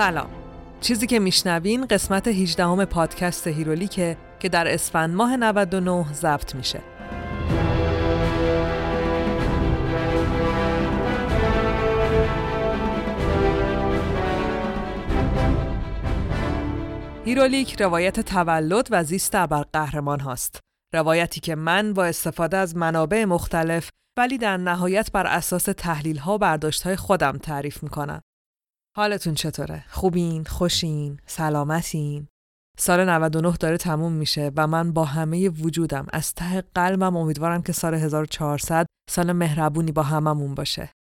سلام 0.00 0.30
چیزی 0.80 1.06
که 1.06 1.18
میشنوین 1.18 1.86
قسمت 1.86 2.28
18 2.28 2.64
هم 2.64 2.84
پادکست 2.84 3.46
هیرولیکه 3.46 4.16
که 4.38 4.48
در 4.48 4.72
اسفند 4.74 5.14
ماه 5.14 5.36
99 5.36 6.12
ضبط 6.12 6.54
میشه 6.54 6.80
هیرولیک 17.24 17.80
روایت 17.82 18.20
تولد 18.20 18.88
و 18.90 19.04
زیست 19.04 19.34
ابر 19.34 19.64
قهرمان 19.72 20.20
هاست. 20.20 20.60
روایتی 20.94 21.40
که 21.40 21.54
من 21.54 21.92
با 21.92 22.04
استفاده 22.04 22.56
از 22.56 22.76
منابع 22.76 23.24
مختلف 23.24 23.90
ولی 24.18 24.38
در 24.38 24.56
نهایت 24.56 25.12
بر 25.12 25.26
اساس 25.26 25.64
تحلیل 25.64 26.18
ها 26.18 26.38
برداشت 26.38 26.82
های 26.82 26.96
خودم 26.96 27.38
تعریف 27.38 27.82
می‌کنم. 27.82 28.20
حالتون 28.96 29.34
چطوره؟ 29.34 29.84
خوبین؟ 29.88 30.44
خوشین؟ 30.44 31.20
سلامتین؟ 31.26 32.26
سال 32.78 33.08
99 33.08 33.56
داره 33.56 33.76
تموم 33.76 34.12
میشه 34.12 34.50
و 34.56 34.66
من 34.66 34.92
با 34.92 35.04
همه 35.04 35.48
وجودم 35.48 36.06
از 36.12 36.34
ته 36.34 36.60
قلبم 36.74 37.16
امیدوارم 37.16 37.62
که 37.62 37.72
سال 37.72 37.94
1400 37.94 38.86
سال 39.10 39.32
مهربونی 39.32 39.92
با 39.92 40.02
هممون 40.02 40.54
باشه. 40.54 40.92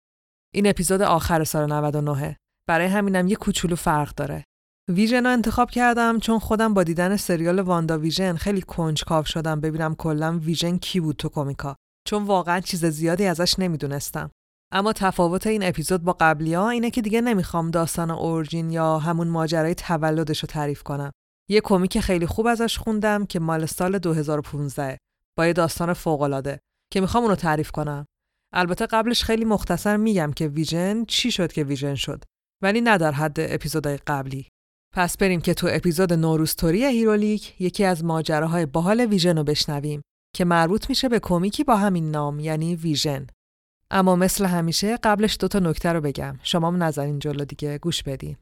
این 0.54 0.68
اپیزود 0.68 1.02
آخر 1.02 1.44
سال 1.44 1.72
99 1.72 2.38
برای 2.68 2.88
همینم 2.88 3.28
یه 3.28 3.36
کوچولو 3.36 3.76
فرق 3.76 4.16
داره. 4.16 4.44
ویژن 4.90 5.26
رو 5.26 5.32
انتخاب 5.32 5.72
کردم 5.72 6.20
چون 6.20 6.40
خودم 6.40 6.74
با 6.74 6.84
دیدن 6.84 7.18
سریال 7.18 7.60
واندا 7.60 7.98
ویژن 7.98 8.36
خیلی 8.36 8.62
کنجکاو 8.62 9.26
شدم 9.26 9.62
ببینم 9.62 9.96
کلا 9.96 10.40
ویژن 10.40 10.78
کی 10.78 11.00
بود 11.00 11.16
تو 11.16 11.30
کمیکا 11.30 11.76
چون 12.08 12.24
واقعا 12.24 12.60
چیز 12.60 12.86
زیادی 12.86 13.26
ازش 13.26 13.60
نمی‌دونستم. 13.60 14.32
اما 14.72 14.94
تفاوت 14.94 15.48
این 15.48 15.64
اپیزود 15.64 16.04
با 16.04 16.16
قبلی 16.20 16.54
ها 16.54 16.70
اینه 16.70 16.92
که 16.92 17.02
دیگه 17.02 17.22
نمی‌خوام 17.22 17.72
داستان 17.72 18.12
origin 18.12 18.70
یا 18.70 19.00
همون 19.00 19.28
ماجرای 19.28 19.76
تولدش 19.76 20.40
رو 20.40 20.48
تعریف 20.48 20.84
کنم. 20.84 21.12
یه 21.50 21.62
کمیک 21.62 22.00
خیلی 22.00 22.26
خوب 22.26 22.48
ازش 22.48 22.78
خوندم 22.78 23.26
که 23.26 23.40
مال 23.40 23.66
سال 23.66 23.98
2015 23.98 24.98
با 25.38 25.48
یه 25.48 25.54
داستان 25.54 25.94
فوق‌العاده 25.94 26.60
که 26.92 27.02
می‌خوام 27.02 27.24
اونو 27.24 27.36
تعریف 27.36 27.72
کنم. 27.72 28.06
البته 28.54 28.86
قبلش 28.86 29.24
خیلی 29.24 29.46
مختصر 29.46 29.98
میگم 29.98 30.32
که 30.32 30.48
ویژن 30.48 31.06
چی 31.06 31.32
شد 31.32 31.52
که 31.52 31.64
ویژن 31.64 31.96
شد 31.96 32.24
ولی 32.64 32.82
نه 32.82 32.98
در 32.98 33.12
حد 33.12 33.40
اپیزودهای 33.40 33.98
قبلی. 34.08 34.48
پس 34.96 35.18
بریم 35.18 35.42
که 35.42 35.54
تو 35.54 35.68
اپیزود 35.72 36.14
نوروستوری 36.14 36.86
هیرولیک 36.86 37.62
یکی 37.62 37.86
از 37.86 38.04
ماجراهای 38.04 38.66
باحال 38.66 39.00
ویژن 39.00 39.38
رو 39.38 39.44
بشنویم 39.44 40.02
که 40.36 40.46
مربوط 40.46 40.90
میشه 40.90 41.10
به 41.10 41.20
کمیکی 41.20 41.64
با 41.64 41.76
همین 41.76 42.12
نام 42.12 42.40
یعنی 42.40 42.76
ویژن. 42.76 43.28
اما 43.92 44.16
مثل 44.16 44.46
همیشه 44.46 44.98
قبلش 44.98 45.38
دوتا 45.40 45.60
نکته 45.60 45.94
رو 45.94 46.02
بگم. 46.02 46.40
شما 46.44 46.68
هم 46.68 46.84
نظرین 46.84 47.20
جلو 47.20 47.46
دیگه 47.46 47.78
گوش 47.78 48.04
بدین. 48.04 48.38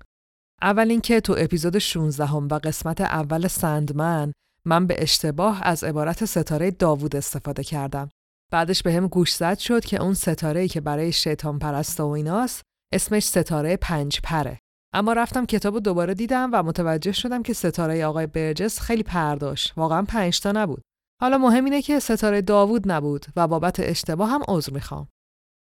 اول 0.61 0.89
اینکه 0.89 1.21
تو 1.21 1.35
اپیزود 1.37 1.77
16 1.77 2.25
هم 2.25 2.47
و 2.51 2.53
قسمت 2.53 3.01
اول 3.01 3.47
سندمن 3.47 4.31
من 4.65 4.87
به 4.87 4.95
اشتباه 5.01 5.63
از 5.63 5.83
عبارت 5.83 6.25
ستاره 6.25 6.71
داوود 6.71 7.15
استفاده 7.15 7.63
کردم. 7.63 8.09
بعدش 8.51 8.83
به 8.83 8.93
هم 8.93 9.07
گوش 9.07 9.33
زد 9.35 9.57
شد 9.57 9.85
که 9.85 10.01
اون 10.01 10.13
ستاره 10.13 10.67
که 10.67 10.81
برای 10.81 11.11
شیطان 11.11 11.59
پرست 11.59 11.99
و 11.99 12.05
ایناست 12.05 12.61
اسمش 12.93 13.23
ستاره 13.23 13.77
پنج 13.77 14.19
پره. 14.23 14.59
اما 14.93 15.13
رفتم 15.13 15.45
کتاب 15.45 15.79
دوباره 15.79 16.13
دیدم 16.13 16.49
و 16.53 16.63
متوجه 16.63 17.11
شدم 17.11 17.43
که 17.43 17.53
ستاره 17.53 18.05
آقای 18.05 18.27
برجس 18.27 18.79
خیلی 18.79 19.03
پرداش. 19.03 19.73
واقعا 19.77 20.01
پنج 20.01 20.39
تا 20.39 20.51
نبود. 20.51 20.81
حالا 21.21 21.37
مهم 21.37 21.65
اینه 21.65 21.81
که 21.81 21.99
ستاره 21.99 22.41
داوود 22.41 22.91
نبود 22.91 23.25
و 23.35 23.47
بابت 23.47 23.79
اشتباه 23.79 24.29
هم 24.29 24.41
عذر 24.47 24.73
می‌خوام. 24.73 25.07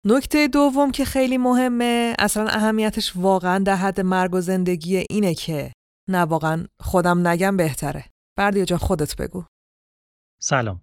نکته 0.07 0.49
دوم 0.49 0.91
که 0.91 1.05
خیلی 1.05 1.39
مهمه 1.39 2.15
اصلا 2.19 2.47
اهمیتش 2.49 3.13
واقعا 3.17 3.59
در 3.59 3.77
حد 3.77 4.01
مرگ 4.01 4.35
و 4.35 4.41
زندگی 4.41 4.97
اینه 5.11 5.35
که 5.35 5.73
نه 6.09 6.19
واقعا 6.19 6.67
خودم 6.81 7.29
نگم 7.29 7.57
بهتره. 7.57 8.05
بردیا 8.39 8.65
جان 8.65 8.79
خودت 8.79 9.17
بگو. 9.17 9.45
سلام. 10.41 10.81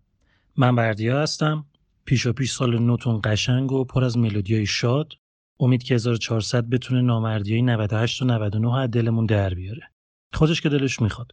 من 0.58 0.76
بردیا 0.76 1.22
هستم. 1.22 1.66
پیش 2.06 2.26
و 2.26 2.34
پیش 2.34 2.52
سال 2.52 2.80
نوتون 2.80 3.22
قشنگ 3.24 3.72
و 3.72 3.84
پر 3.84 4.04
از 4.04 4.18
ملودیای 4.18 4.66
شاد. 4.66 5.14
امید 5.60 5.84
که 5.84 5.96
1400 5.96 6.70
بتونه 6.70 7.02
نامردیای 7.02 7.62
98 7.62 8.22
و 8.22 8.26
99 8.26 8.78
از 8.78 8.92
دلمون 8.92 9.26
در 9.26 9.54
بیاره. 9.54 9.92
خودش 10.34 10.62
که 10.62 10.70
دلش 10.70 11.02
می‌خواد. 11.02 11.32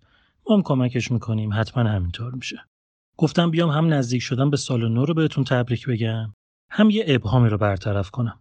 ما 0.48 0.56
هم 0.56 0.62
کمکش 0.62 1.12
می‌کنیم. 1.12 1.52
حتما 1.52 1.84
همینطور 1.84 2.34
میشه. 2.34 2.64
گفتم 3.16 3.50
بیام 3.50 3.70
هم 3.70 3.94
نزدیک 3.94 4.22
شدم 4.22 4.50
به 4.50 4.56
سال 4.56 4.88
نو 4.88 5.04
رو 5.04 5.14
بهتون 5.14 5.44
تبریک 5.44 5.86
بگم. 5.86 6.32
هم 6.70 6.90
یه 6.90 7.04
ابهامی 7.06 7.48
رو 7.48 7.58
برطرف 7.58 8.10
کنم. 8.10 8.40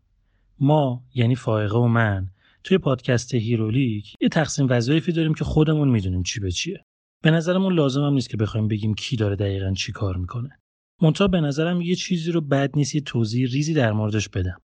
ما 0.59 1.03
یعنی 1.15 1.35
فائقه 1.35 1.77
و 1.77 1.87
من 1.87 2.29
توی 2.63 2.77
پادکست 2.77 3.33
هیرولیک 3.33 4.13
یه 4.21 4.29
تقسیم 4.29 4.67
وظایفی 4.69 5.11
داریم 5.11 5.33
که 5.33 5.43
خودمون 5.43 5.89
می‌دونیم 5.89 6.23
چی 6.23 6.39
به 6.39 6.51
چیه. 6.51 6.83
به 7.23 7.31
نظرمون 7.31 7.73
لازم 7.73 8.03
هم 8.03 8.13
نیست 8.13 8.29
که 8.29 8.37
بخوایم 8.37 8.67
بگیم 8.67 8.93
کی 8.93 9.15
داره 9.15 9.35
دقیقا 9.35 9.73
چی 9.73 9.91
کار 9.91 10.17
می‌کنه. 10.17 10.59
منتها 11.01 11.27
به 11.27 11.41
نظرم 11.41 11.81
یه 11.81 11.95
چیزی 11.95 12.31
رو 12.31 12.41
بد 12.41 12.71
نیست 12.75 12.95
یه 12.95 13.01
توضیح 13.01 13.47
ریزی 13.47 13.73
در 13.73 13.91
موردش 13.91 14.29
بدم. 14.29 14.61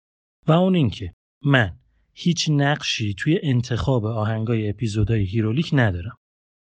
و 0.48 0.52
اون 0.52 0.76
اینکه 0.76 1.14
من 1.46 1.78
هیچ 2.14 2.50
نقشی 2.50 3.14
توی 3.14 3.40
انتخاب 3.44 4.06
آهنگای 4.06 4.70
اپیزودهای 4.70 5.24
هیرولیک 5.24 5.70
ندارم. 5.74 6.18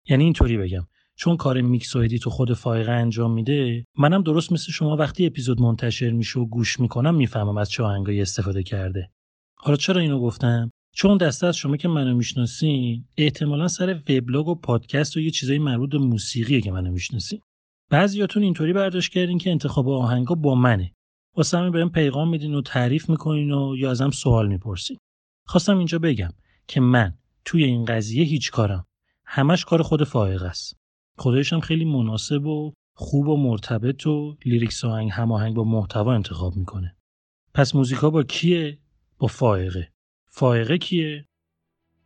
یعنی 0.09 0.23
اینطوری 0.23 0.57
بگم. 0.57 0.87
چون 1.19 1.37
کار 1.37 1.61
میکس 1.61 1.95
و 1.95 2.07
تو 2.07 2.29
خود 2.29 2.53
فایقه 2.53 2.91
انجام 2.91 3.31
میده 3.31 3.85
منم 3.97 4.21
درست 4.21 4.51
مثل 4.51 4.71
شما 4.71 4.95
وقتی 4.95 5.25
اپیزود 5.25 5.61
منتشر 5.61 6.09
میشه 6.09 6.39
و 6.39 6.45
گوش 6.45 6.79
می‌کنم 6.79 7.15
می‌فهمم 7.15 7.57
از 7.57 7.69
چه 7.69 7.83
آهنگایی 7.83 8.21
استفاده 8.21 8.63
کرده. 8.63 9.09
حالا 9.55 9.77
چرا 9.77 10.01
اینو 10.01 10.19
گفتم؟ 10.19 10.71
چون 10.95 11.17
دسته 11.17 11.47
از 11.47 11.57
شما 11.57 11.77
که 11.77 11.87
منو 11.87 12.15
می‌شناسین 12.15 13.05
احتمالا 13.17 13.67
سر 13.67 14.01
وبلاگ 14.09 14.47
و 14.47 14.55
پادکست 14.55 15.17
و 15.17 15.19
یه 15.19 15.31
چیزای 15.31 15.59
مربوط 15.59 15.89
به 15.89 15.97
موسیقیه 15.97 16.61
که 16.61 16.71
منو 16.71 16.91
می‌شناسین. 16.91 17.41
بعضیاتون 17.89 18.43
اینطوری 18.43 18.73
برداشت 18.73 19.11
کردین 19.11 19.37
که 19.37 19.51
انتخاب 19.51 19.89
آهنگا 19.89 20.35
با 20.35 20.55
منه. 20.55 20.91
واسه 21.35 21.57
همین 21.57 21.71
بهم 21.71 21.89
پیغام 21.89 22.29
میدین 22.29 22.55
و 22.55 22.61
تعریف 22.61 23.09
می‌کنین 23.09 23.51
و 23.51 23.75
یا 23.77 23.91
ازم 23.91 24.09
سوال 24.09 24.47
می‌پرسین. 24.47 24.97
خواستم 25.45 25.77
اینجا 25.77 25.99
بگم 25.99 26.31
که 26.67 26.81
من 26.81 27.13
توی 27.45 27.63
این 27.63 27.85
قضیه 27.85 28.23
هیچ 28.23 28.51
کارم. 28.51 28.85
همش 29.25 29.65
کار 29.65 29.81
خود 29.81 30.03
فائق 30.03 30.43
است. 30.43 30.79
خودش 31.19 31.53
هم 31.53 31.59
خیلی 31.59 31.85
مناسب 31.85 32.45
و 32.45 32.73
خوب 32.93 33.27
و 33.27 33.37
مرتبط 33.37 34.07
و 34.07 34.37
لیریکس 34.45 34.85
آهنگ 34.85 35.09
هماهنگ 35.13 35.55
با 35.55 35.63
محتوا 35.63 36.13
انتخاب 36.13 36.55
می‌کنه. 36.55 36.95
پس 37.53 37.75
موزیکا 37.75 38.09
با 38.09 38.23
کیه؟ 38.23 38.77
با 39.17 39.27
فائقه. 39.27 39.87
فائقه 40.27 40.77
کیه؟ 40.77 41.25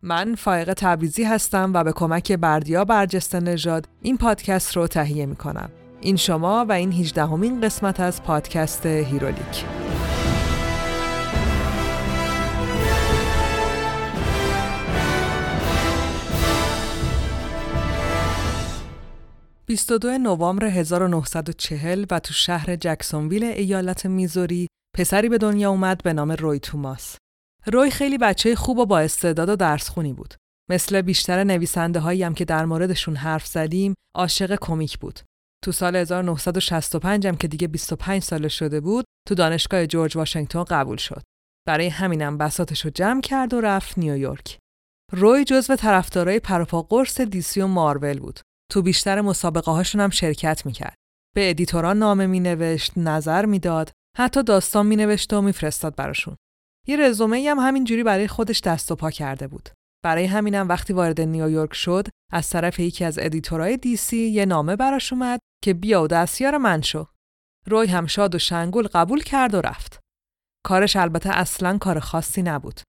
من 0.01 0.35
فائقه 0.35 0.73
تبریزی 0.73 1.23
هستم 1.23 1.71
و 1.73 1.83
به 1.83 1.91
کمک 1.91 2.31
بردیا 2.31 2.85
برجسته 2.85 3.39
نژاد 3.39 3.87
این 4.01 4.17
پادکست 4.17 4.77
رو 4.77 4.87
تهیه 4.87 5.25
می‌کنم. 5.25 5.69
این 6.01 6.15
شما 6.15 6.65
و 6.69 6.71
این 6.71 6.91
18 6.91 7.25
همین 7.25 7.61
قسمت 7.61 7.99
از 7.99 8.23
پادکست 8.23 8.85
هیرولیک. 8.85 9.82
22 19.67 20.17
نوامبر 20.17 20.65
1940 20.65 22.05
و 22.11 22.19
تو 22.19 22.33
شهر 22.33 22.75
جکسونویل 22.75 23.43
ایالت 23.43 24.05
میزوری 24.05 24.67
پسری 24.95 25.29
به 25.29 25.37
دنیا 25.37 25.69
اومد 25.69 26.03
به 26.03 26.13
نام 26.13 26.31
روی 26.31 26.59
توماس. 26.59 27.17
روی 27.65 27.91
خیلی 27.91 28.17
بچه 28.17 28.55
خوب 28.55 28.77
و 28.77 28.85
با 28.85 28.99
استعداد 28.99 29.49
و 29.49 29.55
درسخونی 29.55 30.13
بود. 30.13 30.33
مثل 30.69 31.01
بیشتر 31.01 31.43
نویسنده 31.43 31.99
هایی 31.99 32.23
هم 32.23 32.33
که 32.33 32.45
در 32.45 32.65
موردشون 32.65 33.15
حرف 33.15 33.45
زدیم 33.45 33.93
عاشق 34.15 34.57
کمیک 34.61 34.99
بود. 34.99 35.19
تو 35.63 35.71
سال 35.71 35.95
1965 35.95 37.27
هم 37.27 37.35
که 37.35 37.47
دیگه 37.47 37.67
25 37.67 38.21
ساله 38.21 38.47
شده 38.47 38.81
بود 38.81 39.05
تو 39.27 39.35
دانشگاه 39.35 39.87
جورج 39.87 40.17
واشنگتن 40.17 40.63
قبول 40.63 40.97
شد. 40.97 41.21
برای 41.67 41.87
همینم 41.87 42.37
بساطش 42.37 42.85
رو 42.85 42.91
جمع 42.91 43.21
کرد 43.21 43.53
و 43.53 43.61
رفت 43.61 43.97
نیویورک. 43.97 44.57
روی 45.11 45.43
جزو 45.43 45.75
طرفدارای 45.75 46.39
پروپا 46.39 46.81
قرص 46.81 47.21
DC 47.21 47.61
و 47.61 47.67
مارول 47.67 48.19
بود. 48.19 48.39
تو 48.73 48.81
بیشتر 48.81 49.21
مسابقه 49.21 49.71
هاشون 49.71 50.01
هم 50.01 50.09
شرکت 50.09 50.65
می‌کرد. 50.65 50.95
به 51.35 51.49
editor 51.49 51.92
ا 51.92 51.99
نامه 51.99 52.27
مینوشت، 52.27 52.97
نظر 52.97 53.45
می‌داد، 53.45 53.91
حتی 54.17 54.43
داستان 54.43 54.85
مینوشت 54.85 55.33
و 55.33 55.41
میفرستاد 55.41 55.95
براشون. 55.95 56.35
یه 56.87 56.97
رزومه 56.97 57.49
هم 57.49 57.59
همینجوری 57.59 58.03
برای 58.03 58.27
خودش 58.27 58.61
دست 58.61 58.91
و 58.91 58.95
پا 58.95 59.11
کرده 59.11 59.47
بود. 59.47 59.69
برای 60.03 60.25
همینم 60.25 60.69
وقتی 60.69 60.93
وارد 60.93 61.21
نیویورک 61.21 61.73
شد، 61.73 62.07
از 62.31 62.49
طرف 62.49 62.79
یکی 62.79 63.05
از 63.05 63.19
editor 63.19 63.77
ای 63.77 63.91
DC 63.91 64.17
یه 64.17 64.45
نامه 64.45 64.75
براش 64.75 65.13
اومد 65.13 65.39
که 65.63 65.73
بیا 65.73 66.03
و 66.03 66.07
دستیار 66.07 66.57
من 66.57 66.81
شو. 66.81 67.07
روی 67.67 67.87
هم 67.87 68.05
شاد 68.05 68.35
و 68.35 68.39
شنگول 68.39 68.87
قبول 68.87 69.23
کرد 69.23 69.53
و 69.53 69.61
رفت. 69.61 69.99
کارش 70.65 70.95
البته 70.95 71.29
اصلا 71.29 71.77
کار 71.77 71.99
خاصی 71.99 72.41
نبود. 72.41 72.79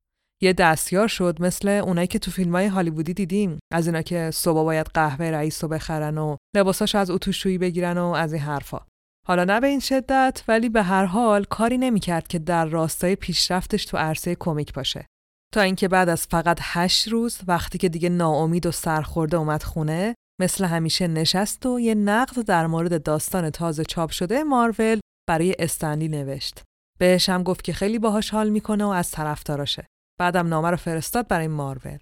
یه 0.43 0.53
دستیار 0.53 1.09
شد 1.09 1.43
مثل 1.43 1.69
اونایی 1.69 2.07
که 2.07 2.19
تو 2.19 2.31
فیلم 2.31 2.57
های 2.57 2.67
هالیوودی 2.67 3.15
دیدیم 3.15 3.59
از 3.73 3.87
اینا 3.87 4.03
که 4.03 4.31
صبح 4.31 4.65
باید 4.65 4.87
قهوه 4.87 5.27
رئیس 5.27 5.65
رو 5.65 5.69
بخرن 5.69 6.19
و 6.19 6.37
لباساش 6.57 6.95
از 6.95 7.11
اتوشویی 7.11 7.59
بگیرن 7.59 7.99
و 7.99 8.05
از 8.05 8.33
این 8.33 8.43
حرفا 8.43 8.81
حالا 9.27 9.45
نه 9.45 9.61
به 9.61 9.67
این 9.67 9.81
شدت 9.81 10.45
ولی 10.49 10.69
به 10.69 10.83
هر 10.83 11.05
حال 11.05 11.45
کاری 11.45 11.79
نمی‌کرد 11.79 12.29
که 12.29 12.39
در 12.39 12.65
راستای 12.65 13.17
پیشرفتش 13.17 13.85
تو 13.85 13.97
عرصه 13.97 14.35
کمیک 14.35 14.73
باشه 14.73 15.07
تا 15.55 15.61
اینکه 15.61 15.89
بعد 15.89 16.09
از 16.09 16.27
فقط 16.27 16.59
هشت 16.63 17.09
روز 17.09 17.39
وقتی 17.47 17.79
که 17.79 17.89
دیگه 17.89 18.09
ناامید 18.09 18.67
و 18.67 18.71
سرخورده 18.71 19.37
اومد 19.37 19.63
خونه 19.63 20.15
مثل 20.41 20.65
همیشه 20.65 21.09
نشست 21.09 21.67
و 21.67 21.81
یه 21.81 21.95
نقد 21.95 22.43
در 22.43 22.67
مورد 22.67 23.03
داستان 23.03 23.51
تازه 23.51 23.85
چاپ 23.85 24.11
شده 24.11 24.43
مارول 24.43 25.01
برای 25.29 25.55
استنلی 25.59 26.09
نوشت. 26.09 26.63
بهش 26.99 27.29
هم 27.29 27.43
گفت 27.43 27.65
که 27.65 27.73
خیلی 27.73 27.99
باهاش 27.99 28.31
حال 28.31 28.51
می‌کنه 28.51 28.85
و 28.85 28.89
از 28.89 29.11
طرفداراشه. 29.11 29.87
بعدم 30.21 30.49
نامه 30.49 30.71
رو 30.71 30.77
فرستاد 30.77 31.29
برای 31.29 31.49
مارول. 31.49 31.99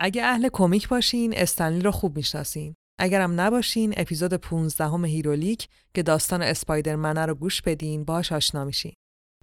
اگه 0.00 0.24
اهل 0.24 0.48
کمیک 0.52 0.88
باشین 0.88 1.34
استنلی 1.36 1.80
رو 1.80 1.90
خوب 1.90 2.16
می‌شناسین. 2.16 2.74
اگرم 3.00 3.40
نباشین 3.40 3.94
اپیزود 3.96 4.34
15 4.34 4.84
همه 4.84 5.08
هیرولیک 5.08 5.68
که 5.94 6.02
داستان 6.02 6.42
اسپایدرمن 6.42 7.18
رو 7.18 7.34
گوش 7.34 7.62
بدین 7.62 8.04
باهاش 8.04 8.32
آشنا 8.32 8.64
میشین. 8.64 8.92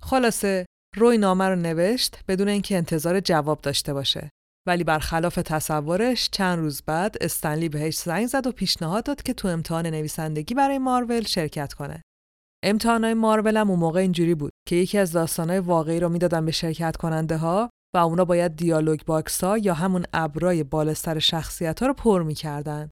خلاصه 0.01 0.65
روی 0.95 1.17
نامه 1.17 1.45
رو 1.45 1.55
نوشت 1.55 2.19
بدون 2.27 2.47
اینکه 2.47 2.77
انتظار 2.77 3.19
جواب 3.19 3.61
داشته 3.61 3.93
باشه. 3.93 4.29
ولی 4.67 4.83
برخلاف 4.83 5.35
تصورش 5.35 6.29
چند 6.31 6.59
روز 6.59 6.81
بعد 6.81 7.17
استن 7.21 7.50
لی 7.50 7.69
بهش 7.69 7.97
زنگ 7.97 8.27
زد 8.27 8.47
و 8.47 8.51
پیشنهاد 8.51 9.03
داد 9.03 9.21
که 9.21 9.33
تو 9.33 9.47
امتحان 9.47 9.87
نویسندگی 9.87 10.53
برای 10.53 10.77
مارول 10.77 11.23
شرکت 11.23 11.73
کنه. 11.73 12.01
امتحانای 12.63 13.13
مارول 13.13 13.57
هم 13.57 13.69
اون 13.69 13.79
موقع 13.79 13.99
اینجوری 13.99 14.35
بود 14.35 14.51
که 14.67 14.75
یکی 14.75 14.97
از 14.97 15.11
داستانهای 15.11 15.59
واقعی 15.59 15.99
رو 15.99 16.09
می‌دادن 16.09 16.45
به 16.45 16.51
شرکت 16.51 16.97
کننده 16.97 17.37
ها 17.37 17.69
و 17.93 17.97
اونا 17.97 18.25
باید 18.25 18.55
dialogue 18.55 19.05
box 19.05 19.43
ها 19.43 19.57
یا 19.57 19.73
همون 19.73 20.05
ابرای 20.13 20.63
بالا 20.63 20.91
سر 20.91 21.19
شخصیت 21.19 21.79
ها 21.79 21.87
رو 21.87 21.93
پر 21.93 22.23
می‌کردن. 22.23 22.89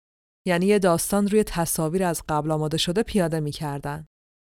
یعنی 0.47 0.65
یه 0.65 0.79
داستان 0.79 1.27
روی 1.27 1.43
تصاویر 1.43 2.03
از 2.03 2.23
قبل 2.29 2.51
آماده 2.51 2.77
شده 2.77 3.03
پیاده 3.03 3.39
می‌کردن. 3.39 4.05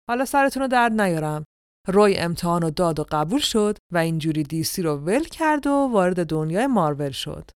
حالا 0.09 0.25
سرتون 0.25 0.61
رو 0.61 0.67
درد 0.67 1.01
نیارم. 1.01 1.43
روی 1.87 2.17
امتحان 2.17 2.63
و 2.63 2.69
داد 2.69 2.99
و 2.99 3.05
قبول 3.11 3.39
شد 3.39 3.77
و 3.93 3.97
اینجوری 3.97 4.43
DC 4.43 4.81
رو 4.81 4.95
ول 4.95 5.23
کرد 5.23 5.67
و 5.67 5.71
وارد 5.71 6.25
دنیای 6.25 6.67
مارول 6.67 7.11
شد. 7.11 7.49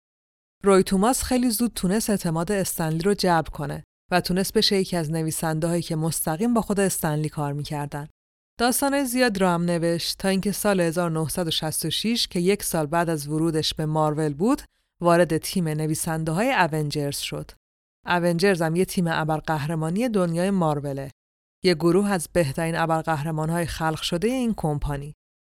روی 0.64 0.82
توماس 0.82 1.22
خیلی 1.22 1.50
زود 1.50 1.72
تونست 1.72 2.10
اعتماد 2.10 2.52
استنلی 2.52 2.98
رو 2.98 3.14
جلب 3.14 3.48
کنه 3.48 3.84
و 4.12 4.20
تونست 4.20 4.52
بشه 4.52 4.76
یکی 4.76 4.96
از 4.96 5.10
نویسنده 5.10 5.66
هایی 5.66 5.82
که 5.82 5.96
مستقیم 5.96 6.54
با 6.54 6.60
خود 6.60 6.80
استنلی 6.80 7.28
کار 7.28 7.52
می‌کردن. 7.52 8.08
داستان 8.58 9.04
زیاد 9.04 9.38
رام 9.38 9.62
نوشت 9.62 10.18
تا 10.18 10.28
اینکه 10.28 10.52
سال 10.52 10.80
1966 10.80 12.28
که 12.28 12.40
یک 12.40 12.62
سال 12.62 12.86
بعد 12.86 13.10
از 13.10 13.28
ورودش 13.28 13.74
به 13.74 13.86
مارول 13.86 14.34
بود 14.34 14.62
وارد 15.00 15.38
تیم 15.38 15.68
نویسنده 15.68 16.32
های 16.32 16.52
اونجرز 16.52 17.18
شد. 17.18 17.50
اونجرز 18.06 18.62
هم 18.62 18.76
یه 18.76 18.84
تیم 18.84 19.06
ابرقهرمانی 19.06 20.08
دنیای 20.08 20.50
ماروله 20.50 21.10
یه 21.64 21.74
گروه 21.74 22.10
از 22.10 22.28
بهترین 22.32 22.76
ابرقهرمان‌های 22.76 23.66
خلق 23.66 24.02
شده 24.02 24.28
این 24.28 24.54
کمپانی. 24.56 25.14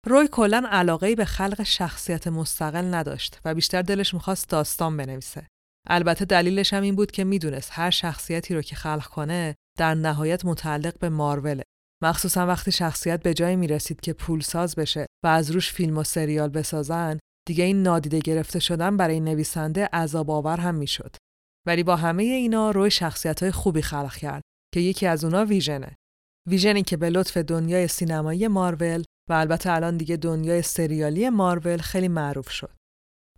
روی 0.07 0.27
کلا 0.31 0.63
علاقه 0.69 1.15
به 1.15 1.25
خلق 1.25 1.63
شخصیت 1.63 2.27
مستقل 2.27 2.93
نداشت 2.93 3.39
و 3.45 3.55
بیشتر 3.55 3.81
دلش 3.81 4.13
می‌خواست 4.13 4.49
داستان 4.49 4.97
بنویسه. 4.97 5.47
البته 5.87 6.25
دلیلش 6.25 6.73
هم 6.73 6.83
این 6.83 6.95
بود 6.95 7.11
که 7.11 7.23
می‌دونست 7.23 7.69
هر 7.73 7.89
شخصیتی 7.89 8.55
رو 8.55 8.61
که 8.61 8.75
خلق 8.75 9.05
کنه 9.05 9.55
در 9.77 9.93
نهایت 9.93 10.45
متعلق 10.45 10.99
به 10.99 11.09
ماروله. 11.09 11.63
مخصوصا 12.03 12.47
وقتی 12.47 12.71
شخصیت 12.71 13.23
به 13.23 13.33
جایی 13.33 13.55
می‌رسید 13.55 14.01
که 14.01 14.13
پولساز 14.13 14.75
بشه 14.75 15.05
و 15.23 15.27
از 15.27 15.51
روش 15.51 15.73
فیلم 15.73 15.97
و 15.97 16.03
سریال 16.03 16.49
بسازن 16.49 17.19
دیگه 17.47 17.63
این 17.63 17.83
نادیده 17.83 18.19
گرفته 18.19 18.59
شدن 18.59 18.97
برای 18.97 19.19
نویسنده 19.19 19.89
عذاب 19.93 20.31
آور 20.31 20.59
هم 20.59 20.75
می‌شد. 20.75 21.15
ولی 21.67 21.83
با 21.83 21.95
همه 21.95 22.23
اینا 22.23 22.71
روی 22.71 22.91
شخصیت 22.91 23.43
های 23.43 23.51
خوبی 23.51 23.81
خلق 23.81 24.15
کرد 24.15 24.41
که 24.73 24.79
یکی 24.79 25.07
از 25.07 25.23
اونا 25.23 25.45
ویژنه. 25.45 25.95
ویژنی 26.49 26.83
که 26.83 26.97
به 26.97 27.09
لطف 27.09 27.37
دنیای 27.37 27.87
سینمایی 27.87 28.47
مارول 28.47 29.03
و 29.29 29.33
البته 29.33 29.71
الان 29.71 29.97
دیگه 29.97 30.17
دنیای 30.17 30.61
سریالی 30.61 31.29
مارول 31.29 31.77
خیلی 31.77 32.07
معروف 32.07 32.49
شد. 32.49 32.77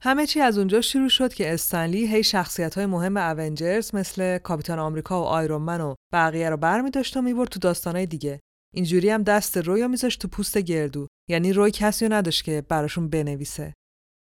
همه 0.02 0.26
چی 0.28 0.42
از 0.42 0.58
اونجا 0.58 0.82
شروع 0.82 1.10
شد 1.10 1.34
که 1.34 1.54
استنلی 1.54 2.08
هی 2.08 2.24
شخصیت 2.24 2.76
های 2.76 2.86
مهم 2.86 3.18
اونجرز 3.18 3.96
مثل 3.96 4.38
کاپیتان 4.38 4.80
آمریکا 4.80 5.22
و 5.22 5.26
آیرون 5.26 5.62
من 5.62 5.82
و 5.82 5.96
بقیه 6.14 6.50
رو 6.50 6.58
برمی 6.58 6.92
داشت 6.92 7.18
و 7.18 7.22
می‌برد 7.22 7.50
تو 7.50 7.60
داستانهای 7.60 8.06
دیگه. 8.06 8.40
اینجوری 8.74 9.10
هم 9.10 9.24
دست 9.24 9.58
روی 9.58 9.88
میذاشت 9.88 10.22
تو 10.22 10.28
پوست 10.28 10.58
گردو. 10.58 11.08
یعنی 11.30 11.54
روی 11.54 11.72
کسی 11.72 12.06
رو 12.06 12.14
نداشت 12.14 12.44
که 12.44 12.62
براشون 12.62 13.10
بنویسه. 13.10 13.74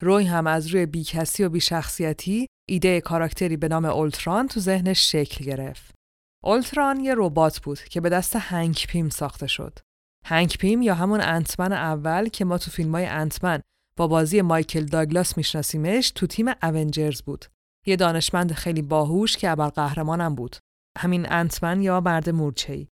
روی 0.02 0.24
هم 0.24 0.46
از 0.46 0.66
روی 0.66 0.86
بی 0.86 1.04
کسی 1.04 1.44
و 1.44 1.48
بی 1.48 1.60
شخصیتی 1.60 2.46
ایده 2.68 3.00
کاراکتری 3.00 3.56
به 3.56 3.68
نام 3.68 3.84
اولتران 3.84 4.48
تو 4.48 4.60
ذهنش 4.60 5.12
شکل 5.12 5.44
گرفت. 5.44 5.94
اولتران 6.44 7.00
یه 7.00 7.14
ربات 7.16 7.58
بود 7.60 7.80
که 7.80 8.00
به 8.00 8.08
دست 8.08 8.36
هنگ 8.36 8.84
پیم 8.88 9.08
ساخته 9.08 9.46
شد. 9.46 9.78
هنگ 10.24 10.56
پیم 10.56 10.82
یا 10.82 10.94
همون 10.94 11.20
انتمن 11.20 11.72
اول 11.72 12.28
که 12.28 12.44
ما 12.44 12.58
تو 12.58 12.70
فیلم 12.70 12.92
های 12.92 13.06
انتمن 13.06 13.60
با 13.98 14.06
بازی 14.06 14.42
مایکل 14.42 14.84
داگلاس 14.84 15.36
میشناسیمش 15.36 16.10
تو 16.10 16.26
تیم 16.26 16.46
اونجرز 16.62 17.22
بود. 17.22 17.44
یه 17.86 17.96
دانشمند 17.96 18.52
خیلی 18.52 18.82
باهوش 18.82 19.36
که 19.36 19.54
قهرمانم 19.54 20.34
بود. 20.34 20.56
همین 20.98 21.32
انتمن 21.32 21.82
یا 21.82 22.00
مرد 22.00 22.30
مورچه‌ای. 22.30 22.88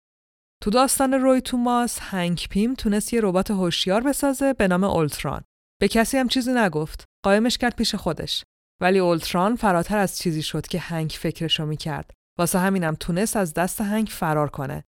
تو 0.63 0.69
داستان 0.69 1.13
روی 1.13 1.41
توماس 1.41 1.99
هنگ 2.01 2.47
پیم 2.49 2.73
تونست 2.73 3.13
یه 3.13 3.19
ربات 3.23 3.51
هوشیار 3.51 4.01
بسازه 4.01 4.53
به 4.53 4.67
نام 4.67 4.83
اولتران. 4.83 5.43
به 5.81 5.87
کسی 5.87 6.17
هم 6.17 6.27
چیزی 6.27 6.53
نگفت. 6.53 7.03
قایمش 7.25 7.57
کرد 7.57 7.75
پیش 7.75 7.95
خودش. 7.95 8.43
ولی 8.81 8.99
اولتران 8.99 9.55
فراتر 9.55 9.97
از 9.97 10.17
چیزی 10.17 10.41
شد 10.43 10.67
که 10.67 10.79
هنگ 10.79 11.09
فکرشو 11.09 11.65
می‌کرد 11.65 12.11
واسه 12.39 12.59
همینم 12.59 12.95
تونست 12.95 13.37
از 13.37 13.53
دست 13.53 13.81
هنگ 13.81 14.07
فرار 14.07 14.49
کنه. 14.49 14.83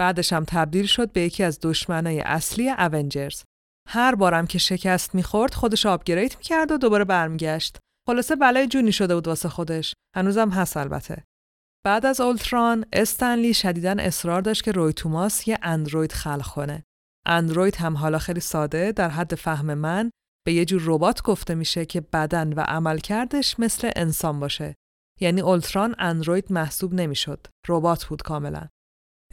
بعدش 0.00 0.32
هم 0.32 0.44
تبدیل 0.48 0.86
شد 0.86 1.12
به 1.12 1.20
یکی 1.20 1.42
از 1.42 1.58
دشمنای 1.62 2.20
اصلی 2.20 2.70
اونجرز. 2.70 3.42
هر 3.88 4.14
بارم 4.14 4.46
که 4.46 4.58
شکست 4.58 5.14
می‌خورد 5.14 5.54
خودش 5.54 5.86
آپگرید 5.86 6.36
می‌کرد 6.38 6.72
و 6.72 6.78
دوباره 6.78 7.04
برمیگشت. 7.04 7.78
خلاصه 8.08 8.36
بلای 8.36 8.66
جونی 8.66 8.92
شده 8.92 9.14
بود 9.14 9.28
واسه 9.28 9.48
خودش. 9.48 9.94
هنوزم 10.16 10.50
هست 10.50 10.76
البته. 10.76 11.24
بعد 11.86 12.06
از 12.06 12.20
اولتران 12.20 12.84
استنلی 12.92 13.54
شدیدا 13.54 13.94
اصرار 13.98 14.40
داشت 14.40 14.64
که 14.64 14.72
روی 14.72 14.92
توماس 14.92 15.48
یه 15.48 15.58
اندروید 15.62 16.12
خلق 16.12 16.46
کنه. 16.46 16.84
اندروید 17.26 17.76
هم 17.76 17.96
حالا 17.96 18.18
خیلی 18.18 18.40
ساده 18.40 18.92
در 18.92 19.08
حد 19.08 19.34
فهم 19.34 19.74
من 19.74 20.10
به 20.46 20.52
یه 20.52 20.64
جور 20.64 20.82
ربات 20.84 21.22
گفته 21.22 21.54
میشه 21.54 21.86
که 21.86 22.00
بدن 22.00 22.52
و 22.52 22.60
عملکردش 22.60 23.60
مثل 23.60 23.90
انسان 23.96 24.40
باشه 24.40 24.74
یعنی 25.20 25.40
اولتران 25.40 25.94
اندروید 25.98 26.52
محسوب 26.52 26.94
نمی‌شد. 26.94 27.46
ربات 27.68 28.04
بود 28.04 28.22
کاملا. 28.22 28.68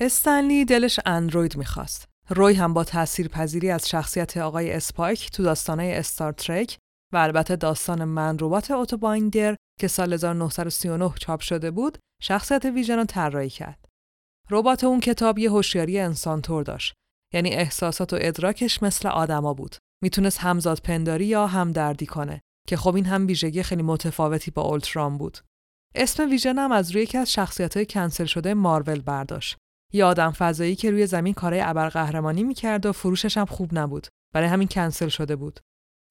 استنلی 0.02 0.66
دلش 0.66 1.00
اندروید 1.06 1.58
می‌خواست. 1.58 2.06
روی 2.30 2.54
هم 2.54 2.74
با 2.74 2.84
تأثیر 2.84 3.28
پذیری 3.28 3.72
از 3.72 3.90
شخصیت 3.90 4.38
آقای 4.38 4.74
اسپایک 4.74 5.32
تو 5.32 5.44
داستانه 5.44 5.94
استار 5.96 6.32
ترک 6.32 6.78
و 7.14 7.18
البته 7.18 7.56
داستان 7.56 8.04
من 8.04 8.38
ربات 8.40 8.72
اوتوبایندر 8.72 9.56
که 9.80 9.88
سال 9.88 10.14
1939 10.14 11.14
چاپ 11.20 11.42
شده 11.42 11.72
بود 11.72 11.98
شخصیت 12.22 12.66
ویژن 12.66 12.98
رو 12.98 13.06
طراحی 13.06 13.50
کرد. 13.50 13.86
ربات 14.50 14.84
اون 14.84 15.00
کتاب 15.00 15.40
یه 15.40 15.52
هوشیاری 15.52 16.00
انسان 16.00 16.42
طور 16.42 16.64
داشت 16.64 16.94
یعنی 17.34 17.50
احساسات 17.50 18.14
و 18.14 18.18
ادراکش 18.22 18.84
مثل 18.84 19.08
آدما 19.08 19.54
بود. 19.54 19.76
می‌تونست 20.04 20.40
همزاد 20.40 20.82
پنداری 20.84 21.26
یا 21.26 21.48
همدردی 21.48 22.06
کنه 22.06 22.42
که 22.68 22.78
خب 22.78 22.96
این 22.96 23.06
هم 23.06 23.28
ویژگی 23.28 23.64
خیلی 23.64 23.84
متفاوتی 23.84 24.52
با 24.52 24.62
اولتران 24.62 25.18
بود. 25.18 25.38
اسم 25.96 26.30
ویژن 26.30 26.58
هم 26.58 26.72
از 26.72 26.92
روی 26.92 27.04
یکی 27.04 27.18
از 27.18 27.32
شخصیت 27.32 27.78
های 27.78 27.86
کنسل 27.86 28.26
شده 28.26 28.54
مارول 28.54 29.02
برداشت. 29.02 29.58
یه 29.94 30.06
آدم 30.06 30.32
فضایی 30.32 30.76
که 30.76 30.92
روی 30.92 31.08
زمین 31.08 31.34
کارهای 31.34 31.62
ابرقهرمانی 31.62 32.44
می‌کرد 32.44 32.86
و 32.86 32.92
فروشش 32.92 33.38
هم 33.38 33.46
خوب 33.46 33.78
نبود. 33.78 34.08
برای 34.34 34.48
همین 34.48 34.68
کنسل 34.68 35.08
شده 35.08 35.36
بود. 35.36 35.60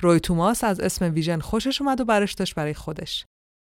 روی 0.00 0.20
توماس 0.20 0.64
از 0.64 0.80
اسم 0.80 1.14
ویژن 1.14 1.38
خوشش 1.38 1.80
اومد 1.80 2.00
و 2.00 2.04
برش 2.04 2.32
داشت 2.32 2.54
برای 2.54 2.74
خودش. 2.74 3.24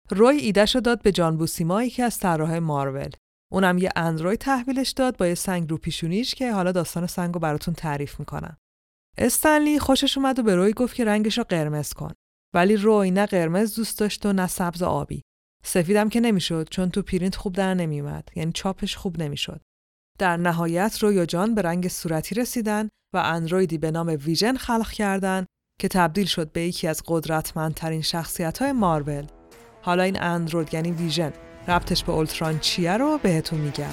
روی 0.10 0.38
ایدهشو 0.38 0.80
داد 0.80 1.02
به 1.02 1.12
جان 1.12 1.38
بوسیما 1.38 1.86
که 1.86 2.04
از 2.04 2.18
طراحهای 2.18 2.60
مارول. 2.60 3.10
اونم 3.52 3.78
یه 3.78 3.90
اندروید 3.96 4.40
تحویلش 4.40 4.90
داد 4.90 5.18
با 5.18 5.28
یه 5.28 5.36
سنگ 5.36 5.70
رو 5.70 5.78
پیشونیش 5.78 6.36
که 6.36 6.54
حالا 6.54 6.72
داستان 6.72 7.08
سنگ 7.08 7.34
رو 7.34 7.40
براتون 7.40 7.74
تعریف 7.74 8.20
می‌کنم. 8.20 8.58
استنلی 9.18 9.80
خوشش 9.80 10.18
اومد 10.18 10.40
و 10.40 10.44
به 10.44 10.56
روی 10.56 10.74
گفت 10.74 10.96
که 10.96 11.06
رنگش 11.06 11.38
رو 11.38 11.44
قرمز 11.44 11.94
کن. 11.94 12.14
ولی 12.56 12.76
روی 12.76 13.12
نه 13.12 13.26
قرمز 13.26 13.76
دوست 13.76 14.00
داشت 14.00 14.26
و 14.26 14.34
نه 14.34 14.48
سبز 14.48 14.84
آبی. 14.84 15.22
سفیدم 15.64 16.10
که 16.10 16.20
نمی‌شد 16.20 16.68
چون 16.72 16.90
تو 16.90 17.02
پرینت 17.02 17.36
خوب 17.36 17.54
در 17.54 17.74
نمیومد 17.74 18.30
یعنی 18.36 18.52
چاپش 18.52 18.96
خوب 18.96 19.22
نمی‌شد 19.22 19.62
در 20.20 20.38
نهایت 20.38 20.98
روی 21.04 21.20
و 21.20 21.26
جان 21.26 21.56
به 21.56 21.62
رنگ 21.62 21.88
صورتی 21.88 22.36
رسیدن 22.36 22.90
و 23.14 23.18
اندرویدی 23.18 23.78
به 23.78 23.92
نام 23.92 24.08
ویژن 24.08 24.56
خلق 24.58 24.92
کردند 24.92 25.48
که 25.82 25.88
تبدیل 25.88 26.26
شد 26.26 26.52
به 26.52 26.62
یکی 26.62 26.88
از 26.88 27.04
قدرتمندترین 27.08 28.02
شخصیت 28.02 28.58
های 28.58 28.72
مارول. 28.72 29.26
حالا 29.82 30.04
این 30.04 30.24
اندروید 30.24 30.74
یعنی 30.74 30.92
ویژن. 30.92 31.34
ربطش 31.68 32.04
به 32.04 32.12
اولتران 32.12 32.60
چیه 32.60 32.98
رو 32.98 33.20
بهتون 33.24 33.60
میگم. 33.60 33.86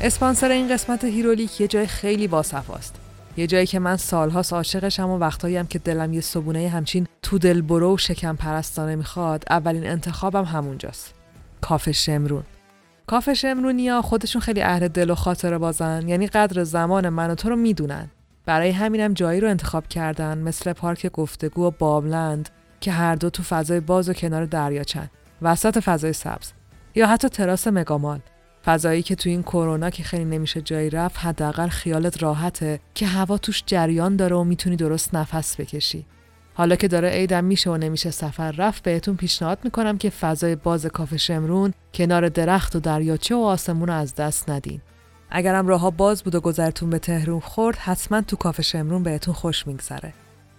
اسپانسر 0.00 0.50
این 0.50 0.68
قسمت 0.68 1.04
هیرولیک 1.04 1.60
یه 1.60 1.68
جای 1.68 1.86
خیلی 1.86 2.28
باصفاست 2.28 2.94
یه 3.36 3.46
جایی 3.46 3.66
که 3.66 3.78
من 3.78 3.96
سالهاست 3.96 4.52
عاشقشم 4.52 5.10
و 5.10 5.18
وقتایی 5.18 5.56
هم 5.56 5.66
که 5.66 5.78
دلم 5.78 6.12
یه 6.12 6.20
صبونه 6.20 6.68
همچین 6.68 7.06
تو 7.22 7.38
دل 7.38 7.60
برو 7.60 7.94
و 7.94 7.98
شکم 7.98 8.36
پرستانه 8.36 8.96
می‌خواد 8.96 9.44
اولین 9.50 9.86
انتخابم 9.86 10.44
همونجاست. 10.44 11.23
کافه 11.64 11.92
شمرون. 11.92 12.42
کافه 13.06 13.32
شمرونیا 13.32 14.02
خودشون 14.02 14.42
خیلی 14.42 14.62
اهل 14.62 14.88
دل 14.88 15.10
و 15.10 15.14
خاطره 15.14 15.58
بازن 15.58 16.08
یعنی 16.08 16.26
قدر 16.26 16.64
زمان 16.64 17.08
من 17.08 17.30
و 17.30 17.34
تو 17.34 17.48
رو 17.48 17.56
می‌دونن. 17.56 18.10
برای 18.46 18.70
همینم 18.70 19.12
جایی 19.12 19.40
رو 19.40 19.48
انتخاب 19.48 19.88
کردن 19.88 20.38
مثل 20.38 20.72
پارک 20.72 21.06
گفتگو 21.06 21.66
و 21.66 21.70
بام 21.70 22.01
لند 22.01 22.48
که 22.80 22.92
هر 22.92 23.14
دو 23.14 23.30
تو 23.30 23.42
فضای 23.42 23.80
باز 23.80 24.08
و 24.08 24.12
کنار 24.12 24.44
دریاچن. 24.44 25.10
وسط 25.42 25.78
فضای 25.78 26.12
سبز. 26.12 26.52
یا 26.94 27.06
حتی 27.06 27.28
تراس 27.28 27.66
مگامال. 27.66 28.20
فضایی 28.64 29.02
که 29.02 29.14
تو 29.14 29.28
این 29.28 29.42
کرونا 29.42 29.90
که 29.90 30.02
خیلی 30.02 30.24
نمیشه 30.24 30.60
جایی 30.60 30.90
رفت 30.90 31.18
حداقل 31.18 31.68
خیالت 31.68 32.22
راحته 32.22 32.80
که 32.94 33.06
هوا 33.06 33.38
توش 33.38 33.62
جریان 33.66 34.16
داره 34.16 34.36
و 34.36 34.44
می‌تونی 34.44 34.76
درست 34.76 35.14
نفس 35.14 35.60
بکشی. 35.60 36.06
حالا 36.54 36.76
که 36.76 36.88
داره 36.88 37.08
عیدم 37.08 37.44
میشه 37.44 37.70
و 37.70 37.76
نمیشه 37.76 38.10
سفر 38.10 38.50
رفت 38.50 38.82
بهتون 38.82 39.16
پیشنهاد 39.16 39.58
می‌کنم 39.64 39.98
که 39.98 40.10
فضای 40.10 40.56
باز 40.56 40.86
کاف 40.86 41.16
شمرون 41.16 41.74
کنار 41.94 42.28
درخت 42.28 42.76
و 42.76 42.80
دریاچه 42.80 43.34
و 43.34 43.38
آسمون 43.38 43.88
رو 43.88 43.94
از 43.94 44.14
دست 44.14 44.50
ندین. 44.50 44.80
اگرم 45.30 45.66
راهها 45.68 45.90
باز 45.90 46.22
بود 46.22 46.34
و 46.34 46.40
گذرتون 46.40 46.90
به 46.90 46.98
تهرون 46.98 47.40
خورد 47.40 47.76
حتما 47.76 48.20
تو 48.20 48.36
کاف 48.36 48.60
شمرون 48.60 49.02
بهتون 49.02 49.34
خوش 49.34 49.66
میگذره. 49.66 50.12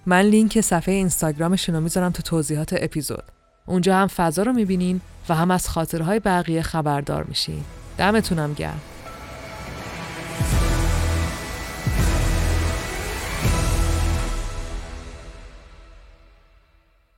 من 0.05 0.21
لینک 0.21 0.61
صفحه 0.61 0.93
اینستاگرامشون 0.93 1.75
رو 1.75 1.81
می‌ذارم 1.81 2.11
تو 2.11 2.23
توضیحات 2.23 2.75
اپیزود. 2.77 3.23
اونجا 3.65 3.97
هم 3.97 4.07
فضا 4.07 4.43
رو 4.43 4.53
می‌بینین 4.53 5.01
و 5.29 5.35
هم 5.35 5.51
از 5.51 5.69
خاطرهای 5.69 6.19
بقیه 6.19 6.61
خبردار 6.61 7.23
میشین. 7.23 7.63
دمتونم 7.97 8.53
گرم. 8.53 8.81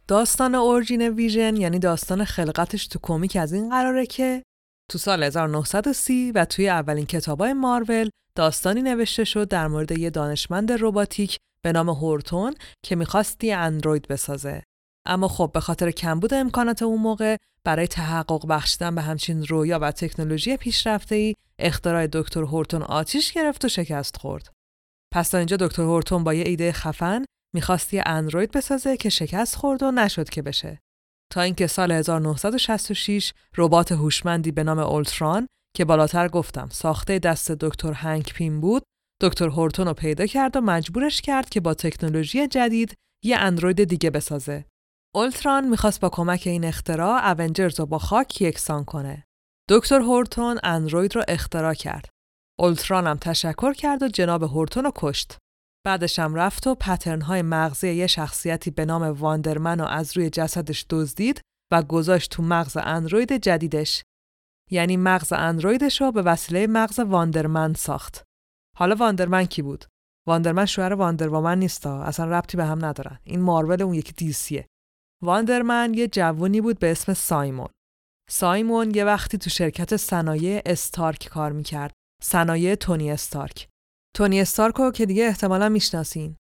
داستان 0.08 0.56
اورجین 0.56 1.02
ویژن 1.10 1.56
یعنی 1.56 1.80
داستان 1.80 2.26
خلقتش 2.26 2.88
تو 2.88 3.00
کمیک 3.02 3.36
از 3.36 3.54
این 3.54 3.70
قراره 3.70 4.06
که 4.06 4.44
تو 4.92 4.98
سال 4.98 5.24
1930 5.24 6.32
و 6.32 6.46
توی 6.46 6.70
اولین 6.70 7.06
کتابای 7.06 7.54
مارول 7.54 8.10
داستانی 8.36 8.82
نوشته 8.82 9.24
شد 9.24 9.48
در 9.48 9.68
مورد 9.68 9.92
یه 9.92 10.10
دانشمند 10.10 10.72
رباتیک 10.72 11.38
به 11.62 11.72
نام 11.72 11.90
هورتون 11.90 12.54
که 12.86 12.96
می‌خواست 12.96 13.44
یه 13.44 13.56
اندروید 13.56 14.08
بسازه. 14.08 14.64
اما 15.06 15.28
خب 15.28 15.52
به 15.54 15.60
خاطر 15.60 15.92
کمبود 15.92 16.34
امکانات 16.34 16.82
اون 16.82 17.02
موقع 17.02 17.36
برای 17.64 17.88
تحقق 17.88 18.48
بخشیدن 18.48 18.96
به 18.96 19.02
همچین 19.02 19.46
رویا 19.46 19.80
و 19.80 19.92
تکنولوژی 19.92 20.58
پیشرفته‌ای 20.58 21.34
اختراع 21.60 22.08
دکتر 22.08 22.42
هورتون 22.42 22.84
آتیش 22.84 23.34
گرفت 23.34 23.66
و 23.66 23.70
شکست 23.70 24.18
خورد. 24.18 24.50
پس 25.14 25.30
تا 25.30 25.38
اینجا 25.38 25.58
دکتر 25.58 25.82
هورتون 25.82 26.24
با 26.24 26.34
یه 26.34 26.44
ایده 26.48 26.72
خفن 26.72 27.26
می‌خواست 27.58 27.94
یه 27.94 28.04
اندروید 28.06 28.52
بسازه 28.52 28.98
که 28.98 29.10
شکست 29.10 29.56
خورد 29.56 29.84
و 29.84 29.92
نشد 29.92 30.30
که 30.30 30.42
بشه. 30.42 30.80
تا 31.34 31.42
اینکه 31.42 31.68
سال 31.68 31.92
1966 31.92 33.34
ربات 33.58 33.92
هوشمندی 33.92 34.52
به 34.52 34.64
نام 34.64 34.80
اولتران 34.80 35.48
که 35.76 35.86
بالاتر 35.86 36.28
گفتم 36.28 36.70
ساخته 36.72 37.20
دست 37.20 37.52
دکتر 37.52 37.92
هنگ 37.92 38.24
پین 38.24 38.62
بود 38.62 38.84
دکتر 39.22 39.48
هورتون 39.48 39.88
رو 39.88 39.94
پیدا 39.94 40.26
کرد 40.26 40.58
و 40.58 40.62
مجبورش 40.62 41.22
کرد 41.22 41.50
که 41.50 41.60
با 41.60 41.74
تکنولوژی 41.74 42.48
جدید 42.48 42.94
یه 43.24 43.38
اندروید 43.38 43.84
دیگه 43.84 44.10
بسازه. 44.10 44.66
اولتران 45.16 45.68
می‌خواست 45.70 46.00
با 46.00 46.10
کمک 46.10 46.44
این 46.46 46.66
اختراع 46.66 47.30
اونجرز 47.40 47.80
رو 47.80 47.86
با 47.86 48.00
خاک 48.00 48.42
یکسان 48.42 48.86
کنه. 48.86 49.24
دکتر 49.70 50.00
هورتون 50.00 50.60
اندروید 50.64 51.16
رو 51.16 51.24
اختراع 51.28 51.74
کرد. 51.74 52.10
اولتران 52.60 53.08
هم 53.08 53.18
تشکر 53.18 53.74
کرد 53.74 54.04
و 54.04 54.08
جناب 54.08 54.44
هورتون 54.44 54.84
رو 54.84 54.92
کشت. 54.96 55.38
بعدش 55.88 56.20
هم 56.20 56.36
رفت 56.36 56.68
و 56.68 56.76
پترن 56.76 57.22
های 57.22 57.42
مغزی 57.42 57.92
یه 57.92 58.08
شخصیتی 58.08 58.72
به 58.72 58.86
نام 58.86 59.04
واندرمن 59.04 59.80
رو 59.80 59.86
از 59.86 60.18
روی 60.18 60.30
جسدش 60.30 60.86
دزدید 60.90 61.42
و 61.72 61.84
گذاشت 61.84 62.32
تو 62.32 62.44
مغز 62.44 62.78
اندروید 62.78 63.34
جدیدش. 63.34 64.04
یعنی 64.72 64.98
مغز 64.98 65.34
اندرویدش 65.34 66.02
رو 66.02 66.12
به 66.12 66.22
وسیله 66.22 66.68
مغز 66.68 67.00
واندرمن 67.00 67.74
ساخت. 67.74 68.24
حالا 68.78 68.96
واندرمن 68.96 69.46
کی 69.46 69.62
بود؟ 69.62 69.86
واندرمن 70.28 70.66
شوهر 70.66 70.94
واندرومن 70.94 71.60
نیستا 71.60 72.04
اصلا 72.04 72.38
ربطی 72.38 72.58
به 72.58 72.66
هم 72.66 72.86
ندارن 72.86 73.20
این 73.24 73.42
مارول 73.42 73.82
اون 73.82 73.94
یکی 73.94 74.14
DC 74.14 74.50
ه 74.50 74.68
واندرمن 75.24 75.94
یه 75.94 76.08
جوونی 76.08 76.62
بود 76.62 76.80
به 76.80 76.92
اسم 76.92 77.14
سایمون 77.14 77.70
سایمون 78.30 78.96
یه 78.96 79.06
وقتی 79.06 79.38
تو 79.38 79.50
شرکت 79.50 79.96
صنایع 79.96 80.62
استارک 80.66 81.28
کار 81.28 81.52
می‌کرد 81.52 81.94
صنایع 82.24 82.76
تونی 82.76 83.12
استارک 83.12 83.68
تونی 84.18 84.42
استارک 84.42 84.94
که 84.94 85.06
دیگه 85.06 85.26
احتمالا 85.26 85.70
می‌شناسین. 85.70 86.36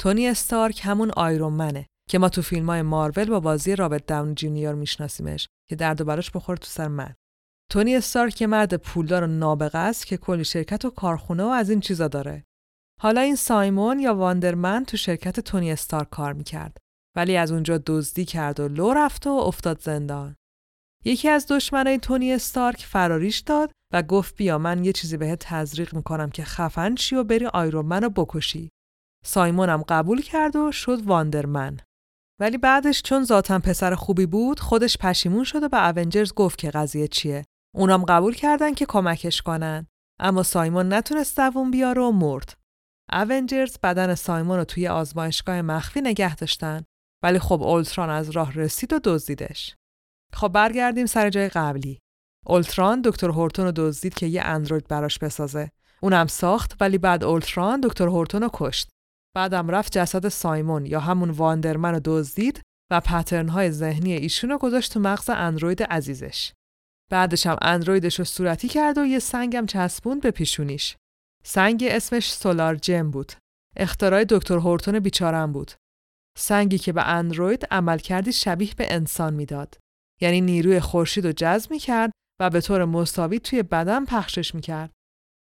تونی 0.00 0.28
استارک 0.28 0.80
همون 0.84 1.10
آیرون 1.10 1.84
که 2.10 2.18
ما 2.18 2.28
تو 2.28 2.42
فیلم 2.42 2.66
های 2.66 2.82
مارول 2.82 3.24
با 3.24 3.40
بازی 3.40 3.76
رابرت 3.76 4.06
داون 4.06 4.34
جونیور 4.34 4.74
میشناسیمش 4.74 5.48
که 5.70 5.76
درد 5.76 6.00
و 6.00 6.04
بلاش 6.04 6.30
بخور 6.30 6.56
تو 6.56 6.66
سر 6.66 6.88
من. 6.88 7.14
تونی 7.70 7.96
استارک 7.96 8.40
یه 8.40 8.46
مرد 8.46 8.74
پولدار 8.74 9.22
و 9.22 9.26
نابغه 9.26 9.78
است 9.78 10.06
که 10.06 10.16
کلی 10.16 10.44
شرکت 10.44 10.84
و 10.84 10.90
کارخونه 10.90 11.42
و 11.42 11.46
از 11.46 11.70
این 11.70 11.80
چیزا 11.80 12.08
داره. 12.08 12.44
حالا 13.00 13.20
این 13.20 13.36
سایمون 13.36 13.98
یا 13.98 14.14
واندرمن 14.14 14.84
تو 14.84 14.96
شرکت 14.96 15.40
تونی 15.40 15.72
استارک 15.72 16.10
کار 16.10 16.32
می‌کرد 16.32 16.76
ولی 17.16 17.36
از 17.36 17.52
اونجا 17.52 17.82
دزدی 17.86 18.24
کرد 18.24 18.60
و 18.60 18.68
لو 18.68 18.92
رفت 18.92 19.26
و 19.26 19.30
افتاد 19.30 19.80
زندان. 19.80 20.36
یکی 21.06 21.28
از 21.28 21.46
دشمنای 21.46 21.98
تونی 21.98 22.32
استارک 22.32 22.84
فراریش 22.84 23.38
داد 23.38 23.70
و 23.92 24.02
گفت 24.02 24.36
بیا 24.36 24.58
من 24.58 24.84
یه 24.84 24.92
چیزی 24.92 25.16
بهت 25.16 25.38
تزریق 25.38 25.94
می‌کنم 25.94 26.30
که 26.30 26.44
خفن 26.44 26.96
شی 26.96 27.16
و 27.16 27.24
بری 27.24 27.46
آیرون 27.46 27.92
رو 27.92 28.10
بکشی. 28.10 28.70
سایمونم 29.24 29.82
قبول 29.88 30.22
کرد 30.22 30.56
و 30.56 30.72
شد 30.72 31.02
واندرمن. 31.02 31.76
ولی 32.40 32.58
بعدش 32.58 33.02
چون 33.02 33.24
ذاتم 33.24 33.58
پسر 33.58 33.94
خوبی 33.94 34.26
بود 34.26 34.60
خودش 34.60 34.98
پشیمون 34.98 35.44
شد 35.44 35.62
و 35.62 35.68
به 35.68 35.98
اونجرز 35.98 36.34
گفت 36.34 36.58
که 36.58 36.70
قضیه 36.70 37.08
چیه. 37.08 37.44
اونام 37.74 38.04
قبول 38.04 38.34
کردن 38.34 38.74
که 38.74 38.86
کمکش 38.86 39.42
کنن. 39.42 39.86
اما 40.20 40.42
سایمون 40.42 40.92
نتونست 40.92 41.36
دووم 41.36 41.70
بیاره 41.70 42.02
و 42.02 42.10
مرد. 42.10 42.54
اونجرز 43.12 43.78
بدن 43.82 44.14
سایمون 44.14 44.56
رو 44.56 44.64
توی 44.64 44.88
آزمایشگاه 44.88 45.62
مخفی 45.62 46.00
نگه 46.00 46.36
داشتن. 46.36 46.82
ولی 47.22 47.38
خب 47.38 47.62
اولتران 47.62 48.10
از 48.10 48.30
راه 48.30 48.52
رسید 48.52 48.92
و 48.92 49.00
دزدیدش. 49.04 49.76
خب 50.36 50.48
برگردیم 50.48 51.06
سر 51.06 51.30
جای 51.30 51.48
قبلی. 51.48 51.98
اولتران 52.46 53.02
دکتر 53.04 53.30
هورتون 53.30 53.64
رو 53.64 53.72
دزدید 53.72 54.14
که 54.14 54.26
یه 54.26 54.42
اندروید 54.42 54.88
براش 54.88 55.18
بسازه. 55.18 55.70
اونم 56.00 56.26
ساخت 56.26 56.76
ولی 56.80 56.98
بعد 56.98 57.24
اولتران 57.24 57.80
دکتر 57.80 58.06
هورتون 58.06 58.42
رو 58.42 58.50
کشت. 58.52 58.88
بعدم 59.34 59.70
رفت 59.70 59.98
جسد 59.98 60.28
سایمون 60.28 60.86
یا 60.86 61.00
همون 61.00 61.30
واندرمن 61.30 61.92
رو 61.94 62.00
دزدید 62.04 62.60
و 62.90 63.00
پترن 63.00 63.48
های 63.48 63.70
ذهنی 63.70 64.12
ایشون 64.12 64.50
رو 64.50 64.58
گذاشت 64.58 64.92
تو 64.92 65.00
مغز 65.00 65.30
اندروید 65.30 65.82
عزیزش. 65.82 66.52
بعدش 67.10 67.46
هم 67.46 67.56
اندرویدش 67.62 68.18
رو 68.18 68.24
صورتی 68.24 68.68
کرد 68.68 68.98
و 68.98 69.04
یه 69.04 69.18
سنگم 69.18 69.66
چسبوند 69.66 70.22
به 70.22 70.30
پیشونیش. 70.30 70.96
سنگ 71.44 71.84
اسمش 71.90 72.32
سولار 72.32 72.74
جم 72.74 73.10
بود. 73.10 73.32
اختراع 73.76 74.24
دکتر 74.24 74.56
هورتون 74.56 74.98
بیچارم 74.98 75.52
بود. 75.52 75.72
سنگی 76.38 76.78
که 76.78 76.92
به 76.92 77.02
اندروید 77.02 77.66
عمل 77.70 77.98
کردی 77.98 78.32
شبیه 78.32 78.74
به 78.76 78.94
انسان 78.94 79.34
می‌داد. 79.34 79.85
یعنی 80.20 80.40
نیروی 80.40 80.80
خورشید 80.80 81.26
رو 81.26 81.32
جذب 81.32 81.70
می 81.70 81.78
کرد 81.78 82.12
و 82.40 82.50
به 82.50 82.60
طور 82.60 82.84
مساوی 82.84 83.38
توی 83.38 83.62
بدن 83.62 84.04
پخشش 84.04 84.54
می 84.54 84.60
کرد. 84.60 84.92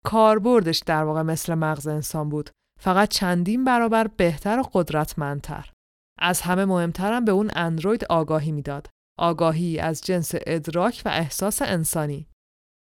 کاربردش 0.04 0.82
در 0.86 1.04
واقع 1.04 1.22
مثل 1.22 1.54
مغز 1.54 1.86
انسان 1.86 2.28
بود 2.28 2.50
فقط 2.80 3.08
چندین 3.08 3.64
برابر 3.64 4.06
بهتر 4.06 4.58
و 4.58 4.62
قدرتمندتر. 4.72 5.70
از 6.18 6.40
همه 6.40 6.64
مهمترم 6.64 7.24
به 7.24 7.32
اون 7.32 7.50
اندروید 7.54 8.04
آگاهی 8.04 8.52
می‌داد. 8.52 8.88
آگاهی 9.18 9.78
از 9.78 10.02
جنس 10.02 10.32
ادراک 10.46 11.02
و 11.04 11.08
احساس 11.08 11.62
انسانی. 11.62 12.26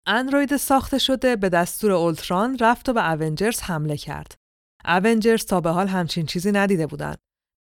اندروید 0.08 0.58
ساخته 0.58 0.98
شده 0.98 1.36
به 1.36 1.50
دستور 1.50 1.92
اولتران 1.92 2.58
رفت 2.58 2.90
و 2.90 2.94
به 2.94 3.14
اونجرز 3.14 3.62
حمله 3.62 3.98
کرد. 3.98 4.36
اونجرز 4.86 5.46
تا 5.46 5.62
به 5.62 5.70
حال 5.70 5.88
همچین 5.88 6.26
چیزی 6.26 6.52
ندیده 6.52 6.88
بودن. 6.88 7.16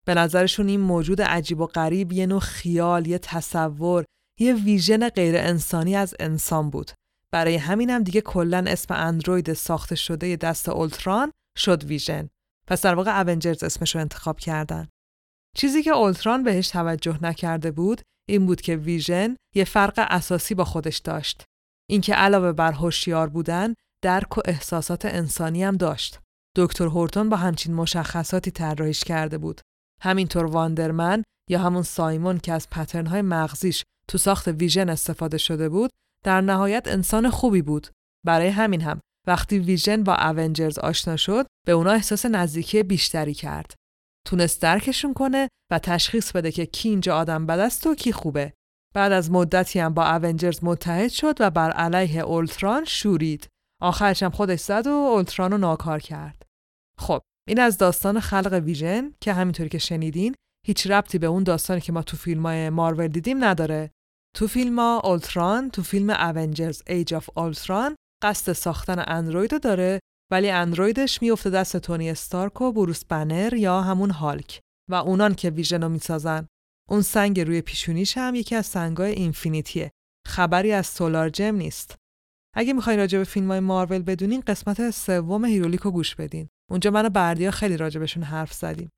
به 0.06 0.14
نظرشون 0.14 0.68
این 0.68 0.80
موجود 0.80 1.22
عجیب 1.22 1.60
و 1.60 1.66
غریب 1.66 2.12
یه 2.12 2.26
نوع 2.26 2.40
خیال، 2.40 3.06
یه 3.06 3.18
تصور، 3.18 4.04
یه 4.40 4.54
ویژن 4.54 5.08
غیر 5.08 5.36
انسانی 5.36 5.96
از 5.96 6.14
انسان 6.20 6.70
بود. 6.70 6.90
برای 7.32 7.56
همینم 7.56 8.02
دیگه 8.02 8.20
کلا 8.20 8.64
اسم 8.66 8.94
اندروید 8.94 9.52
ساخته 9.52 9.94
شده 9.94 10.36
دست 10.36 10.68
اولتران 10.68 11.32
شد 11.58 11.84
ویژن. 11.84 12.28
پس 12.68 12.82
در 12.82 12.94
واقع 12.94 13.20
اونجرز 13.20 13.62
اسمش 13.62 13.94
رو 13.94 14.00
انتخاب 14.00 14.40
کردن. 14.40 14.88
چیزی 15.56 15.82
که 15.82 15.90
اولتران 15.90 16.42
بهش 16.42 16.68
توجه 16.68 17.18
نکرده 17.22 17.70
بود 17.70 18.00
این 18.28 18.46
بود 18.46 18.60
که 18.60 18.76
ویژن 18.76 19.36
یه 19.54 19.64
فرق 19.64 19.94
اساسی 20.10 20.54
با 20.54 20.64
خودش 20.64 20.98
داشت. 20.98 21.44
اینکه 21.90 22.14
علاوه 22.14 22.52
بر 22.52 22.72
هوشیار 22.72 23.28
بودن، 23.28 23.74
درک 24.04 24.38
و 24.38 24.40
احساسات 24.44 25.04
انسانی 25.04 25.64
هم 25.64 25.76
داشت. 25.76 26.20
دکتر 26.56 26.84
هورتون 26.84 27.28
با 27.28 27.36
همچین 27.36 27.74
مشخصاتی 27.74 28.50
طراحیش 28.50 29.04
کرده 29.04 29.38
بود. 29.38 29.60
همینطور 30.02 30.44
واندرمن 30.44 31.22
یا 31.50 31.58
همون 31.58 31.82
سایمون 31.82 32.38
که 32.38 32.52
از 32.52 32.70
پترنهای 32.70 33.22
مغزیش 33.22 33.84
تو 34.10 34.18
ساخت 34.18 34.48
ویژن 34.48 34.88
استفاده 34.88 35.38
شده 35.38 35.68
بود 35.68 35.90
در 36.24 36.40
نهایت 36.40 36.88
انسان 36.88 37.30
خوبی 37.30 37.62
بود 37.62 37.86
برای 38.26 38.48
همین 38.48 38.80
هم 38.80 39.00
وقتی 39.26 39.58
ویژن 39.58 40.02
با 40.02 40.14
اونجرز 40.14 40.78
آشنا 40.78 41.16
شد 41.16 41.46
به 41.66 41.72
اونا 41.72 41.90
احساس 41.90 42.26
نزدیکی 42.26 42.82
بیشتری 42.82 43.34
کرد 43.34 43.74
تونست 44.26 44.62
درکشون 44.62 45.14
کنه 45.14 45.48
و 45.72 45.78
تشخیص 45.78 46.32
بده 46.32 46.52
که 46.52 46.66
کی 46.66 46.88
اینجا 46.88 47.16
آدم 47.16 47.46
بد 47.46 47.58
است 47.58 47.86
و 47.86 47.94
کی 47.94 48.12
خوبه 48.12 48.52
بعد 48.96 49.12
از 49.12 49.30
مدتی 49.30 49.78
هم 49.78 49.94
با 49.94 50.06
اونجرز 50.06 50.64
متحد 50.64 51.10
شد 51.10 51.36
و 51.40 51.50
بر 51.50 51.70
علیه 51.70 52.20
اولتران 52.20 52.84
شورید. 52.84 53.48
آخرش 53.82 54.22
هم 54.22 54.30
خودش 54.30 54.60
زد 54.60 54.86
و 54.86 54.90
اولتران 54.90 55.52
رو 55.52 55.58
ناکار 55.58 55.98
کرد. 56.00 56.42
خب 56.98 57.20
این 57.48 57.60
از 57.60 57.78
داستان 57.78 58.20
خلق 58.20 58.52
ویژن 58.64 59.14
که 59.20 59.32
همینطوری 59.32 59.68
که 59.68 59.78
شنیدین 59.78 60.34
هیچ 60.66 60.86
ربطی 60.86 61.18
به 61.18 61.26
اون 61.26 61.42
داستانی 61.42 61.80
که 61.80 61.92
ما 61.92 62.02
تو 62.02 62.16
فیلم 62.16 62.46
های 62.46 62.70
مارول 62.70 63.08
دیدیم 63.08 63.44
نداره. 63.44 63.90
تو 64.36 64.46
فیلم 64.46 64.78
اولتران 64.78 65.70
تو 65.70 65.82
فیلم 65.82 66.10
Avengers 66.10 66.82
Age 66.86 67.14
of 67.14 67.30
Ultron 67.38 67.96
قصد 68.22 68.52
ساختن 68.52 69.04
اندروید 69.06 69.52
رو 69.52 69.58
داره 69.58 70.00
ولی 70.32 70.50
اندرویدش 70.50 71.22
میفته 71.22 71.50
دست 71.50 71.76
تونی 71.76 72.10
استارک 72.10 72.60
و 72.60 72.72
بروس 72.72 73.04
بنر 73.04 73.54
یا 73.54 73.80
همون 73.82 74.10
هالک 74.10 74.60
و 74.90 74.94
اونان 74.94 75.34
که 75.34 75.50
ویژن 75.50 75.82
رو 75.82 75.88
می‌سازن. 75.88 76.46
اون 76.88 77.02
سنگ 77.02 77.40
روی 77.40 77.60
پیشونیش 77.60 78.18
هم 78.18 78.34
یکی 78.34 78.54
از 78.54 78.66
سنگای 78.66 79.12
infinity 79.12 79.74
ه. 79.74 79.90
خبری 80.26 80.72
از 80.72 80.86
solar 80.86 81.28
gem 81.28 81.54
نیست. 81.54 81.94
اگه 82.54 82.72
می‌خواین 82.72 82.98
راجع 82.98 83.18
به 83.18 83.24
فیلم 83.24 83.50
های 83.50 83.60
مارول 83.60 84.02
بدونین 84.02 84.40
قسمت 84.40 84.90
سوم 84.90 85.44
Herolic 85.44 85.80
رو 85.80 85.90
گوش 85.90 86.14
بدین. 86.14 86.48
اونجا 86.70 86.90
من 86.90 87.06
و 87.06 87.08
بردیا 87.08 87.50
خیلی 87.50 87.76
راجبشون 87.76 88.22
حرف 88.22 88.52
زدیم. 88.52 88.90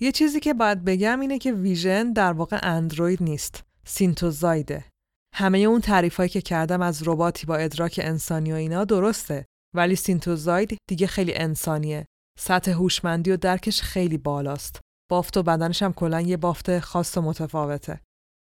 یه 0.00 0.12
چیزی 0.12 0.40
که 0.40 0.54
باید 0.54 0.84
بگم 0.84 1.20
اینه 1.20 1.38
که 1.38 1.52
ویژن 1.52 2.12
در 2.12 2.32
واقع 2.32 2.58
اندروید 2.62 3.22
نیست. 3.22 3.69
synthezoid 3.84 4.67
ه. 4.67 4.84
همه 5.34 5.58
اون 5.58 5.80
تعریفایی 5.80 6.28
که 6.28 6.40
کردم 6.40 6.82
از 6.82 7.08
رباتی 7.08 7.46
با 7.46 7.56
ادراک 7.56 8.00
انسانی 8.02 8.52
و 8.52 8.54
اینا 8.54 8.84
درسته 8.84 9.46
ولی 9.76 9.96
synthezoid 9.96 10.78
دیگه 10.88 11.06
خیلی 11.06 11.34
انسانیه. 11.34 12.06
سطح 12.38 12.70
هوشمندی 12.70 13.30
و 13.30 13.36
درکش 13.36 13.82
خیلی 13.82 14.18
بالاست. 14.18 14.80
بافت 15.10 15.36
و 15.36 15.42
بدنش 15.42 15.82
هم 15.82 15.92
کلا 15.92 16.20
یه 16.20 16.36
بافت 16.36 16.78
خاص 16.78 17.16
و 17.16 17.22
متفاوته. 17.22 18.00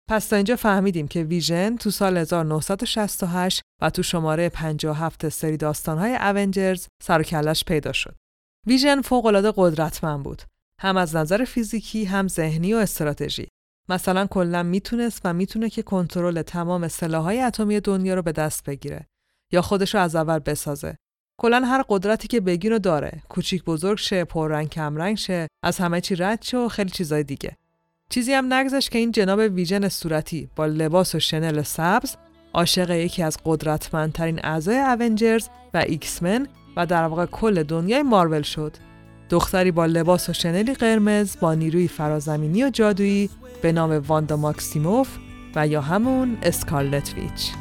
پس 0.09 0.27
تا 0.27 0.35
اینجا 0.35 0.55
فهمیدیم 0.55 1.07
که 1.07 1.23
ویژن 1.23 1.77
تو 1.77 1.91
سال 1.91 2.17
1968 2.17 3.61
و 3.81 3.89
تو 3.89 4.03
شماره 4.03 4.49
57 4.49 5.29
سری 5.29 5.57
داستانهای 5.57 6.15
اونجرز 6.15 6.87
سر 7.03 7.19
و 7.19 7.23
کلش 7.23 7.63
پیدا 7.63 7.91
شد. 7.91 8.15
ویژن 8.67 9.01
فوق‌العاده 9.01 9.53
قدرتمند 9.55 10.23
بود. 10.23 10.41
هم 10.79 10.97
از 10.97 11.15
نظر 11.15 11.45
فیزیکی 11.45 12.05
هم 12.05 12.27
ذهنی 12.27 12.73
و 12.73 12.77
استراتژی. 12.77 13.47
مثلا 13.91 14.27
کلا 14.27 14.63
می‌تونست 14.63 15.21
و 15.23 15.33
می‌تونه 15.33 15.69
که 15.69 15.81
کنترل 15.81 16.41
تمام 16.41 16.87
سلاح‌های 16.87 17.41
اتمی 17.41 17.79
دنیا 17.79 18.15
رو 18.15 18.21
به 18.21 18.31
دست 18.31 18.63
بگیره 18.63 19.07
یا 19.51 19.61
خودش 19.61 19.95
رو 19.95 20.01
از 20.01 20.15
اول 20.15 20.39
بسازه. 20.39 20.97
کلا 21.37 21.61
هر 21.65 21.83
قدرتی 21.89 22.27
که 22.27 22.41
بگین 22.41 22.71
رو 22.71 22.79
داره. 22.79 23.21
کوچیک 23.29 23.63
بزرگ 23.63 23.97
شه، 23.97 24.23
پررنگ 24.23 24.69
کمرنگ 24.69 25.17
شه، 25.17 25.47
از 25.63 25.77
همه 25.77 26.01
چی 26.01 26.15
رد 26.15 26.41
شه 26.41 26.57
و 26.57 26.67
خیلی 26.67 26.89
چیزای 26.89 27.23
دیگه. 27.23 27.57
چیزی 28.09 28.33
هم 28.33 28.53
نگذشت 28.53 28.91
که 28.91 28.99
این 28.99 29.11
جناب 29.11 29.39
ویژن 29.39 29.89
صورتی 29.89 30.49
با 30.55 30.65
لباس 30.65 31.15
و 31.15 31.19
شنل 31.19 31.61
سبز 31.61 32.15
عاشق 32.53 32.89
یکی 32.89 33.23
از 33.23 33.37
قدرتمندترین 33.45 34.39
اعضای 34.43 34.77
اونجرز 34.77 35.47
و 35.73 35.77
ایکسمن 35.77 36.47
و 36.77 36.85
در 36.85 37.03
واقع 37.03 37.25
کل 37.25 37.63
دنیای 37.63 38.03
مارول 38.03 38.41
شد. 38.41 38.77
دختری 39.29 39.71
با 39.71 39.85
لباس 39.85 40.29
و 40.29 40.33
شنلی 40.33 40.73
قرمز 40.73 41.35
با 41.41 41.53
نیروی 41.53 41.87
فرازمینی 41.87 42.63
و 42.63 42.69
جادویی 42.69 43.29
به 43.61 43.71
نام 43.71 43.91
واندا 44.07 44.37
ماکسیموف 44.37 45.17
و 45.55 45.67
یا 45.67 45.81
همون 45.81 46.37
اسکارلت 46.43 47.13
ویچ. 47.15 47.51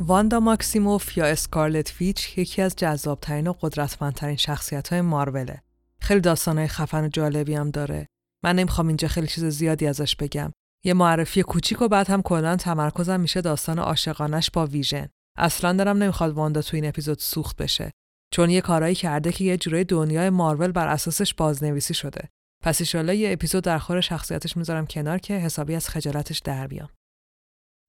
واندا 0.00 0.40
ماکسیموف 0.40 1.16
یا 1.16 1.26
اسکارلت 1.26 1.88
فیچ 1.88 2.38
یکی 2.38 2.62
از 2.62 2.76
جذابترین 2.76 3.46
و 3.46 3.52
قدرتمندترین 3.60 4.36
شخصیت 4.36 4.88
های 4.88 5.00
ماروله. 5.00 5.62
خیلی 6.00 6.20
داستانهای 6.20 6.68
خفن 6.68 7.04
و 7.04 7.08
جالبی 7.08 7.54
هم 7.54 7.70
داره. 7.70 8.06
من 8.44 8.56
نمی‌خوام 8.56 8.88
اینجا 8.88 9.08
خیلی 9.08 9.26
چیز 9.26 9.44
زیادی 9.44 9.86
ازش 9.86 10.16
بگم. 10.16 10.52
یه 10.84 10.94
معرفی 10.94 11.42
کوچیک 11.42 11.82
و 11.82 11.88
بعد 11.88 12.10
هم 12.10 12.22
کلا 12.22 12.56
تمرکزم 12.56 13.20
میشه 13.20 13.40
داستان 13.40 13.78
عاشقانش 13.78 14.50
با 14.50 14.66
ویژن. 14.66 15.08
اصلا 15.36 15.72
دارم 15.72 15.96
نمی‌خواد 15.96 16.32
واندا 16.32 16.62
تو 16.62 16.76
این 16.76 16.88
اپیزود 16.88 17.18
سوخت 17.18 17.56
بشه. 17.56 17.90
چون 18.32 18.50
یه 18.50 18.60
کارایی 18.60 18.94
کرده 18.94 19.32
که 19.32 19.44
یه 19.44 19.56
جورای 19.56 19.84
دنیای 19.84 20.30
مارول 20.30 20.72
بر 20.72 20.88
اساسش 20.88 21.34
بازنویسی 21.34 21.94
شده. 21.94 22.28
پس 22.64 22.80
ایشالا 22.80 23.14
یه 23.14 23.32
اپیزود 23.32 23.64
در 23.64 23.78
خور 23.78 24.00
شخصیتش 24.00 24.56
می‌ذارم 24.56 24.86
کنار 24.86 25.18
که 25.18 25.34
حسابی 25.34 25.74
از 25.74 25.88
خجالتش 25.88 26.38
در 26.38 26.66
بیام. 26.66 26.88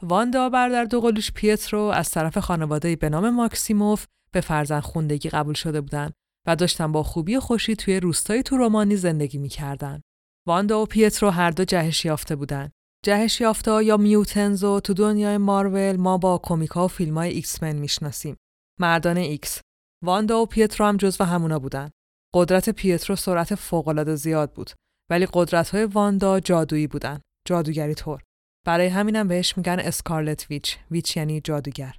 واندا 0.04 0.50
برادر 0.50 0.84
دوقلوش 0.84 1.32
پیترو 1.32 1.80
از 1.82 2.10
طرف 2.10 2.38
خانواده 2.38 2.96
به 2.96 3.10
نام 3.10 3.30
ماکسیموف 3.30 4.06
به 4.32 4.42
فرزند 4.42 4.82
خوندگی 4.82 5.30
قبول 5.30 5.54
شده 5.54 5.82
بودند 5.82 6.14
و 6.48 6.56
داشتن 6.56 6.92
با 6.92 7.04
خوبی 7.04 7.36
و 7.36 7.40
خوشی 7.40 7.76
توی 7.76 8.00
روستایی 8.00 8.44
تو 8.44 8.58
رومانی 8.58 8.96
زندگی 8.96 9.38
می‌کردن. 9.38 10.02
واندا 10.48 10.82
و 10.82 10.86
پیترو 10.86 11.30
هر 11.30 11.52
دو 11.52 11.66
جهش 11.66 12.06
یافته 12.06 12.36
بودن. 12.36 12.70
جهش 13.06 13.42
یافته 13.42 13.84
یا 13.84 13.98
mutants 13.98 14.62
رو 14.62 14.80
تو 14.80 14.94
دنیای 14.94 15.38
مارول 15.38 15.96
ما 15.96 16.18
با 16.18 16.38
کمیکا 16.44 16.86
و 16.86 16.88
فیلم 16.88 17.18
های 17.18 17.30
X-Men 17.30 17.76
می‌شناسیم. 17.76 18.38
مردان 18.80 19.18
ایکس. 19.18 19.62
واندا 20.06 20.42
و 20.42 20.46
پیترو 20.46 20.86
هم 20.86 20.98
جزو 20.98 21.24
همونا 21.24 21.60
بودن. 21.60 21.90
قدرت 22.34 22.70
پیترو 22.70 23.16
سرعت 23.16 23.56
فوق‌العاده 23.56 24.16
زیاد 24.16 24.54
بود 24.54 24.72
ولی 25.12 25.28
قدرت 25.34 25.70
های 25.70 25.86
واندا 25.86 26.40
جادویی 26.40 26.88
بودن. 26.88 27.20
جادوگری 27.48 27.94
طور. 27.94 28.22
برای 28.66 28.88
همینم 28.88 29.28
بهش 29.28 29.58
میگن 29.58 29.80
اسکارلت 29.80 30.48
ویچ. 30.50 30.78
ویچ 30.92 31.18
یعنی 31.18 31.42
جادوگر. 31.42 31.96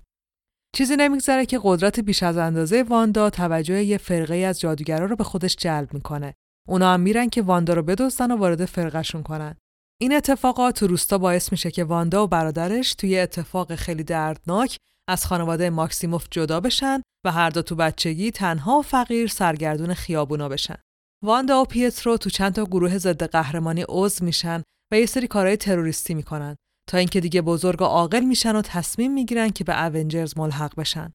چیزی 0.77 0.97
نمیگذره 0.97 1.47
که 1.47 1.61
قدرت 1.63 2.01
بیش 2.01 2.23
از 2.23 2.37
اندازه 2.37 2.83
واندا 2.83 3.31
توجه 3.31 3.83
یه 3.83 3.99
فرقه 3.99 4.35
از 4.35 4.61
جادوگرا 4.61 5.07
رو 5.07 5.17
به 5.17 5.25
خودش 5.25 5.57
جلب 5.57 5.95
می‌کنه. 5.95 6.35
اونا 6.69 6.95
هم 6.95 7.01
میرن 7.01 7.29
که 7.29 7.43
واندا 7.43 7.75
رو 7.75 7.83
بدزدن 7.83 8.31
و 8.31 8.37
وارد 8.37 8.65
فرقهشون 8.65 9.23
کنن. 9.23 9.57
این 10.01 10.15
اتفاقات 10.15 10.79
تو 10.79 10.87
روستا 10.87 11.19
باعث 11.19 11.53
میشه 11.53 11.71
که 11.71 11.85
واندا 11.85 12.25
و 12.25 12.27
برادرش 12.27 12.95
توی 12.95 13.19
اتفاق 13.19 13.75
خیلی 13.75 14.05
دردناک 14.05 14.77
از 15.09 15.27
خانواده 15.27 15.71
ماکسیموف 15.71 16.27
جدا 16.31 16.61
بشن 16.61 17.03
و 17.27 17.33
هر 17.33 17.51
دو 17.51 17.63
تو 17.63 17.75
بچگی 17.75 18.31
تنها 18.31 18.79
و 18.79 18.83
فقیر 18.83 19.29
سرگردون 19.29 19.95
خیابونا 19.95 20.49
بشن. 20.49 20.77
واندا 21.25 21.63
و 21.63 21.65
پیترو 21.65 22.17
تو 22.17 22.31
چند 22.31 22.53
تا 22.53 22.65
گروه 22.65 22.99
ضد 22.99 23.23
قهرمانی 23.23 23.85
عضو 23.89 24.25
میشن 24.25 24.63
و 24.93 24.99
یه 24.99 25.07
سری 25.07 25.27
کارهای 25.27 25.57
تروریستی 25.57 26.15
می‌کنن 26.15 26.57
تا 26.89 26.99
اینکه 26.99 27.21
دیگه 27.21 27.43
بزرگ 27.43 27.83
و 27.83 27.85
عاقل 27.85 28.25
میشن 28.25 28.57
و 28.57 28.63
تصمیم 28.63 29.13
می‌گیرن 29.13 29.51
که 29.51 29.65
به 29.65 29.85
اونجرز 29.85 30.39
ملحق 30.39 30.77
بشن. 30.77 31.13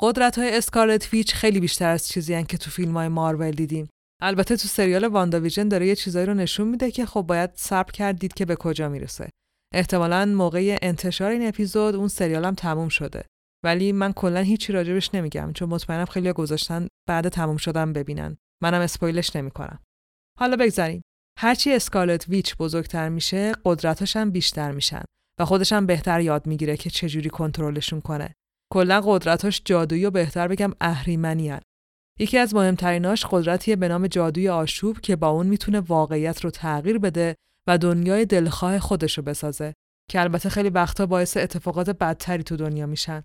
قدرت 0.00 0.38
های 0.38 0.56
اسکارلت 0.56 1.04
فیچ 1.04 1.34
خیلی 1.34 1.60
بیشتر 1.60 1.90
از 1.90 2.08
چیزی 2.08 2.44
که 2.44 2.58
تو 2.58 2.70
فیلم 2.70 2.96
های 2.96 3.08
مارول 3.08 3.50
دیدیم. 3.50 3.88
البته 4.22 4.56
تو 4.56 4.68
سریال 4.68 5.34
ویژن 5.42 5.68
داره 5.68 5.86
یه 5.86 5.94
چیزایی 5.94 6.26
رو 6.26 6.34
نشون 6.34 6.68
میده 6.68 6.90
که 6.90 7.06
خب 7.06 7.22
باید 7.22 7.50
صبر 7.54 7.92
کردید 7.92 8.34
که 8.34 8.44
به 8.44 8.56
کجا 8.56 8.88
می‌رسه. 8.88 9.30
احتمالا 9.74 10.24
موقع 10.24 10.78
انتشار 10.82 11.30
این 11.30 11.48
اپیزود 11.48 11.94
اون 11.94 12.08
سریالم 12.08 12.54
تموم 12.54 12.88
شده. 12.88 13.24
ولی 13.64 13.92
من 13.92 14.12
کلا 14.12 14.40
هیچی 14.40 14.72
راجبش 14.72 15.14
نمیگم 15.14 15.52
چون 15.52 15.68
مطمئنم 15.68 16.04
خیلی 16.04 16.32
گذاشتن 16.32 16.88
بعد 17.08 17.28
تموم 17.28 17.56
شدن 17.56 17.92
ببینن. 17.92 18.36
منم 18.62 18.80
اسپویلش 18.80 19.36
نمی‌کنم. 19.36 19.78
حالا 20.38 20.56
بگذاریم. 20.56 21.02
هرچی 21.38 21.72
اسکالت 21.72 22.28
ویچ 22.28 22.56
بزرگتر 22.56 23.08
میشه 23.08 23.52
قدرتاش 23.64 24.16
هم 24.16 24.30
بیشتر 24.30 24.72
میشن 24.72 25.02
و 25.40 25.44
خودش 25.44 25.72
هم 25.72 25.86
بهتر 25.86 26.20
یاد 26.20 26.46
می‌گیره 26.46 26.76
که 26.76 26.90
چجوری 26.90 27.30
کنترلشون 27.30 28.00
کنه 28.00 28.34
کلا 28.72 29.00
قدرتاش 29.04 29.62
جادویی 29.64 30.04
و 30.04 30.10
بهتر 30.10 30.48
بگم 30.48 30.72
اهریمنی 30.80 31.58
یکی 32.18 32.38
از 32.38 32.54
مهمتریناش 32.54 33.26
قدرتیه 33.30 33.76
به 33.76 33.88
نام 33.88 34.06
جادوی 34.06 34.48
آشوب 34.48 35.00
که 35.00 35.16
با 35.16 35.28
اون 35.28 35.46
می‌تونه 35.46 35.80
واقعیت 35.80 36.44
رو 36.44 36.50
تغییر 36.50 36.98
بده 36.98 37.34
و 37.68 37.78
دنیای 37.78 38.24
دلخواه 38.24 38.78
خودشو 38.78 39.22
بسازه 39.22 39.74
که 40.10 40.20
البته 40.20 40.48
خیلی 40.48 40.70
وقتا 40.70 41.06
باعث 41.06 41.36
اتفاقات 41.36 41.90
بدتری 41.90 42.42
تو 42.42 42.56
دنیا 42.56 42.86
میشن. 42.86 43.22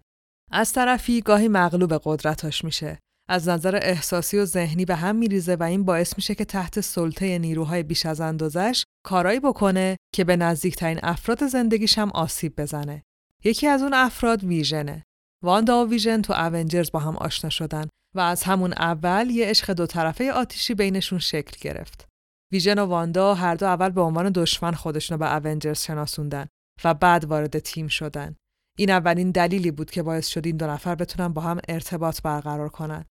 از 0.52 0.74
طرفی 0.74 1.22
گاهی 1.22 1.48
مغلوب 1.48 2.02
قدرتاش 2.04 2.63
میشه. 2.65 3.00
از 3.30 3.50
نظر 3.50 3.80
احساسی 3.84 4.38
و 4.38 4.46
ذهنی 4.46 4.86
به 4.86 4.96
هم 4.96 5.15
میریزه 5.15 5.56
و 5.56 5.63
این 5.63 5.84
باعث 5.84 6.13
میشه 6.18 6.36
که 6.36 6.46
تحت 6.46 6.82
سلطه 6.82 7.39
نیروهای 7.39 7.84
بیش 7.84 8.06
از 8.06 8.22
اندازش 8.22 8.84
کارایی 9.06 9.39
بکنه 9.39 9.98
که 10.15 10.24
به 10.24 10.38
نزدیکترین 10.38 11.00
افراد 11.04 11.48
زندگیش 11.48 11.98
هم 11.98 12.10
آسیب 12.10 12.62
بزنه. 12.62 13.04
یکی 13.44 13.68
از 13.68 13.82
اون 13.82 13.94
افراد 13.94 14.44
ویژنه. 14.44 15.04
واندا 15.44 15.86
و 15.86 15.89
ویژن 15.89 16.22
تو 16.22 16.34
اونجرز 16.34 16.92
با 16.92 17.00
هم 17.00 17.18
آشنا 17.18 17.50
شدن 17.50 17.88
و 18.15 18.20
از 18.20 18.44
همون 18.44 18.74
اول 18.74 19.30
یه 19.30 19.48
عشق 19.48 19.74
دو 19.74 19.86
طرفه 19.86 20.32
آتیشی 20.32 20.74
بینشون 20.74 21.20
شکل 21.20 21.58
گرفت. 21.62 22.08
ویژن 22.52 22.80
و 22.80 22.86
واندا 22.86 23.34
هر 23.34 23.56
دو 23.56 23.65
اول 23.65 23.89
به 23.89 24.02
عنوان 24.02 24.32
دشمن 24.32 24.72
خودشون 24.72 25.18
به 25.18 25.36
اونجرز 25.36 25.82
شناسوندن 25.82 26.48
و 26.84 26.94
بعد 26.94 27.26
وارد 27.26 27.60
تیم 27.60 27.88
شدن. 27.88 28.36
این 28.78 28.89
اولین 28.89 29.32
دلیلی 29.32 29.72
بود 29.72 29.92
که 29.92 30.04
باعث 30.04 30.28
شد 30.28 30.46
این 30.46 30.58
دو 30.58 30.68
نفر 30.68 30.96
بتونن 30.96 31.28
با 31.28 31.42
هم 31.42 31.60
ارتباط 31.70 32.22
برقرار 32.22 32.70
کنن. 32.70 33.06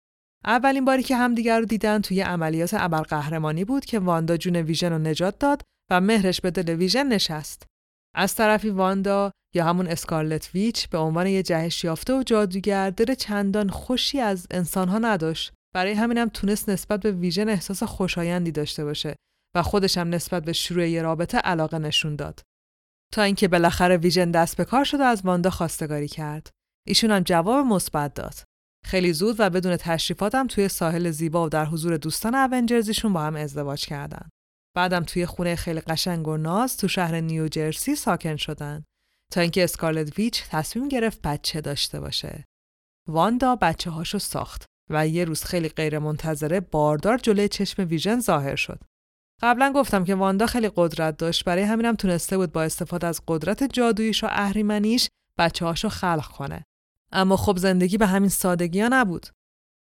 اولین 0.45 0.85
باری 0.85 1.03
که 1.03 1.15
همدیگر 1.15 1.59
رو 1.59 1.65
دیدن 1.65 2.01
توی 2.01 2.21
عملیات 2.21 2.73
ابرقهرمانی 2.73 3.65
بود 3.65 3.85
که 3.85 3.99
واندا 3.99 4.37
جون 4.37 4.55
ویژن 4.55 4.91
رو 4.91 4.97
نجات 4.97 5.39
داد 5.39 5.61
و 5.91 6.01
مهرش 6.01 6.41
به 6.41 6.51
دل 6.51 6.69
ویژن 6.73 7.07
نشست. 7.07 7.65
از 8.15 8.35
طرفی 8.35 8.69
واندا 8.69 9.31
یا 9.55 9.65
همون 9.65 9.87
اسکارلت 9.87 10.49
ویچ 10.53 10.89
به 10.89 10.97
عنوان 10.97 11.27
یه 11.27 11.43
جهش 11.43 11.83
یافته 11.83 12.13
و 12.13 12.23
جادوگر 12.23 12.89
دل 12.89 13.13
چندان 13.13 13.69
خوشی 13.69 14.19
از 14.19 14.47
انسانها 14.51 14.97
نداشت. 14.97 15.51
برای 15.75 15.93
همینم 15.93 16.29
تونست 16.29 16.69
نسبت 16.69 16.99
به 16.99 17.11
ویژن 17.11 17.49
احساس 17.49 17.83
خوشایندی 17.83 18.51
داشته 18.51 18.85
باشه 18.85 19.15
و 19.55 19.63
خودش 19.63 19.97
هم 19.97 20.09
نسبت 20.09 20.45
به 20.45 20.53
شروع 20.53 20.87
یه 20.87 21.01
رابطه 21.01 21.37
علاقه 21.37 21.79
نشون 21.79 22.15
داد. 22.15 22.41
تا 23.13 23.21
اینکه 23.21 23.47
بالاخره 23.47 23.97
ویژن 23.97 24.31
دست 24.31 24.57
به 24.57 24.65
کار 24.65 24.83
شد 24.83 24.99
و 24.99 25.03
از 25.03 25.21
واندا 25.25 25.49
خواستگاری 25.49 26.07
کرد. 26.07 26.49
ایشون 26.87 27.11
هم 27.11 27.19
جواب 27.19 27.65
مثبت 27.65 28.13
داد. 28.13 28.48
خیلی 28.89 29.13
زود 29.13 29.35
و 29.39 29.49
بدون 29.49 29.77
تشریفاتم 29.77 30.47
توی 30.47 30.67
ساحل 30.67 31.11
زیبا 31.11 31.45
و 31.45 31.49
در 31.49 31.65
حضور 31.65 31.97
دوستان 31.97 32.35
اونجرزیشون 32.35 33.13
با 33.13 33.21
هم 33.21 33.35
ازدواج 33.35 33.85
کردن. 33.85 34.29
بعدم 34.75 35.03
توی 35.03 35.25
خونه 35.25 35.55
خیلی 35.55 35.79
قشنگ 35.79 36.27
و 36.27 36.37
ناز 36.37 36.77
تو 36.77 36.87
شهر 36.87 37.19
نیوجرسی 37.19 37.95
ساکن 37.95 38.35
شدن 38.35 38.83
تا 39.31 39.41
اینکه 39.41 39.63
اسکارلت 39.63 40.19
ویچ 40.19 40.43
تصمیم 40.43 40.87
گرفت 40.87 41.21
بچه 41.21 41.61
داشته 41.61 41.99
باشه. 41.99 42.45
واندا 43.07 43.55
بچه 43.55 43.89
هاشو 43.89 44.19
ساخت 44.19 44.65
و 44.89 45.07
یه 45.07 45.25
روز 45.25 45.43
خیلی 45.43 45.69
غیر 45.69 45.99
منتظره 45.99 46.59
باردار 46.59 47.17
جلوی 47.17 47.47
چشم 47.47 47.87
ویژن 47.87 48.19
ظاهر 48.19 48.55
شد. 48.55 48.79
قبلا 49.41 49.71
گفتم 49.75 50.03
که 50.03 50.15
واندا 50.15 50.45
خیلی 50.45 50.71
قدرت 50.75 51.17
داشت 51.17 51.45
برای 51.45 51.63
همینم 51.63 51.95
تونسته 51.95 52.37
بود 52.37 52.51
با 52.51 52.63
استفاده 52.63 53.07
از 53.07 53.21
قدرت 53.27 53.63
جادوییش 53.63 54.23
و 54.23 54.27
اهریمنیش 54.29 55.09
بچه 55.37 55.89
خلق 55.89 56.27
کنه. 56.27 56.65
اما 57.11 57.37
خب 57.37 57.57
زندگی 57.57 57.97
به 57.97 58.07
همین 58.07 58.29
سادگی 58.29 58.81
ها 58.81 58.89
نبود. 58.91 59.27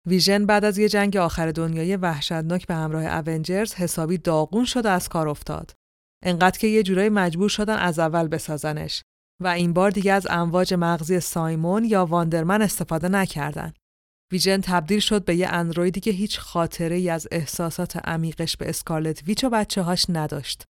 ویژن 0.06 0.46
بعد 0.46 0.64
از 0.64 0.78
یه 0.78 0.88
جنگ 0.88 1.16
آخر 1.16 1.50
دنیای 1.50 1.96
وحشتناک 1.96 2.66
به 2.66 2.74
همراه 2.74 3.28
اونجرز 3.28 3.74
حسابی 3.74 4.18
داغون 4.18 4.64
شد 4.64 4.86
و 4.86 4.88
از 4.88 5.08
کار 5.08 5.28
افتاد. 5.28 5.72
انقدر 6.24 6.58
که 6.58 6.66
یه 6.66 6.82
جورایی 6.82 7.08
مجبور 7.08 7.48
شدن 7.48 7.76
از 7.76 7.98
اول 7.98 8.28
بسازنش 8.28 9.02
و 9.42 9.48
این 9.48 9.72
بار 9.72 9.90
دیگه 9.90 10.12
از 10.12 10.26
امواج 10.30 10.74
مغزی 10.74 11.20
سایمون 11.20 11.84
یا 11.84 12.06
واندرمن 12.06 12.62
استفاده 12.62 13.08
نکردن. 13.08 13.72
ویژن 14.32 14.60
تبدیل 14.60 15.00
شد 15.00 15.24
به 15.24 15.36
یه 15.36 15.48
اندرویدی 15.48 16.00
که 16.00 16.10
هیچ 16.10 16.38
خاطره 16.38 16.96
ای 16.96 17.10
از 17.10 17.28
احساسات 17.30 17.96
عمیقش 17.96 18.56
به 18.56 18.68
اسکارلت 18.68 19.22
ویچ 19.22 19.44
و 19.44 19.50
بچه 19.50 19.82
هاش 19.82 20.06
نداشت. 20.08 20.64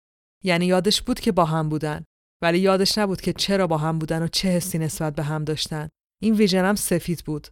یعنی 0.44 0.66
یادش 0.66 1.02
بود 1.02 1.20
که 1.20 1.32
با 1.32 1.46
هم 1.46 1.70
بودن 1.70 2.04
ولی 2.42 2.60
یادش 2.60 2.98
نبود 2.98 3.22
که 3.22 3.34
چرا 3.34 3.68
با 3.68 3.78
هم 3.78 4.00
بودن 4.00 4.24
و 4.24 4.28
چه 4.28 4.48
حسی 4.48 4.78
نسبت 4.78 5.16
به 5.16 5.24
هم 5.24 5.44
داشتن. 5.44 5.90
این 6.22 6.34
ویژن 6.34 6.66
هم 6.66 6.76
سفید 6.76 7.24
بود. 7.26 7.48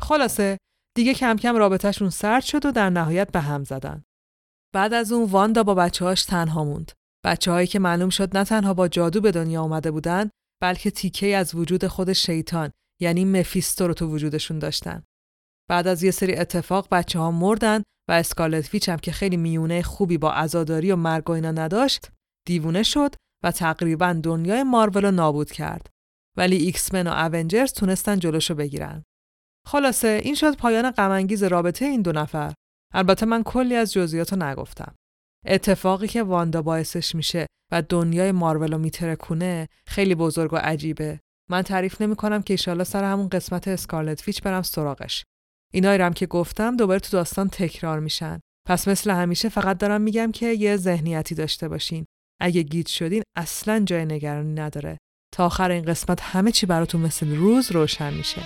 خلاصه 0.00 0.58
دیگه 0.96 1.14
کم 1.14 1.36
کم 1.36 1.56
رابطهشون 1.56 2.10
سرد 2.10 2.42
شد 2.42 2.66
و 2.66 2.72
در 2.72 2.90
نهایت 2.90 3.32
به 3.32 3.40
هم 3.40 3.64
زدن. 3.64 4.02
بعد 4.74 4.92
از 4.92 5.12
اون 5.12 5.30
واندا 5.30 5.62
با 5.62 5.74
بچه 5.74 6.04
هاش 6.04 6.24
تنها 6.24 6.64
موند. 6.64 6.92
بچه 7.24 7.50
هایی 7.50 7.66
که 7.66 7.78
معلوم 7.78 8.08
شد 8.08 8.36
نه 8.36 8.44
تنها 8.44 8.74
با 8.74 8.88
جادو 8.88 9.20
به 9.20 9.32
دنیا 9.32 9.62
آمده 9.62 9.90
بودن 9.90 10.30
بلکه 10.62 10.90
تیکه 10.90 11.36
از 11.36 11.54
وجود 11.54 11.86
خود 11.86 12.12
شیطان 12.12 12.70
یعنی 13.02 13.24
مفیستو 13.24 13.86
رو 13.86 13.94
تو 13.94 14.06
وجودشون 14.06 14.58
داشتن. 14.58 15.02
بعد 15.70 15.86
از 15.86 16.02
یه 16.02 16.10
سری 16.10 16.36
اتفاق 16.36 16.88
بچه 16.90 17.18
ها 17.18 17.30
مردن 17.30 17.82
و 18.08 18.12
Scarlet 18.12 18.74
Witch 18.74 18.88
هم 18.88 18.98
که 18.98 19.12
خیلی 19.12 19.36
میونه 19.36 19.82
خوبی 19.82 20.18
با 20.18 20.32
عزاداری 20.32 20.92
و 20.92 20.96
مرگ 20.96 21.30
و 21.30 21.32
اینا 21.32 21.50
نداشت 21.50 22.10
دیوونه 22.46 22.82
شد 22.82 23.14
و 23.44 23.50
تقریبا 23.50 24.20
دنیای 24.22 24.62
مارول 24.62 25.04
رو 25.04 25.10
نابود 25.10 25.50
کرد. 25.50 25.90
ولی 26.36 26.56
X-Men 26.56 27.06
و 27.06 27.34
Avengers 27.34 27.72
تونستن 27.72 28.18
جلوشو 28.18 28.54
بگیرن. 28.54 29.02
خلاصه 29.66 30.20
این 30.22 30.34
شد 30.34 30.56
پایان 30.56 30.90
غم‌انگیز 30.90 31.42
رابطه 31.42 31.84
این 31.84 32.02
دو 32.02 32.12
نفر. 32.12 32.52
البته 32.94 33.26
من 33.26 33.42
کلی 33.42 33.74
از 33.74 33.92
جزئیات 33.92 34.32
نگفتم. 34.32 34.94
اتفاقی 35.46 36.08
که 36.08 36.22
واندا 36.22 36.62
باعثش 36.62 37.14
میشه 37.14 37.46
و 37.72 37.82
دنیای 37.82 38.32
مارول 38.32 38.72
رو 38.72 38.78
میترکونه 38.78 39.68
خیلی 39.86 40.14
بزرگ 40.14 40.52
و 40.52 40.56
عجیبه. 40.56 41.20
من 41.50 41.62
تعریف 41.62 42.00
نمی 42.00 42.16
کنم 42.16 42.42
که 42.42 42.54
ایشالا 42.54 42.84
سر 42.84 43.04
همون 43.04 43.28
قسمت 43.28 43.68
Scarlet 43.68 44.20
Witch 44.20 44.42
برم 44.42 44.62
سراغش. 44.62 45.24
اینایی 45.72 46.00
هم 46.00 46.12
که 46.12 46.26
گفتم 46.26 46.76
دوباره 46.76 47.00
تو 47.00 47.10
داستان 47.10 47.48
تکرار 47.48 48.00
میشن. 48.00 48.40
پس 48.66 48.88
مثل 48.88 49.10
همیشه 49.10 49.48
فقط 49.48 49.78
دارم 49.78 50.00
میگم 50.00 50.32
که 50.32 50.46
یه 50.46 50.76
ذهنیتی 50.76 51.34
داشته 51.34 51.68
باشین. 51.68 52.04
اگه 52.40 52.62
گیت 52.62 52.86
شدین 52.86 53.22
اصلا 53.36 53.80
جای 53.80 54.04
نگرانی 54.04 54.52
نداره. 54.52 54.98
تا 55.36 55.46
آخر 55.46 55.70
این 55.70 55.84
قسمت 55.84 56.22
همه 56.22 56.52
چی 56.52 56.66
براتون 56.66 57.00
مثل 57.00 57.36
روز 57.36 57.72
روشن 57.72 58.14
میشه. 58.14 58.40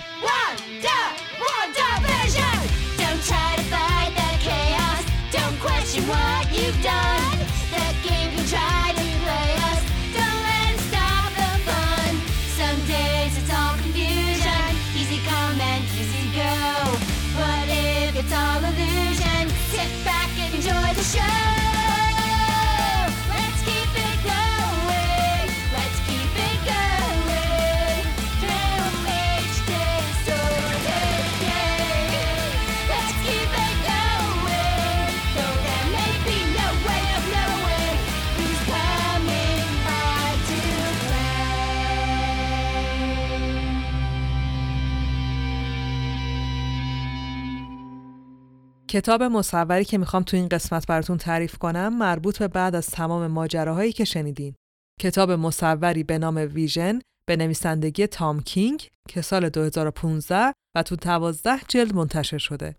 کتاب 48.91 49.23
مصوری 49.23 49.85
که 49.85 49.97
می‌خوام 49.97 50.23
تو 50.23 50.37
این 50.37 50.47
قسمت 50.47 50.87
براتون 50.87 51.17
تعریف 51.17 51.57
کنم 51.57 51.97
مربوط 51.97 52.39
به 52.39 52.47
بعد 52.47 52.75
از 52.75 52.87
تمام 52.87 53.27
ماجراهایی 53.27 53.91
که 53.91 54.05
شنیدین. 54.05 54.55
کتاب 54.99 55.31
مصوری 55.31 56.03
به 56.03 56.17
نام 56.17 56.35
ویژن 56.35 56.99
به 57.25 57.35
نویسندگی 57.35 58.07
تام 58.07 58.39
کینگ 58.39 58.89
که 59.09 59.21
سال 59.21 59.49
2015 59.49 60.53
و 60.75 60.83
تو 60.83 60.95
12 60.95 61.59
جلد 61.67 61.93
منتشر 61.93 62.37
شده. 62.37 62.75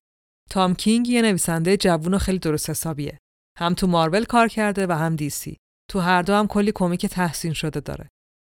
تام 0.51 0.75
کینگ 0.75 1.09
یه 1.09 1.23
نویسنده 1.23 1.77
جوون 1.77 2.15
و 2.15 2.19
خیلی 2.19 2.39
درست 2.39 2.71
حسابیه. 2.71 3.19
هم 3.59 3.75
تو 3.75 3.87
مارول 3.87 4.25
کار 4.25 4.49
کرده 4.49 4.87
و 4.87 4.93
هم 4.93 5.17
دیسی. 5.17 5.57
تو 5.91 6.01
هر 6.01 6.23
دو 6.23 6.35
هم 6.35 6.47
کلی 6.47 6.73
کمیک 6.75 7.07
تحسین 7.07 7.53
شده 7.53 7.81
داره. 7.81 8.09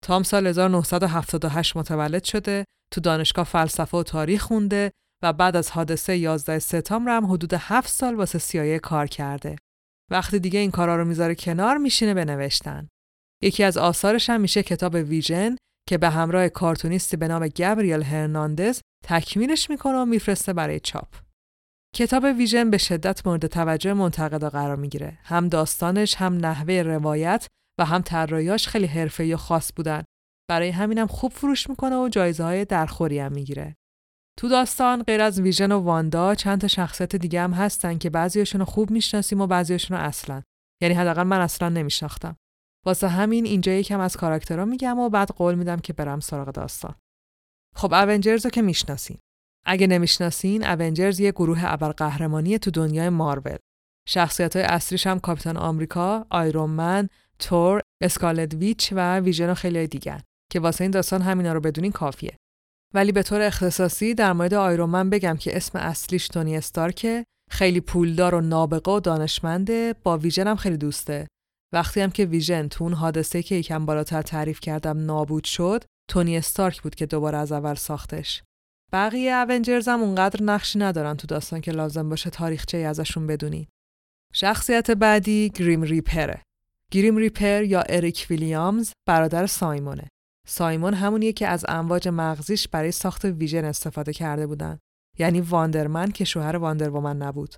تام 0.03 0.23
سال 0.23 0.47
1978 0.47 1.77
متولد 1.77 2.23
شده، 2.23 2.65
تو 2.93 3.01
دانشگاه 3.01 3.45
فلسفه 3.45 3.97
و 3.97 4.03
تاریخ 4.03 4.41
خونده 4.41 4.91
و 5.23 5.33
بعد 5.33 5.55
از 5.55 5.71
حادثه 5.71 6.17
11 6.17 6.59
سپتامبر 6.59 7.17
هم 7.17 7.25
حدود 7.25 7.53
7 7.53 7.89
سال 7.89 8.15
واسه 8.15 8.39
سیایه 8.39 8.79
کار 8.79 9.07
کرده. 9.07 9.55
وقتی 10.11 10.39
دیگه 10.39 10.59
این 10.59 10.71
کارا 10.71 10.95
رو 10.95 11.05
می‌ذاره 11.05 11.35
کنار 11.35 11.77
میشینه 11.77 12.13
به 12.13 12.25
نوشتن. 12.25 12.87
یکی 13.43 13.63
از 13.63 13.77
آثارش 13.77 14.29
هم 14.29 14.41
میشه 14.41 14.63
کتاب 14.63 14.93
ویژن 14.93 15.55
که 15.89 15.97
به 15.97 16.09
همراه 16.09 16.49
کارتونیستی 16.49 17.17
به 17.17 17.27
نام 17.27 17.47
گابریل 17.47 18.03
هرناندز 18.03 18.81
تکمیلش 19.05 19.69
می‌کنه 19.69 19.97
و 19.97 20.05
میفرسته 20.05 20.53
برای 20.53 20.79
چاپ. 20.79 21.15
کتاب 21.95 22.23
ویژن 22.23 22.69
به 22.69 22.77
شدت 22.77 23.27
مورد 23.27 23.47
توجه 23.47 23.93
منتقدا 23.93 24.49
قرار 24.49 24.75
می‌گیره. 24.75 25.17
هم 25.23 25.47
داستانش، 25.49 26.15
هم 26.15 26.33
نحوه 26.33 26.73
روایت 26.73 27.47
و 27.79 27.85
هم 27.85 28.01
طراحیاش 28.01 28.67
خیلی 28.67 28.85
حرفه‌ای 28.85 29.33
و 29.33 29.37
خاص 29.37 29.71
بودن. 29.75 30.03
برای 30.49 30.69
همینم 30.69 31.07
خوب 31.07 31.31
فروش 31.31 31.69
می‌کنه 31.69 31.97
و 31.97 32.09
جایزه 32.09 32.43
های 32.43 32.65
درخوری 32.65 33.19
هم 33.19 33.31
می‌گیره. 33.31 33.75
تو 34.39 34.49
داستان 34.49 35.03
غیر 35.03 35.21
از 35.21 35.39
ویژن 35.39 35.71
و 35.71 35.79
واندا 35.79 36.35
چند 36.35 36.61
تا 36.61 36.67
شخصیت 36.67 37.15
دیگه 37.15 37.41
هم 37.41 37.53
هستن 37.53 37.97
که 37.97 38.09
بعضیاشون 38.09 38.59
رو 38.59 38.65
خوب 38.65 38.91
می‌شناسیم 38.91 39.41
و 39.41 39.47
بعضیاشون 39.47 39.97
رو 39.97 40.03
اصلا 40.03 40.43
یعنی 40.81 40.93
حداقل 40.93 41.23
من 41.23 41.41
اصلا 41.41 41.69
نمیشناختم 41.69 42.35
واسه 42.85 43.07
همین 43.07 43.45
اینجا 43.45 43.71
یکم 43.71 43.99
از 43.99 44.17
کاراکترها 44.17 44.65
میگم 44.65 44.99
و 44.99 45.09
بعد 45.09 45.29
قول 45.29 45.55
میدم 45.55 45.79
که 45.79 45.93
برم 45.93 46.19
سراغ 46.19 46.49
داستان. 46.49 46.95
خب 47.75 47.93
اونجرز 47.93 48.45
رو 48.45 48.51
که 48.51 48.61
می‌شناسین. 48.61 49.17
اگه 49.65 49.87
نمی‌شناسین 49.87 50.67
اونجرز 50.67 51.19
یه 51.19 51.31
گروه 51.31 51.61
ابرقهرمانی 51.63 52.59
تو 52.59 52.71
دنیای 52.71 53.09
مارول. 53.09 53.57
شخصیت 54.07 54.55
های 54.55 54.65
اصلیش 54.65 55.07
هم 55.07 55.19
کاپیتان 55.19 55.57
آمریکا، 55.57 56.25
آیرون 56.29 56.69
من، 56.69 57.07
تور، 57.39 57.81
اسکالت 58.01 58.53
ویچ 58.53 58.93
و 58.95 59.19
ویژن 59.19 59.49
و 59.49 59.53
خیلی 59.53 59.87
دیگر 59.87 60.21
که 60.51 60.59
واسه 60.59 60.83
این 60.83 60.91
داستان 60.91 61.21
همینا 61.21 61.53
رو 61.53 61.59
بدونین 61.59 61.91
کافیه. 61.91 62.37
ولی 62.93 63.11
به 63.11 63.23
طور 63.23 63.41
اختصاصی 63.41 64.13
در 64.13 64.33
مورد 64.33 64.53
آیرومن 64.53 65.09
بگم 65.09 65.37
که 65.37 65.57
اسم 65.57 65.77
اصلیش 65.77 66.27
تونی 66.27 66.57
استارکه. 66.57 67.25
خیلی 67.51 67.81
پولدار 67.81 68.35
و 68.35 68.41
نابغه 68.41 68.91
و 68.91 68.99
دانشمنده 68.99 69.95
با 70.03 70.17
ویژن 70.17 70.47
هم 70.47 70.55
خیلی 70.55 70.77
دوسته. 70.77 71.27
وقتی 71.73 72.01
هم 72.01 72.11
که 72.11 72.25
ویژن 72.25 72.67
تو 72.67 72.83
اون 72.83 72.93
حادثه 72.93 73.43
که 73.43 73.55
یکم 73.55 73.85
بالاتر 73.85 74.21
تعریف 74.21 74.59
کردم 74.59 75.05
نابود 75.05 75.43
شد 75.43 75.83
تونی 76.09 76.37
استارک 76.37 76.81
بود 76.81 76.95
که 76.95 77.05
دوباره 77.05 77.37
از 77.37 77.51
اول 77.51 77.73
ساختش. 77.73 78.43
بقیه 78.91 79.35
اونجرز 79.35 79.87
هم 79.87 80.01
اونقدر 80.01 80.43
نقشی 80.43 80.79
ندارن 80.79 81.17
تو 81.17 81.27
داستان 81.27 81.61
که 81.61 81.71
لازم 81.71 82.09
باشه 82.09 82.29
تاریخچه 82.29 82.77
ازشون 82.77 83.27
بدونی. 83.27 83.67
شخصیت 84.33 84.91
بعدی 84.91 85.49
Grim 85.49 85.81
Reaper 85.81 86.26
ه. 86.26 86.41
Grim 86.91 87.17
Reaper 87.17 87.63
یا 87.63 87.83
اریک 87.89 88.27
ویلیامز 88.29 88.91
برادر 89.07 89.47
سایمونه. 89.47 90.07
سایمون 90.47 90.93
همونیه 90.93 91.33
که 91.33 91.47
از 91.47 91.65
امواج 91.67 92.07
مغزیش 92.07 92.67
برای 92.67 92.91
ساخت 92.91 93.25
ویژن 93.25 93.65
استفاده 93.65 94.13
کرده 94.13 94.47
بودن. 94.47 94.79
یعنی 95.19 95.41
Wonder 95.41 95.88
Man 95.88 96.11
که 96.11 96.25
شوهر 96.25 96.55
Wonder 96.55 96.89
Woman 96.89 97.17
نبود. 97.17 97.55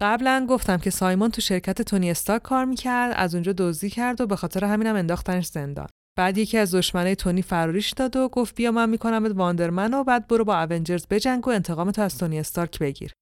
قبلا 0.00 0.46
گفتم 0.50 0.76
که 0.76 0.90
سایمون 0.90 1.30
تو 1.30 1.40
شرکت 1.40 1.82
تونی 1.82 2.10
استارک 2.10 2.42
کار 2.42 2.64
می‌کرد 2.64 3.14
از 3.16 3.34
اونجا 3.34 3.52
دزدی 3.52 3.90
کرد 3.90 4.20
و 4.20 4.26
به 4.26 4.36
خاطر 4.36 4.64
همینم 4.64 4.96
انداختنش 4.96 5.46
زندان. 5.46 5.86
بعد 6.18 6.38
یکی 6.38 6.58
از 6.58 6.74
دشمنای 6.74 7.16
تونی 7.16 7.42
فراریش 7.42 7.90
داد 7.90 8.16
و 8.16 8.28
گفت 8.28 8.54
بیا 8.54 8.72
من 8.72 8.90
می‌کنمت 8.90 9.32
Wonder 9.36 9.75
Man 9.75 9.94
و 9.94 10.04
بعد 10.04 10.28
برو 10.28 10.44
با 10.44 10.62
Avengers 10.62 11.06
بجنگ 11.10 11.48
و 11.48 11.50
انتقامتو 11.50 12.02
از 12.02 12.18
تونی 12.18 12.38
استارک 12.38 12.78
بگیر. 12.78 13.12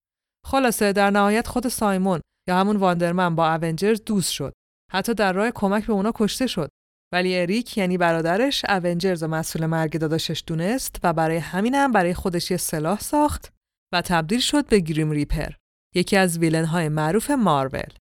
خلاصه 0.46 0.92
در 0.92 1.10
نهایت 1.10 1.48
خود 1.48 1.68
سایمون 1.68 2.20
یا 2.48 2.56
همون 2.56 2.76
واندرمن 2.76 3.34
با 3.34 3.54
اونجرز 3.54 4.04
دوست 4.06 4.32
شد. 4.32 4.52
حتی 4.92 5.14
در 5.14 5.32
راه 5.32 5.50
کمک 5.50 5.86
به 5.86 5.92
اونا 5.92 6.12
کشته 6.14 6.46
شد 6.46 6.70
ولی 7.12 7.38
اریک 7.38 7.78
یعنی 7.78 7.98
برادرش 7.98 8.64
اونجرز 8.64 9.24
مسئول 9.24 9.66
مرگ 9.66 9.98
داداشش 9.98 10.44
دونست 10.46 11.00
و 11.02 11.12
برای 11.12 11.36
همینم 11.36 11.92
برای 11.92 12.14
خودش 12.14 12.50
یه 12.50 12.56
سلاح 12.56 13.00
ساخت 13.00 13.52
و 13.92 14.02
تبدیل 14.02 14.40
شد 14.40 14.66
به 14.68 14.78
گریم 14.78 15.10
ریپر 15.10 15.52
یکی 15.94 16.16
از 16.16 16.38
ویلن 16.38 16.64
های 16.64 16.88
معروف 16.88 17.30
مارول. 17.30 17.92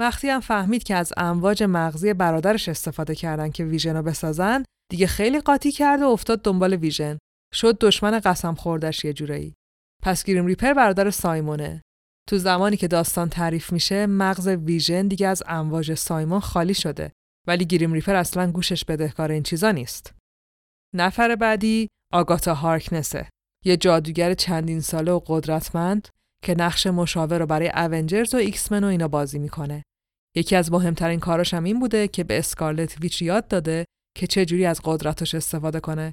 وقتی 0.00 0.28
هم 0.28 0.40
فهمید 0.40 0.82
که 0.82 0.94
از 0.94 1.12
امواج 1.16 1.62
مغزی 1.62 2.14
برادرش 2.14 2.68
استفاده 2.68 3.14
کردن 3.14 3.50
که 3.50 3.64
ویژن 3.64 3.96
رو 3.96 4.02
بسازن 4.02 4.64
دیگه 4.90 5.06
خیلی 5.06 5.40
قاطی 5.40 5.72
کرد 5.72 6.02
و 6.02 6.08
افتاد 6.08 6.42
دنبال 6.42 6.76
ویژن. 6.76 7.18
شد 7.54 7.78
دشمن 7.78 8.20
قسم 8.20 8.54
خوردش 8.54 9.04
یه 9.04 9.12
جورایی. 9.12 9.54
پس 10.02 10.24
Grim 10.24 10.46
Reaper 10.46 10.74
برادر 10.74 11.10
سایمونه. 11.10 11.82
تو 12.28 12.38
زمانی 12.38 12.76
که 12.76 12.88
داستان 12.88 13.28
تعریف 13.28 13.72
میشه 13.72 14.06
مغز 14.06 14.48
ویژن 14.48 15.08
دیگه 15.08 15.28
از 15.28 15.42
امواج 15.46 15.94
سایمون 15.94 16.40
خالی 16.40 16.74
شده. 16.74 17.12
ولی 17.46 17.64
Grim 17.64 17.92
Reaper 17.92 18.14
اصلا 18.14 18.52
گوشش 18.52 18.84
بدهکار 18.84 19.30
این 19.30 19.42
چیزا 19.42 19.70
نیست. 19.70 20.14
نفر 20.94 21.36
بعدی 21.36 21.88
آگاتا 22.12 22.54
هارکنسه. 22.54 23.28
یه 23.64 23.76
جادوگر 23.76 24.34
چندین 24.34 24.80
ساله 24.80 25.12
و 25.12 25.20
قدرتمند 25.26 26.08
که 26.44 26.54
نقش 26.58 26.86
مشاور 26.86 27.38
رو 27.38 27.46
برای 27.46 27.68
Avengers 27.68 28.34
و 28.34 28.36
X-Men 28.36 28.84
و 28.84 28.86
اینا 28.86 29.08
بازی 29.08 29.38
می‌کنه. 29.38 29.82
یکی 30.36 30.56
از 30.56 30.72
مهمترین 30.72 31.20
کاراش 31.20 31.54
هم 31.54 31.64
این 31.64 31.80
بوده 31.80 32.08
که 32.08 32.24
به 32.24 32.38
Scarlet 32.38 33.00
Witch 33.00 33.22
یاد 33.22 33.48
داده 33.48 33.84
که 34.16 34.26
چه 34.26 34.44
جوری 34.44 34.66
از 34.66 34.80
قدرتش 34.84 35.34
استفاده 35.34 35.80
کنه. 35.80 36.12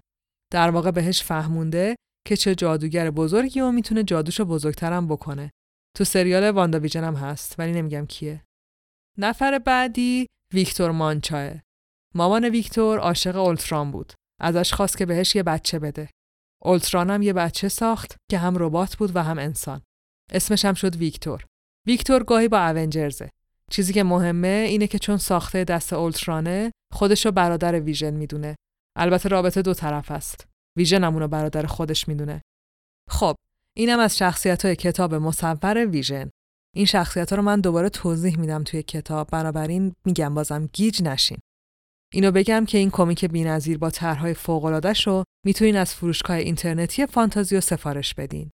در 0.52 0.70
واقع 0.70 0.92
بهش 0.92 1.24
فهمونده 1.24 1.96
که 2.28 2.36
چه 2.36 2.56
جادوگر 2.56 3.10
بزرگی 3.10 3.60
و 3.60 3.72
می‌تونه 3.72 4.04
جادوشو 4.04 4.46
بزرگترم 4.46 5.08
بکنه. 5.08 5.52
تو 5.98 6.04
سریال 6.04 6.50
واندا 6.50 6.80
هم 6.96 7.16
هست 7.16 7.56
ولی 7.60 7.72
نمیگم 7.72 8.06
کیه. 8.06 8.44
نفر 9.18 9.60
بعدی 9.60 10.28
ویکتور 10.54 10.92
مانچاه. 10.92 11.52
مامان 12.16 12.46
ویکتور 12.46 13.00
عاشق 13.00 13.36
اولتران 13.36 13.92
بود. 13.92 14.14
ازش 14.42 14.74
خواست 14.74 14.98
که 14.98 15.06
بهش 15.06 15.36
یه 15.36 15.44
بچه 15.44 15.80
بده. 15.80 16.10
اولتران 16.62 17.10
هم 17.10 17.22
یه 17.22 17.34
بچه 17.34 17.70
ساخت 17.70 18.16
که 18.32 18.38
هم 18.38 18.56
ربات 18.58 18.96
بود 18.96 19.16
و 19.16 19.24
هم 19.24 19.40
انسان. 19.40 19.82
اسمش 20.32 20.66
هم 20.66 20.74
شد 20.74 20.96
ویکتور. 20.96 21.46
ویکتور 21.88 22.24
گاهی 22.24 22.48
با 22.48 22.60
اونجرزه. 22.60 23.30
چیزی 23.72 23.94
که 23.94 24.04
مهمه 24.04 24.66
اینه 24.70 24.88
که 24.88 25.00
چون 25.00 25.18
ساخته 25.18 25.64
دست 25.64 25.94
اولترونه 25.94 26.72
خودش 26.94 27.26
رو 27.26 27.32
برادر 27.32 27.80
ویژن 27.80 28.14
می‌دونه. 28.14 28.56
البته 28.98 29.30
رابطه 29.30 29.62
دو 29.62 29.74
طرفه 29.74 30.12
است. 30.12 30.48
ویژن 30.78 31.04
هم 31.04 31.13
اونو 31.13 31.28
برادر 31.28 31.66
خودش 31.66 32.08
می‌دونه. 32.08 32.42
خب 33.10 33.36
اینم 33.78 34.00
از 34.00 34.18
شخصیت 34.18 34.66
های 34.66 34.76
کتاب 34.76 35.16
مصور 35.16 35.86
ویژن. 35.86 36.30
این 36.76 36.86
شخصیت 36.86 37.30
ها 37.30 37.36
رو 37.36 37.42
من 37.42 37.62
دوباره 37.62 37.90
توضیح 37.90 38.40
میدم 38.40 38.64
توی 38.64 38.84
کتاب 38.84 39.30
بنابراین 39.32 39.94
میگم 40.06 40.34
بازم 40.34 40.70
گیج 40.74 41.04
نشین. 41.04 41.38
اینو 42.14 42.32
بگم 42.32 42.66
که 42.66 42.78
این 42.78 42.90
کمیک 42.90 43.26
بی‌نظیر 43.26 43.78
با 43.78 43.90
طرحهای 43.90 44.34
فوق‌العاده‌ش 44.34 45.08
رو 45.08 45.24
می‌تونین 45.46 45.76
از 45.76 45.96
فروشگاه 45.96 46.38
اینترنتی 46.38 47.06
فانتازیو 47.06 47.62
سفارش 47.62 48.14
بدین. 48.14 48.50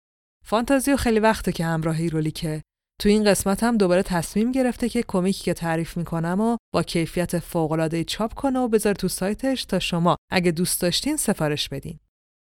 فانتازیو 0.45 0.97
خیلی 0.97 1.19
وقته 1.19 1.51
که 1.51 1.65
همراه 1.65 1.99
ایرولیکه. 1.99 2.61
تو 3.01 3.09
این 3.09 3.23
قسمت 3.23 3.63
هم 3.63 3.77
دوباره 3.77 4.03
تصمیم 4.03 4.51
گرفته 4.51 4.89
که 4.89 5.03
کمیکی 5.07 5.43
که 5.43 5.53
تعریف 5.53 5.97
می‌کنم 5.97 6.41
و 6.41 6.57
با 6.73 6.83
کیفیت 6.83 7.39
فوق‌العاده 7.39 8.03
چاپ 8.03 8.33
کنه 8.33 8.59
و 8.59 8.67
بذاره 8.67 8.95
تو 8.95 9.07
سایتش 9.07 9.65
تا 9.65 9.79
شما 9.79 10.15
اگه 10.31 10.51
دوست 10.51 10.81
داشتین 10.81 11.17
سفارش 11.17 11.69
بدین. 11.69 11.99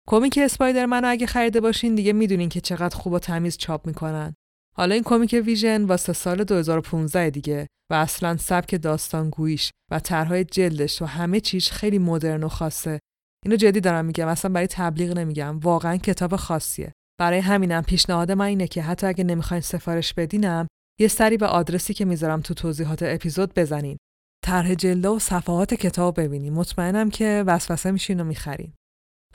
کمیک 0.07 0.39
اسپایدرمن 0.41 1.01
رو 1.01 1.09
اگه 1.09 1.27
خریده 1.27 1.61
باشین 1.61 1.95
دیگه 1.95 2.13
می‌دونین 2.13 2.49
که 2.49 2.61
چقدر 2.61 2.95
خوب 2.95 3.13
و 3.13 3.19
تمیز 3.19 3.57
چاپ 3.57 3.87
می‌کنن. 3.87 4.35
حالا 4.77 4.93
این 4.93 5.03
کمیک 5.03 5.41
ویژن 5.45 5.83
واسه 5.83 6.13
سال 6.13 6.43
2015 6.43 7.29
دیگه 7.29 7.67
و 7.91 7.93
اصلا 7.93 8.37
سبک 8.37 8.75
داستانگوییش 8.75 9.71
و 9.91 9.99
طرحهای 9.99 10.43
جلدش 10.43 11.01
و 11.01 11.05
همه 11.05 11.39
چیش 11.39 11.71
خیلی 11.71 11.99
مدرن 11.99 12.43
و 12.43 12.47
خاصه. 12.47 12.99
اینو 13.45 13.55
جدی 13.55 13.79
دارم 13.79 14.05
میگم 14.05 14.27
اصلا 14.27 14.51
برای 14.51 14.67
تبلیغ 14.67 15.17
نمیگم 15.17 15.59
واقعا 15.59 15.97
کتاب 15.97 16.35
خاصیه. 16.35 16.93
برای 17.19 17.39
همینم 17.39 17.81
پیشنهاد 17.81 18.31
من 18.31 18.45
اینه 18.45 18.67
که 18.67 18.81
حتی 18.81 19.07
اگه 19.07 19.23
نمی‌خواین 19.23 19.61
سفارش 19.61 20.13
بدینم 20.13 20.67
یه 20.99 21.07
سری 21.07 21.37
به 21.37 21.47
آدرسی 21.47 21.93
که 21.93 22.05
می‌ذارم 22.05 22.41
تو 22.41 22.53
توضیحات 22.53 23.03
اپیزود 23.03 23.53
بزنین. 23.53 23.97
طرح 24.45 24.73
جلده 24.73 25.09
و 25.09 25.19
صفحات 25.19 25.73
کتاب 25.73 26.19
ببینین. 26.21 26.53
مطمئنم 26.53 27.09
که 27.09 27.43
وسوسه 27.47 27.91
میشین 27.91 28.19
و 28.19 28.23
می‌خرین. 28.23 28.73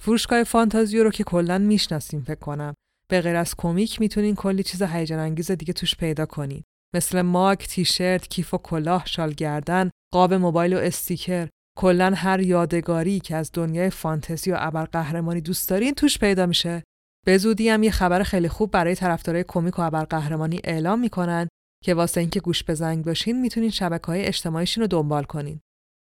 فروشگاه 0.01 0.45
فانتازیو 0.45 1.05
رو 1.05 1.11
که 1.11 1.25
کلا 1.25 1.59
می‌شناسیم 1.59 2.21
فکر 2.23 2.41
کنم. 2.41 2.75
به 3.13 3.21
غیر 3.21 3.37
از 3.37 3.55
کمیک 3.59 4.01
می‌تونین 4.01 4.35
کلی 4.35 4.63
چیز 4.63 4.83
هیجان 4.83 5.19
انگیز 5.19 5.51
دیگه 5.51 5.73
توش 5.73 5.97
پیدا 5.97 6.27
کنین. 6.27 6.63
مثل 6.95 7.23
ماک، 7.23 7.69
تیشرت، 7.69 8.29
کیف 8.29 8.55
و 8.55 8.59
کلاه، 8.59 9.07
شال 9.07 9.33
گردن، 9.33 9.91
قاب 10.13 10.35
موبایل 10.35 10.75
و 10.75 10.79
استیکر. 10.79 11.49
کلا 11.79 12.13
هر 12.17 12.41
یادگاری 12.41 13.21
که 13.21 13.37
از 13.37 13.51
دنیای 13.53 13.91
فانتزی 13.91 14.53
و 14.53 14.57
ابرقهرمانی 14.59 15.41
دوست 15.41 15.69
دارین 15.69 15.95
توش 15.95 16.19
پیدا 16.19 16.47
میشه. 16.47 16.83
به 17.27 17.39
زودی 17.39 17.69
هم 17.69 17.83
یه 17.83 17.91
خبر 17.91 18.23
خیلی 18.23 18.49
خوب 18.49 18.71
برای 18.71 18.95
طرفدارای 18.95 19.45
کمیک 19.49 19.79
و 19.79 19.83
ابرقهرمانی 19.83 20.61
اعلام 20.65 21.01
می‌کنن 21.01 21.49
که 21.85 21.95
واسه 21.95 22.21
اینکه 22.21 22.41
گوش 22.41 22.65
به 22.65 22.75
زنگ 22.75 23.05
باشین 23.05 23.41
می‌تونین 23.41 23.71
شبکه 23.71 24.07
های 24.07 24.25
اجتماعیشون 24.25 24.83
رو 24.83 24.89
دنبال 24.89 25.25
کنین. 25.25 25.61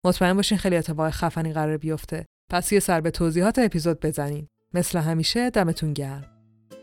مطمئن 0.06 0.34
باشین 0.34 0.58
خیلی 0.58 0.76
اتفاق 0.76 1.10
خفنی 1.10 1.54
قرار 1.54 1.78
بیفته. 1.78 2.26
پس 2.52 2.72
یه 2.72 2.80
سر 2.80 3.02
به 3.02 3.12
توضیحات 3.12 3.60
اپیزود 3.60 4.00
بزنین. 4.00 4.48
مثل 4.74 5.00
همیشه 5.00 5.50
دمتون 5.50 5.94
گرم. 5.94 6.37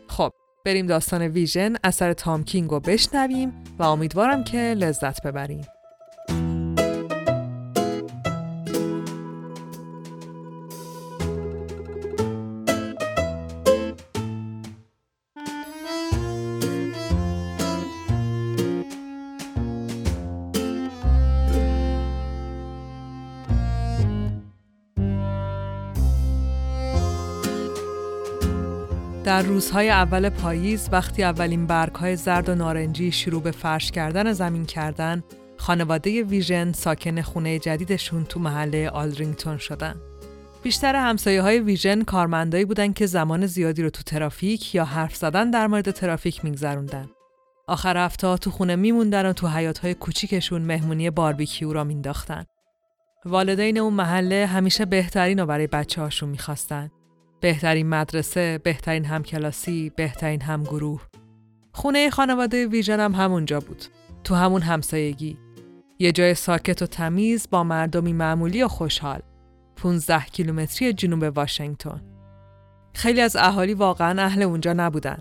خب 0.07 0.31
بریم 0.65 0.87
داستان 0.87 1.21
ویژن 1.21 1.75
اثر 1.83 2.13
تام 2.13 2.43
کینگ 2.43 2.69
رو 2.69 2.79
بشنویم 2.79 3.63
و 3.79 3.83
امیدوارم 3.83 4.43
که 4.43 4.57
لذت 4.57 5.23
ببریم 5.23 5.65
در 29.35 29.41
روزهای 29.41 29.89
اول 29.89 30.29
پاییز 30.29 30.89
وقتی 30.91 31.23
اولین 31.23 31.67
برگهای 31.67 32.15
زرد 32.15 32.49
و 32.49 32.55
نارنجی 32.55 33.11
شروع 33.11 33.41
به 33.41 33.51
فرش 33.51 33.91
کردن 33.91 34.33
زمین 34.33 34.65
کردن، 34.65 35.23
خانواده 35.57 36.23
ویژن 36.23 36.71
ساکن 36.71 37.21
خونه 37.21 37.59
جدیدشون 37.59 38.25
تو 38.25 38.39
محله 38.39 38.89
آرلینگتون 38.89 39.57
شدن. 39.57 39.95
بیشتر 40.63 40.95
همسایه 40.95 41.41
های 41.41 41.59
ویژن 41.59 42.03
کارمندایی 42.03 42.65
بودن 42.65 42.93
که 42.93 43.05
زمان 43.05 43.45
زیادی 43.45 43.83
رو 43.83 43.89
تو 43.89 44.03
ترافیک 44.03 44.75
یا 44.75 44.85
حرف 44.85 45.15
زدن 45.15 45.51
در 45.51 45.67
مورد 45.67 45.91
ترافیک 45.91 46.45
میگذروندن. 46.45 47.09
آخر 47.67 47.97
هفته 47.97 48.37
تو 48.37 48.51
خونه 48.51 48.75
میموندن 48.75 49.25
و 49.25 49.33
تو 49.33 49.47
حیاط 49.47 49.77
های 49.77 49.93
کوچیکشون 49.93 50.61
مهمونی 50.61 51.09
باربیکیو 51.09 51.73
را 51.73 51.83
مینداختن. 51.83 52.45
والدین 53.25 53.77
اون 53.77 53.93
محله 53.93 54.45
همیشه 54.45 54.85
بهترین 54.85 55.39
رو 55.39 55.45
برای 55.45 55.67
بچه 55.67 56.01
هاشون 56.01 56.29
می‌خواستن. 56.29 56.91
بهترین 57.45 57.89
مدرسه، 57.89 58.57
بهترین 58.63 59.05
همکلاسی، 59.05 59.91
بهترین 59.95 60.41
همگروه. 60.41 61.01
خونه 61.71 62.09
خانواده 62.09 62.67
ویژن 62.67 62.99
هم 62.99 63.15
همونجا 63.15 63.59
بود. 63.59 63.85
تو 64.23 64.35
همون 64.35 64.61
همسایگی. 64.61 65.37
یه 65.99 66.11
جای 66.11 66.33
ساکت 66.33 66.81
و 66.81 66.85
تمیز 66.85 67.47
با 67.51 67.63
مردمی 67.63 68.13
معمولی 68.13 68.63
و 68.63 68.67
خوشحال. 68.67 69.19
15 69.75 70.25
کیلومتری 70.25 70.93
جنوب 70.93 71.37
واشنگتن. 71.37 72.01
خیلی 72.95 73.21
از 73.21 73.35
اهالی 73.35 73.73
واقعا 73.73 74.21
اهل 74.21 74.41
اونجا 74.41 74.73
نبودن. 74.73 75.17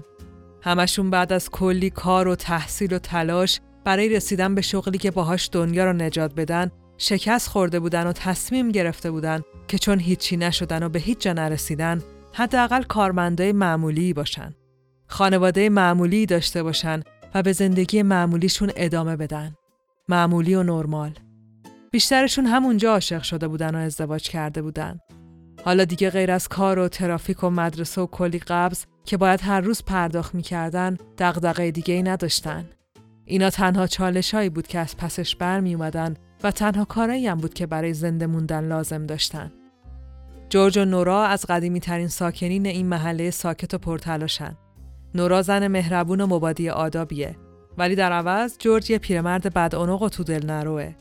همشون 0.62 1.10
بعد 1.10 1.32
از 1.32 1.50
کلی 1.50 1.90
کار 1.90 2.28
و 2.28 2.36
تحصیل 2.36 2.94
و 2.94 2.98
تلاش 2.98 3.60
برای 3.84 4.08
رسیدن 4.08 4.54
به 4.54 4.62
شغلی 4.62 4.98
که 4.98 5.10
باهاش 5.10 5.48
دنیا 5.52 5.84
رو 5.84 5.92
نجات 5.92 6.34
بدن 6.34 6.70
شکست 6.98 7.48
خورده 7.48 7.80
بودن 7.80 8.06
و 8.06 8.12
تصمیم 8.12 8.70
گرفته 8.70 9.10
بودن 9.10 9.42
که 9.68 9.78
چون 9.78 9.98
هیچی 9.98 10.36
نشدن 10.36 10.82
و 10.82 10.88
به 10.88 10.98
هیچ 10.98 11.18
جا 11.18 11.32
نرسیدن 11.32 12.02
حداقل 12.36 12.82
کارمندای 12.82 13.52
معمولی 13.52 14.12
باشن. 14.12 14.54
خانواده 15.06 15.68
معمولی 15.68 16.26
داشته 16.26 16.62
باشن 16.62 17.02
و 17.34 17.42
به 17.42 17.52
زندگی 17.52 18.02
معمولیشون 18.02 18.72
ادامه 18.76 19.16
بدن. 19.16 19.54
معمولی 20.08 20.54
و 20.54 20.62
نرمال. 20.62 21.18
بیشترشون 21.92 22.46
همونجا 22.46 22.92
عاشق 22.92 23.22
شده 23.22 23.48
بودن 23.48 23.74
و 23.74 23.78
ازدواج 23.78 24.28
کرده 24.28 24.62
بودن. 24.62 24.98
حالا 25.64 25.84
دیگه 25.84 26.10
غیر 26.10 26.30
از 26.30 26.48
کار 26.48 26.78
و 26.78 26.88
ترافیک 26.88 27.44
و 27.44 27.50
مدرسه 27.50 28.00
و 28.00 28.06
کلی 28.06 28.38
قبض 28.38 28.84
که 29.04 29.16
باید 29.16 29.40
هر 29.42 29.60
روز 29.60 29.82
پرداخت 29.82 30.34
می‌کردن 30.34 30.96
دغدغه 31.18 31.70
دیگه 31.70 31.94
ای 31.94 32.02
نداشتن. 32.02 32.64
اینا 33.24 33.50
تنها 33.50 33.86
چالش 33.86 34.34
هایی 34.34 34.48
بود 34.48 34.66
که 34.66 34.78
از 34.78 34.96
پسش 34.96 35.36
بر 35.36 35.60
می 35.60 35.74
اومدن 35.74 36.16
و 36.42 36.50
تنها 36.50 36.84
کارایی 36.84 37.26
هم 37.26 37.38
بود 37.38 37.54
که 37.54 37.66
برای 37.66 37.94
زنده 37.94 38.26
موندن 38.26 38.64
لازم 38.64 39.06
داشتن. 39.06 39.52
جورج 40.48 40.78
و 40.78 40.84
نورا 40.84 41.24
از 41.24 41.46
قدیمی 41.48 41.80
ترین 41.80 42.08
ساکنین 42.08 42.66
این 42.66 42.86
محله 42.86 43.30
ساکت 43.30 43.74
و 43.74 43.78
پرتلاشن. 43.78 44.56
نورا 45.14 45.42
زن 45.42 45.68
مهربون 45.68 46.20
و 46.20 46.26
مبادی 46.26 46.70
آدابیه 46.70 47.36
ولی 47.78 47.94
در 47.94 48.12
عوض 48.12 48.56
جورج 48.58 48.90
یه 48.90 48.98
پیرمرد 48.98 49.54
بدعنق 49.54 50.02
و 50.02 50.08
تو 50.08 50.24
دل 50.24 50.46
نروه. 50.46 50.94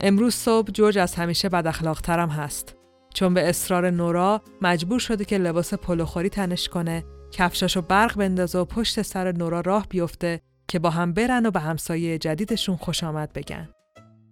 امروز 0.00 0.34
صبح 0.34 0.70
جورج 0.70 0.98
از 0.98 1.14
همیشه 1.14 1.48
بد 1.48 1.66
اخلاقترم 1.66 2.28
هست. 2.28 2.76
چون 3.14 3.34
به 3.34 3.48
اصرار 3.48 3.90
نورا 3.90 4.42
مجبور 4.62 4.98
شده 4.98 5.24
که 5.24 5.38
لباس 5.38 5.74
پلوخوری 5.74 6.28
تنش 6.28 6.68
کنه، 6.68 7.04
کفشاشو 7.32 7.82
برق 7.82 8.16
بندازه 8.16 8.58
و 8.58 8.64
پشت 8.64 9.02
سر 9.02 9.32
نورا 9.32 9.60
راه 9.60 9.86
بیفته 9.88 10.40
که 10.68 10.78
با 10.78 10.90
هم 10.90 11.12
برن 11.12 11.46
و 11.46 11.50
به 11.50 11.60
همسایه 11.60 12.18
جدیدشون 12.18 12.76
خوش 12.76 13.04
آمد 13.04 13.32
بگن. 13.32 13.68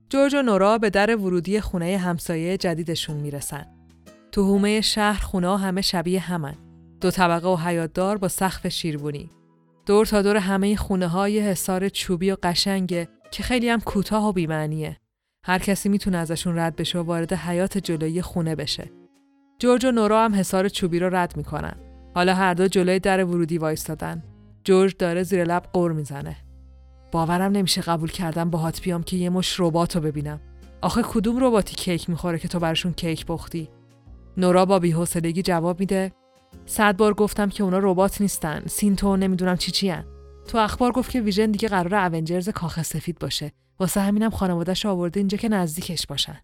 جورج 0.09 0.35
و 0.35 0.43
نورا 0.43 0.79
به 0.79 0.91
در 0.91 1.17
ورودی 1.17 1.61
خونه 1.61 1.99
همسایه 1.99 2.57
جدیدشون 2.57 3.17
می‌رسن. 3.17 3.67
تو 4.33 4.45
هومه 4.45 4.81
شهر 4.81 5.23
خونه 5.23 5.59
همه 5.59 5.81
شبیه 5.81 6.21
همن. 6.21 6.55
دو 7.01 7.11
طبقه 7.11 7.49
و 7.49 7.57
حیاتدار 7.57 8.19
با 8.19 8.29
سقف 8.29 8.69
شیربونی. 8.69 9.31
دور 9.87 10.07
تا 10.07 10.23
دور 10.23 10.37
همه 10.37 10.77
خونه 10.77 11.07
های 11.07 11.41
حصار 11.41 11.89
چوبی 11.89 12.31
و 12.31 12.37
قشنگه 12.43 13.09
که 13.31 13.43
خیلی 13.43 13.69
هم 13.69 13.81
کوتاه 13.81 14.29
و 14.29 14.33
بیمعنیه. 14.33 14.97
هر 15.45 15.59
کسی 15.59 15.89
می‌تونه 15.89 16.19
ازشون 16.19 16.59
رد 16.59 16.77
بشه 16.77 16.99
و 16.99 17.03
وارد 17.03 17.33
حیات 17.33 17.79
جلوی 17.79 18.23
خونه 18.23 18.55
بشه. 18.55 18.91
جورج 19.59 19.85
و 19.85 19.91
نورا 19.91 20.25
هم 20.25 20.35
حصار 20.35 20.69
چوبی 20.69 20.99
رو 20.99 21.17
رد 21.17 21.37
می‌کنن. 21.37 21.75
حالا 22.15 22.35
هر 22.35 22.55
دو 22.55 22.69
جلوی 22.69 22.99
در 22.99 23.25
ورودی 23.25 23.59
وایستادن. 23.59 24.23
جورج 24.65 24.97
داره 24.99 25.23
زیر 25.23 25.45
لب 25.45 25.63
قور 25.73 25.93
می‌زنه. 25.93 26.37
باورم 27.13 27.53
نمیشه 27.53 27.81
قبول 27.81 28.11
کردم 28.11 28.51
باهات 28.51 28.83
بیام 28.83 29.03
که 29.03 29.17
یه 29.17 29.31
مش 29.31 29.61
ربات 29.61 29.97
رو 29.97 30.03
ببینم. 30.03 30.41
آخه 30.83 31.03
کدوم 31.03 31.45
رباتی 31.45 31.75
کیک 31.75 32.11
می‌خوره 32.11 32.39
که 32.39 32.49
تو 32.49 32.59
براشون 32.59 32.93
کیک 32.93 33.27
پختی؟ 33.27 33.69
نورا 34.37 34.67
با 34.67 34.79
بی‌حوصلگی 34.79 35.43
جواب 35.43 35.81
میده. 35.81 36.13
صد 36.67 36.97
بار 36.97 37.15
گفتم 37.15 37.49
که 37.49 37.65
اونا 37.65 37.79
ربات 37.79 38.21
نیستن. 38.21 38.63
سینتو 38.67 39.17
نمی‌دونم 39.17 39.57
چی 39.57 39.71
چی 39.71 39.89
هن. 39.89 40.05
تو 40.49 40.59
اخبار 40.59 40.93
گفت 40.93 41.11
که 41.11 41.21
ویژن 41.21 41.51
دیگه 41.51 41.69
قرار 41.69 42.15
اونجرز 42.15 42.49
کاخ 42.49 42.83
سفید 42.83 43.19
باشه. 43.19 43.53
واسه 43.81 44.01
همینم 44.01 44.31
خانوادهش 44.31 44.87
آورده 44.87 45.21
اینجا 45.21 45.39
که 45.39 45.49
نزدیکش 45.49 46.07
باشن. 46.07 46.41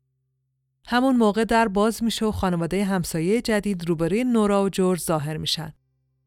همون 0.87 1.16
موقع 1.16 1.44
در 1.44 1.68
باز 1.68 2.03
میشه 2.05 2.27
و 2.27 2.33
خانواده 2.33 2.85
همسایه 2.85 3.42
جدید 3.42 3.88
روبروی 3.88 4.25
نورا 4.25 4.64
و 4.64 4.68
جورج 4.68 5.01
ظاهر 5.01 5.37
میشن. 5.37 5.72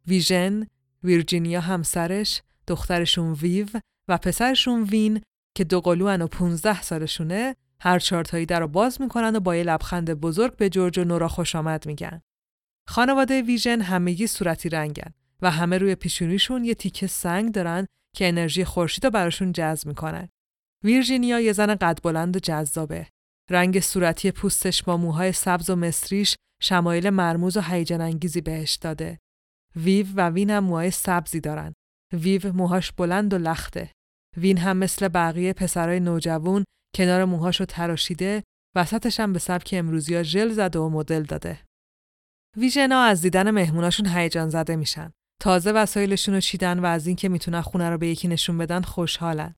ویژن 0.08 0.68
ویرجینیا 1.04 1.62
همسرش 1.62 2.42
دخترشون 2.68 3.34
ویو 3.34 3.68
و 4.08 4.18
پسرشون 4.18 4.84
وین 4.84 5.22
که 5.56 5.64
دو 5.64 5.82
قلوان 5.82 6.22
و 6.22 6.28
15 6.28 6.82
سالشونه 6.82 7.56
هر 7.82 8.00
چارتایی 8.00 8.46
در 8.46 8.60
رو 8.60 8.68
باز 8.68 9.02
می‌کنن 9.02 9.36
و 9.36 9.40
با 9.40 9.56
یه 9.56 9.64
لبخند 9.64 10.14
بزرگ 10.14 10.56
به 10.56 10.70
جورج 10.70 11.00
و 11.00 11.04
نورا 11.04 11.28
خوش 11.28 11.56
آمد 11.56 11.86
میگن. 11.86 12.22
خانواده 12.88 13.42
ویژن 13.42 13.82
همگی 13.82 14.28
صورتی 14.28 14.70
رنگن 14.70 15.14
و 15.42 15.52
همه 15.52 15.78
روی 15.78 15.96
پیشونیشون 15.96 16.64
یه 16.64 16.74
تیکه 16.74 17.08
سنگ 17.08 17.54
دارن 17.54 17.86
که 18.16 18.28
انرژی 18.28 18.66
خورشید 18.66 19.06
رو 19.06 19.12
براشون 19.12 19.52
جذب 19.52 19.88
می‌کنه. 19.88 20.30
ویرجینیا 20.84 21.40
یه 21.40 21.54
زن 21.54 21.76
قد 21.76 22.00
بلند 22.04 22.36
و 22.36 22.40
جذابه. 22.40 23.08
رنگ 23.50 23.80
صورتی 23.80 24.32
پوستش 24.32 24.84
با 24.84 24.98
موهای 24.98 25.32
سبز 25.32 25.70
و 25.70 25.76
مصریش 25.76 26.36
شمایل 26.62 27.10
مرموز 27.10 27.58
و 27.58 27.62
هیجان 27.62 28.02
انگیزی 28.02 28.42
بهش 28.42 28.76
داده. 28.76 29.20
ویو 29.76 30.08
و 30.16 30.30
وین 30.30 30.50
هم 30.50 30.64
موهای 30.64 30.92
سبزی 30.92 31.40
دارن. 31.40 31.74
ویو 32.14 32.54
موهاش 32.54 32.92
بلند 32.92 33.34
و 33.34 33.38
لخته. 33.38 33.92
وین 34.38 34.58
هم 34.58 34.78
مثل 34.78 35.08
بقیه 35.08 35.54
پسرای 35.54 36.00
نوجوان 36.00 36.66
کنار 36.96 37.26
موهاشو 37.26 37.66
تراشیده 37.66 38.44
وسطش 38.76 39.20
هم 39.20 39.34
به 39.34 39.40
سبک 39.40 39.70
امروزی 39.78 40.24
ژل 40.24 40.50
زده 40.50 40.80
و 40.80 40.90
مدل 40.90 41.24
داده. 41.24 41.60
ویژنا 42.58 43.02
از 43.02 43.22
دیدن 43.22 43.52
مهموناشون 43.52 44.08
هیجان 44.08 44.50
زده 44.50 44.76
میشن. 44.76 45.12
تازه 45.42 45.72
وسایلشون 45.72 46.34
رو 46.36 46.42
چیدن 46.42 46.80
و 46.80 46.86
از 46.86 47.08
اینکه 47.08 47.30
می‌تونن 47.30 47.62
خونه 47.62 47.90
رو 47.90 47.98
به 47.98 48.08
یکی 48.08 48.28
نشون 48.28 48.58
بدن 48.58 48.82
خوشحالن. 48.82 49.56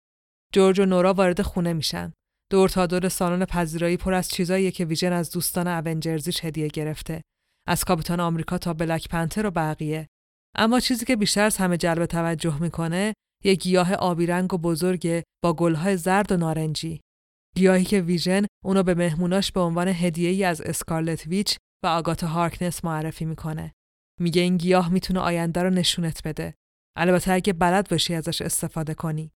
جورج 0.54 0.80
و 0.80 0.86
نورا 0.86 1.14
وارد 1.14 1.42
خونه 1.42 1.74
میشن. 1.74 2.14
دور 2.52 2.70
تا 2.70 2.86
دور 2.86 3.10
سالن 3.10 3.46
پذیرایی 3.46 3.98
پر 3.98 4.14
از 4.14 4.30
چیزاییه 4.30 4.72
که 4.72 4.86
ویژن 4.86 5.14
از 5.14 5.32
دوستان 5.32 5.68
اونجرزیش 5.68 6.46
هدیه 6.46 6.68
گرفته. 6.68 7.22
از 7.68 7.84
کاپیتان 7.84 8.20
آمریکا 8.20 8.58
تا 8.58 8.74
بلک 8.74 9.10
پنتر 9.10 9.46
و 9.46 9.52
بقیه. 9.52 10.08
اما 10.56 10.80
چیزی 10.80 11.06
که 11.06 11.16
بیشتر 11.16 11.44
از 11.44 11.58
همه 11.58 11.78
جلب 11.78 12.06
توجه 12.06 12.62
می‌کنه 12.62 13.14
یک 13.44 13.62
گیاه 13.64 13.94
آبی 13.94 14.26
رنگ 14.26 14.54
و 14.54 14.58
بزرگ 14.58 15.24
با 15.44 15.54
گلهای 15.54 15.98
زرد 15.98 16.32
و 16.32 16.38
نارنجی. 16.38 17.02
گیاهی 17.56 17.86
که 17.86 18.02
ویژن 18.02 18.46
اونو 18.66 18.84
به 18.84 18.96
مهموناش 18.96 19.52
به 19.52 19.60
عنوان 19.60 19.88
هدیه 19.88 20.30
ای 20.30 20.44
از 20.44 20.62
اسکارلت 20.62 21.28
ویچ 21.28 21.58
و 21.84 21.88
آگاتا 21.88 22.28
هارکنس 22.28 22.86
معرفی 22.86 23.26
می‌کنه. 23.26 23.72
میگه 24.20 24.42
این 24.42 24.58
گیاه 24.58 24.90
می‌تونه 24.90 25.20
آینده 25.20 25.64
رو 25.64 25.70
نشونت 25.70 26.28
بده. 26.28 26.54
البته 26.96 27.32
اگه 27.32 27.54
بلد 27.54 27.90
باشی 27.90 28.14
ازش 28.14 28.42
استفاده 28.42 28.94
کنی. 28.94 29.32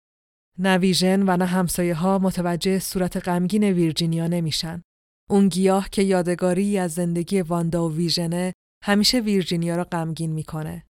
نه 0.58 0.78
ویژن 0.78 1.22
و 1.22 1.36
نه 1.36 1.44
همسایه 1.44 1.94
ها 1.94 2.18
متوجه 2.18 2.78
صورت 2.78 3.28
غمگین 3.28 3.64
ویرجینیا 3.64 4.26
نمیشن. 4.26 4.82
اون 5.30 5.48
گیاه 5.48 5.88
که 5.88 6.02
یادگاری 6.02 6.78
از 6.78 6.92
زندگی 6.92 7.40
واندا 7.40 7.88
و 7.88 7.94
ویژنه 7.94 8.52
همیشه 8.84 9.20
ویرجینیا 9.20 9.76
رو 9.76 9.84
غمگین 9.84 10.32
می‌کنه. 10.32 10.86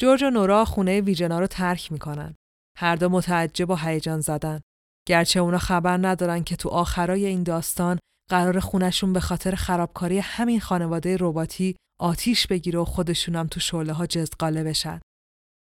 جورج 0.00 0.22
و 0.22 0.30
نورا 0.30 0.64
خونه 0.64 1.00
ویژنا 1.00 1.40
رو 1.40 1.46
ترک 1.46 1.92
می‌کنن. 1.92 2.34
هر 2.76 2.96
دو 2.96 3.08
متعجب 3.08 3.70
و 3.70 3.76
هیجان 3.76 4.20
زدن. 4.20 4.60
گرچه 5.08 5.40
اونا 5.40 5.58
خبر 5.58 5.98
ندارن 6.02 6.44
که 6.44 6.56
تو 6.56 6.68
آخرای 6.68 7.26
این 7.26 7.42
داستان 7.42 7.98
قرار 8.30 8.60
خونشون 8.60 9.12
به 9.12 9.20
خاطر 9.20 9.54
خرابکاری 9.54 10.18
همین 10.18 10.60
خانواده 10.60 11.16
رباتی 11.20 11.76
آتیش 12.00 12.46
بگیره 12.46 12.78
و 12.78 12.84
خودشونم 12.84 13.46
تو 13.46 13.60
شعله 13.60 13.92
ها 13.92 14.06
جزقاله 14.06 14.64
بشن. 14.64 15.00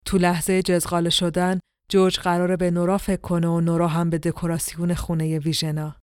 تو 0.05 0.17
لحظه 0.17 0.61
جزقاله 0.61 1.09
شدن 1.09 1.59
جورج 1.91 2.19
قراره 2.19 2.57
به 2.57 2.71
نورا 2.71 2.97
فکر 2.97 3.21
کنه 3.21 3.47
و 3.47 3.61
نورا 3.61 3.87
هم 3.87 4.09
به 4.09 4.17
دکوراسیون 4.17 4.93
خونه 4.93 5.39
ویژنا. 5.39 5.95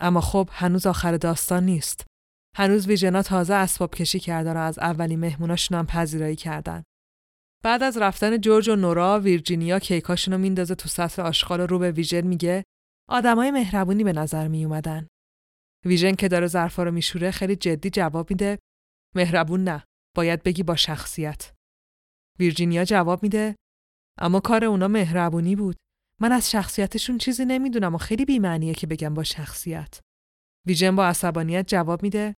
اما 0.00 0.20
خب 0.20 0.48
هنوز 0.52 0.86
آخر 0.86 1.16
داستان 1.16 1.64
نیست. 1.64 2.04
هنوز 2.56 2.86
ویژنا 2.86 3.22
تازه 3.22 3.54
اسباب 3.54 3.94
کشی 3.94 4.20
کردن 4.20 4.56
و 4.56 4.60
از 4.60 4.78
اولی 4.78 5.16
مهموناشون 5.16 5.78
هم 5.78 5.86
پذیرایی 5.86 6.36
کردن. 6.36 6.82
بعد 7.64 7.82
از 7.82 7.96
رفتن 7.96 8.40
جورج 8.40 8.68
و 8.68 8.76
نورا 8.76 9.20
ویرجینیا 9.20 9.78
کیکاشونو 9.78 10.38
میندازه 10.38 10.74
تو 10.74 10.88
سطح 10.88 11.22
آشغال 11.22 11.60
رو 11.60 11.78
به 11.78 11.90
ویژن 11.90 12.20
میگه 12.20 12.64
آدمای 13.08 13.50
مهربونی 13.50 14.04
به 14.04 14.12
نظر 14.12 14.48
می 14.48 14.64
اومدن. 14.64 15.06
ویژن 15.84 16.14
که 16.14 16.28
داره 16.28 16.46
ظرفا 16.46 16.82
رو 16.82 16.90
میشوره 16.90 17.30
خیلی 17.30 17.56
جدی 17.56 17.90
جواب 17.90 18.30
میده 18.30 18.58
مهربون 19.16 19.64
نه 19.64 19.84
باید 20.16 20.42
بگی 20.42 20.62
با 20.62 20.76
شخصیت. 20.76 21.52
ویرجینیا 22.38 22.84
جواب 22.84 23.22
میده 23.22 23.56
اما 24.18 24.40
کار 24.40 24.64
اونا 24.64 24.88
مهربونی 24.88 25.56
بود. 25.56 25.76
من 26.20 26.32
از 26.32 26.50
شخصیتشون 26.50 27.18
چیزی 27.18 27.44
نمی‌دونم 27.44 27.94
و 27.94 27.98
خیلی 27.98 28.24
بیمعنیه 28.24 28.74
که 28.74 28.86
بگم 28.86 29.14
با 29.14 29.22
شخصیت. 29.22 30.00
ویژن 30.66 30.96
با 30.96 31.06
عصبانیت 31.06 31.68
جواب 31.68 32.02
میده 32.02 32.34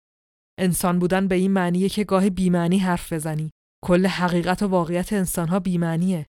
انسان 0.59 0.99
بودن 0.99 1.27
به 1.27 1.35
این 1.35 1.51
معنیه 1.51 1.89
که 1.89 2.03
گاهی 2.03 2.29
بیمعنی 2.29 2.77
حرف 2.77 3.13
بزنی. 3.13 3.51
کل 3.85 4.05
حقیقت 4.05 4.63
و 4.63 4.67
واقعیت 4.67 5.13
انسانها 5.13 5.59
بیمعنیه. 5.59 6.25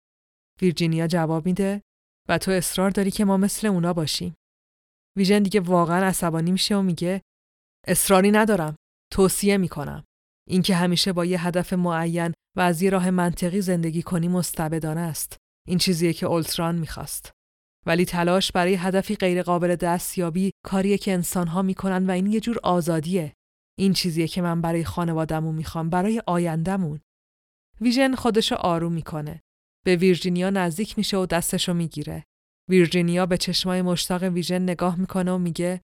ویرجینیا 0.62 1.06
جواب 1.06 1.46
میده 1.46 1.82
و 2.28 2.38
تو 2.38 2.50
اصرار 2.50 2.90
داری 2.90 3.10
که 3.10 3.24
ما 3.24 3.36
مثل 3.36 3.66
اونا 3.66 3.92
باشیم. 3.92 4.34
ویژن 5.16 5.42
دیگه 5.42 5.60
واقعا 5.60 6.06
عصبانی 6.06 6.52
میشه 6.52 6.76
و 6.76 6.82
میگه 6.82 7.22
اصراری 7.86 8.30
ندارم. 8.30 8.76
توصیه 9.12 9.56
می 9.56 9.68
کنم. 9.68 10.04
اینکه 10.48 10.74
همیشه 10.74 11.12
با 11.12 11.24
یه 11.24 11.46
هدف 11.46 11.72
معین 11.72 12.32
و 12.56 12.60
از 12.60 12.82
یه 12.82 12.90
راه 12.90 13.10
منطقی 13.10 13.60
زندگی 13.60 14.02
کنی 14.02 14.28
مستبدانه 14.28 15.00
است. 15.00 15.36
این 15.68 15.78
چیزیه 15.78 16.12
که 16.12 16.26
اولتران 16.26 16.74
می‌خواست. 16.74 17.32
ولی 17.86 18.04
تلاش 18.04 18.52
برای 18.52 18.74
هدفی 18.74 19.16
غیرقابل 19.16 19.76
دستیابی 19.76 20.50
کاریه 20.64 20.98
که 20.98 21.12
انسانها 21.12 21.62
می‌کنن 21.62 22.06
و 22.06 22.10
این 22.10 22.26
یه 22.26 22.40
جور 22.40 22.58
آزادیه. 22.62 23.32
این 23.78 23.92
چیزیه 23.92 24.28
که 24.28 24.42
من 24.42 24.60
برای 24.60 24.84
خانوادمون 24.84 25.54
می‌خوام 25.54 25.90
برای 25.90 26.22
آیندهمون. 26.26 27.00
ویژن 27.80 28.14
خودشو 28.14 28.54
آروم 28.54 28.92
می‌کنه. 28.92 29.42
به 29.84 29.96
ویرجینیا 29.96 30.50
نزدیک 30.50 30.98
میشه 30.98 31.16
و 31.16 31.26
دستشو 31.26 31.74
می‌گیره. 31.74 32.24
ویرجینیا 32.68 33.26
به 33.26 33.36
چشمای 33.36 33.82
مشتاق 33.82 34.22
ویژن 34.22 34.62
نگاه 34.62 34.96
می‌کنه 34.96 35.32
و 35.32 35.38
میگه 35.38 35.80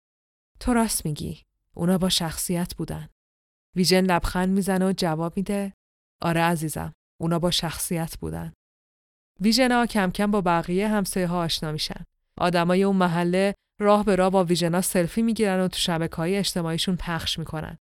تو 0.61 0.74
راست 0.74 1.07
میگی. 1.07 1.43
اونا 1.74 1.99
با 1.99 2.09
شخصیت 2.09 2.74
بودن. 2.74 3.09
ویژن 3.76 4.05
لبخند 4.05 4.49
می‌زنه 4.49 4.89
و 4.89 4.93
جواب 4.97 5.36
میده 5.36 5.72
آره 6.22 6.41
عزیزم. 6.41 6.93
اونا 7.20 7.39
با 7.39 7.51
شخصیت 7.51 8.18
بودن. 8.18 8.53
ویژنا 9.41 9.86
کم 9.86 10.11
کم 10.11 10.30
با 10.30 10.41
بقیه 10.41 10.89
همسایه 10.89 11.26
ها 11.26 11.45
آشنا 11.45 11.72
میشن. 11.72 12.05
آدمای 12.39 12.82
اون 12.82 12.97
محله 12.97 13.55
راه 13.80 14.05
به 14.05 14.16
راه 14.16 14.30
با 14.30 14.45
ویژنا 14.45 14.80
سلفی 14.80 15.22
می‌گیرن 15.22 15.61
و 15.61 15.68
تو 15.68 15.78
شبکه 15.78 16.16
های 16.16 16.36
اجتماعیشون 16.36 16.97
پخش 16.97 17.39
می‌کنن. 17.39 17.78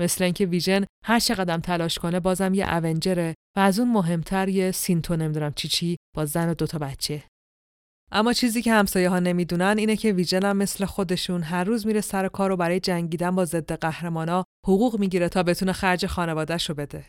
مثل 0.00 0.24
اینکه 0.24 0.46
ویژن 0.46 0.84
هر 1.04 1.18
چقدر 1.18 1.58
تلاش 1.58 1.98
کنه 1.98 2.20
بازم 2.20 2.54
یه 2.54 2.74
Avenger 2.74 3.26
ه 3.26 3.34
و 3.56 3.60
از 3.60 3.78
اون 3.78 3.92
مهمتر 3.92 4.48
یه 4.48 4.70
synthe 4.70 5.16
نمی‌دونم 5.16 5.52
چی 5.52 5.68
چی 5.68 5.96
با 6.16 6.24
زن 6.24 6.48
و 6.48 6.54
دوتا 6.54 6.78
بچه. 6.78 7.24
اما 8.12 8.32
چیزی 8.32 8.62
که 8.62 8.72
همسایه 8.72 9.08
ها 9.08 9.18
نمی‌دونن 9.18 9.74
اینه 9.78 9.96
که 9.96 10.12
ویژن 10.12 10.44
هم 10.44 10.56
مثل 10.56 10.84
خودشون 10.84 11.42
هر 11.42 11.64
روز 11.64 11.86
میره 11.86 12.00
سر 12.00 12.28
کار 12.28 12.50
و 12.50 12.56
برای 12.56 12.80
جنگیدن 12.80 13.30
با 13.34 13.44
ضد 13.44 13.72
قهرمانا 13.72 14.44
حقوق 14.66 14.98
می‌گیره 15.00 15.28
تا 15.28 15.42
بتونه 15.42 15.72
خرج 15.72 16.06
خانوادهش 16.06 16.68
رو 16.68 16.74
بده. 16.74 17.06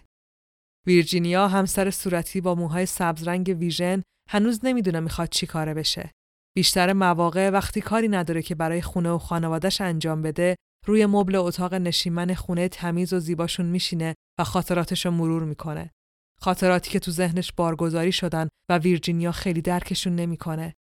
ویرجینیا 0.88 1.48
همسر 1.48 1.92
صورتی 1.92 2.42
با 2.42 2.56
موهای 2.56 2.86
سبز 2.86 3.28
رنگ 3.28 3.56
ویژن 3.60 4.02
هنوز 4.30 4.60
نمی‌دونه 4.64 5.00
می‌خواد 5.00 5.30
چی 5.30 5.48
کاره 5.48 5.74
بشه. 5.74 6.12
بیشتر 6.56 6.94
مواقع 6.94 7.50
وقتی 7.50 7.82
کاری 7.82 8.08
نداره 8.08 8.42
که 8.42 8.56
برای 8.56 8.82
خونه 8.82 9.10
و 9.10 9.18
خانوادش 9.18 9.82
انجام 9.82 10.22
بده 10.22 10.56
روی 10.86 11.06
مبل 11.06 11.36
اتاق 11.36 11.74
نشیمن 11.74 12.34
خونه 12.34 12.68
تمیز 12.68 13.14
و 13.14 13.20
زیباشون 13.20 13.66
میشینه 13.66 14.16
و 14.40 14.44
خاطراتش 14.44 15.06
رو 15.06 15.12
مرور 15.12 15.44
می‌کنه. 15.44 15.92
خاطراتی 16.40 16.92
که 16.92 17.00
تو 17.00 17.12
ذهنش 17.12 17.52
بارگذاری 17.52 18.12
شدن 18.12 18.48
و 18.70 18.78
ویرجینیا 18.78 19.32
خیلی 19.32 19.62
درکشون 19.62 20.16
نمی‌کنه. 20.16 20.74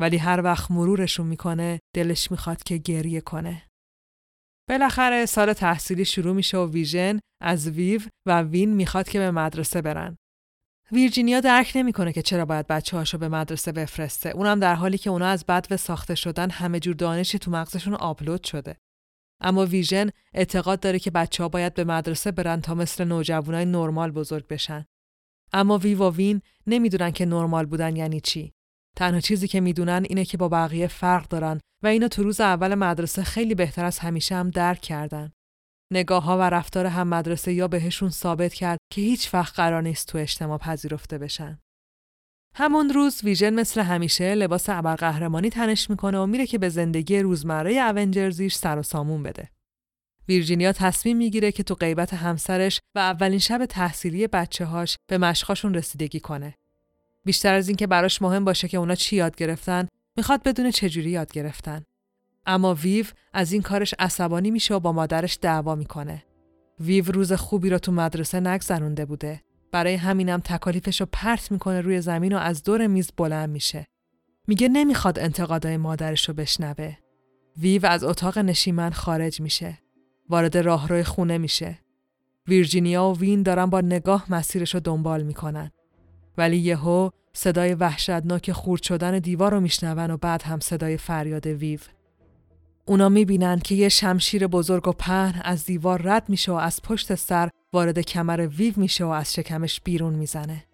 ولی 0.00 0.16
هر 0.16 0.42
وقت 0.42 0.70
مرورشون 0.70 1.26
می‌کنه 1.26 1.80
دلش 1.96 2.30
می‌خواد 2.30 2.62
که 2.62 2.76
گریه 2.76 3.20
کنه. 3.20 3.68
بالاخره 4.68 5.26
سال 5.26 5.52
تحصیلی 5.52 6.04
شروع 6.04 6.34
میشه 6.34 6.58
و 6.58 6.70
ویژن 6.70 7.20
از 7.42 7.68
ویو 7.68 8.00
و 8.26 8.42
وین 8.42 8.74
می‌خواد 8.74 9.08
که 9.08 9.18
به 9.18 9.30
مدرسه 9.30 9.82
برن. 9.82 10.16
ویرجینیا 10.92 11.40
درک 11.40 11.72
نمی‌کنه 11.74 12.12
که 12.12 12.22
چرا 12.22 12.44
باید 12.44 12.66
بچه 12.66 12.96
هاشو 12.96 13.18
به 13.18 13.28
مدرسه 13.28 13.72
بفرسته. 13.72 14.28
اونم 14.28 14.60
در 14.60 14.74
حالی 14.74 14.98
که 14.98 15.10
اونا 15.10 15.26
از 15.26 15.46
بد 15.46 15.76
ساخته 15.76 16.14
شدن 16.14 16.50
همه 16.50 16.80
جور 16.80 16.94
دانشی 16.94 17.38
تو 17.38 17.50
مغزشون 17.50 17.94
آپلود 17.94 18.44
شده. 18.44 18.76
اما 19.40 19.66
ویژن 19.66 20.10
اعتقاد 20.34 20.80
داره 20.80 20.98
که 20.98 21.10
بچه 21.10 21.42
ها 21.42 21.48
باید 21.48 21.74
به 21.74 21.84
مدرسه 21.84 22.30
برن 22.30 22.60
تا 22.60 22.74
مثل 22.74 23.04
نوجوانای 23.04 23.64
نرمال 23.64 24.10
بزرگ 24.10 24.46
بشن. 24.46 24.84
اما 25.52 25.78
وی 25.78 25.94
و 25.94 26.10
وین 26.10 26.42
نمی‌دونن 26.66 27.10
که 27.10 27.26
نرمال 27.26 27.66
بودن 27.66 27.96
یعنی 27.96 28.20
چی. 28.20 28.52
تنها 28.96 29.20
چیزی 29.20 29.48
که 29.48 29.60
می‌دونن 29.60 30.04
اینه 30.08 30.24
که 30.24 30.36
با 30.36 30.48
بقیه 30.48 30.86
فرق 30.86 31.28
دارن 31.28 31.60
و 31.82 31.86
اینو 31.86 32.08
تو 32.08 32.22
روز 32.22 32.40
اول 32.40 32.74
مدرسه 32.74 33.22
خیلی 33.22 33.54
بهتر 33.54 33.84
از 33.84 33.98
همیشه 33.98 34.34
هم 34.34 34.50
درک 34.50 34.80
کردن. 34.80 35.32
نگاه 35.92 36.22
ها 36.22 36.38
و 36.38 36.42
رفتار 36.42 36.86
هم 36.86 37.08
مدرسه 37.08 37.52
یا 37.52 37.68
بهشون 37.68 38.10
ثابت 38.10 38.54
کرد 38.54 38.78
که 38.92 39.00
هیچ 39.00 39.34
وقت 39.34 39.54
قرار 39.54 39.82
نیست 39.82 40.08
تو 40.08 40.18
اجتماع 40.18 40.58
پذیرفته 40.58 41.18
بشن. 41.18 41.58
همون 42.60 42.90
روز 42.90 43.24
ویژن 43.24 43.54
مثل 43.54 43.80
همیشه 43.80 44.34
لباس 44.34 44.68
ابرقهرمانی 44.68 45.50
تنش 45.50 45.90
می‌کنه 45.90 46.18
و 46.18 46.26
میره 46.26 46.46
که 46.46 46.58
به 46.58 46.68
زندگی 46.68 47.18
روزمره 47.18 47.72
اونجرزیش 47.72 48.54
سر 48.54 48.78
و 48.78 48.82
سامون 48.82 49.22
بده. 49.22 49.50
ویرجینیا 50.28 50.72
تصمیم 50.72 51.16
می‌گیره 51.16 51.52
که 51.52 51.62
تو 51.62 51.74
غیبت 51.74 52.14
همسرش 52.14 52.80
و 52.94 52.98
اولین 52.98 53.38
شب 53.38 53.66
تحصیلی 53.66 54.26
بچه 54.26 54.64
هاش 54.64 54.96
به 55.06 55.18
مشقاشون 55.18 55.74
رسیدگی 55.74 56.20
کنه. 56.20 56.54
بیشتر 57.24 57.54
از 57.54 57.68
اینکه 57.68 57.86
براش 57.86 58.22
مهم 58.22 58.44
باشه 58.44 58.68
که 58.68 58.78
اونا 58.78 58.94
چی 58.94 59.16
یاد 59.16 59.36
گرفتن، 59.36 59.88
می‌خواد 60.16 60.42
بدون 60.42 60.70
چجوری 60.70 61.10
یاد 61.10 61.32
گرفتن. 61.32 61.84
اما 62.46 62.74
ویو 62.74 63.06
از 63.32 63.52
این 63.52 63.62
کارش 63.62 63.94
عصبانی 63.98 64.50
میشه 64.50 64.74
و 64.74 64.80
با 64.80 64.92
مادرش 64.92 65.38
دعوا 65.42 65.74
می‌کنه. 65.74 66.24
ویو 66.80 67.12
روز 67.12 67.32
خوبی 67.32 67.70
رو 67.70 67.78
تو 67.78 67.92
مدرسه 67.92 68.40
نگذرونده 68.40 69.04
بوده. 69.04 69.42
برای 69.72 69.94
همینم 69.94 70.40
تکالیفش 70.40 71.00
رو 71.00 71.06
پرت 71.12 71.52
می‌کنه 71.52 71.80
روی 71.80 72.00
زمین 72.00 72.32
و 72.32 72.38
از 72.38 72.62
دور 72.62 72.86
میز 72.86 73.10
بلند 73.16 73.50
میشه. 73.50 73.86
میگه 74.46 74.68
نمی‌خواد 74.68 75.18
انتقادای 75.18 75.76
مادرش 75.76 76.28
رو 76.28 76.34
بشنوه. 76.34 76.96
ویو 77.56 77.86
از 77.86 78.04
اتاق 78.04 78.38
نشیمن 78.38 78.90
خارج 78.90 79.40
میشه. 79.40 79.78
وارد 80.28 80.58
راهروی 80.58 81.04
خونه 81.04 81.38
میشه. 81.38 81.78
ویرجینیا 82.48 83.04
و 83.04 83.18
وین 83.18 83.42
دارن 83.42 83.66
با 83.66 83.80
نگاه 83.80 84.26
مسیرش 84.28 84.74
رو 84.74 84.80
دنبال 84.80 85.22
می‌کنن. 85.22 85.70
ولی 86.38 86.56
یهو 86.56 87.10
صدای 87.32 87.74
وحشتناک 87.74 88.52
خورد 88.52 88.82
شدن 88.82 89.18
دیوار 89.18 89.52
رو 89.52 89.60
میشنون 89.60 90.10
و 90.10 90.16
بعد 90.16 90.42
هم 90.42 90.60
صدای 90.60 90.96
فریاد 90.96 91.46
ویو. 91.46 91.80
اونا 92.84 93.08
می‌بینن 93.08 93.58
که 93.58 93.74
یه 93.74 93.88
شمشیر 93.88 94.46
بزرگ 94.46 94.88
و 94.88 94.92
پهن 94.92 95.40
از 95.44 95.64
دیوار 95.64 96.02
رد 96.02 96.28
میشه 96.28 96.52
و 96.52 96.54
از 96.54 96.82
پشت 96.82 97.14
سر 97.14 97.48
وارد 97.72 97.98
کمر 97.98 98.46
ویو 98.46 98.74
میشه 98.76 99.04
و 99.04 99.08
از 99.08 99.34
شکمش 99.34 99.80
بیرون 99.80 100.14
می‌زنه. 100.14 100.64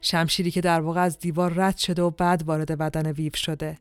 شمشیری 0.00 0.50
که 0.50 0.60
در 0.60 0.80
واقع 0.80 1.00
از 1.00 1.18
دیوار 1.18 1.52
رد 1.52 1.76
شده 1.76 2.02
و 2.02 2.10
بعد 2.10 2.42
وارد 2.42 2.78
بدن 2.78 3.12
ویو 3.12 3.32
شده. 3.34 3.78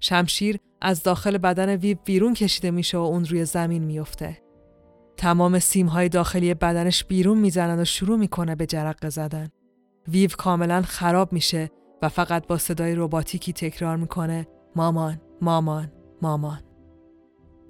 شمشیر 0.00 0.58
از 0.80 1.02
داخل 1.02 1.38
بدن 1.38 1.76
ویو 1.76 1.96
بیرون 2.04 2.34
کشیده 2.34 2.70
میشه 2.70 2.98
و 2.98 3.00
اون 3.00 3.24
روی 3.24 3.44
زمین 3.44 3.84
میفته. 3.84 4.38
تمام 5.16 5.58
سیمهای 5.58 6.08
داخلی 6.08 6.54
بدنش 6.54 7.04
بیرون 7.04 7.38
می‌زنن 7.38 7.80
و 7.80 7.84
شروع 7.84 8.18
می‌کنه 8.18 8.54
به 8.54 8.66
جرقه 8.66 9.08
زدن. 9.08 9.48
ویو 10.08 10.30
کاملا 10.38 10.82
خراب 10.82 11.32
میشه 11.32 11.70
و 12.02 12.08
فقط 12.08 12.46
با 12.46 12.58
صدای 12.58 12.94
رباتیکی 12.94 13.52
تکرار 13.52 13.96
می‌کنه 13.96 14.46
مامان 14.76 15.20
مامان 15.40 15.92
مامان 16.22 16.60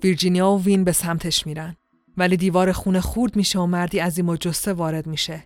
ویرجینیا 0.03 0.51
و 0.51 0.63
وین 0.63 0.85
به 0.85 0.93
سمتش 0.93 1.47
میرن 1.47 1.77
ولی 2.17 2.37
دیوار 2.37 2.73
خونه 2.73 3.01
خورد 3.01 3.37
میشه 3.37 3.59
و 3.59 3.67
مردی 3.67 4.01
از 4.01 4.19
این 4.19 4.37
جسته 4.37 4.73
وارد 4.73 5.07
میشه 5.07 5.45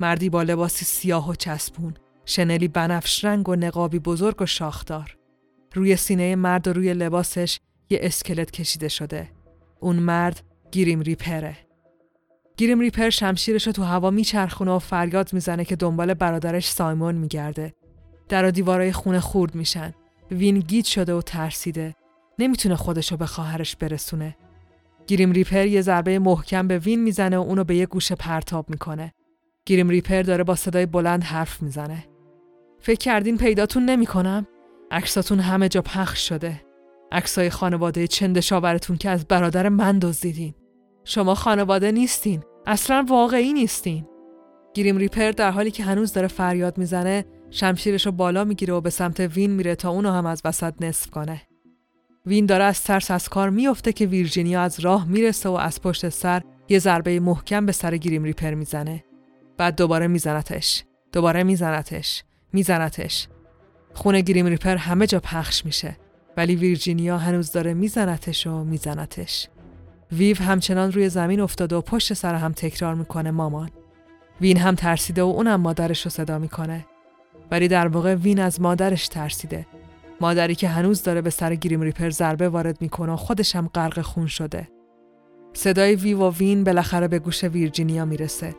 مردی 0.00 0.30
با 0.30 0.42
لباسی 0.42 0.84
سیاه 0.84 1.30
و 1.30 1.34
چسبون 1.34 1.94
شنلی 2.24 2.68
بنفش 2.68 3.24
رنگ 3.24 3.48
و 3.48 3.56
نقابی 3.56 3.98
بزرگ 3.98 4.42
و 4.42 4.46
شاخدار 4.46 5.16
روی 5.74 5.96
سینه 5.96 6.36
مرد 6.36 6.68
و 6.68 6.72
روی 6.72 6.94
لباسش 6.94 7.60
یه 7.90 7.98
اسکلت 8.02 8.50
کشیده 8.50 8.88
شده 8.88 9.30
اون 9.80 9.96
مرد 9.96 10.42
Grim 10.70 11.00
Reaper 11.00 11.48
ه 11.48 11.56
Grim 12.56 12.80
Reaper 12.80 13.10
شمشیرش 13.10 13.66
رو 13.66 13.72
تو 13.72 13.82
هوا 13.82 14.10
میچرخونه 14.10 14.70
و 14.70 14.78
فریاد 14.78 15.32
می‌زنه 15.32 15.64
که 15.64 15.76
دنبال 15.76 16.14
برادرش 16.14 16.68
سایمون 16.68 17.14
میگرده. 17.14 17.74
در 18.28 18.44
و 18.44 18.50
دیوارای 18.50 18.92
خونه 18.92 19.20
خرد 19.20 19.54
میشن. 19.54 19.94
وین 20.30 20.58
گیج 20.58 20.84
شده 20.84 21.14
و 21.14 21.22
ترسیده. 21.22 21.94
نمی‌تونه 22.38 22.76
خودشو 22.76 23.16
به 23.16 23.26
خواهرش 23.26 23.76
برسونه. 23.76 24.36
Grim 25.08 25.32
Reaper 25.32 25.66
یه 25.66 25.80
ضربه 25.82 26.18
محکم 26.18 26.68
به 26.68 26.78
وین 26.78 27.02
می‌زنه 27.02 27.38
و 27.38 27.40
اونو 27.40 27.64
به 27.64 27.76
یه 27.76 27.86
گوشه 27.86 28.14
پرتاب 28.14 28.70
می‌کنه. 28.70 29.12
Grim 29.66 29.88
Reaper 29.88 30.22
داره 30.22 30.44
با 30.44 30.54
صدای 30.54 30.86
بلند 30.86 31.24
حرف 31.24 31.62
می‌زنه. 31.62 32.04
فکر 32.80 32.98
کردین 32.98 33.36
پیداتون 33.36 33.84
نمی‌کنم؟ 33.84 34.46
عکساتون 34.90 35.40
همه 35.40 35.68
جا 35.68 35.82
پخش 35.82 36.28
شده. 36.28 36.62
عکسای 37.12 37.50
خانواده 37.50 38.06
چندشاورتون 38.06 38.96
که 38.96 39.10
از 39.10 39.26
برادر 39.26 39.68
من 39.68 39.98
دزدیدین. 39.98 40.54
شما 41.04 41.34
خانواده 41.34 41.92
نیستین. 41.92 42.42
اصلا 42.66 43.06
واقعی 43.08 43.52
نیستین. 43.52 44.06
گیریم 44.74 44.96
ریپر 44.96 45.30
در 45.30 45.50
حالی 45.50 45.70
که 45.70 45.84
هنوز 45.84 46.12
داره 46.12 46.28
فریاد 46.28 46.78
می‌زنه 46.78 47.24
شمشیرش 47.50 48.06
رو 48.06 48.12
بالا 48.12 48.44
می‌گیره 48.44 48.74
و 48.74 48.80
به 48.80 48.90
سمت 48.90 49.20
وین 49.20 49.50
میره 49.50 49.74
تا 49.74 49.90
اونو 49.90 50.10
هم 50.10 50.26
از 50.26 50.42
وسط 50.44 50.74
نصف 50.80 51.10
کنه. 51.10 51.42
وین 52.28 52.46
داره 52.46 52.64
از 52.64 52.82
ترس 52.82 53.10
از 53.10 53.28
کار 53.28 53.50
میفته 53.50 53.92
که 53.92 54.06
ویرجینیا 54.06 54.62
از 54.62 54.80
راه 54.80 55.08
می‌رسه 55.08 55.48
و 55.48 55.52
از 55.52 55.82
پشت 55.82 56.08
سر 56.08 56.42
یه 56.68 56.78
ضربه 56.78 57.20
محکم 57.20 57.66
به 57.66 57.72
سر 57.72 57.96
گیریم 57.96 58.24
ریپر 58.24 58.54
می‌زنه. 58.54 59.04
بعد 59.56 59.76
دوباره 59.76 60.06
میزنتش. 60.06 60.84
دوباره 61.12 61.42
میزنتش. 61.42 62.24
میزنتش. 62.52 63.28
خونه 63.94 64.20
گیریم 64.20 64.46
ریپر 64.46 64.76
همه 64.76 65.06
جا 65.06 65.20
پخش 65.20 65.64
میشه. 65.64 65.96
ولی 66.36 66.56
ویرجینیا 66.56 67.18
هنوز 67.18 67.52
داره 67.52 67.74
میزنتش 67.74 68.46
و 68.46 68.64
میزنتش. 68.64 69.48
ویو 70.12 70.36
همچنان 70.42 70.92
روی 70.92 71.08
زمین 71.08 71.40
افتاده 71.40 71.76
و 71.76 71.80
پشت 71.80 72.14
سر 72.14 72.34
هم 72.34 72.52
تکرار 72.52 72.94
می‌کنه 72.94 73.30
مامان. 73.30 73.70
وین 74.40 74.56
هم 74.56 74.74
ترسیده 74.74 75.22
و 75.22 75.26
اونم 75.26 75.60
مادرش 75.60 76.04
رو 76.04 76.10
صدا 76.10 76.38
می‌کنه. 76.38 76.86
ولی 77.50 77.68
در 77.68 77.88
واقع 77.88 78.14
وین 78.14 78.40
از 78.40 78.60
مادرش 78.60 79.08
ترسیده. 79.08 79.66
مادری 80.20 80.54
که 80.54 80.68
هنوز 80.68 81.02
داره 81.02 81.20
به 81.20 81.30
سر 81.30 81.54
گریم 81.54 81.80
ریپر 81.80 82.10
ضربه 82.10 82.48
وارد 82.48 82.80
می‌کنه 82.80 83.12
و 83.12 83.16
خودش 83.16 83.56
هم 83.56 83.70
غرق 83.74 84.00
خون 84.00 84.26
شده. 84.26 84.68
صدای 85.52 85.94
وی 85.94 86.14
و 86.14 86.30
وین 86.30 86.64
بالاخره 86.64 87.08
به 87.08 87.18
گوش 87.18 87.44
ویرجینیا 87.44 88.04
می‌رسه. 88.04 88.54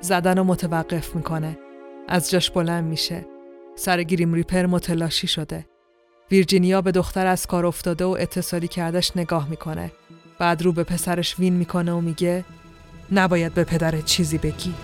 زدن 0.00 0.38
و 0.38 0.44
متوقف 0.44 1.16
می‌کنه. 1.16 1.58
از 2.08 2.30
جاش 2.30 2.50
بلند 2.50 2.84
میشه. 2.84 3.26
سر 3.74 4.02
گریم 4.02 4.34
ریپر 4.34 4.66
متلاشی 4.66 5.26
شده. 5.26 5.66
ویرجینیا 6.30 6.82
به 6.82 6.92
دختر 6.92 7.26
از 7.26 7.46
کار 7.46 7.66
افتاده 7.66 8.04
و 8.04 8.16
اتصالی 8.20 8.68
کردش 8.68 9.16
نگاه 9.16 9.48
می‌کنه. 9.48 9.92
بعد 10.38 10.62
رو 10.62 10.72
به 10.72 10.84
پسرش 10.84 11.38
وین 11.38 11.52
می‌کنه 11.52 11.92
و 11.92 12.00
میگه 12.00 12.44
نباید 13.12 13.54
به 13.54 13.64
پدرت 13.64 14.04
چیزی 14.04 14.38
بگی. 14.38 14.74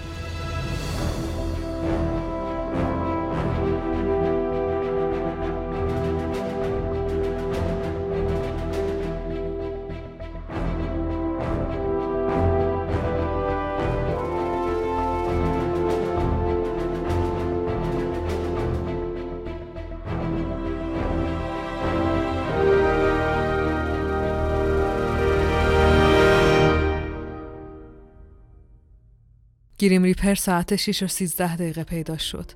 گریم 29.79 30.03
ریپر 30.03 30.35
ساعت 30.35 30.77
6 30.77 31.03
و 31.03 31.07
13 31.07 31.57
دقیقه 31.57 31.85
پیدا 31.85 32.17
شد. 32.17 32.51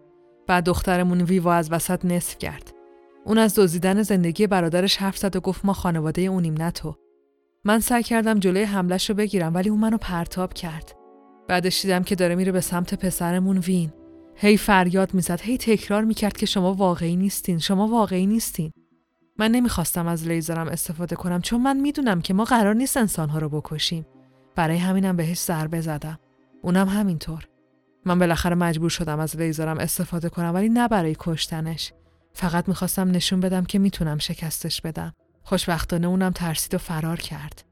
بعد 0.47 0.65
دخترمون 0.65 1.23
ویوا 1.23 1.55
از 1.55 1.73
وسط 1.73 2.05
نصف 2.05 2.39
کرد. 2.39 2.73
اون 3.25 3.39
از 3.39 3.55
دزدیدن 3.55 4.03
زندگی 4.03 4.47
برادرش 4.47 4.97
حرف 4.97 5.19
زد 5.19 5.37
و 5.37 5.41
گفت 5.41 5.65
ما 5.65 5.73
خانواده 5.73 6.23
اونیم 6.23 6.55
نه 6.55 6.71
تو. 6.71 6.97
من 7.65 7.81
سعی 7.81 8.03
کردم 8.03 8.39
جلوی 8.39 8.63
حملش 8.63 9.11
رو 9.11 9.17
بگیرم 9.17 9.55
ولی 9.55 9.69
اون 9.69 9.81
منو 9.81 9.97
پرتاب 9.97 10.55
کرد. 10.55 10.97
بعدش 11.49 11.83
دیدم 11.83 12.03
که 12.03 12.15
داره 12.15 12.35
میره 12.35 12.53
به 12.53 12.61
سمت 12.61 12.95
پسرمون 12.95 13.59
وین. 13.59 13.93
هی 14.37 14.57
فریاد 14.57 15.15
می‌زد 15.15 15.41
هی 15.41 15.59
تکرار 15.59 16.05
می‌کرد 16.05 16.37
که 16.37 16.47
شما 16.47 16.75
واقعی 16.75 17.17
نیستین 17.17 17.59
شما 17.59 17.89
واقعی 17.89 18.27
نیستین 18.27 18.73
من 19.39 19.51
نمی‌خواستم 19.51 20.07
از 20.07 20.29
لیزرم 20.29 20.69
استفاده 20.69 21.17
کنم 21.17 21.41
چون 21.41 21.63
من 21.63 21.77
می‌دونم 21.81 22.21
که 22.21 22.35
ما 22.35 22.45
قرار 22.45 22.75
نیست 22.75 22.97
انسانها 22.97 23.39
رو 23.39 23.49
بکشیم 23.49 24.07
برای 24.55 24.77
همینم 24.77 25.17
بهش 25.17 25.39
ضربه 25.39 25.81
زدم 25.81 26.19
اونم 26.63 26.89
همینطور. 26.89 27.49
من 28.05 28.19
بالاخره 28.19 28.55
مجبور 28.55 28.91
شدم 28.91 29.21
از 29.21 29.37
لیزرم 29.37 29.79
استفاده 29.79 30.29
کنم 30.29 30.55
ولی 30.55 30.69
نه 30.69 30.89
برای 30.89 31.17
کشتنش. 31.19 31.93
فقط 32.35 32.69
می‌خواستم 32.69 33.11
نشون 33.11 33.41
بدم 33.41 33.65
که 33.65 33.79
می‌تونم 33.79 34.19
شکستش 34.19 34.81
بدم. 34.81 35.13
خوشبختانه 35.43 36.07
اونم 36.07 36.31
ترسید 36.31 36.75
و 36.75 36.79
فرار 36.79 37.17
کرد. 37.17 37.65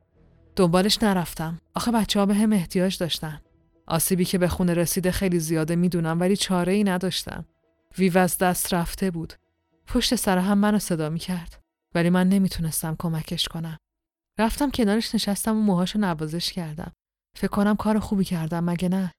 دنبالش 0.56 1.02
نرفتم. 1.02 1.60
آخه 1.74 1.92
بچه 1.92 2.20
ها 2.20 2.26
به 2.26 2.34
هم 2.34 2.52
احتیاج 2.52 2.98
داشتن. 2.98 3.40
آسیبی 3.86 4.24
که 4.24 4.38
به 4.38 4.48
خونه 4.48 4.74
رسیده 4.74 5.10
خیلی 5.10 5.40
زیاده 5.40 5.76
می‌دونم 5.76 6.20
ولی 6.20 6.36
چاره 6.36 6.72
ای 6.72 6.84
نداشتم. 6.84 7.44
ویو 7.98 8.18
از 8.18 8.38
دست 8.38 8.74
رفته 8.74 9.10
بود. 9.10 9.32
پشت 9.86 10.14
سر 10.14 10.38
هم 10.38 10.58
منو 10.58 10.78
صدا 10.78 11.08
می‌کرد. 11.08 11.60
ولی 11.94 12.10
من 12.10 12.28
نمی‌تونستم 12.28 12.96
کمکش 12.98 13.48
کنم. 13.48 13.78
رفتم 14.38 14.70
کنارش 14.70 15.14
نشستم 15.14 15.56
و 15.56 15.60
موهاشو 15.60 15.98
نوازش 15.98 16.52
کردم. 16.52 16.92
فکر 17.36 17.50
کنم 17.50 17.76
کار 17.76 17.98
خوبی 17.98 18.24
کردم 18.24 18.64
مگه 18.64 18.88
نه؟ 18.88 19.12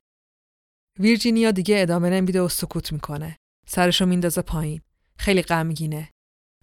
ویرجینیا 0.99 1.51
دیگه 1.51 1.82
ادامه 1.82 2.09
نمیده 2.09 2.41
و 2.41 2.47
سکوت 2.47 2.91
می‌کنه. 2.91 3.38
سرشو 3.68 4.05
میندازه 4.05 4.41
پایین. 4.41 4.82
خیلی 5.18 5.41
غمگینه. 5.41 6.09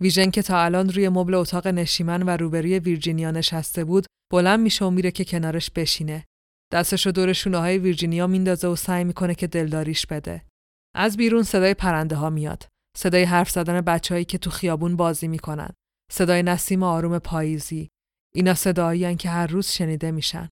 ویژن 0.00 0.30
که 0.30 0.42
تا 0.42 0.64
الان 0.64 0.92
روی 0.92 1.08
مبل 1.08 1.34
اتاق 1.34 1.66
نشیمن 1.66 2.22
و 2.22 2.30
روبروی 2.30 2.78
ویرجینیا 2.78 3.30
نشسته 3.30 3.84
بود 3.84 4.06
بلند 4.32 4.60
میشه 4.60 4.84
و 4.84 4.90
میره 4.90 5.10
که 5.10 5.24
کنارش 5.24 5.70
بشینه. 5.70 6.24
دستشو 6.72 7.10
دور 7.10 7.32
شونه 7.32 7.58
های 7.58 7.78
ویرجینیا 7.78 8.26
میندازه 8.26 8.68
و 8.68 8.76
سعی 8.76 9.04
می‌کنه 9.04 9.34
که 9.34 9.46
دلداریش 9.46 10.06
بده. 10.06 10.44
از 10.94 11.16
بیرون 11.16 11.42
صدای 11.42 11.74
پرنده 11.74 12.16
ها 12.16 12.30
میاد. 12.30 12.68
صدای 12.96 13.22
حرف 13.22 13.50
زدن 13.50 13.80
بچههایی 13.80 14.24
که 14.24 14.38
تو 14.38 14.50
خیابون 14.50 14.96
بازی 14.96 15.28
می‌کنن. 15.28 15.70
صدای 16.12 16.42
نسیم 16.42 16.82
آروم 16.82 17.18
پاییزی. 17.18 17.88
اینا 18.34 18.54
صدایی 18.54 19.16
که 19.16 19.28
هر 19.30 19.46
روز 19.46 19.66
شنیده 19.66 20.10
میشن. 20.10 20.48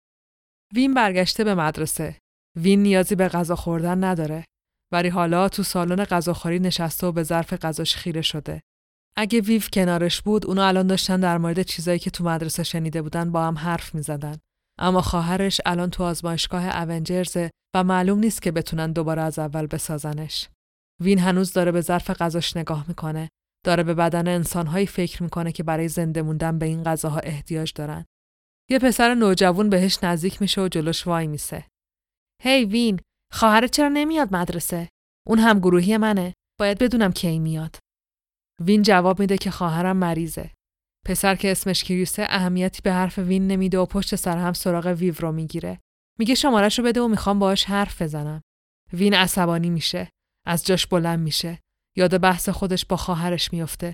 وین 0.75 0.93
برگشته 0.93 1.43
به 1.43 1.55
مدرسه. 1.55 2.17
وین 2.55 2.83
نیازی 2.83 3.15
به 3.15 3.27
غذا 3.27 3.55
خوردن 3.55 4.03
نداره. 4.03 4.45
ولی 4.91 5.09
حالا 5.09 5.49
تو 5.49 5.63
سالن 5.63 6.03
غذاخوری 6.03 6.59
نشسته 6.59 7.07
و 7.07 7.11
به 7.11 7.23
ظرف 7.23 7.53
غذاش 7.53 7.95
خیره 7.95 8.21
شده. 8.21 8.61
اگه 9.17 9.41
ویو 9.41 9.61
کنارش 9.73 10.21
بود، 10.21 10.45
اونا 10.45 10.67
الان 10.67 10.87
داشتن 10.87 11.19
در 11.19 11.37
مورد 11.37 11.61
چیزایی 11.61 11.99
که 11.99 12.09
تو 12.09 12.23
مدرسه 12.23 12.63
شنیده 12.63 13.01
بودن 13.01 13.31
با 13.31 13.43
هم 13.43 13.57
حرف 13.57 13.95
می 13.95 14.01
زدن. 14.01 14.37
اما 14.79 15.01
خواهرش 15.01 15.61
الان 15.65 15.89
تو 15.89 16.03
آزمایشگاه 16.03 16.81
اونجرز 16.81 17.37
و 17.75 17.83
معلوم 17.83 18.19
نیست 18.19 18.41
که 18.41 18.51
بتونن 18.51 18.91
دوباره 18.91 19.21
از 19.21 19.39
اول 19.39 19.67
بسازنش. 19.67 20.49
وین 21.01 21.19
هنوز 21.19 21.53
داره 21.53 21.71
به 21.71 21.81
ظرف 21.81 22.09
غذاش 22.09 22.57
نگاه 22.57 22.85
می‌کنه. 22.87 23.29
داره 23.65 23.83
به 23.83 23.93
بدن 23.93 24.27
انسانهایی 24.27 24.87
فکر 24.87 25.23
می‌کنه 25.23 25.51
که 25.51 25.63
برای 25.63 25.87
زنده 25.87 26.21
موندن 26.21 26.59
به 26.59 26.65
این 26.65 26.83
غذاها 26.83 27.19
احتیاج 27.19 27.73
دارن. 27.73 28.05
یه 28.69 28.79
پسر 28.79 29.13
نوجوان 29.13 29.69
بهش 29.69 30.03
نزدیک 30.03 30.41
میشه 30.41 30.61
و 30.61 30.67
جلوش 30.67 31.07
وای 31.07 31.27
میسه. 31.27 31.65
هی 32.43 32.65
hey, 32.65 32.71
وین، 32.71 32.99
خواهرت 33.33 33.71
چرا 33.71 33.87
نمیاد 33.87 34.35
مدرسه؟ 34.35 34.89
اون 35.27 35.39
هم 35.39 35.59
گروهی 35.59 35.97
منه. 35.97 36.33
باید 36.59 36.79
بدونم 36.79 37.11
کی 37.11 37.39
میاد. 37.39 37.75
وین 38.61 38.81
جواب 38.81 39.19
میده 39.19 39.37
که 39.37 39.51
خواهرم 39.51 39.97
مریضه. 39.97 40.51
پسر 41.05 41.35
که 41.35 41.51
اسمش 41.51 41.83
کریوسه 41.83 42.25
اهمیتی 42.29 42.81
به 42.81 42.93
حرف 42.93 43.17
وین 43.17 43.47
نمیده 43.47 43.77
و 43.77 43.85
پشت 43.85 44.15
سر 44.15 44.37
هم 44.37 44.53
سراغ 44.53 44.85
ویو 44.85 45.15
رو 45.19 45.31
می‌گیره. 45.31 45.79
میگه 46.19 46.35
شمارش 46.35 46.79
بده 46.79 47.01
و 47.01 47.07
می‌خوام 47.07 47.39
باهاش 47.39 47.65
حرف 47.65 48.01
بزنم. 48.01 48.41
وین 48.93 49.13
عصبانی 49.13 49.69
میشه. 49.69 50.09
از 50.45 50.65
جاش 50.65 50.87
بلند 50.87 51.19
میشه. 51.19 51.59
یاد 51.97 52.21
بحث 52.21 52.49
خودش 52.49 52.85
با 52.85 52.97
خواهرش 52.97 53.53
میفته. 53.53 53.93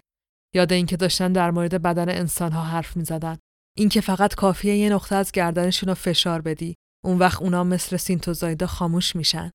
یاد 0.56 0.74
اینکه 0.74 0.98
داشتن 0.98 1.34
در 1.34 1.52
مورد 1.52 1.82
بدن 1.82 2.10
انسانها 2.10 2.64
حرف 2.64 2.98
می‌زدن. 2.98 3.38
اینکه 3.78 4.02
فقط 4.02 4.36
کافیه 4.36 4.78
یه 4.78 4.90
نقطه 4.90 5.16
از 5.16 5.32
گردنشون 5.32 5.90
رو 5.90 5.96
فشار 5.96 6.42
بدی. 6.42 6.76
اون 7.06 7.18
وقت 7.18 7.42
اونا 7.42 7.64
مثل 7.64 7.98
synthezoid 7.98 8.61
ا 8.61 8.68
خاموش 8.68 9.16
میشن. 9.16 9.52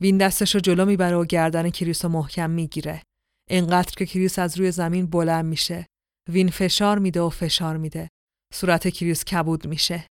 وین 0.00 0.18
دستش 0.18 0.54
رو 0.54 0.60
جلو 0.60 0.84
می‌بره 0.84 1.16
و 1.16 1.24
گردن 1.24 1.70
کریس 1.70 2.04
رو 2.04 2.10
محکم 2.10 2.50
می‌گیره. 2.50 3.02
اینقدر 3.50 3.94
که 3.96 4.06
کریس 4.06 4.38
از 4.38 4.58
روی 4.58 4.72
زمین 4.72 5.06
بلند 5.06 5.44
میشه. 5.44 5.86
وین 6.30 6.50
فشار 6.50 6.98
میده 6.98 7.20
و 7.20 7.30
فشار 7.30 7.76
میده. 7.76 8.08
صورت 8.54 8.88
کریس 8.88 9.24
کبود 9.24 9.66
میشه. 9.66 10.06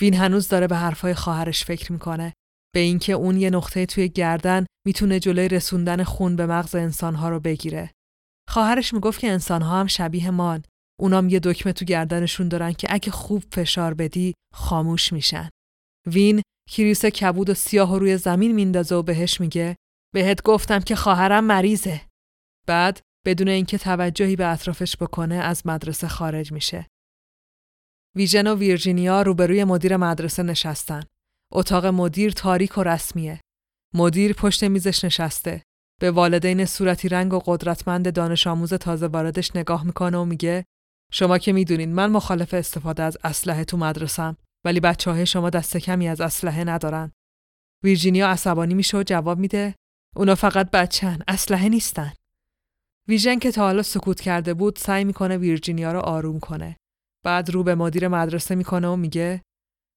وین 0.00 0.14
هنوز 0.14 0.48
داره 0.48 0.66
به 0.66 0.76
حرفای 0.76 1.14
خواهرش 1.14 1.64
فکر 1.64 1.92
می‌کنه. 1.92 2.32
به 2.74 2.80
اینکه 2.80 3.12
اون 3.12 3.36
یه 3.36 3.50
نقطه 3.50 3.86
توی 3.86 4.08
گردن 4.08 4.66
می‌تونه 4.86 5.20
جلوی 5.20 5.48
رسوندن 5.48 6.04
خون 6.04 6.36
به 6.36 6.46
مغز 6.46 6.74
انسانها 6.74 7.28
رو 7.28 7.40
بگیره. 7.40 7.90
خواهرش 8.48 8.94
می‌گفت 8.94 9.20
که 9.20 9.30
انسانها 9.30 9.80
هم 9.80 9.86
شبیه 9.86 10.30
مان 10.30 10.62
اونام 11.00 11.28
یه 11.28 11.40
دکمه 11.40 11.72
تو 11.72 11.84
گردنشون 11.84 12.48
دارن 12.48 12.72
که 12.72 12.88
اگه 12.90 13.10
خوب 13.10 13.42
فشار 13.52 13.94
بدی 13.94 14.34
خاموش 14.54 15.12
میشن. 15.12 15.48
وین 16.06 16.42
کریس 16.70 17.04
کبود 17.04 17.50
و 17.50 17.54
سیاه 17.54 17.98
روی 17.98 18.16
زمین 18.16 18.52
میندازه 18.52 18.94
و 18.94 19.02
بهش 19.02 19.40
میگه 19.40 19.76
بهت 20.14 20.42
گفتم 20.42 20.80
که 20.80 20.96
خواهرم 20.96 21.44
مریضه. 21.44 22.00
بعد 22.66 23.00
بدون 23.26 23.48
اینکه 23.48 23.78
توجهی 23.78 24.36
به 24.36 24.46
اطرافش 24.46 24.96
بکنه 24.96 25.34
از 25.34 25.66
مدرسه 25.66 26.08
خارج 26.08 26.52
میشه. 26.52 26.86
ویژن 28.16 28.46
و 28.46 28.54
ویرجینیا 28.54 29.22
روبروی 29.22 29.64
مدیر 29.64 29.96
مدرسه 29.96 30.42
نشستن. 30.42 31.02
اتاق 31.52 31.86
مدیر 31.86 32.32
تاریک 32.32 32.78
و 32.78 32.82
رسمیه. 32.82 33.40
مدیر 33.94 34.32
پشت 34.32 34.64
میزش 34.64 35.04
نشسته. 35.04 35.62
به 36.00 36.10
والدین 36.10 36.64
صورتی 36.64 37.08
رنگ 37.08 37.32
و 37.32 37.40
قدرتمند 37.44 38.14
دانش 38.14 38.46
آموز 38.46 38.74
تازه 38.74 39.06
واردش 39.06 39.56
نگاه 39.56 39.84
می‌کنه 39.84 40.18
و 40.18 40.24
میگه 40.24 40.64
شما 41.18 41.38
که 41.38 41.52
می‌دونین 41.52 41.92
من 41.92 42.10
مخالف 42.10 42.54
استفاده 42.54 43.02
از 43.02 43.18
اسلحه 43.24 43.64
تو 43.64 43.76
مدرسم 43.76 44.36
ولی 44.64 44.80
بچه 44.80 45.10
های 45.10 45.26
شما 45.26 45.50
دست 45.50 45.76
کمی 45.76 46.08
از 46.08 46.20
اسلحه 46.20 46.64
ندارن. 46.64 47.12
ویرجینیا 47.84 48.28
عصبانی 48.28 48.74
میشه 48.74 48.98
و 48.98 49.02
جواب 49.02 49.38
میده 49.38 49.74
اونا 50.16 50.34
فقط 50.34 50.70
بچن 50.70 51.18
اسلحه 51.28 51.68
نیستن. 51.68 52.12
ویژن 53.08 53.38
که 53.38 53.50
تا 53.50 53.62
حالا 53.62 53.82
سکوت 53.82 54.20
کرده 54.20 54.54
بود 54.54 54.78
سعی 54.78 55.04
می‌کنه 55.04 55.36
ویرجینیا 55.36 55.92
رو 55.92 56.00
آروم 56.00 56.40
کنه. 56.40 56.76
بعد 57.24 57.50
رو 57.50 57.62
به 57.62 57.74
مدیر 57.74 58.08
مدرسه 58.08 58.54
می‌کنه 58.54 58.88
و 58.88 58.96
میگه 58.96 59.42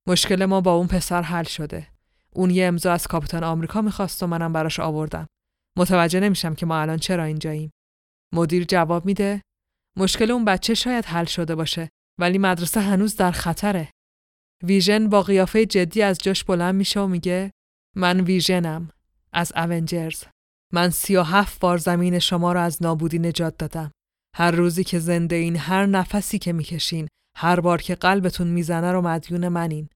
مشکل 0.07 0.45
ما 0.45 0.61
با 0.61 0.74
اون 0.74 0.88
پسر 0.88 1.22
حل 1.22 1.43
شده. 1.43 1.88
اون 2.34 2.49
یه 2.49 2.65
امضا 2.65 2.93
از 2.93 3.07
کاپیتان 3.07 3.43
آمریکا 3.43 3.82
می‌خواست 3.82 4.24
و 4.24 4.28
منم 4.28 4.53
براش 4.53 4.80
آوردم. 4.80 5.28
متوجه 5.78 6.20
نمیشم 6.20 6.55
که 6.55 6.65
ما 6.65 6.78
الان 6.78 6.97
چرا 6.97 7.24
اینجاییم. 7.24 7.72
مدیر 8.34 8.63
جواب 8.63 9.05
میده 9.05 9.41
مشکل 9.98 10.32
اون 10.32 10.46
بچه 10.46 10.74
شاید 10.74 11.06
حل 11.06 11.26
شده 11.26 11.56
باشه 11.56 11.90
ولی 12.20 12.38
مدرسه 12.38 12.82
هنوز 12.82 13.16
در 13.16 13.32
خطره. 13.32 13.92
ویژن 14.64 15.10
با 15.10 15.22
قیافه 15.22 15.66
جدی 15.66 16.02
از 16.02 16.18
جاش 16.18 16.44
بلند 16.44 16.76
میشه 16.76 17.00
و 17.00 17.08
میگه 17.08 17.52
من 17.96 18.22
ویژنم 18.22 18.90
از 19.34 19.52
اونجرز. 19.56 20.24
من 20.74 20.90
سی 20.90 21.16
و 21.16 21.24
هفت 21.24 21.60
بار 21.60 21.78
زمین 21.78 22.20
شما 22.20 22.54
رو 22.54 22.60
از 22.60 22.84
نابودی 22.84 23.20
نجات 23.20 23.58
دادم. 23.58 23.92
هر 24.36 24.52
روزی 24.52 24.84
که 24.84 25.00
زنده 25.00 25.36
این 25.36 25.56
هر 25.56 25.86
نفسی 25.86 26.40
که 26.40 26.54
می‌کشین 26.54 27.08
هر 27.38 27.60
بار 27.60 27.82
که 27.82 27.96
قلبتون 27.96 28.48
می‌زنه 28.48 28.92
رو 28.92 29.02
مدیون 29.02 29.48
منین. 29.48 29.90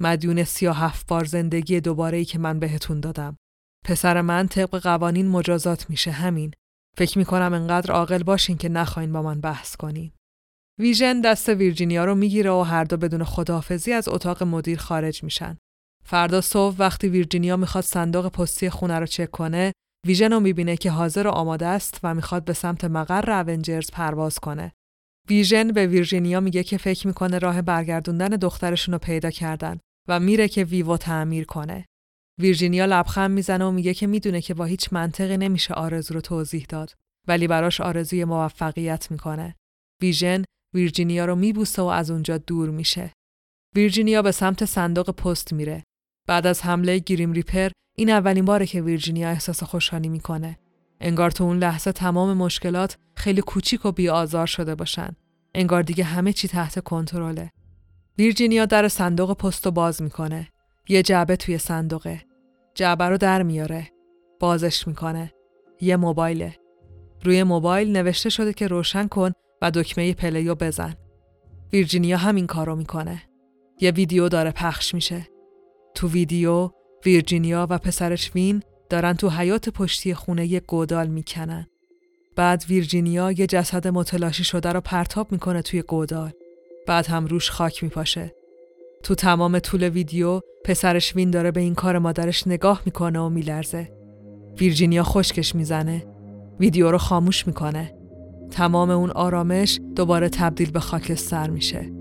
مدیون 0.00 0.44
سی 0.44 0.66
هفت 0.66 1.06
بار 1.06 1.24
زندگی 1.24 1.80
دوباره 1.80 2.18
ای 2.18 2.24
که 2.24 2.38
من 2.38 2.58
بهتون 2.58 3.00
دادم. 3.00 3.36
پسر 3.84 4.20
من 4.20 4.48
طبق 4.48 4.78
قوانین 4.78 5.28
مجازات 5.28 5.90
میشه 5.90 6.10
همین. 6.10 6.54
فکر 6.96 7.18
می‌کنم 7.18 7.52
انقدر 7.54 7.92
عاقل 7.92 8.22
باشین 8.22 8.56
که 8.56 8.68
نخواین 8.68 9.12
با 9.12 9.22
من 9.22 9.40
بحث 9.40 9.76
کنین. 9.76 10.12
ویژن 10.78 11.20
دست 11.20 11.48
ویرجینیا 11.48 12.04
رو 12.04 12.14
می‌گیره 12.14 12.50
و 12.50 12.62
هر 12.62 12.84
دو 12.84 12.96
بدون 12.96 13.24
خداحافظی 13.24 13.92
از 13.92 14.08
اتاق 14.08 14.42
مدیر 14.42 14.78
خارج 14.78 15.24
میشن. 15.24 15.56
فردا 16.04 16.40
صبح 16.40 16.76
وقتی 16.78 17.08
ویرجینیا 17.08 17.56
می‌خواد 17.56 17.84
صندوق 17.84 18.28
پستی 18.28 18.70
خونه 18.70 18.98
رو 18.98 19.06
چک 19.06 19.30
کنه، 19.30 19.72
ویژن 20.06 20.32
رو 20.32 20.40
می‌بینه 20.40 20.76
که 20.76 20.90
حاضر 20.90 21.26
و 21.26 21.30
آماده 21.30 21.66
است 21.66 22.00
و 22.02 22.14
می‌خواد 22.14 22.44
به 22.44 22.52
سمت 22.52 22.84
مقر 22.84 23.50
اونجرز 23.50 23.90
پرواز 23.90 24.38
کنه. 24.38 24.72
ویژن 25.28 25.68
به 25.68 25.86
ویرجینیا 25.86 26.40
میگه 26.40 26.62
که 26.64 26.78
فکر 26.78 27.06
می‌کنه 27.06 27.38
راه 27.38 27.62
برگردوندن 27.62 28.28
دخترشون 28.28 28.92
رو 28.92 28.98
پیدا 28.98 29.30
کردن 29.30 29.78
و 30.08 30.20
میره 30.20 30.48
که 30.48 30.64
ویوو 30.64 30.96
تعمیر 30.96 31.44
کنه. 31.44 31.84
ویرجینیا 32.38 32.84
لبخند 32.84 33.30
می‌زنه 33.30 33.64
و 33.64 33.70
میگه 33.70 33.94
که 33.94 34.06
می‌دونه 34.06 34.40
که 34.40 34.54
با 34.54 34.64
هیچ 34.64 34.92
منطقی 34.92 35.36
نمیشه 35.36 35.74
آرزو 35.74 36.14
رو 36.14 36.20
توضیح 36.20 36.66
داد 36.68 36.94
ولی 37.28 37.46
براش 37.46 37.80
آرزوی 37.80 38.24
موفقیت 38.24 39.10
می‌کنه. 39.10 39.56
ویژن 40.02 40.44
ویرجینیا 40.74 41.24
رو 41.24 41.34
میبوسه 41.34 41.82
و 41.82 41.84
از 41.84 42.10
اونجا 42.10 42.38
دور 42.38 42.70
میشه. 42.70 43.12
ویرجینیا 43.76 44.22
به 44.22 44.32
سمت 44.32 44.64
صندوق 44.64 45.10
پست 45.10 45.52
میره. 45.52 45.84
بعد 46.28 46.46
از 46.46 46.62
حمله 46.62 46.98
گریم 46.98 47.32
ریپر 47.32 47.70
این 47.96 48.10
اولین 48.10 48.44
باره 48.44 48.66
که 48.66 48.82
ویرجینیا 48.82 49.28
احساس 49.28 49.62
خوشحالی 49.62 50.08
می‌کنه. 50.08 50.58
انگار 51.00 51.30
تو 51.30 51.44
اون 51.44 51.58
لحظه 51.58 51.92
تمام 51.92 52.36
مشکلات 52.36 52.96
خیلی 53.16 53.40
کوچیک 53.40 53.86
و 53.86 53.92
بیآزار 53.92 54.46
شده 54.46 54.74
باشن. 54.74 55.16
انگار 55.54 55.82
دیگه 55.82 56.04
همه 56.04 56.32
چی 56.32 56.48
تحت 56.48 56.84
کنترله. 56.84 57.50
ویرجینیا 58.18 58.66
در 58.66 58.88
صندوق 58.88 59.36
پست 59.36 59.66
رو 59.66 59.72
باز 59.72 60.02
می‌کنه. 60.02 60.48
یه 60.90 61.02
جعبه 61.02 61.36
توی 61.36 61.58
صندوقه. 61.58 62.22
جعبه 62.74 63.04
رو 63.04 63.16
در 63.16 63.42
میاره. 63.42 63.88
بازش 64.40 64.86
می‌کنه. 64.88 65.32
یه 65.80 65.96
موبایله. 65.96 66.56
روی 67.24 67.42
موبایل 67.42 67.96
نوشته 67.96 68.30
شده 68.30 68.52
که 68.52 68.66
روشن 68.66 69.06
کن 69.06 69.32
و 69.62 69.70
دکمه 69.70 70.14
play 70.14 70.41
رو 70.41 70.54
بزن. 70.54 70.94
ویرجینیا 71.72 72.16
همین 72.16 72.46
کارو 72.46 72.76
می‌کنه. 72.76 73.22
یه 73.80 73.90
ویدیو 73.90 74.28
داره 74.28 74.50
پخش 74.50 74.94
میشه. 74.94 75.26
تو 75.94 76.08
ویدیو 76.08 76.70
ویرجینیا 77.04 77.66
و 77.70 77.78
پسرش 77.78 78.30
وین 78.34 78.62
دارن 78.88 79.12
تو 79.12 79.28
حیاط 79.28 79.68
پشتی 79.68 80.14
خونه 80.14 80.46
یه 80.46 80.60
گودال 80.60 81.06
می‌کنن. 81.06 81.66
بعد 82.36 82.64
ویرجینیا 82.68 83.32
یه 83.32 83.46
جسد 83.46 83.88
متلاشی 83.88 84.44
شده 84.44 84.72
رو 84.72 84.80
پرتاب 84.80 85.32
می‌کنه 85.32 85.62
توی 85.62 85.82
گودال. 85.82 86.30
بعد 86.86 87.06
هم 87.06 87.26
روش 87.26 87.50
خاک 87.50 87.82
میپاشه. 87.82 88.34
تو 89.02 89.14
تمام 89.14 89.58
طول 89.58 89.82
ویدیو 89.82 90.40
پسرش 90.64 91.16
وین 91.16 91.30
داره 91.30 91.50
به 91.50 91.60
این 91.60 91.74
کار 91.74 91.98
مادرش 91.98 92.46
نگاه 92.46 92.82
می‌کنه 92.86 93.20
و 93.20 93.28
میلرزه. 93.28 93.88
ویرجینیا 94.58 95.02
خشکش 95.02 95.54
می‌زنه. 95.54 96.06
ویدیو 96.60 96.90
رو 96.90 96.98
خاموش 96.98 97.46
می‌کنه. 97.46 97.94
تمام 98.50 98.90
اون 98.90 99.10
آرامش 99.10 99.80
دوباره 99.96 100.28
تبدیل 100.28 100.70
به 100.70 100.80
خاکستر 100.80 101.50
میشه. 101.50 101.92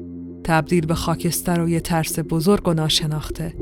تبدیل 0.44 0.86
به 0.86 0.96
خاکستر 0.96 1.62
و 1.62 1.70
یه 1.70 1.80
ترس 1.80 2.20
بزرگ 2.20 2.68
و 2.68 2.74
ناشناخته. 2.74 3.54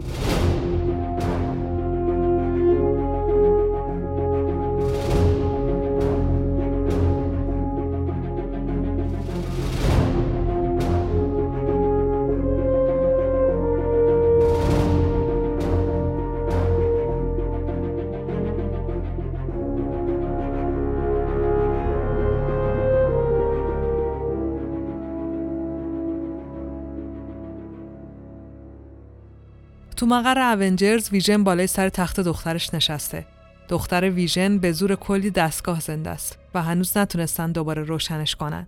مقر 30.07 30.37
اونجرز 30.37 31.09
ویژن 31.09 31.43
بالای 31.43 31.67
سر 31.67 31.89
تخت 31.89 32.19
دخترش 32.19 32.73
نشسته. 32.73 33.25
دختر 33.69 34.09
ویژن 34.09 34.57
به 34.57 34.71
زور 34.71 34.95
کلی 34.95 35.31
دستگاه 35.31 35.79
زنده 35.79 36.09
است 36.09 36.39
و 36.53 36.63
هنوز 36.63 36.97
نتونستن 36.97 37.51
دوباره 37.51 37.83
روشنش 37.83 38.35
کنن. 38.35 38.67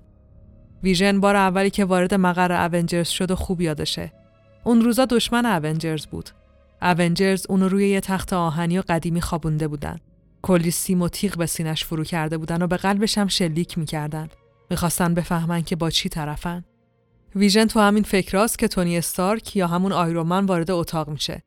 ویژن 0.83 1.19
بار 1.19 1.35
اولی 1.35 1.69
که 1.69 1.85
وارد 1.85 2.13
مقر 2.13 2.51
اونجرز 2.51 3.07
شد 3.07 3.31
و 3.31 3.35
خوب 3.35 3.61
یادشه. 3.61 4.11
اون 4.63 4.81
روزا 4.81 5.05
دشمن 5.05 5.45
اونجرز 5.45 6.05
بود. 6.05 6.29
اونجرز 6.81 7.45
اونو 7.49 7.69
روی 7.69 7.89
یه 7.89 7.99
تخت 7.99 8.33
آهنی 8.33 8.79
و 8.79 8.83
قدیمی 8.89 9.21
خوابونده 9.21 9.67
بودن. 9.67 9.99
کلی 10.41 10.71
سیم 10.71 11.01
و 11.01 11.09
تیغ 11.09 11.37
به 11.37 11.45
سینش 11.45 11.85
فرو 11.85 12.03
کرده 12.03 12.37
بودن 12.37 12.61
و 12.61 12.67
به 12.67 12.77
قلبش 12.77 13.17
هم 13.17 13.27
شلیک 13.27 13.77
می‌کردن. 13.77 14.27
می‌خواستن 14.69 15.13
بفهمن 15.13 15.61
که 15.61 15.75
با 15.75 15.89
چی 15.89 16.09
طرفن. 16.09 16.63
ویژن 17.35 17.65
تو 17.65 17.79
همین 17.79 18.03
فکراست 18.03 18.59
که 18.59 18.67
تونی 18.67 18.97
استارک 18.97 19.55
یا 19.55 19.67
همون 19.67 19.91
Iron 19.91 20.22
Man 20.22 20.45
وارد 20.45 20.71
اتاق 20.71 21.09
میشه. 21.09 21.43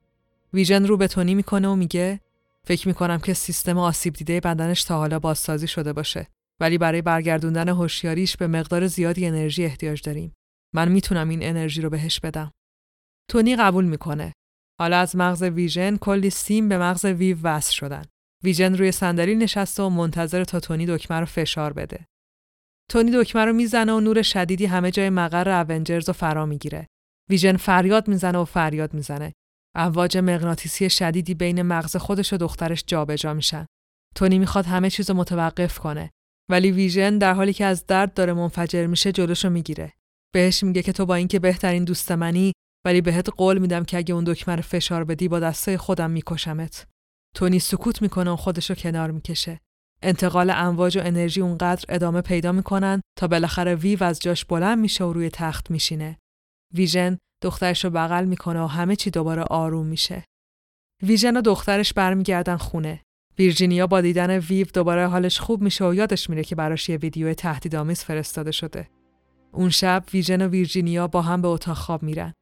ویژن 0.52 0.86
رو 0.86 0.96
به 0.96 1.08
تونی 1.08 1.34
می‌کنه 1.34 1.68
و 1.68 1.74
میگه 1.74 2.20
فکر 2.64 2.88
می‌کنم 2.88 3.18
که 3.18 3.34
سیستم 3.34 3.78
آسیب 3.78 4.14
دیده 4.14 4.40
بدنش 4.40 4.84
تا 4.84 4.96
حالا 4.96 5.18
بازسازی 5.18 5.68
شده 5.68 5.92
باشه 5.92 6.26
ولی 6.60 6.78
برای 6.78 7.02
برگردوندن 7.02 7.68
هوشیاریش 7.68 8.36
به 8.36 8.46
مقدار 8.46 8.86
زیادی 8.86 9.26
انرژی 9.26 9.64
احتیاج 9.64 10.02
داریم. 10.02 10.34
من 10.74 10.88
می‌تونم 10.88 11.28
این 11.28 11.42
انرژی 11.42 11.82
رو 11.82 11.90
بهش 11.90 12.20
بدم. 12.20 12.50
تونی 13.30 13.56
قبول 13.56 13.84
می‌کنه. 13.84 14.32
حالا 14.80 14.96
از 14.96 15.16
مغز 15.16 15.42
ویژن 15.42 15.96
کلی 15.96 16.30
سیم 16.30 16.68
به 16.68 16.78
مغز 16.78 17.04
ویو 17.04 17.38
وصل 17.42 17.72
شدن. 17.72 18.04
ویژن 18.44 18.76
روی 18.76 18.92
صندلی 18.92 19.34
نشسته 19.34 19.82
و 19.82 19.88
منتظر 19.88 20.44
تا 20.44 20.60
تونی 20.60 20.86
دکمه 20.86 21.20
رو 21.20 21.26
فشار 21.26 21.72
بده. 21.72 22.06
تونی 22.90 23.10
دکمه 23.14 23.44
رو 23.44 23.52
می‌زنه 23.52 23.92
و 23.92 24.00
نور 24.00 24.22
شدیدی 24.22 24.66
همه 24.66 24.90
جای 24.90 25.10
مقر 25.10 25.72
اونجرز 25.72 26.08
رو 26.08 26.12
فرا 26.12 26.46
می‌گیره. 26.46 26.86
ویژن 27.30 27.56
فریاد 27.56 28.08
می‌زنه 28.08 28.38
و 28.38 28.44
فریاد 28.44 28.94
می‌زنه. 28.94 29.32
امواج 29.76 30.18
مغناطیسی 30.18 30.90
شدیدی 30.90 31.34
بین 31.34 31.62
مغز 31.62 31.96
خودش 31.96 32.32
و 32.32 32.36
دخترش 32.36 32.84
جابجا 32.86 33.34
میشن. 33.34 33.66
تونی 34.14 34.38
می‌خواد 34.38 34.66
همه 34.66 34.90
چیز 34.90 35.10
رو 35.10 35.16
متوقف 35.16 35.78
کنه. 35.78 36.10
ولی 36.50 36.70
ویژن 36.70 37.18
در 37.18 37.34
حالی 37.34 37.52
که 37.52 37.64
از 37.64 37.86
درد 37.86 38.14
داره 38.14 38.32
منفجر 38.32 38.86
میشه 38.86 39.12
جلوشو 39.12 39.50
می‌گیره. 39.50 39.92
بهش 40.34 40.62
میگه 40.62 40.82
که 40.82 40.92
تو 40.92 41.06
با 41.06 41.14
اینکه 41.14 41.38
بهترین 41.38 41.84
دوست 41.84 42.12
منی 42.12 42.52
ولی 42.84 43.00
بهت 43.00 43.28
قول 43.28 43.58
میدم 43.58 43.84
که 43.84 43.96
اگه 43.96 44.14
اون 44.14 44.24
دکمه 44.24 44.56
رو 44.56 44.62
فشار 44.62 45.04
بدی 45.04 45.28
با 45.28 45.40
دسته 45.40 45.78
خودم 45.78 46.10
میکشمت. 46.10 46.86
تونی 47.36 47.58
سکوت 47.58 48.02
می‌کنه 48.02 48.30
و 48.30 48.36
خودشو 48.36 48.74
کنار 48.74 49.10
می‌کشه. 49.10 49.60
انتقال 50.02 50.50
امواج 50.50 50.98
و 50.98 51.00
انرژی 51.04 51.40
اونقدر 51.40 51.84
ادامه 51.88 52.20
پیدا 52.20 52.52
می‌کنن 52.52 53.00
تا 53.18 53.28
بالاخره 53.28 53.74
ویو 53.74 54.04
از 54.04 54.20
جاش 54.20 54.44
بلند 54.44 54.78
میشه 54.78 55.04
و 55.04 55.12
روی 55.12 55.30
تخت 55.30 55.70
میشینه. 55.70 56.18
ویژن 56.74 57.18
دخترش 57.42 57.84
رو 57.84 57.90
بغل 57.90 58.24
می‌کنه 58.24 58.60
و 58.60 58.66
همه 58.66 58.96
چی 58.96 59.10
دوباره 59.10 59.42
آروم 59.42 59.86
میشه. 59.86 60.24
ویژن 61.02 61.36
و 61.36 61.40
دخترش 61.40 61.92
برمیگردن 61.92 62.56
خونه. 62.56 63.00
ویرجینیا 63.38 63.86
با 63.86 64.00
دیدن 64.00 64.38
ویو 64.38 64.66
دوباره 64.74 65.06
حالش 65.06 65.40
خوب 65.40 65.62
میشه 65.62 65.84
و 65.84 65.94
یادش 65.94 66.30
میره 66.30 66.44
که 66.44 66.54
براش 66.54 66.88
یه 66.88 66.96
ویدیو 66.96 67.34
تهدیدآمیز 67.34 68.00
فرستاده 68.00 68.50
شده. 68.50 68.88
اون 69.52 69.70
شب 69.70 70.04
ویژن 70.12 70.42
و 70.42 70.48
ویرجینیا 70.48 71.08
با 71.08 71.22
هم 71.22 71.42
به 71.42 71.48
اتاق 71.48 71.76
خواب 71.76 72.02
میرن. 72.02 72.32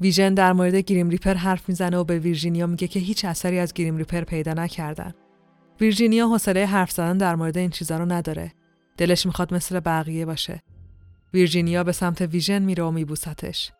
ویژن 0.00 0.34
در 0.34 0.52
مورد 0.52 0.74
گریم 0.74 1.08
ریپر 1.08 1.34
حرف 1.34 1.68
می‌زنه 1.68 1.96
و 1.96 2.04
به 2.04 2.18
ویرجینیا 2.18 2.66
میگه 2.66 2.88
که 2.88 3.00
هیچ 3.00 3.24
اثری 3.24 3.58
از 3.58 3.72
گریم 3.72 3.96
ریپر 3.96 4.24
پیدا 4.24 4.52
نکردن. 4.52 5.14
ویرجینیا 5.80 6.28
حوصله 6.28 6.66
حرف 6.66 6.90
زدن 6.90 7.18
در 7.18 7.34
مورد 7.34 7.58
این 7.58 7.70
چیزا 7.70 7.98
رو 7.98 8.12
نداره. 8.12 8.52
دلش 8.96 9.26
می‌خواد 9.26 9.54
مثل 9.54 9.80
بقیه 9.80 10.26
باشه. 10.26 10.62
ویرجینیا 11.34 11.84
به 11.84 11.92
سمت 11.92 12.20
ویژن 12.20 12.62
میره 12.62 12.84
و 12.84 12.90
میبوستش. 12.90 13.72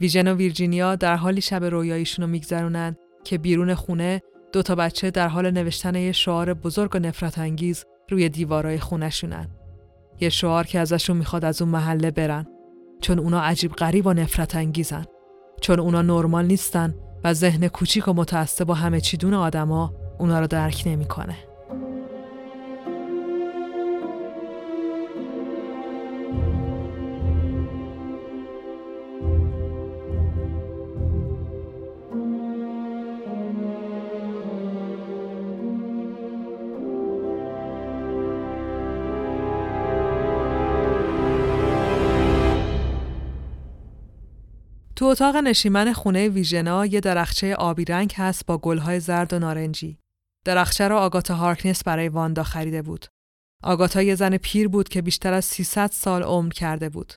ویژن 0.00 0.28
و 0.28 0.34
ویرجینیا 0.34 0.96
در 0.96 1.16
حالی 1.16 1.40
شب 1.40 1.64
رویاییشون 1.64 2.24
رو 2.24 2.30
میگذرونن 2.30 2.96
که 3.24 3.38
بیرون 3.38 3.74
خونه 3.74 4.22
دو 4.52 4.62
تا 4.62 4.74
بچه 4.74 5.10
در 5.10 5.28
حال 5.28 5.50
نوشتن 5.50 5.94
یه 5.94 6.12
شعار 6.12 6.54
بزرگ 6.54 6.94
و 6.94 6.98
نفرت 6.98 7.38
انگیز 7.38 7.84
روی 8.08 8.28
دیوارای 8.28 8.78
خونشونن. 8.78 9.48
یه 10.20 10.28
شعار 10.28 10.66
که 10.66 10.78
ازشون 10.78 11.16
می‌خواد 11.16 11.44
از 11.44 11.62
اون 11.62 11.70
محله 11.70 12.10
برن 12.10 12.46
چون 13.00 13.18
اونا 13.18 13.40
عجیب 13.40 13.72
غریب 13.72 14.06
و 14.06 14.12
نفرت 14.12 14.56
انگیزن. 14.56 15.04
چون 15.60 15.80
اونا 15.80 16.02
نرمال 16.02 16.46
نیستن 16.46 16.94
و 17.24 17.34
ذهن 17.34 17.68
کوچیک 17.68 18.08
و 18.08 18.12
متعصب 18.12 18.70
و 18.70 18.72
همه 18.72 19.00
چی 19.00 19.16
دون 19.16 19.34
آدما 19.34 20.01
اونا 20.22 20.40
رو 20.40 20.46
درک 20.46 20.82
نمی‌کنه. 20.86 21.36
تو 44.96 45.04
اتاق 45.04 45.36
نشیمن 45.36 45.92
خونه 45.92 46.28
ویژنا 46.28 46.86
یه 46.86 47.00
درخچه 47.00 47.54
آبی 47.54 47.84
رنگ 47.84 48.12
هست 48.16 48.46
با 48.46 48.58
گلهای 48.58 49.00
زرد 49.00 49.32
و 49.32 49.38
نارنجی. 49.38 50.01
درخچه 50.44 50.88
را 50.88 51.00
آگاتا 51.00 51.34
هارکنس 51.34 51.84
برای 51.84 52.08
واندا 52.08 52.42
خریده 52.42 52.82
بود. 52.82 53.06
آگاتا 53.64 54.02
یه 54.02 54.14
زن 54.14 54.36
پیر 54.36 54.68
بود 54.68 54.88
که 54.88 55.02
بیشتر 55.02 55.32
از 55.32 55.44
300 55.44 55.90
سال 55.90 56.22
عمر 56.22 56.52
کرده 56.52 56.88
بود. 56.88 57.12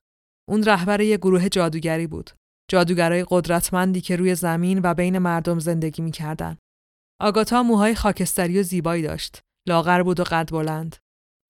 اون 0.50 0.64
رهبر 0.64 1.02
یه 1.02 1.18
گروه 1.18 1.50
جادوگری 1.50 2.08
بود. 2.08 2.32
جادوگرای 2.72 3.26
قدرتمندی 3.30 4.02
که 4.02 4.16
روی 4.16 4.36
زمین 4.36 4.80
و 4.84 4.94
بین 4.94 5.18
مردم 5.18 5.60
زندگی 5.60 6.02
می‌کردن. 6.02 6.58
آگاتا 7.22 7.64
موهای 7.64 7.96
خاکستری 7.96 8.60
و 8.60 8.64
زیبایی 8.64 9.04
داشت. 9.04 9.42
لاغر 9.68 10.04
بود 10.04 10.20
و 10.20 10.24
قد 10.24 10.50
بلند. 10.52 10.96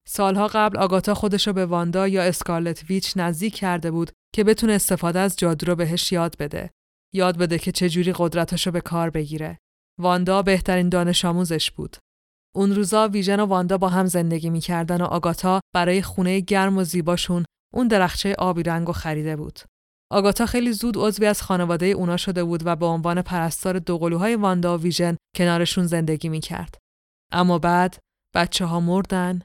سالها 0.08 0.46
قبل 0.46 0.78
آگاتا 0.78 1.14
خودشو 1.14 1.52
به 1.52 1.66
واندا 1.66 2.08
یا 2.08 2.22
اسکارلت 2.22 2.84
ویچ 2.90 3.12
نزدیک 3.16 3.54
کرده 3.54 3.90
بود 3.90 4.10
که 4.34 4.44
بتونه 4.44 4.72
استفاده 4.72 5.18
از 5.18 5.36
جادو 5.36 5.66
رو 5.66 5.76
بهش 5.76 6.12
یاد 6.12 6.36
بده. 6.38 6.70
یاد 7.14 7.38
بده 7.38 7.58
که 7.58 7.72
چجوری 7.72 8.14
قدرتشو 8.16 8.70
به 8.70 8.80
کار 8.80 9.10
بگیره. 9.10 9.58
واندا 10.00 10.42
بهترین 10.42 10.88
دانش 10.88 11.24
آموزش 11.24 11.70
بود. 11.70 11.96
اون 12.54 12.74
روزا 12.74 13.08
ویژن 13.08 13.40
و 13.40 13.46
واندا 13.46 13.78
با 13.78 13.88
هم 13.88 14.06
زندگی 14.06 14.50
می‌کردن 14.50 15.00
و 15.00 15.04
آگاتا 15.04 15.60
برای 15.74 16.02
خونه 16.02 16.40
گرم 16.40 16.78
و 16.78 16.84
زیباشون 16.84 17.44
اون 17.74 17.88
درخچه 17.88 18.34
آبی 18.38 18.62
رنگ 18.62 18.90
خریده 18.90 19.36
بود. 19.36 19.60
آگاتا 20.12 20.46
خیلی 20.46 20.72
زود 20.72 20.96
عضوی 20.96 21.26
از 21.26 21.42
خانواده 21.42 21.86
اونا 21.86 22.16
شده 22.16 22.44
بود 22.44 22.66
و 22.66 22.76
به 22.76 22.86
عنوان 22.86 23.22
پرستار 23.22 23.78
دوقلوهای 23.78 24.36
واندا 24.36 24.78
و 24.78 24.80
ویژن 24.80 25.16
کنارشون 25.36 25.86
زندگی 25.86 26.28
می‌کرد. 26.28 26.78
اما 27.32 27.58
بعد 27.58 27.98
بچه 28.34 28.64
ها 28.64 28.80
مردن، 28.80 29.42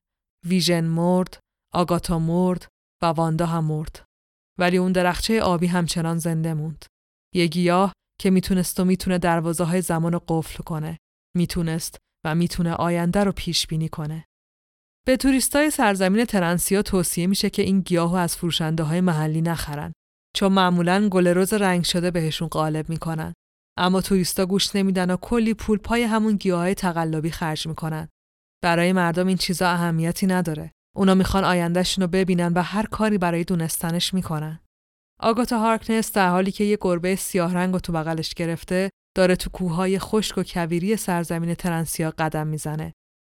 ویژن 0.47 0.83
مرد، 0.83 1.39
آگاتا 1.73 2.19
مرد 2.19 2.67
و 3.01 3.05
واندا 3.05 3.45
هم 3.45 3.63
مرد. 3.63 4.03
ولی 4.59 4.77
اون 4.77 4.91
درخچه 4.91 5.41
آبی 5.41 5.67
همچنان 5.67 6.17
زنده 6.17 6.53
موند. 6.53 6.85
یه 7.35 7.47
گیاه 7.47 7.93
که 8.21 8.29
می‌تونست 8.29 8.79
و 8.79 8.85
می‌تونه 8.85 9.17
دروازه 9.17 9.63
های 9.63 9.81
زمان 9.81 10.13
رو 10.13 10.21
قفل 10.27 10.63
کنه. 10.63 10.97
می‌تونست 11.37 11.97
و 12.25 12.35
می‌تونه 12.35 12.73
آینده 12.73 13.23
رو 13.23 13.31
پیش 13.31 13.67
بینی 13.67 13.89
کنه. 13.89 14.25
به 15.07 15.17
توریستای 15.17 15.71
سرزمین 15.71 16.25
ترنسیا 16.25 16.81
توصیه 16.81 17.27
میشه 17.27 17.49
که 17.49 17.61
این 17.61 17.79
گیاهو 17.79 18.15
از 18.15 18.37
فروشنده 18.37 18.83
های 18.83 19.01
محلی 19.01 19.41
نخرن 19.41 19.93
چون 20.35 20.51
معمولا 20.51 21.09
گل 21.09 21.27
رز 21.27 21.53
رنگ 21.53 21.83
شده 21.83 22.11
بهشون 22.11 22.47
غالب 22.47 22.89
می‌کنن. 22.89 23.33
اما 23.77 24.01
توریستا 24.01 24.45
گوش 24.45 24.75
نمیدن 24.75 25.11
و 25.11 25.17
کلی 25.17 25.53
پول 25.53 25.77
پای 25.77 26.03
همون 26.03 26.35
گیاهای 26.35 26.73
تقلبی 26.73 27.31
خرج 27.31 27.67
می‌کنن. 27.67 28.07
برای 28.63 28.93
مردم 28.93 29.27
این 29.27 29.37
چیزا 29.37 29.69
اهمیتی 29.69 30.27
نداره. 30.27 30.71
اونا 30.95 31.15
می‌خوان 31.15 31.43
آیندهشون 31.43 32.01
رو 32.01 32.07
ببینن 32.07 32.53
و 32.53 32.61
هر 32.61 32.85
کاری 32.85 33.17
برای 33.17 33.43
دونستنش 33.43 34.13
می‌کنن. 34.13 34.59
آگاتا 35.21 35.59
هارکنس 35.59 36.11
در 36.11 36.29
حالی 36.29 36.51
که 36.51 36.63
یه 36.63 36.77
گربه 36.81 37.15
سیاه 37.15 37.53
رنگ 37.53 37.75
و 37.75 37.79
تو 37.79 37.93
بغلش 37.93 38.33
گرفته 38.33 38.89
داره 39.15 39.35
تو 39.35 39.49
کوههای 39.49 39.99
خشک 39.99 40.37
و 40.37 40.43
کویری 40.43 40.97
سرزمین 40.97 41.53
ترنسیا 41.53 42.13
قدم 42.17 42.47
می‌زنه. 42.47 42.93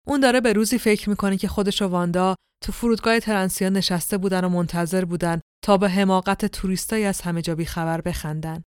اون 0.06 0.20
داره 0.20 0.40
به 0.40 0.52
روزی 0.52 0.78
فکر 0.78 1.10
می‌کنه 1.10 1.36
که 1.36 1.48
خودش 1.48 1.82
و 1.82 1.88
واندا 1.88 2.34
تو 2.64 2.72
فرودگاه 2.72 3.20
ترنسیا 3.20 3.68
نشسته 3.68 4.18
بودن 4.18 4.44
و 4.44 4.48
منتظر 4.48 5.04
بودن 5.04 5.40
تا 5.64 5.76
به 5.76 5.88
حماقت 5.88 6.46
توریستایی 6.46 7.04
از 7.04 7.20
همه 7.20 7.42
جا 7.42 7.56
خبر 7.66 8.00
بخندن. 8.00 8.62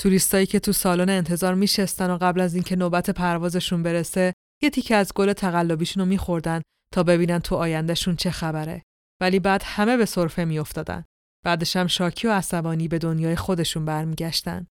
توریستایی 0.00 0.46
که 0.46 0.60
تو 0.60 0.72
سالن 0.72 1.08
انتظار 1.08 1.54
میشستن 1.54 2.10
و 2.10 2.18
قبل 2.18 2.40
از 2.40 2.54
اینکه 2.54 2.76
نوبت 2.76 3.10
پروازشون 3.10 3.82
برسه 3.82 4.32
یه 4.62 4.70
تیکه 4.70 4.96
از 4.96 5.12
گل 5.14 5.32
تقلبیشون 5.32 6.02
رو 6.02 6.08
میخوردن 6.08 6.62
تا 6.92 7.02
ببینن 7.02 7.38
تو 7.38 7.54
آیندهشون 7.54 8.16
چه 8.16 8.30
خبره. 8.30 8.82
ولی 9.20 9.38
بعد 9.38 9.62
همه 9.64 9.96
به 9.96 10.04
سرفه 10.04 10.44
میافتادن. 10.44 11.04
بعدش 11.46 11.76
هم 11.76 11.86
شاکی 11.86 12.28
و 12.28 12.32
عصبانی 12.32 12.88
به 12.88 12.98
دنیای 12.98 13.36
خودشون 13.36 13.84
برمیگشتن. 13.84 14.66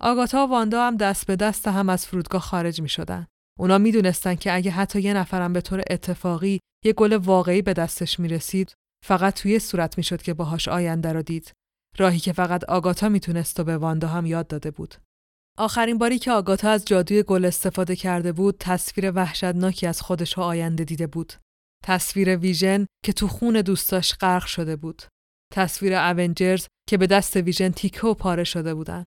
آگاتا 0.00 0.46
و 0.46 0.50
واندا 0.50 0.86
هم 0.86 0.96
دست 0.96 1.26
به 1.26 1.36
دست 1.36 1.68
هم 1.68 1.88
از 1.88 2.06
فرودگاه 2.06 2.40
خارج 2.40 2.80
می 2.80 2.88
شدن. 2.88 3.26
اونا 3.58 3.78
می 3.78 3.92
دونستن 3.92 4.34
که 4.34 4.54
اگه 4.54 4.70
حتی 4.70 5.00
یه 5.00 5.14
نفرم 5.14 5.52
به 5.52 5.60
طور 5.60 5.82
اتفاقی 5.90 6.60
یه 6.84 6.92
گل 6.92 7.12
واقعی 7.12 7.62
به 7.62 7.72
دستش 7.72 8.20
می 8.20 8.28
رسید 8.28 8.74
فقط 9.04 9.34
توی 9.34 9.58
صورت 9.58 9.98
می 9.98 10.04
شد 10.04 10.22
که 10.22 10.34
باهاش 10.34 10.68
آینده 10.68 11.12
رو 11.12 11.22
دید. 11.22 11.52
راهی 11.98 12.18
که 12.18 12.32
فقط 12.32 12.64
آگاتا 12.64 13.08
می‌تونست 13.08 13.60
و 13.60 13.64
به 13.64 13.76
واندا 13.76 14.08
هم 14.08 14.26
یاد 14.26 14.46
داده 14.46 14.70
بود. 14.70 14.94
آخرین 15.58 15.98
باری 15.98 16.18
که 16.18 16.32
آگاتا 16.32 16.70
از 16.70 16.84
جادوی 16.84 17.22
گل 17.22 17.44
استفاده 17.44 17.96
کرده 17.96 18.32
بود 18.32 18.56
تصویر 18.60 19.12
وحشتناکی 19.12 19.86
از 19.86 20.00
خودش 20.00 20.38
و 20.38 20.40
آینده 20.40 20.84
دیده 20.84 21.06
بود. 21.06 21.32
تصویر 21.84 22.36
ویژن 22.36 22.86
که 23.04 23.12
تو 23.12 23.28
خون 23.28 23.60
دوستاش 23.60 24.14
غرق 24.14 24.46
شده 24.46 24.76
بود. 24.76 25.02
تصویر 25.52 25.94
Avengers 25.94 26.66
که 26.88 26.96
به 26.96 27.06
دست 27.06 27.36
ویژن 27.36 27.70
تیکه 27.70 28.06
و 28.06 28.14
پاره 28.14 28.44
شده 28.44 28.74
بودن. 28.74 29.04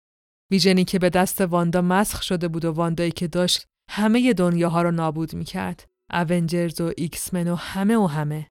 ویژنی 0.51 0.85
که 0.85 0.99
به 0.99 1.09
دست 1.09 1.41
واندا 1.41 1.81
مسخ 1.81 2.21
شده 2.21 2.47
بود 2.47 2.65
و 2.65 2.71
واندایی 2.71 3.11
که 3.11 3.27
داشت 3.27 3.65
همه 3.89 4.33
دنیاها 4.33 4.81
رو 4.81 4.91
نابود 4.91 5.33
می‌کرد. 5.33 5.85
Avengers 6.13 6.81
و 6.81 6.91
X-Men 6.97 7.47
و 7.47 7.55
همه 7.55 7.97
و 7.97 8.05
همه. 8.05 8.47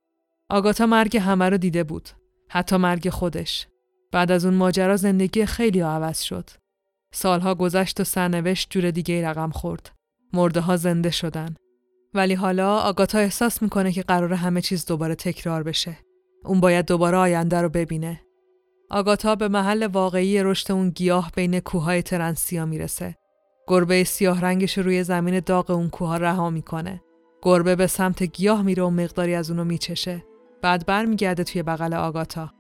آگاتا 0.51 0.87
مرگ 0.87 1.17
همه 1.17 1.49
رو 1.49 1.59
دیده 1.59 1.85
بود. 1.85 2.09
حتی 2.51 2.77
مرگ 2.77 3.11
خودش. 3.11 3.67
بعد 4.13 4.31
از 4.31 4.45
اون 4.45 4.55
ماجرا 4.55 4.97
زندگی 4.97 5.47
خیلی 5.47 5.81
عوض 5.81 6.21
شد. 6.21 6.51
سالها 7.15 7.55
گذشت 7.55 8.01
و 8.01 8.05
سرنوشت 8.05 8.71
جور 8.71 8.91
دیگه 8.91 9.29
رقم 9.29 9.51
خورد. 9.51 9.93
مرده 10.33 10.61
ها 10.61 10.77
زنده 10.77 11.11
شدن. 11.11 11.55
ولی 12.15 12.35
حالا 12.35 12.79
آگاتا 12.79 13.19
احساس 13.19 13.63
می‌کنه 13.63 13.93
که 13.93 14.03
قرار 14.03 14.33
همه 14.33 14.61
چیز 14.61 14.87
دوباره 14.87 15.15
تکرار 15.15 15.63
بشه. 15.63 15.99
اون 16.47 16.61
باید 16.61 16.87
دوباره 16.87 17.17
آینده 17.17 17.61
رو 17.61 17.69
ببینه. 17.69 18.21
آگاتا 18.91 19.35
به 19.35 19.49
محل 19.49 19.87
واقعی 19.87 20.43
رشد 20.43 20.73
اون 20.73 20.91
گیاه 20.91 21.33
بین 21.37 21.61
کوههای 21.61 22.03
ترنسیا 22.03 22.67
می‌رسه. 22.67 23.17
گربه 23.69 24.05
سیاه 24.05 24.41
رنگش 24.41 24.79
روی 24.79 25.05
زمین 25.05 25.41
داغ 25.41 25.71
اون 25.71 25.89
کوه 25.89 26.17
رها 26.17 26.51
می‌کنه. 26.51 27.03
گربه 27.43 27.77
به 27.77 27.87
سمت 27.87 28.23
گیاه 28.23 28.63
میره 28.63 28.83
و 28.83 28.91
مقداری 28.91 29.35
از 29.35 29.51
اونو 29.51 29.65
میچشه. 29.65 30.25
بعد 30.63 30.87
برمیگرده 30.87 31.45
توی 31.45 31.63
بغل 31.63 31.95
آگاتا. 31.95 32.53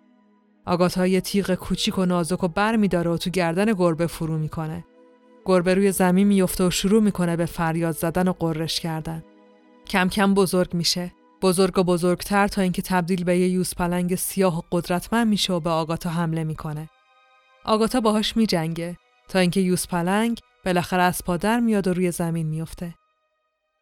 آگاتا 0.66 1.06
یه 1.06 1.20
تیغ 1.20 1.54
کوچیک 1.54 1.98
و 1.98 2.04
نازک 2.04 2.44
و 2.44 2.48
بر 2.48 2.76
میداره 2.76 3.10
و 3.10 3.16
تو 3.16 3.30
گردن 3.30 3.72
گربه 3.72 4.06
فرو 4.06 4.38
می‌کنه. 4.38 4.84
گربه 5.44 5.74
روی 5.74 5.92
زمین 5.92 6.26
میفته 6.26 6.66
و 6.66 6.70
شروع 6.70 7.02
می‌کنه 7.02 7.36
به 7.36 7.46
فریاد 7.46 7.96
زدن 7.96 8.28
و 8.28 8.32
قررش 8.32 8.80
کردن. 8.80 9.24
کم 9.86 10.08
کم 10.08 10.34
بزرگ 10.34 10.74
میشه. 10.74 11.12
بزرگ 11.42 11.78
و 11.78 11.82
بزرگتر 11.82 12.48
تا 12.48 12.62
اینکه 12.62 12.82
تبدیل 12.82 13.24
به 13.24 13.38
یه 13.38 13.48
یوز 13.48 13.74
پلنگ 13.74 14.14
سیاه 14.14 14.58
و 14.58 14.62
قدرتمند 14.72 15.26
میشه 15.26 15.52
و 15.52 15.60
به 15.60 15.70
آگاتا 15.70 16.10
حمله 16.10 16.44
می‌کنه. 16.44 16.88
آگاتا 17.64 18.00
باهاش 18.00 18.36
میجنگه 18.36 18.96
تا 19.28 19.38
اینکه 19.38 19.60
یوز 19.60 19.88
پلنگ 19.88 20.40
بالاخره 20.64 21.02
از 21.02 21.22
پادر 21.24 21.60
میاد 21.60 21.88
و 21.88 21.94
روی 21.94 22.10
زمین 22.10 22.46
میفته. 22.46 22.94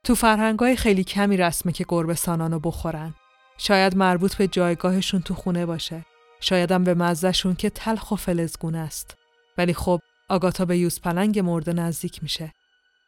تو 0.05 0.15
فرهنگای 0.15 0.77
خیلی 0.77 1.05
کمی 1.05 1.37
رسمه 1.37 1.73
که 1.73 1.85
گربه 1.89 2.15
سانانو 2.15 2.59
بخورن. 2.59 3.15
شاید 3.59 3.97
مربوط 3.97 4.35
به 4.35 4.49
جایگاهشون 4.49 5.23
تو 5.23 5.35
خونه 5.35 5.67
باشه. 5.67 6.05
شایدم 6.41 6.85
به 6.85 6.95
مزهشون 6.95 7.55
که 7.55 7.71
تلخ 7.71 8.11
و 8.11 8.17
فلزگونه 8.17 8.79
است. 8.79 9.15
ولی 9.59 9.75
خب 9.75 10.01
آگاتا 10.29 10.65
به 10.65 10.79
یوز 10.79 11.01
پلنگ 11.01 11.39
مرده 11.39 11.73
نزدیک 11.73 12.23
میشه. 12.23 12.53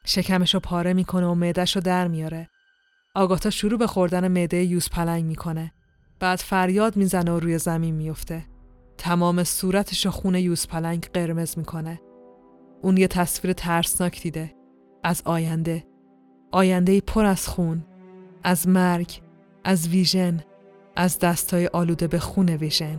شکمشو 0.05 0.61
پاره 0.61 0.92
می‌کنه 0.92 1.26
و 1.26 1.34
معدهشو 1.34 1.80
در 1.80 2.09
میاره. 2.09 2.49
آگاتا 3.17 3.51
شروع 3.51 3.79
به 3.79 3.87
خوردن 3.87 4.29
معده 4.29 4.64
یوز 4.64 4.89
پلنگ 4.89 5.25
می‌کنه. 5.25 5.73
بعد 6.21 6.39
فریاد 6.39 6.97
می‌زنه 6.97 7.33
و 7.33 7.41
روی 7.41 7.59
زمین 7.59 7.95
میفته. 7.95 8.45
تمام 8.99 9.45
صورتش 9.45 10.07
خون 10.07 10.35
یوز 10.35 10.67
پلنگ 10.67 11.09
قرمز 11.14 11.59
می‌کنه. 11.59 12.01
اون 12.83 12.97
یه 12.97 13.09
تصویر 13.09 13.53
ترسناک 13.53 14.23
دیده. 14.23 14.55
از 15.05 15.23
آینده. 15.25 15.85
آینده 16.53 17.01
پر 17.01 17.25
از 17.25 17.49
خون. 17.49 17.85
از 18.43 18.69
مرگ. 18.69 19.21
از 19.64 19.89
ویژن. 19.89 20.41
از 20.97 21.19
دستای 21.19 21.67
آلوده 21.67 22.07
به 22.07 22.19
خون 22.19 22.49
ویژن. 22.49 22.99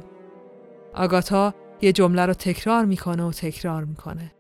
آگاتا 0.94 1.54
یه 1.82 1.92
جمله 1.92 2.26
رو 2.26 2.34
تکرار 2.34 2.86
می‌کنه 2.86 3.24
و 3.24 3.32
تکرار 3.32 3.84
می‌کنه. 3.84 4.32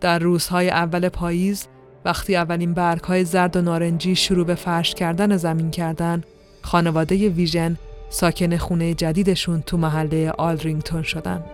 در 0.00 0.18
روزهای 0.18 0.70
اول 0.70 1.08
پاییز 1.08 1.68
وقتی 2.06 2.36
اولین 2.36 2.74
برگهای 2.74 3.24
زرد 3.24 3.56
و 3.56 3.62
نارنجی 3.62 4.16
شروع 4.16 4.46
به 4.46 4.54
فرش 4.54 4.94
کردن 4.94 5.36
زمین 5.36 5.70
کردن، 5.70 6.22
خانواده 6.62 7.28
ویژن 7.28 7.76
ساکن 8.10 8.56
خونه 8.56 8.94
جدیدشون 8.94 9.62
تو 9.62 9.76
محله 9.76 10.30
آرلینگتون 10.30 11.02
شدن. 11.02 11.44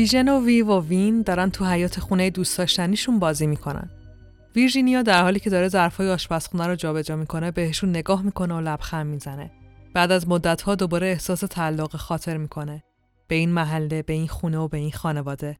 ویژن 0.00 0.28
و 0.28 0.44
وی 0.44 0.62
و 0.62 0.80
وین 0.80 1.22
دارن 1.22 1.50
تو 1.50 1.64
حیات 1.64 2.00
خونه 2.00 2.30
دوست 2.30 2.58
داشتنیشون 2.58 3.18
بازی 3.18 3.46
می‌کنن. 3.46 3.90
ویرجینیا 4.56 5.02
در 5.02 5.22
حالی 5.22 5.40
که 5.40 5.50
داره 5.50 5.68
ظرفای 5.68 6.10
آشپزخونه 6.10 6.66
رو 6.66 6.74
جابجا 6.74 7.16
می‌کنه 7.16 7.50
بهشون 7.50 7.90
نگاه 7.90 8.22
می‌کنه 8.22 8.54
و 8.54 8.60
لبخند 8.60 9.06
می‌زنه. 9.06 9.50
بعد 9.94 10.12
از 10.12 10.28
مدتها 10.28 10.74
دوباره 10.74 11.06
احساس 11.06 11.40
تعلق 11.40 11.96
خاطر 11.96 12.36
می‌کنه 12.36 12.82
به 13.28 13.34
این 13.34 13.50
محله، 13.50 14.02
به 14.02 14.12
این 14.12 14.28
خونه 14.28 14.58
و 14.58 14.68
به 14.68 14.78
این 14.78 14.92
خانواده. 14.92 15.58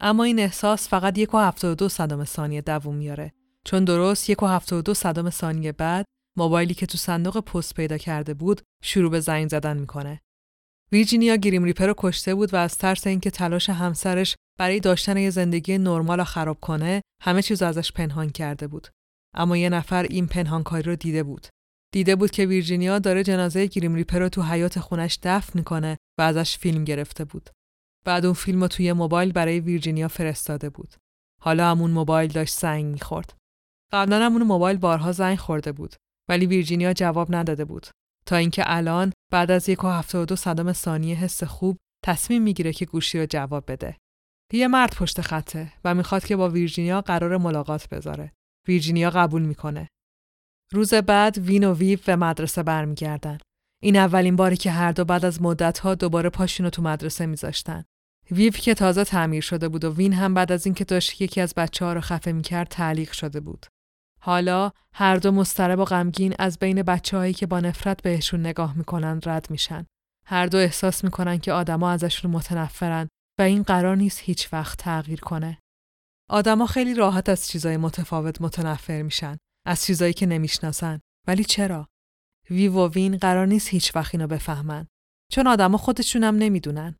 اما 0.00 0.24
این 0.24 0.38
احساس 0.38 0.88
فقط 0.88 1.18
یک 1.18 1.34
و 1.34 1.38
هفته 1.38 1.74
دو 1.74 1.88
صدام 1.88 2.24
ثانیه 2.24 2.60
دووم 2.60 2.94
میاره 2.94 3.32
چون 3.64 3.84
درست 3.84 4.30
یک 4.30 4.42
و 4.42 4.46
هفته 4.46 4.82
دو 4.82 4.94
صدام 4.94 5.30
ثانیه 5.30 5.72
بعد 5.72 6.06
موبایلی 6.36 6.74
که 6.74 6.86
تو 6.86 6.98
صندوق 6.98 7.40
پست 7.40 7.74
پیدا 7.74 7.98
کرده 7.98 8.34
بود 8.34 8.60
شروع 8.82 9.10
به 9.10 9.20
زنگ 9.20 9.48
زدن 9.48 9.76
می‌کنه. 9.76 10.20
ویرجینیا 10.92 11.36
گریم 11.36 11.64
ریپر 11.64 11.86
رو 11.86 11.94
کشته 11.96 12.34
بود 12.34 12.54
و 12.54 12.56
از 12.56 12.78
ترس 12.78 13.06
اینکه 13.06 13.30
تلاش 13.30 13.70
همسرش 13.70 14.36
برای 14.58 14.80
داشتن 14.80 15.16
یه 15.16 15.30
زندگی 15.30 15.78
نرمال 15.78 16.20
و 16.20 16.24
خراب 16.24 16.60
کنه 16.60 17.02
همه 17.22 17.42
چیز 17.42 17.62
ازش 17.62 17.92
پنهان 17.92 18.30
کرده 18.30 18.66
بود. 18.66 18.88
اما 19.34 19.56
یه 19.56 19.68
نفر 19.68 20.02
این 20.02 20.26
پنهانکاری 20.26 20.82
رو 20.82 20.96
دیده 20.96 21.22
بود. 21.22 21.46
دیده 21.92 22.16
بود 22.16 22.30
که 22.30 22.46
ویرجینیا 22.46 22.98
داره 22.98 23.22
جنازه 23.22 23.66
گریم 23.66 23.94
ریپر 23.94 24.18
رو 24.18 24.28
تو 24.28 24.42
حیات 24.42 24.80
خونش 24.80 25.18
دفن 25.22 25.58
می‌کنه 25.58 25.98
و 26.18 26.22
ازش 26.22 26.58
فیلم 26.58 26.84
گرفته 26.84 27.24
بود. 27.24 27.50
بعد 28.04 28.24
اون 28.24 28.34
فیلم 28.34 28.60
رو 28.60 28.68
توی 28.68 28.92
موبایل 28.92 29.32
برای 29.32 29.60
ویرجینیا 29.60 30.08
فرستاده 30.08 30.70
بود. 30.70 30.94
حالا 31.40 31.70
همون 31.70 31.90
موبایل 31.90 32.32
داشت 32.32 32.58
زنگ 32.58 32.84
می‌خورد. 32.84 33.34
قبلا 33.92 34.26
همون 34.26 34.42
موبایل 34.42 34.76
بارها 34.76 35.12
زنگ 35.12 35.38
خورده 35.38 35.72
بود 35.72 35.94
ولی 36.28 36.46
ویرجینیا 36.46 36.92
جواب 36.92 37.34
نداده 37.34 37.64
بود 37.64 37.86
تا 38.26 38.36
اینکه 38.36 38.62
الان 38.66 39.12
بعد 39.32 39.50
از 39.50 39.68
یک 39.68 39.84
و 39.84 39.88
هفته 39.88 40.18
و 40.18 40.24
دو 40.24 40.72
ثانیه 40.72 41.16
حس 41.16 41.44
خوب 41.44 41.78
تصمیم 42.04 42.42
می‌گیره 42.42 42.72
که 42.72 42.84
گوشی 42.84 43.18
رو 43.18 43.26
جواب 43.30 43.72
بده. 43.72 43.96
یه 44.52 44.68
مرد 44.68 44.94
پشت 44.94 45.20
خطه 45.20 45.72
و 45.84 45.94
می‌خواد 45.94 46.24
که 46.24 46.36
با 46.36 46.48
ویرجینیا 46.48 47.00
قرار 47.00 47.36
ملاقات 47.36 47.88
بذاره. 47.88 48.32
ویرجینیا 48.68 49.10
قبول 49.10 49.42
می‌کنه. 49.42 49.88
روز 50.72 50.94
بعد 50.94 51.38
وین 51.38 51.64
و 51.64 51.74
ویو 51.74 51.98
به 52.06 52.16
مدرسه 52.16 52.62
برمیگردن. 52.62 53.38
این 53.82 53.96
اولین 53.96 54.36
باری 54.36 54.56
که 54.56 54.70
هر 54.70 54.92
دو 54.92 55.04
بعد 55.04 55.24
از 55.24 55.42
مدتها 55.42 55.94
دوباره 55.94 56.30
پاشونو 56.30 56.70
تو 56.70 56.82
مدرسه 56.82 57.26
میذاشتن. 57.26 57.84
ویو 58.30 58.52
که 58.52 58.74
تازه 58.74 59.04
تعمیر 59.04 59.42
شده 59.42 59.68
بود 59.68 59.84
و 59.84 59.94
وین 59.94 60.12
هم 60.12 60.34
بعد 60.34 60.52
از 60.52 60.66
اینکه 60.66 60.84
داشت 60.84 61.20
یکی 61.20 61.40
از 61.40 61.54
بچه 61.54 61.84
ها 61.84 61.92
رو 61.92 62.00
خفه 62.00 62.32
می‌کرد 62.32 62.68
تعلیق 62.68 63.12
شده 63.12 63.40
بود. 63.40 63.66
حالا 64.24 64.70
هر 64.94 65.16
دو 65.16 65.32
مسترب 65.32 65.78
و 65.78 65.84
غمگین 65.84 66.34
از 66.38 66.58
بین 66.58 66.82
بچههایی 66.82 67.34
که 67.34 67.46
با 67.46 67.60
نفرت 67.60 68.02
بهشون 68.02 68.40
نگاه 68.40 68.76
می‌کنن 68.76 69.20
رد 69.26 69.50
میشن. 69.50 69.86
هر 70.26 70.46
دو 70.46 70.58
احساس 70.58 71.04
می‌کنن 71.04 71.38
که 71.38 71.52
آدما 71.52 71.90
ازشون 71.90 72.30
متنفرن 72.30 73.08
و 73.38 73.42
این 73.42 73.62
قرار 73.62 73.96
نیست 73.96 74.20
هیچ 74.20 74.52
وقت 74.52 74.78
تغییر 74.78 75.20
کنه. 75.20 75.58
آدما 76.30 76.66
خیلی 76.66 76.94
راحت 76.94 77.28
از 77.28 77.48
چیزای 77.48 77.76
متفاوت 77.76 78.42
متنفر 78.42 79.02
میشن، 79.02 79.36
از 79.66 79.84
چیزایی 79.84 80.12
که 80.12 80.26
نمی‌شناسن. 80.26 81.00
ولی 81.26 81.44
چرا؟ 81.44 81.88
وی 82.50 82.68
و 82.68 82.88
وین 82.88 83.16
قرار 83.16 83.46
نیست 83.46 83.68
هیچ 83.68 83.96
وقت 83.96 84.14
اینو 84.14 84.26
بفهمن. 84.26 84.86
چون 85.32 85.46
آدما 85.46 85.78
خودشون 85.78 86.24
هم 86.24 86.36
نمی‌دونن. 86.36 86.96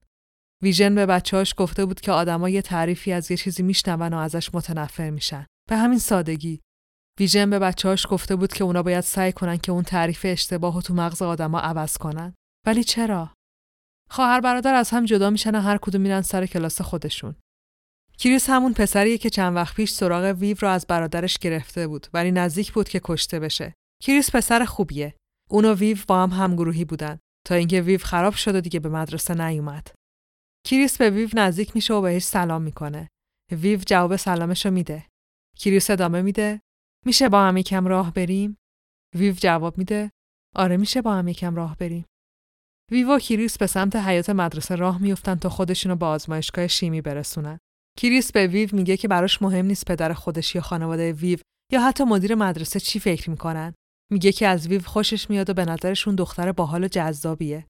ویژن 0.62 0.94
به 0.94 1.06
بچه‌هاش 1.06 1.54
گفته 1.56 1.84
بود 1.84 2.00
که 2.00 2.12
آدما 2.12 2.48
یه 2.48 2.62
تعریفی 2.62 3.12
از 3.12 3.30
یه 3.30 3.36
چیزی 3.36 3.62
میشنون 3.62 4.14
و 4.14 4.16
ازش 4.16 4.54
متنفر 4.54 5.10
میشن. 5.10 5.46
به 5.70 5.76
همین 5.76 5.98
سادگی 5.98 6.60
ویژن 7.20 7.50
به 7.50 7.58
بچه‌هاش 7.58 8.06
گفته 8.10 8.36
بود 8.36 8.52
که 8.52 8.64
اونا 8.64 8.82
باید 8.82 9.00
سعی 9.00 9.32
کنن 9.32 9.56
که 9.56 9.72
اون 9.72 9.82
تعریف 9.82 10.20
اشتباهو 10.24 10.82
تو 10.82 10.94
مغز 10.94 11.22
آدما 11.22 11.60
عوض 11.60 11.96
کنن. 11.96 12.34
ولی 12.66 12.84
چرا؟ 12.84 13.34
خواهر 14.10 14.40
برادر 14.40 14.74
از 14.74 14.90
هم 14.90 15.04
جدا 15.04 15.30
میشن 15.30 15.54
و 15.54 15.60
هر 15.60 15.78
کدوم 15.78 16.00
میرن 16.00 16.22
سر 16.22 16.46
کلاس 16.46 16.80
خودشون. 16.80 17.34
کریس 18.18 18.50
همون 18.50 18.74
پسریه 18.74 19.18
که 19.18 19.30
چند 19.30 19.56
وقت 19.56 19.74
پیش 19.76 19.90
سراغ 19.90 20.36
ویو 20.38 20.56
رو 20.60 20.68
از 20.68 20.86
برادرش 20.86 21.38
گرفته 21.38 21.86
بود 21.86 22.06
ولی 22.14 22.30
نزدیک 22.30 22.72
بود 22.72 22.88
که 22.88 23.00
کشته 23.04 23.40
بشه. 23.40 23.74
کریس 24.02 24.30
پسر 24.30 24.64
خوبیه. 24.64 25.14
اون 25.50 25.64
و 25.64 25.74
ویو 25.74 25.98
با 26.08 26.22
هم 26.22 26.30
همگروهی 26.30 26.84
بودن 26.84 27.18
تا 27.46 27.54
اینکه 27.54 27.80
ویو 27.80 28.00
خراب 28.00 28.34
شد 28.34 28.54
و 28.54 28.60
دیگه 28.60 28.80
به 28.80 28.88
مدرسه 28.88 29.34
نیومد. 29.34 29.88
کریس 30.66 30.98
به 30.98 31.10
ویو 31.10 31.28
نزدیک 31.34 31.74
میشه 31.74 31.94
و 31.94 32.00
بهش 32.00 32.24
سلام 32.24 32.62
می‌کنه. 32.62 33.08
ویو 33.52 33.80
جواب 33.86 34.16
سلامش 34.16 34.66
رو 34.66 34.72
میده. 34.72 35.06
کریس 35.56 35.90
ادامه 35.90 36.22
میده 36.22 36.60
میشه 37.06 37.28
با 37.28 37.42
هم 37.44 37.56
یکم 37.56 37.86
راه 37.86 38.12
بریم؟ 38.12 38.56
ویو 39.16 39.34
جواب 39.34 39.78
میده 39.78 40.10
آره 40.56 40.76
میشه 40.76 41.02
با 41.02 41.14
هم 41.14 41.28
یکم 41.28 41.56
راه 41.56 41.76
بریم. 41.76 42.04
ویو 42.90 43.16
و 43.16 43.18
کریس 43.18 43.58
به 43.58 43.66
سمت 43.66 43.96
حیاط 43.96 44.30
مدرسه 44.30 44.74
راه 44.74 45.02
میفتن 45.02 45.34
تا 45.34 45.48
خودشونو 45.48 45.96
به 45.96 46.06
آزمایشگاه 46.06 46.66
شیمی 46.66 47.00
برسونن. 47.00 47.58
کریس 47.98 48.32
به 48.32 48.46
ویو 48.46 48.68
میگه 48.72 48.96
که 48.96 49.08
براش 49.08 49.42
مهم 49.42 49.66
نیست 49.66 49.84
پدر 49.84 50.12
خودش 50.12 50.54
یا 50.54 50.60
خانواده 50.60 51.12
ویو 51.12 51.38
یا 51.72 51.86
حتی 51.86 52.04
مدیر 52.04 52.34
مدرسه 52.34 52.80
چی 52.80 53.00
فکر 53.00 53.30
می‌کنن. 53.30 53.74
میگه 54.12 54.32
که 54.32 54.46
از 54.46 54.68
ویو 54.68 54.82
خوشش 54.82 55.30
میاد 55.30 55.50
و 55.50 55.54
به 55.54 55.64
نظرش 55.64 56.00
اون 56.00 56.14
دختر 56.14 56.52
باحال 56.52 56.84
و 56.84 56.88
جذابیه. 56.88 57.66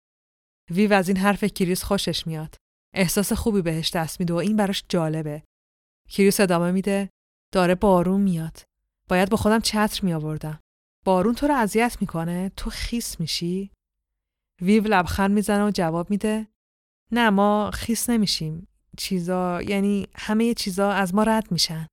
ویو 0.71 0.93
از 0.93 1.09
این 1.09 1.17
حرف 1.17 1.45
کریس 1.45 1.83
خوشش 1.83 2.27
میاد. 2.27 2.55
احساس 2.95 3.33
خوبی 3.33 3.63
بهش 3.63 3.91
دست 3.91 4.21
میده 4.21 4.35
و 4.35 4.37
این 4.37 4.57
براش 4.57 4.85
جالبه. 4.89 5.43
کریس 6.09 6.41
ادامه 6.41 6.71
میده 6.71 7.11
داره 7.55 7.75
بارون 7.75 8.21
میاد. 8.21 8.63
باید 9.13 9.31
با 9.31 9.37
خودم 9.37 9.61
چتر 9.61 10.01
می 10.03 10.13
آوردم. 10.13 10.61
بارون 11.05 11.35
تو 11.35 11.47
رو 11.47 11.55
اذیت 11.55 11.97
می‌کنه؟ 12.01 12.53
تو 12.57 12.71
خیس 12.71 13.21
میشی؟ 13.21 13.71
ویو 14.63 14.85
لبخند 14.87 15.31
می‌زنه 15.31 15.67
و 15.67 15.71
جواب 15.71 16.11
میده 16.11 16.49
نه 17.11 17.31
ما 17.31 17.71
خیس 17.75 18.11
نمیشیم. 18.11 18.69
چیزا 18.99 19.63
یعنی 19.63 20.07
همه 20.15 20.55
چیزا 20.55 20.93
از 20.93 21.15
ما 21.15 21.23
رد 21.23 21.53
میشن. 21.53 21.87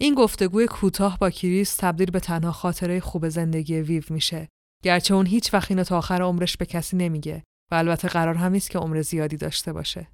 این 0.00 0.14
گفتگوی 0.14 0.66
کوتاه 0.66 1.18
با 1.18 1.30
کریس 1.30 1.76
تبدیل 1.76 2.10
به 2.10 2.20
تنها 2.20 2.52
خاطره 2.52 3.00
خوب 3.00 3.28
زندگی 3.28 3.80
ویو 3.80 4.04
میشه. 4.10 4.48
گرچه 4.84 5.14
اون 5.14 5.26
هیچ 5.26 5.54
وقت 5.54 5.70
اینو 5.70 5.84
تا 5.84 5.98
آخر 5.98 6.22
عمرش 6.22 6.56
به 6.56 6.66
کسی 6.66 6.96
نمیگه 6.96 7.42
و 7.70 7.74
البته 7.74 8.08
قرار 8.08 8.34
هم 8.34 8.52
نیست 8.52 8.70
که 8.70 8.78
عمر 8.78 9.02
زیادی 9.02 9.36
داشته 9.36 9.72
باشه. 9.72 10.08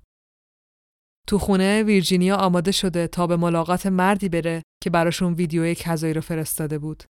تو 1.27 1.39
خونه 1.39 1.83
ویرجینیا 1.83 2.37
آماده 2.37 2.73
شده 2.73 3.07
تا 3.07 3.27
به 3.27 3.37
ملاقات 3.37 3.87
مردی 3.87 4.29
بره 4.29 4.63
که 4.83 4.91
براشون 4.91 5.35
ویدیوی 5.35 5.75
کذایی 5.75 6.15
رو 6.15 6.21
فرستاده 6.21 6.79
بود. 6.79 7.05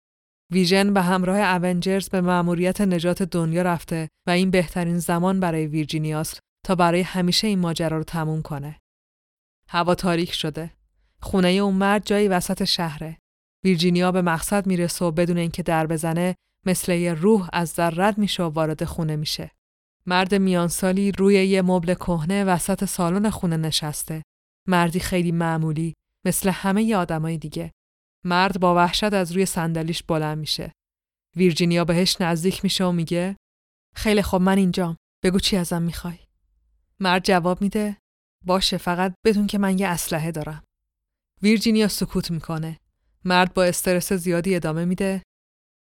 ویژن 0.53 0.95
به 0.95 1.03
همراه 1.03 1.64
اونجرز 1.64 2.09
به 2.09 2.21
مأموریت 2.21 2.81
نجات 2.81 3.23
دنیا 3.23 3.62
رفته 3.62 4.09
و 4.27 4.31
این 4.31 4.51
بهترین 4.51 4.99
زمان 4.99 5.41
برای 5.41 5.67
ویرجینیاست 5.67 6.41
تا 6.67 6.75
برای 6.75 7.01
همیشه 7.01 7.47
این 7.47 7.59
ماجرا 7.59 7.99
رو 7.99 8.05
تموم 8.05 8.43
کنه. 8.43 8.79
هوا 9.69 9.95
تاریک 9.95 10.33
شده. 10.33 10.71
خونه 11.21 11.49
اون 11.49 11.75
مرد 11.75 12.07
جایی 12.07 12.29
وسط 12.29 12.64
شهره. 12.64 13.19
ویرجینیا 13.64 14.12
به 14.12 14.23
مقصد 14.23 14.67
می‌رسه 14.67 15.05
و 15.05 15.11
بدون 15.11 15.39
اینکه 15.39 15.62
در 15.62 15.87
بزنه 15.87 16.35
مثل 16.67 16.93
یه 16.93 17.14
روح 17.14 17.49
از 17.53 17.75
در 17.75 17.91
رد 17.91 18.19
میشه 18.19 18.43
و 18.43 18.47
وارد 18.47 18.85
خونه 18.85 19.17
میشه. 19.17 19.51
مرد 20.09 20.35
میانسالی 20.35 21.13
روی 21.13 21.35
یه 21.35 21.63
مبل 21.63 21.95
کهنه 21.95 22.45
وسط 22.45 22.85
سالن 22.85 23.31
خونه 23.31 23.57
نشسته. 23.57 24.23
مردی 24.69 25.01
خیلی 25.01 25.33
معمولی 25.33 25.95
مثل 26.27 26.51
همه 26.51 26.85
ی 26.85 26.95
آدمای 26.95 27.39
دیگه. 27.39 27.73
مرد 28.25 28.61
با 28.61 28.75
وحشت 28.75 29.13
از 29.13 29.33
روی 29.33 29.47
صندلیش 29.47 30.03
بلند 30.03 30.39
میشه. 30.39 30.73
ویرجینیا 31.37 31.85
بهش 31.85 32.21
نزدیک 32.21 32.65
میشه 32.65 32.85
و 32.85 32.93
میگه 32.93 33.37
خیلی 33.95 34.23
خوب 34.23 34.43
من 34.43 34.59
اینجام. 34.59 34.97
بگو 35.25 35.39
چی 35.39 35.57
ازم 35.57 35.83
می‌خوای؟ 35.83 36.19
مرد 37.01 37.25
جواب 37.25 37.63
میده 37.63 37.97
باشه 38.45 38.77
فقط 38.77 39.15
بدون 39.25 39.47
که 39.47 39.59
من 39.59 39.79
یه 39.79 39.89
اسلحه 39.89 40.31
دارم. 40.31 40.65
ویرجینیا 41.43 41.89
سکوت 41.89 42.31
می‌کنه. 42.31 42.79
مرد 43.25 43.55
با 43.55 43.65
استرس 43.65 44.13
زیادی 44.13 44.57
ادامه 44.57 44.85
میده 44.85 45.23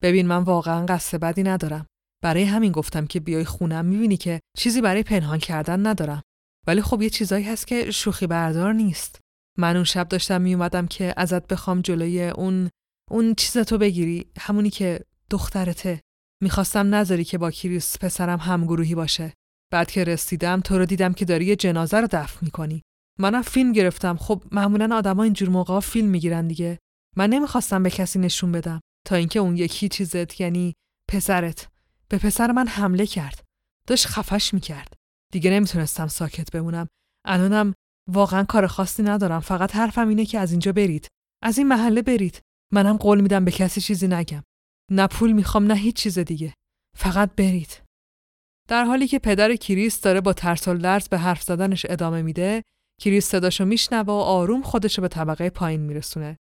ببین 0.01 0.27
من 0.27 0.43
واقعا 0.43 0.85
قصد 0.85 1.19
بدی 1.19 1.43
ندارم. 1.43 1.85
برای 2.23 2.43
همین 2.43 2.71
گفتم 2.71 3.05
که 3.05 3.19
بیای 3.19 3.45
خونم 3.45 3.85
می‌بینی 3.85 4.17
که 4.17 4.39
چیزی 4.57 4.81
برای 4.81 5.03
پنهان 5.03 5.39
کردن 5.39 5.87
ندارم. 5.87 6.21
ولی 6.67 6.81
خب 6.81 7.01
یه 7.01 7.09
چیزایی 7.09 7.45
هست 7.45 7.67
که 7.67 7.91
شوخی 7.91 8.27
بردار 8.27 8.73
نیست. 8.73 9.19
من 9.57 9.75
اون 9.75 9.83
شب 9.83 10.07
داشتم 10.07 10.41
میومدم 10.41 10.87
که 10.87 11.13
ازت 11.17 11.47
بخوام 11.47 11.81
جلوی 11.81 12.29
اون 12.29 12.69
اون 13.11 13.35
چیزتو 13.35 13.77
بگیری 13.77 14.25
همونی 14.39 14.69
که 14.69 14.99
دخترته. 15.29 16.01
می‌خواستم 16.43 16.95
نذاری 16.95 17.23
که 17.23 17.37
با 17.37 17.51
کریس 17.51 17.97
پسرم 17.97 18.39
همگروهی 18.39 18.95
باشه. 18.95 19.33
بعد 19.71 19.91
که 19.91 20.03
رسیدم 20.03 20.61
تو 20.61 20.77
رو 20.77 20.85
دیدم 20.85 21.13
که 21.13 21.25
داری 21.25 21.45
یه 21.45 21.55
جنازه 21.55 21.97
رو 21.97 22.07
دفن 22.11 22.39
می‌کنی. 22.41 22.81
منم 23.19 23.41
فیلم 23.41 23.71
گرفتم. 23.71 24.17
خب 24.17 24.43
معمولا 24.51 24.95
آدما 24.95 25.23
اینجور 25.23 25.49
موقع 25.49 25.79
فیلم 25.79 26.09
می‌گیرن 26.09 26.47
دیگه. 26.47 26.79
من 27.15 27.29
نمی‌خواستم 27.29 27.83
به 27.83 27.89
کسی 27.89 28.19
نشون 28.19 28.51
بدم 28.51 28.81
تا 29.07 29.15
اینکه 29.15 29.39
اون 29.39 29.57
یکی 29.57 29.89
چیزت 29.89 30.41
یعنی 30.41 30.73
پسرت 31.09 31.67
به 32.13 32.19
پسر 32.19 32.51
من 32.51 32.67
حمله 32.67 33.05
کرد. 33.05 33.43
داشت 33.87 34.07
خفش 34.07 34.53
می‌کرد. 34.53 34.93
دیگه 35.31 35.51
نمی‌تونستم 35.51 36.07
ساکت 36.07 36.51
بمونم. 36.51 36.87
الانم 37.25 37.73
واقعا 38.09 38.43
کار 38.43 38.67
خاصی 38.67 39.03
ندارم. 39.03 39.39
فقط 39.39 39.75
حرفم 39.75 40.07
اینه 40.07 40.25
که 40.25 40.39
از 40.39 40.51
اینجا 40.51 40.71
برید. 40.71 41.07
از 41.43 41.57
این 41.57 41.67
محله 41.67 42.01
برید. 42.01 42.41
منم 42.73 42.97
قول 42.97 43.21
میدم 43.21 43.45
به 43.45 43.51
کسی 43.51 43.81
چیزی 43.81 44.07
نگم. 44.07 44.43
نه 44.91 45.07
پول 45.07 45.31
می‌خوام 45.31 45.63
نه 45.63 45.75
هیچ 45.75 45.95
چیز 45.95 46.19
دیگه. 46.19 46.53
فقط 46.97 47.35
برید. 47.35 47.81
در 48.69 48.83
حالی 48.83 49.07
که 49.07 49.19
پدر 49.19 49.55
کریس 49.55 50.01
داره 50.01 50.21
با 50.21 50.33
ترس 50.33 50.67
و 50.67 50.73
لرز 50.73 51.09
به 51.09 51.17
حرف 51.17 51.43
زدنش 51.43 51.85
ادامه 51.89 52.21
میده، 52.21 52.63
کریس 53.01 53.29
صداشو 53.29 53.65
میشنوه 53.65 54.07
و 54.07 54.11
آروم 54.11 54.61
خودشو 54.61 55.01
به 55.01 55.07
طبقه 55.07 55.49
پایین 55.49 55.81
میرسونه. 55.81 56.37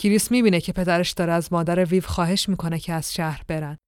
کریس 0.00 0.30
می‌بینه 0.30 0.60
که 0.60 0.72
پدرش 0.72 1.10
داره 1.10 1.32
از 1.32 1.52
مادر 1.52 1.84
ویو 1.84 2.06
خواهش 2.06 2.48
می‌کنه 2.48 2.78
که 2.78 2.92
از 2.92 3.14
شهر 3.14 3.42
برن. 3.48 3.78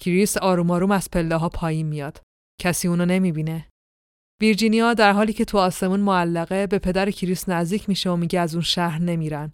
کریس 0.00 0.36
آروم 0.36 0.70
آروم 0.70 0.90
از 0.90 1.10
پله 1.10 1.36
ها 1.36 1.48
پایین 1.48 1.86
میاد. 1.86 2.22
کسی 2.60 2.88
اونو 2.88 3.06
نمی‌بینه. 3.06 3.68
ویرجینیا 4.40 4.94
در 4.94 5.12
حالی 5.12 5.32
که 5.32 5.44
تو 5.44 5.58
آسمون 5.58 6.00
معلقه 6.00 6.66
به 6.66 6.78
پدر 6.78 7.10
کریس 7.10 7.48
نزدیک 7.48 7.88
میشه 7.88 8.10
و 8.10 8.16
میگه 8.16 8.40
از 8.40 8.54
اون 8.54 8.62
شهر 8.62 8.98
نمیرن. 8.98 9.52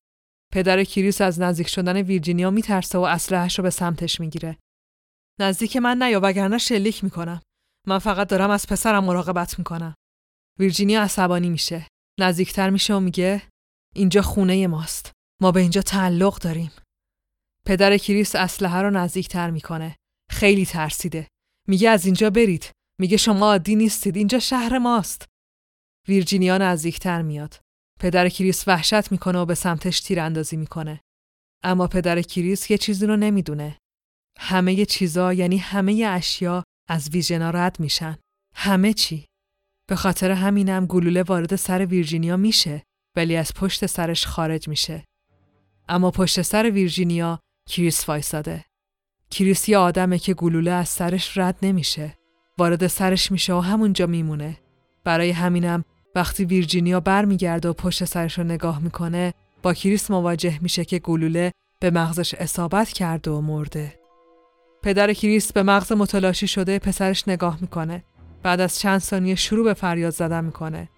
پدر 0.53 0.85
کریس 0.85 1.21
از 1.21 1.41
نزدیک 1.41 1.69
شدن 1.69 1.97
ویرجینیا 1.97 2.51
میترسه 2.51 2.99
و 2.99 3.01
اسلحه‌اش 3.01 3.59
رو 3.59 3.63
به 3.63 3.71
سمتش 3.71 4.21
می‌گیره. 4.21 4.59
نزدیک 5.41 5.77
من 5.77 6.03
نیا 6.03 6.21
وگرنه 6.23 6.59
شلیک 6.59 7.05
می‌کنم. 7.05 7.43
من 7.87 7.99
فقط 7.99 8.29
دارم 8.29 8.51
از 8.51 8.67
پسرم 8.67 9.05
مراقبت 9.05 9.59
می‌کنم. 9.59 9.95
ویرجینیا 10.59 11.03
عصبانی 11.03 11.51
میشه. 11.51 11.87
نزدیکتر 12.21 12.71
میشه 12.71 12.95
و 12.95 13.01
میگه 13.01 13.43
اینجا 13.95 14.23
خونه 14.23 14.67
ماست. 14.67 15.13
ما 15.43 15.53
به 15.53 15.61
اینجا 15.61 15.83
تعلق 15.83 16.39
داریم. 16.39 16.71
پدر 17.67 17.99
کریس 17.99 18.35
اسلحه 18.35 18.83
رو 18.83 18.91
نزدیکتر 18.91 19.51
می‌کنه. 19.51 19.97
خیلی 20.41 20.67
ترسیده. 20.67 21.29
میگه 21.69 21.91
از 21.91 22.05
اینجا 22.05 22.31
برید. 22.31 22.71
میگه 23.01 23.17
شما 23.17 23.47
عادی 23.47 23.77
نیستید. 23.77 24.17
اینجا 24.17 24.39
شهر 24.39 24.79
ماست. 24.79 25.25
ویرجینیا 26.09 26.59
نزدیکتر 26.59 27.23
میاد. 27.23 27.61
پدر 28.01 28.29
کریس 28.29 28.69
وحشت 28.69 29.13
می‌کنه 29.13 29.39
و 29.39 29.47
به 29.47 29.55
سمتش 29.55 30.01
تیراندازی 30.01 30.57
می‌کنه. 30.57 31.01
اما 31.65 31.87
پدر 31.87 32.23
کریس 32.23 32.71
یه 32.71 32.79
چیزی 32.79 33.07
رو 33.07 33.17
نمی‌دونه. 33.17 33.79
همه 34.39 34.85
چیزا 34.85 35.33
یعنی 35.33 35.57
همه 35.57 36.05
اشیا 36.09 36.65
از 36.89 37.11
ویژنا 37.11 37.51
رد 37.51 37.81
میشن. 37.81 38.19
همه 38.55 38.93
چی. 38.93 39.27
به 39.89 39.97
خاطر 39.97 40.31
همینم 40.31 40.87
گلوله 40.87 41.23
وارد 41.23 41.57
سر 41.57 41.87
ویرجینیا 41.87 42.37
میشه 42.37 42.83
ولی 43.17 43.37
از 43.37 43.55
پشت 43.55 43.87
سرش 43.87 44.27
خارج 44.27 44.69
میشه. 44.69 45.05
اما 45.89 46.11
پشت 46.11 46.43
سر 46.43 46.71
ویرجینیا 46.71 47.39
کریس 47.69 48.09
وایساده. 48.09 48.70
کریس 49.31 49.69
یه 49.69 49.79
آدمه 49.79 50.19
که 50.19 50.35
گلوله 50.35 50.71
از 50.71 50.89
سرش 50.89 51.39
رد 51.39 51.57
نمیشه. 51.63 52.15
وارد 52.59 52.87
سرش 52.87 53.33
میشه 53.33 53.55
و 53.55 53.61
همونجا 53.61 54.07
میمونه. 54.07 54.57
برای 55.05 55.31
همینم 55.31 55.85
وقتی 56.15 56.45
ویرجینیا 56.45 57.01
برمیگرده 57.01 57.69
و 57.69 57.73
پشت 57.73 58.05
سرش 58.05 58.39
رو 58.39 58.45
نگاه 58.45 58.79
می‌کنه 58.79 59.35
با 59.63 59.75
کریس 59.75 60.11
مواجه 60.11 60.59
میشه 60.63 60.85
که 60.85 60.99
گلوله 60.99 61.53
به 61.81 61.91
مغزش 61.91 62.35
اصابت 62.35 62.89
کرده 62.89 63.31
و 63.31 63.41
مرده. 63.41 63.95
پدر 64.83 65.13
کریس 65.13 65.53
به 65.53 65.63
مغز 65.63 65.93
متلاشی 65.93 66.47
شده 66.47 66.79
پسرش 66.79 67.29
نگاه 67.29 67.59
می‌کنه. 67.61 68.05
بعد 68.43 68.61
از 68.61 68.79
چند 68.79 68.99
ثانیه 68.99 69.35
شروع 69.35 69.65
به 69.65 69.75
فریاد 69.75 70.13
زدن 70.13 70.45
می‌کنه. 70.45 70.89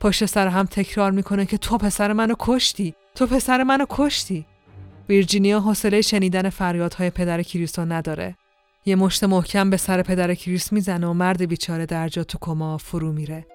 پشت 0.00 0.26
سر 0.26 0.48
هم 0.48 0.66
تکرار 0.66 1.10
می‌کنه 1.10 1.46
که 1.46 1.58
تو 1.58 1.78
پسر 1.78 2.12
منو 2.12 2.34
کشتی. 2.38 2.94
تو 3.14 3.26
پسر 3.26 3.62
منو 3.62 3.84
کشتی. 3.88 4.46
ویرجینیا 5.08 5.60
حوصله 5.60 6.00
شنیدن 6.00 6.50
فریادهای 6.50 7.10
پدر 7.10 7.42
کریس 7.42 7.78
نداره. 7.78 8.36
یه 8.86 8.96
مشت 8.96 9.24
محکم 9.24 9.70
به 9.70 9.76
سر 9.76 10.02
پدر 10.02 10.34
کریس 10.34 10.72
می‌زنه 10.72 11.06
و 11.06 11.12
مرد 11.12 11.42
بیچاره 11.42 11.86
در 11.86 12.08
جا 12.08 12.24
تو 12.24 12.38
کما 12.40 12.78
فرو 12.78 13.12
میره. 13.12 13.46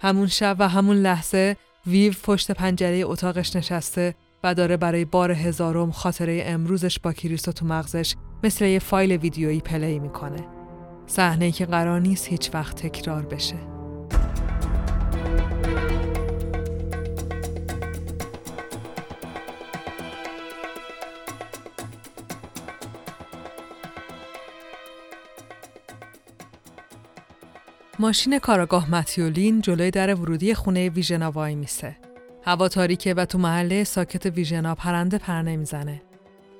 همون 0.00 0.26
شب 0.26 0.56
و 0.58 0.68
همون 0.68 0.96
لحظه 0.96 1.56
ویو 1.86 2.12
پشت 2.22 2.50
پنجره 2.50 3.02
اتاقش 3.04 3.56
نشسته 3.56 4.14
و 4.44 4.54
داره 4.54 4.76
برای 4.76 5.04
بار 5.04 5.32
هزارم 5.32 5.90
خاطره 5.90 6.42
امروزش 6.46 6.98
با 6.98 7.12
کریستو 7.12 7.52
تو 7.52 7.66
مغزش 7.66 8.14
مثل 8.44 8.64
یه 8.64 8.78
فایل 8.78 9.12
ویدیویی 9.12 9.60
پلی 9.60 9.98
می‌کنه. 9.98 10.46
صحنه 11.06 11.52
که 11.52 11.66
قرار 11.66 12.00
نیست 12.00 12.28
هیچ 12.28 12.50
وقت 12.54 12.86
تکرار 12.86 13.22
بشه. 13.22 13.56
ماشین 27.98 28.38
کاراگاه 28.38 28.90
متیولین 28.90 29.60
جلوی 29.60 29.90
در 29.90 30.14
ورودی 30.14 30.54
خونه 30.54 30.88
ویژنا 30.88 31.30
وای 31.30 31.54
میسه. 31.54 31.96
هوا 32.42 32.68
تاریکه 32.68 33.14
و 33.14 33.24
تو 33.24 33.38
محله 33.38 33.84
ساکت 33.84 34.26
ویژنا 34.26 34.74
پرنده 34.74 35.18
پر 35.18 35.42
نمی‌زنه. 35.42 36.02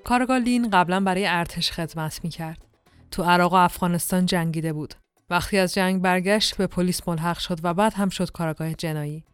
کارگاه 0.04 0.38
لین 0.38 0.70
قبلا 0.70 1.00
برای 1.00 1.26
ارتش 1.26 1.72
خدمت 1.72 2.20
می‌کرد. 2.24 2.64
تو 3.10 3.22
عراق 3.22 3.52
و 3.52 3.56
افغانستان 3.56 4.26
جنگیده 4.26 4.72
بود. 4.72 4.94
وقتی 5.30 5.58
از 5.58 5.74
جنگ 5.74 6.02
برگشت 6.02 6.56
به 6.56 6.66
پلیس 6.66 7.08
ملحق 7.08 7.38
شد 7.38 7.58
و 7.62 7.74
بعد 7.74 7.94
هم 7.94 8.08
شد 8.08 8.30
کارگاه 8.30 8.74
جنایی. 8.74 9.24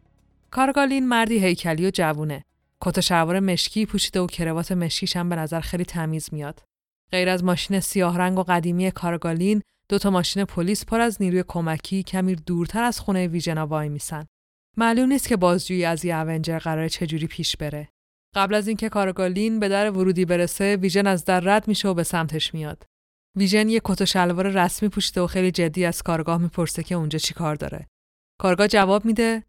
کارگاه 0.50 0.86
لین 0.86 1.08
مردی 1.08 1.38
هیکلی 1.38 1.86
و 1.86 1.90
جوونه. 1.90 2.44
کت 2.80 3.00
شلوار 3.00 3.40
مشکی 3.40 3.86
پوشیده 3.86 4.20
و 4.20 4.26
کروات 4.26 4.72
مشکیش 4.72 5.16
هم 5.16 5.28
به 5.28 5.36
نظر 5.36 5.60
خیلی 5.60 5.84
تمیز 5.84 6.28
میاد. 6.32 6.62
غیر 7.12 7.28
از 7.28 7.44
ماشین 7.44 7.80
سیاه 7.80 8.18
رنگ 8.18 8.38
و 8.38 8.42
قدیمی 8.42 8.90
کارگالین 8.90 9.62
دو 9.90 9.98
تا 9.98 10.10
ماشین 10.10 10.44
پلیس 10.44 10.84
پر 10.84 11.00
از 11.00 11.22
نیروی 11.22 11.44
کمکی 11.48 12.02
کمی 12.02 12.34
دورتر 12.34 12.82
از 12.82 13.00
خونه 13.00 13.26
ویژنا 13.26 13.66
وای 13.66 13.88
میسن. 13.88 14.26
معلوم 14.76 15.08
نیست 15.08 15.28
که 15.28 15.36
بازجویی 15.36 15.84
از 15.84 16.04
یه 16.04 16.16
اونجر 16.16 16.58
قراره 16.58 16.88
چجوری 16.88 17.26
پیش 17.26 17.56
بره. 17.56 17.88
قبل 18.34 18.54
از 18.54 18.68
اینکه 18.68 18.88
کارگالین 18.88 19.60
به 19.60 19.68
در 19.68 19.90
ورودی 19.90 20.24
برسه، 20.24 20.76
ویژن 20.76 21.06
از 21.06 21.24
در 21.24 21.40
رد 21.40 21.68
میشه 21.68 21.88
و 21.88 21.94
به 21.94 22.02
سمتش 22.02 22.54
میاد. 22.54 22.84
ویژن 23.36 23.68
یه 23.68 23.80
کت 23.84 24.02
و 24.02 24.06
شلوار 24.06 24.48
رسمی 24.48 24.88
پوشیده 24.88 25.20
و 25.20 25.26
خیلی 25.26 25.50
جدی 25.50 25.84
از 25.84 26.02
کارگاه 26.02 26.38
می‌پرسه 26.38 26.82
که 26.82 26.94
اونجا 26.94 27.18
چی 27.18 27.34
کار 27.34 27.54
داره. 27.54 27.86
کارگاه 28.40 28.68
جواب 28.68 29.04
میده 29.04 29.44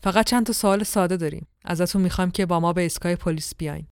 فقط 0.00 0.26
چند 0.26 0.46
تا 0.46 0.52
سوال 0.52 0.82
ساده 0.82 1.16
داریم. 1.16 1.46
ازتون 1.64 2.02
می‌خوام 2.02 2.30
که 2.30 2.46
با 2.46 2.60
ما 2.60 2.72
به 2.72 2.86
اسکای 2.86 3.16
پلیس 3.16 3.54
بیاین. 3.54 3.86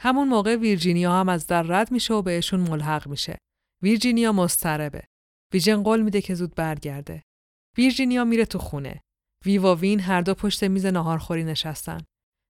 همون 0.00 0.28
موقع 0.28 0.56
ویرجینیا 0.56 1.12
هم 1.12 1.28
از 1.28 1.46
در 1.46 1.62
رد 1.62 1.92
میشه 1.92 2.14
و 2.14 2.22
بهشون 2.22 2.60
ملحق 2.60 3.08
میشه. 3.08 3.38
ویرجینیا 3.82 4.32
مضطربه. 4.32 5.09
ویژن 5.52 5.82
قول 5.82 6.02
میده 6.02 6.20
که 6.20 6.34
زود 6.34 6.54
برگرده. 6.54 7.22
ویرجینیا 7.78 8.24
میره 8.24 8.44
تو 8.44 8.58
خونه. 8.58 9.00
ویو 9.46 9.66
و 9.66 9.74
وین 9.74 10.00
هر 10.00 10.20
دو 10.20 10.34
پشت 10.34 10.64
میز 10.64 10.86
ناهارخوری 10.86 11.44
نشستن. 11.44 12.00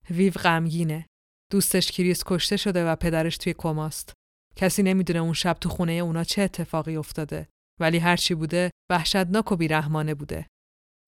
ویو 0.09 0.33
غمگینه. 0.33 1.05
دوستش 1.51 1.91
کریس 1.91 2.23
کشته 2.25 2.57
شده 2.57 2.85
و 2.85 2.95
پدرش 2.95 3.37
توی 3.37 3.53
کماست. 3.57 4.13
کسی 4.55 4.83
نمی‌دونه 4.83 5.19
اون 5.19 5.33
شب 5.33 5.53
تو 5.53 5.69
خونه 5.69 5.91
اونا 5.91 6.23
چه 6.23 6.41
اتفاقی 6.41 6.95
افتاده. 6.95 7.47
ولی 7.79 7.97
هرچی 7.97 8.35
بوده 8.35 8.71
وحشتناک 8.91 9.51
و 9.51 9.55
بیرحمانه 9.55 10.13
بوده. 10.13 10.47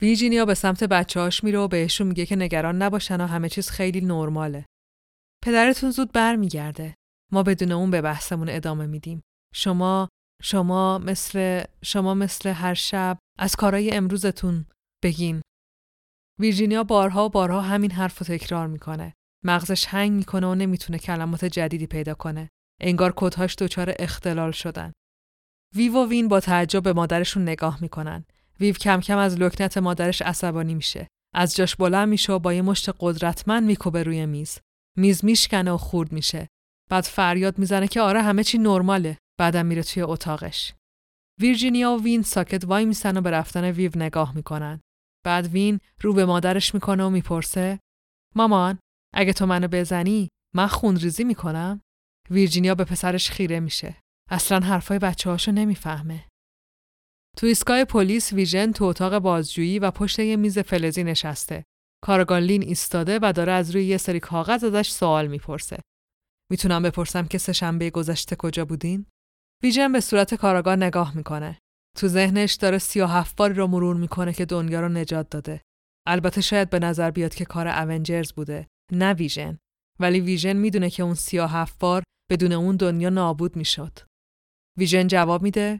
ویرجینیا 0.01 0.45
به 0.45 0.53
سمت 0.53 0.83
بچه‌هاش 0.83 1.43
میره 1.43 1.59
و 1.59 1.67
بهشون 1.67 2.07
میگه 2.07 2.25
که 2.25 2.35
نگران 2.35 2.81
نباشن 2.81 3.21
و 3.21 3.27
همه 3.27 3.49
چیز 3.49 3.69
خیلی 3.69 4.01
نرماله. 4.01 4.65
پدرتون 5.43 5.91
زود 5.91 6.11
برمیگرده. 6.11 6.95
ما 7.31 7.43
بدون 7.43 7.71
اون 7.71 7.91
به 7.91 8.01
بحثمون 8.01 8.49
ادامه 8.49 8.85
میدیم. 8.85 9.21
شما 9.53 10.09
شما 10.43 10.97
مثل 10.97 11.63
شما 11.83 12.13
مثل 12.13 12.49
هر 12.49 12.73
شب 12.73 13.17
از 13.39 13.55
کارای 13.55 13.91
امروزتون 13.91 14.65
بگین. 15.03 15.41
ویرجینیا 16.39 16.83
بارها 16.83 17.25
و 17.25 17.29
بارها 17.29 17.61
همین 17.61 17.91
حرف 17.91 18.17
رو 18.19 18.25
تکرار 18.25 18.67
می‌کنه. 18.67 19.13
مغزش 19.45 19.85
هنگ 19.85 20.11
می‌کنه 20.11 20.47
و 20.47 20.55
نمی‌تونه 20.55 20.99
کلمات 20.99 21.45
جدیدی 21.45 21.87
پیدا 21.87 22.13
کنه. 22.13 22.49
انگار 22.81 23.13
کدهاش 23.15 23.55
دچار 23.55 23.93
اختلال 23.99 24.51
شدن. 24.51 24.91
ویو 25.75 25.93
و 25.93 26.07
وین 26.07 26.27
با 26.27 26.39
تعجب 26.39 26.83
به 26.83 26.93
مادرشون 26.93 27.43
نگاه 27.43 27.77
می‌کنن. 27.81 28.25
ویو 28.59 28.73
کم 28.73 28.99
کم 29.01 29.17
از 29.17 29.39
لکنت 29.39 29.77
مادرش 29.77 30.21
عصبانی 30.21 30.75
میشه. 30.75 31.07
از 31.35 31.55
جاش 31.55 31.75
بلند 31.75 32.09
میشه 32.09 32.33
و 32.33 32.39
با 32.39 32.53
یه 32.53 32.61
مشت 32.61 32.89
قدرتمند 32.99 33.63
میکوبه 33.63 34.03
روی 34.03 34.25
میز. 34.25 34.59
میز 34.97 35.25
میشکنه 35.25 35.71
و 35.71 35.77
خورد 35.77 36.11
میشه. 36.11 36.47
بعد 36.89 37.03
فریاد 37.03 37.57
می‌زنه 37.57 37.87
که 37.87 38.01
آره 38.01 38.21
همه 38.21 38.43
چی 38.43 38.57
نرماله. 38.57 39.17
بعدم 39.39 39.65
میره 39.65 39.83
توی 39.83 40.01
اتاقش. 40.01 40.73
ویرجینیا 41.41 41.91
و 41.91 42.03
وین 42.03 42.21
ساکت 42.21 42.65
وای 42.65 42.85
میسن 42.85 43.17
و 43.17 43.21
به 43.21 43.31
رفتن 43.31 43.63
ویو 43.63 43.91
نگاه 43.95 44.35
می‌کنن. 44.35 44.81
بعد 45.25 45.47
وین 45.47 45.79
رو 46.01 46.13
به 46.13 46.25
مادرش 46.25 46.73
می‌کنه 46.73 47.03
و 47.03 47.09
می‌پرسه 47.09 47.79
مامان 48.35 48.79
اگه 49.13 49.33
تو 49.33 49.45
منو 49.45 49.67
بزنی 49.67 50.29
من 50.55 50.67
خونریزی 50.67 51.23
می‌کنم؟ 51.23 51.81
ویرجینیا 52.29 52.75
به 52.75 52.83
پسرش 52.83 53.29
خیره 53.31 53.59
میشه. 53.59 53.99
اصلا 54.31 54.59
حرفای 54.59 54.99
بچه 54.99 55.29
هاشو 55.29 55.51
نمی‌فهمه. 55.51 56.27
تو 57.37 57.47
ایستگاه 57.47 57.85
پلیس 57.85 58.33
ویژن 58.33 58.71
تو 58.71 58.85
اتاق 58.85 59.19
بازجویی 59.19 59.79
و 59.79 59.91
پشت 59.91 60.19
یه 60.19 60.35
میز 60.35 60.59
فلزی 60.59 61.03
نشسته. 61.03 61.63
کاراگاه 62.03 62.41
لین 62.41 62.63
ایستاده 62.63 63.19
و 63.21 63.33
داره 63.35 63.51
از 63.51 63.71
روی 63.71 63.85
یه 63.85 63.97
سری 63.97 64.19
کاغذ 64.19 64.63
ازش 64.63 64.91
سوال 64.91 65.27
می‌پرسه. 65.27 65.79
می‌تونم 66.51 66.83
بپرسم 66.83 67.27
که 67.27 67.37
سه 67.37 67.53
شنبه 67.53 67.89
گذشته 67.89 68.35
کجا 68.35 68.65
بودین؟ 68.65 69.05
ویژن 69.63 69.91
به 69.91 69.99
صورت 69.99 70.35
کاراگاه 70.35 70.75
نگاه 70.75 71.17
می‌کنه. 71.17 71.57
تو 71.97 72.07
ذهنش 72.07 72.53
داره 72.53 72.77
سی 72.77 73.01
و 73.01 73.05
هفت 73.05 73.35
باری 73.35 73.53
رو 73.53 73.67
مرور 73.67 73.95
می‌کنه 73.95 74.33
که 74.33 74.45
دنیا 74.45 74.81
رو 74.81 74.89
نجات 74.89 75.29
داده. 75.29 75.61
البته 76.07 76.41
شاید 76.41 76.69
به 76.69 76.79
نظر 76.79 77.11
بیاد 77.11 77.35
که 77.35 77.45
کار 77.45 77.67
Avengers 77.67 78.33
بوده، 78.33 78.67
نه 78.91 79.13
ویژن. 79.13 79.57
ولی 79.99 80.19
ویژن 80.19 80.53
می‌دونه 80.53 80.89
که 80.89 81.03
اون 81.03 81.13
سی 81.13 81.39
و 81.39 81.45
هفت 81.45 81.79
بار 81.79 82.03
بدون 82.31 82.51
اون 82.51 82.75
دنیا 82.75 83.09
نابود 83.09 83.55
می‌شد. 83.55 83.99
ویژن 84.77 85.07
جواب 85.07 85.43
میده 85.43 85.79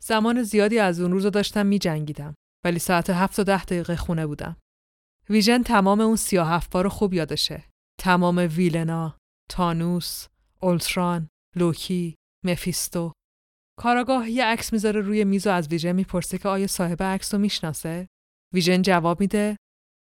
زمان 0.00 0.42
زیادی 0.42 0.78
از 0.78 1.00
اون 1.00 1.12
روز 1.12 1.26
داشتم 1.26 1.66
میجنگیدم 1.66 2.34
ولی 2.64 2.78
ساعت 2.78 3.10
هفت 3.10 3.38
و 3.38 3.44
ده 3.44 3.64
دقیقه 3.64 3.96
خونه 3.96 4.26
بودم. 4.26 4.56
ویژن 5.30 5.62
تمام 5.62 6.00
اون 6.00 6.16
سی 6.16 6.38
و 6.38 6.44
هفت 6.44 6.70
بار 6.70 6.88
خوب 6.88 7.14
یادشه. 7.14 7.64
تمام 8.00 8.48
villain 8.56 9.09
ا، 9.09 9.16
تانوس، 9.50 10.26
اولتران، 10.60 11.28
لوکی، 11.56 12.14
مفیستو 12.44 13.12
کاراگاه 13.78 14.30
یه 14.30 14.44
عکس 14.44 14.72
می‌ذاره 14.72 15.00
روی 15.00 15.24
میز 15.24 15.46
و 15.46 15.50
از 15.50 15.68
ویژن 15.68 15.92
می‌پرسه 15.92 16.38
که 16.38 16.48
آیا 16.48 16.66
صاحب 16.66 17.02
عکس 17.02 17.34
رو 17.34 17.40
می‌شناسه؟ 17.40 18.06
ویژن 18.54 18.82
جواب 18.82 19.20
میده 19.20 19.56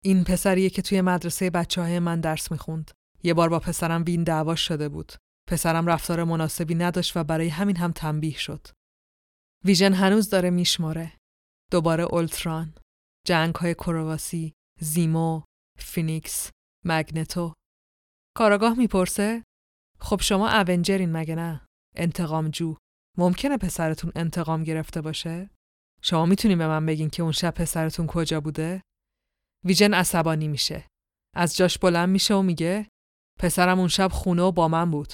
این 0.04 0.24
پسریه 0.24 0.70
که 0.70 0.82
توی 0.82 1.00
مدرسه 1.00 1.50
بچه 1.50 1.82
های 1.82 1.98
من 1.98 2.20
درس 2.20 2.52
می‌خوند. 2.52 2.90
یه 3.22 3.34
بار 3.34 3.48
با 3.48 3.58
پسرم 3.58 4.04
وین 4.06 4.24
دعواش 4.24 4.68
شده 4.68 4.88
بود. 4.88 5.12
پسرم 5.48 5.86
رفتار 5.86 6.24
مناسبی 6.24 6.74
نداشت 6.74 7.16
و 7.16 7.24
برای 7.24 7.48
همین 7.48 7.76
هم 7.76 7.92
تنبیه 7.92 8.38
شد. 8.38 8.66
ویژن 9.64 9.92
هنوز 9.92 10.30
داره 10.30 10.50
میشماره. 10.50 11.12
دوباره 11.70 12.04
اولتران، 12.04 12.74
جنگ 13.26 13.54
های 13.54 13.74
کرواسی، 13.74 14.52
زیمو، 14.80 15.42
فینیکس، 15.78 16.50
مگنتو. 16.84 17.54
کاراگاه 18.36 18.78
می‌پرسه 18.78 19.44
خب 20.00 20.20
شما 20.20 20.48
Avenger 20.48 20.98
ین 20.98 21.12
مگه 21.12 21.34
نه؟ 21.34 21.66
انتقام 21.96 22.48
جو. 22.48 22.74
ممکنه 23.18 23.56
پسرتون 23.58 24.12
انتقام 24.14 24.64
گرفته 24.64 25.00
باشه؟ 25.00 25.50
شما 26.02 26.26
می‌تونین 26.26 26.58
به 26.58 26.66
من 26.66 26.86
بگین 26.86 27.10
که 27.10 27.22
اون 27.22 27.32
شب 27.32 27.54
پسرتون 27.54 28.06
کجا 28.06 28.40
بوده؟ 28.40 28.82
ویژن 29.64 29.94
عصبانی 29.94 30.48
میشه. 30.48 30.86
از 31.36 31.56
جاش 31.56 31.78
بلند 31.78 32.08
میشه 32.08 32.34
و 32.34 32.42
میگه 32.42 32.88
پسرم 33.38 33.78
اون 33.78 33.88
شب 33.88 34.08
خونه 34.12 34.42
و 34.42 34.52
با 34.52 34.68
من 34.68 34.90
بود. 34.90 35.12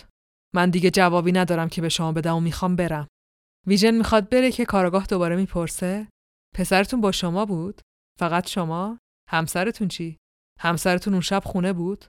من 0.54 0.70
دیگه 0.70 0.90
جوابی 0.90 1.32
ندارم 1.32 1.68
که 1.68 1.82
به 1.82 1.88
شما 1.88 2.12
بدم 2.12 2.36
و 2.36 2.40
می‌خوام 2.40 2.76
برم. 2.76 3.08
ویژن 3.66 3.90
می‌خواد 3.90 4.28
بره 4.28 4.52
که 4.52 4.64
کارگاه 4.64 5.06
دوباره 5.06 5.36
می‌پرسه 5.36 6.08
پسرتون 6.54 7.00
با 7.00 7.12
شما 7.12 7.46
بود؟ 7.46 7.80
فقط 8.18 8.46
شما؟ 8.46 8.98
همسرتون 9.30 9.88
چی؟ 9.88 10.16
همسرتون 10.60 11.12
اون 11.12 11.22
شب 11.22 11.42
خونه 11.44 11.72
بود؟ 11.72 12.04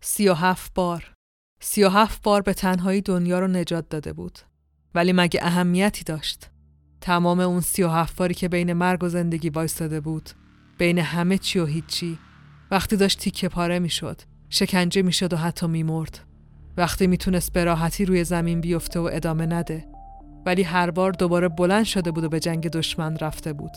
سی 0.00 0.28
و 0.28 0.34
هفت 0.34 0.74
بار 0.74 1.14
سی 1.60 1.84
و 1.84 1.88
هفت 1.88 2.22
بار 2.22 2.42
به 2.42 2.54
تنهایی 2.54 3.00
دنیا 3.00 3.38
رو 3.38 3.48
نجات 3.48 3.88
داده 3.88 4.12
بود. 4.12 4.38
ولی 4.94 5.12
مگه 5.12 5.40
اهمیتی 5.42 6.04
داشت؟ 6.04 6.50
تمام 7.00 7.40
اون 7.40 7.60
سی 7.60 7.82
و 7.82 7.88
هفت 7.88 8.16
باری 8.16 8.34
که 8.34 8.48
بین 8.48 8.72
مرگ 8.72 9.04
و 9.04 9.08
زندگی 9.08 9.50
وایستاده 9.50 10.00
بود. 10.00 10.30
بین 10.78 10.98
همه 10.98 11.38
چی 11.38 11.58
و 11.58 11.66
هیچی. 11.66 12.18
وقتی 12.70 12.96
داشت 12.96 13.18
تیکه 13.18 13.48
پاره 13.48 13.78
می‌شد. 13.78 14.20
شکنجه 14.48 15.02
می‌شد 15.02 15.32
و 15.32 15.36
حتی 15.36 15.66
میمرد. 15.66 16.18
وقتی 16.76 17.06
می‌تونست 17.06 17.52
به 17.52 17.64
راحتی 17.64 18.04
روی 18.04 18.24
زمین 18.24 18.60
بیفته 18.60 19.00
و 19.00 19.10
ادامه 19.12 19.46
نده. 19.46 19.88
ولی 20.46 20.62
هر 20.62 20.90
بار 20.90 21.12
دوباره 21.12 21.48
بلند 21.48 21.84
شده 21.84 22.10
بود 22.10 22.24
و 22.24 22.28
به 22.28 22.40
جنگ 22.40 22.68
دشمن 22.68 23.16
رفته 23.16 23.52
بود. 23.52 23.72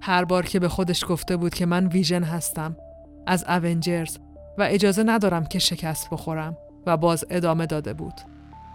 هر 0.00 0.24
بار 0.24 0.46
که 0.46 0.58
به 0.58 0.68
خودش 0.68 1.04
گفته 1.08 1.36
بود 1.36 1.54
که 1.54 1.66
من 1.66 1.86
ویژن 1.86 2.22
هستم 2.22 2.76
از 3.26 3.44
اونجرز 3.44 4.18
و 4.58 4.62
اجازه 4.70 5.02
ندارم 5.02 5.46
که 5.46 5.58
شکست 5.58 6.10
بخورم 6.10 6.56
و 6.86 6.96
باز 6.96 7.24
ادامه 7.30 7.66
داده 7.66 7.92
بود. 7.92 8.14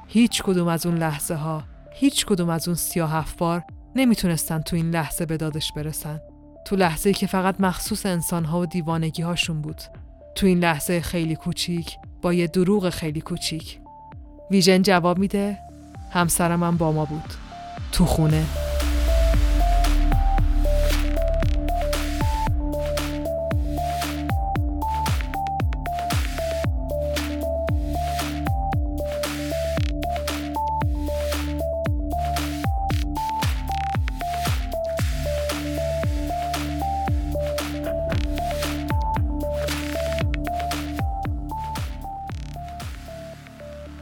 هیچ 0.07 0.43
کدوم 0.43 0.67
از 0.67 0.85
اون 0.85 0.97
لحظه 0.97 1.35
ها، 1.35 1.63
هیچ 1.93 2.25
کدوم 2.25 2.49
از 2.49 2.67
اون 2.67 2.75
سیاه 2.75 3.11
هفت 3.11 3.37
نمی‌تونستن 3.95 4.61
تو 4.61 4.75
این 4.75 4.89
لحظه 4.91 5.25
به 5.25 5.37
دادش 5.37 5.71
برسن. 5.71 6.19
تو 6.65 6.75
لحظه 6.75 7.13
که 7.13 7.27
فقط 7.27 7.61
مخصوص 7.61 8.05
انسانها 8.05 8.59
و 8.59 8.65
دیوانگی 8.65 9.21
هاشون 9.21 9.61
بود. 9.61 9.81
تو 10.35 10.45
این 10.47 10.59
لحظه 10.59 11.01
خیلی 11.01 11.35
کوچیک 11.35 11.97
با 12.21 12.33
یه 12.33 12.47
دروغ 12.47 12.89
خیلی 12.89 13.21
کوچیک. 13.21 13.79
ویژن 14.51 14.81
جواب 14.81 15.17
میده 15.17 15.57
همسرم 16.11 16.63
هم 16.63 16.77
با 16.77 16.91
ما 16.91 17.05
بود. 17.05 17.33
تو 17.91 18.05
خونه. 18.05 18.68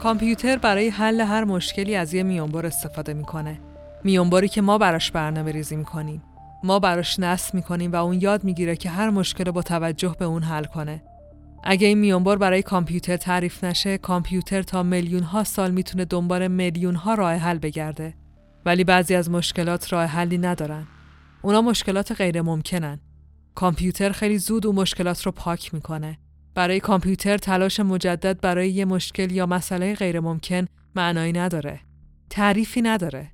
کامپیوتر 0.08 0.58
برای 0.58 0.90
حل 0.90 1.22
هر 1.22 1.44
مشکلی 1.44 1.96
از 1.96 2.14
یه 2.14 2.24
میانبر 2.24 2.66
استفاده 2.66 3.14
می‌کنه. 3.14 3.60
میانبری 4.04 4.48
که 4.48 4.62
ما 4.62 4.78
براش 4.78 5.12
برنامه 5.12 5.52
ریزی 5.52 5.76
می‌کنیم. 5.76 6.24
ما 6.64 6.80
براش 6.80 7.20
نصب 7.20 7.56
می‌کنیم 7.56 7.92
و 7.92 7.96
اون 7.96 8.22
یاد 8.22 8.44
می‌گیره 8.44 8.76
که 8.76 8.90
هر 8.90 9.10
مشکل 9.10 9.52
با 9.52 9.62
توجه 9.62 10.16
به 10.20 10.26
اون 10.26 10.44
حل 10.44 10.64
کنه. 10.64 11.04
اگه 11.64 11.88
این 11.88 11.98
میانبر 11.98 12.36
برای 12.36 12.62
کامپیوتر 12.62 13.18
تعریف 13.18 13.64
نشه، 13.64 13.98
کامپیوتر 13.98 14.62
تا 14.62 14.84
میلیون 14.84 15.24
ها 15.24 15.44
سال 15.44 15.72
می‌تونه 15.72 16.06
دنبال 16.06 16.48
میلیون 16.48 16.96
ها 16.96 17.14
راه 17.14 17.34
حل 17.34 17.58
بگرده. 17.58 18.14
ولی 18.66 18.84
بعضی 18.84 19.16
از 19.16 19.30
مشکلات 19.30 19.94
راه 19.94 20.06
حلی 20.06 20.38
ندارن. 20.38 20.88
اونا 21.42 21.62
مشکلات 21.62 22.12
غیر 22.12 22.42
ممکنن. 22.42 23.00
کامپیوتر 23.56 24.12
خیلی 24.12 24.38
زود 24.38 24.68
اون 24.68 24.76
مشکلات 24.76 25.26
رو 25.26 25.32
پاک 25.32 25.74
می‌کنه. 25.74 26.18
برای 26.58 26.80
کامپیوتر 26.80 27.38
تلاش 27.38 27.80
مجدد 27.80 28.42
برای 28.42 28.70
یه 28.70 28.86
مشکل 28.86 29.32
یا 29.32 29.46
مسئله 29.46 29.96
غیر 29.96 30.20
ممکن 30.20 30.66
معنایی 30.96 31.34
نداره. 31.34 31.80
تعریفی 32.30 32.82
نداره. 32.82 33.32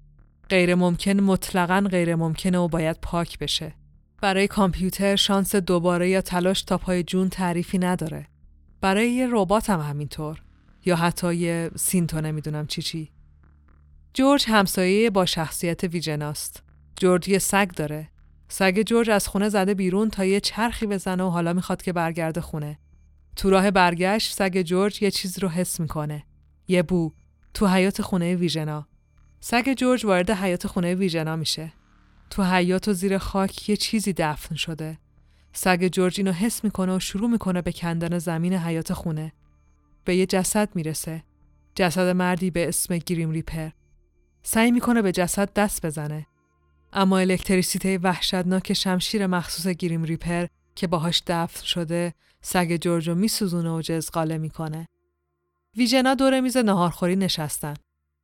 غیر 0.50 0.76
ممکن 0.76 1.20
مطلقا 1.20 1.88
غیر 1.92 2.16
ممکنه 2.16 2.58
و 2.58 2.68
باید 2.68 2.98
پاک 3.02 3.40
بشه. 3.40 3.74
برای 4.22 4.48
کامپیوتر 4.48 5.16
شانس 5.16 5.56
دوباره 5.56 6.10
یا 6.10 6.22
تلاش 6.22 6.64
تا 6.64 6.78
پای 6.78 7.04
جون 7.04 7.30
تعریفی 7.30 7.78
نداره. 7.78 8.28
برای 8.82 9.12
یه 9.12 9.28
ربات 9.32 9.70
هم 9.70 9.80
همینطور. 9.80 10.42
یا 10.86 10.96
حتی 10.96 11.36
یه 11.36 11.72
سینتو 11.76 12.22
نمی‌دونم 12.22 12.68
چی 12.68 12.82
چی. 12.82 13.12
جورج 14.14 14.46
همسایه 14.48 15.10
با 15.10 15.26
شخصیت 15.26 15.84
ویژناست. 15.84 16.64
جورج 16.98 17.28
یه 17.30 17.40
سگ 17.40 17.68
داره. 17.76 18.10
سگ 18.48 18.82
جورج 18.82 19.10
از 19.10 19.28
خونه 19.28 19.50
زده 19.50 19.74
بیرون 19.74 20.10
تا 20.10 20.26
یه 20.26 20.40
چرخی 20.40 20.88
بزنه 20.88 21.24
و 21.24 21.30
حالا 21.30 21.54
می‌خواد 21.54 21.82
که 21.82 21.94
برگرده 21.94 22.42
خونه. 22.42 22.80
تو 23.36 23.50
راه 23.50 23.72
برگشت 23.72 24.34
سگ 24.34 24.62
جورج 24.62 25.04
یه 25.04 25.12
چیز 25.12 25.40
رو 25.40 25.50
حس 25.50 25.80
می‌کنه. 25.80 26.24
یه 26.68 26.84
بو 26.84 27.12
تو 27.54 27.68
حیات 27.68 28.02
خونه 28.02 28.36
ویژنا. 28.36 28.88
سگ 29.40 29.74
جورج 29.74 30.06
وارد 30.06 30.30
حیات 30.30 30.68
خونه 30.68 30.96
ویژنا 30.96 31.36
میشه. 31.36 31.74
تو 32.30 32.44
حیات 32.44 32.88
و 32.88 32.94
زیر 32.94 33.18
خاک 33.18 33.70
یه 33.70 33.78
چیزی 33.78 34.14
دفن 34.14 34.56
شده. 34.56 34.98
سگ 35.54 35.88
جورج 35.88 36.14
اینو 36.18 36.32
حس 36.32 36.64
می‌کنه 36.64 36.96
و 36.96 37.00
شروع 37.00 37.30
می‌کنه 37.30 37.62
به 37.62 37.72
کندن 37.72 38.18
زمین 38.18 38.54
حیات 38.54 38.94
خونه. 38.94 39.34
به 40.06 40.16
یه 40.16 40.26
جسد 40.26 40.70
می‌رسه. 40.76 41.24
جسد 41.76 42.16
مردی 42.16 42.52
به 42.52 42.68
اسم 42.68 42.98
گریم 42.98 43.32
ریپر. 43.32 43.70
سعی 44.44 44.72
می‌کنه 44.72 45.02
به 45.02 45.12
جسد 45.12 45.54
دست 45.54 45.86
بزنه. 45.86 46.26
اما 46.94 47.18
الکتریسیته 47.18 47.98
وحشتناک 47.98 48.74
شمشیر 48.74 49.28
مخصوص 49.28 49.68
گریم 49.68 50.04
ریپر 50.04 50.46
که 50.76 50.88
باهاش 50.88 51.24
دفن 51.28 51.66
شده 51.66 52.14
سگ 52.42 52.76
جورجو 52.82 53.16
میسوزونه 53.16 53.72
و 53.72 53.82
جزقاله 53.82 54.38
می‌کنه. 54.38 54.88
ویژنا 55.78 56.16
دور 56.16 56.40
میز 56.40 56.58
نهارخوری 56.58 57.16
نشستن. 57.16 57.74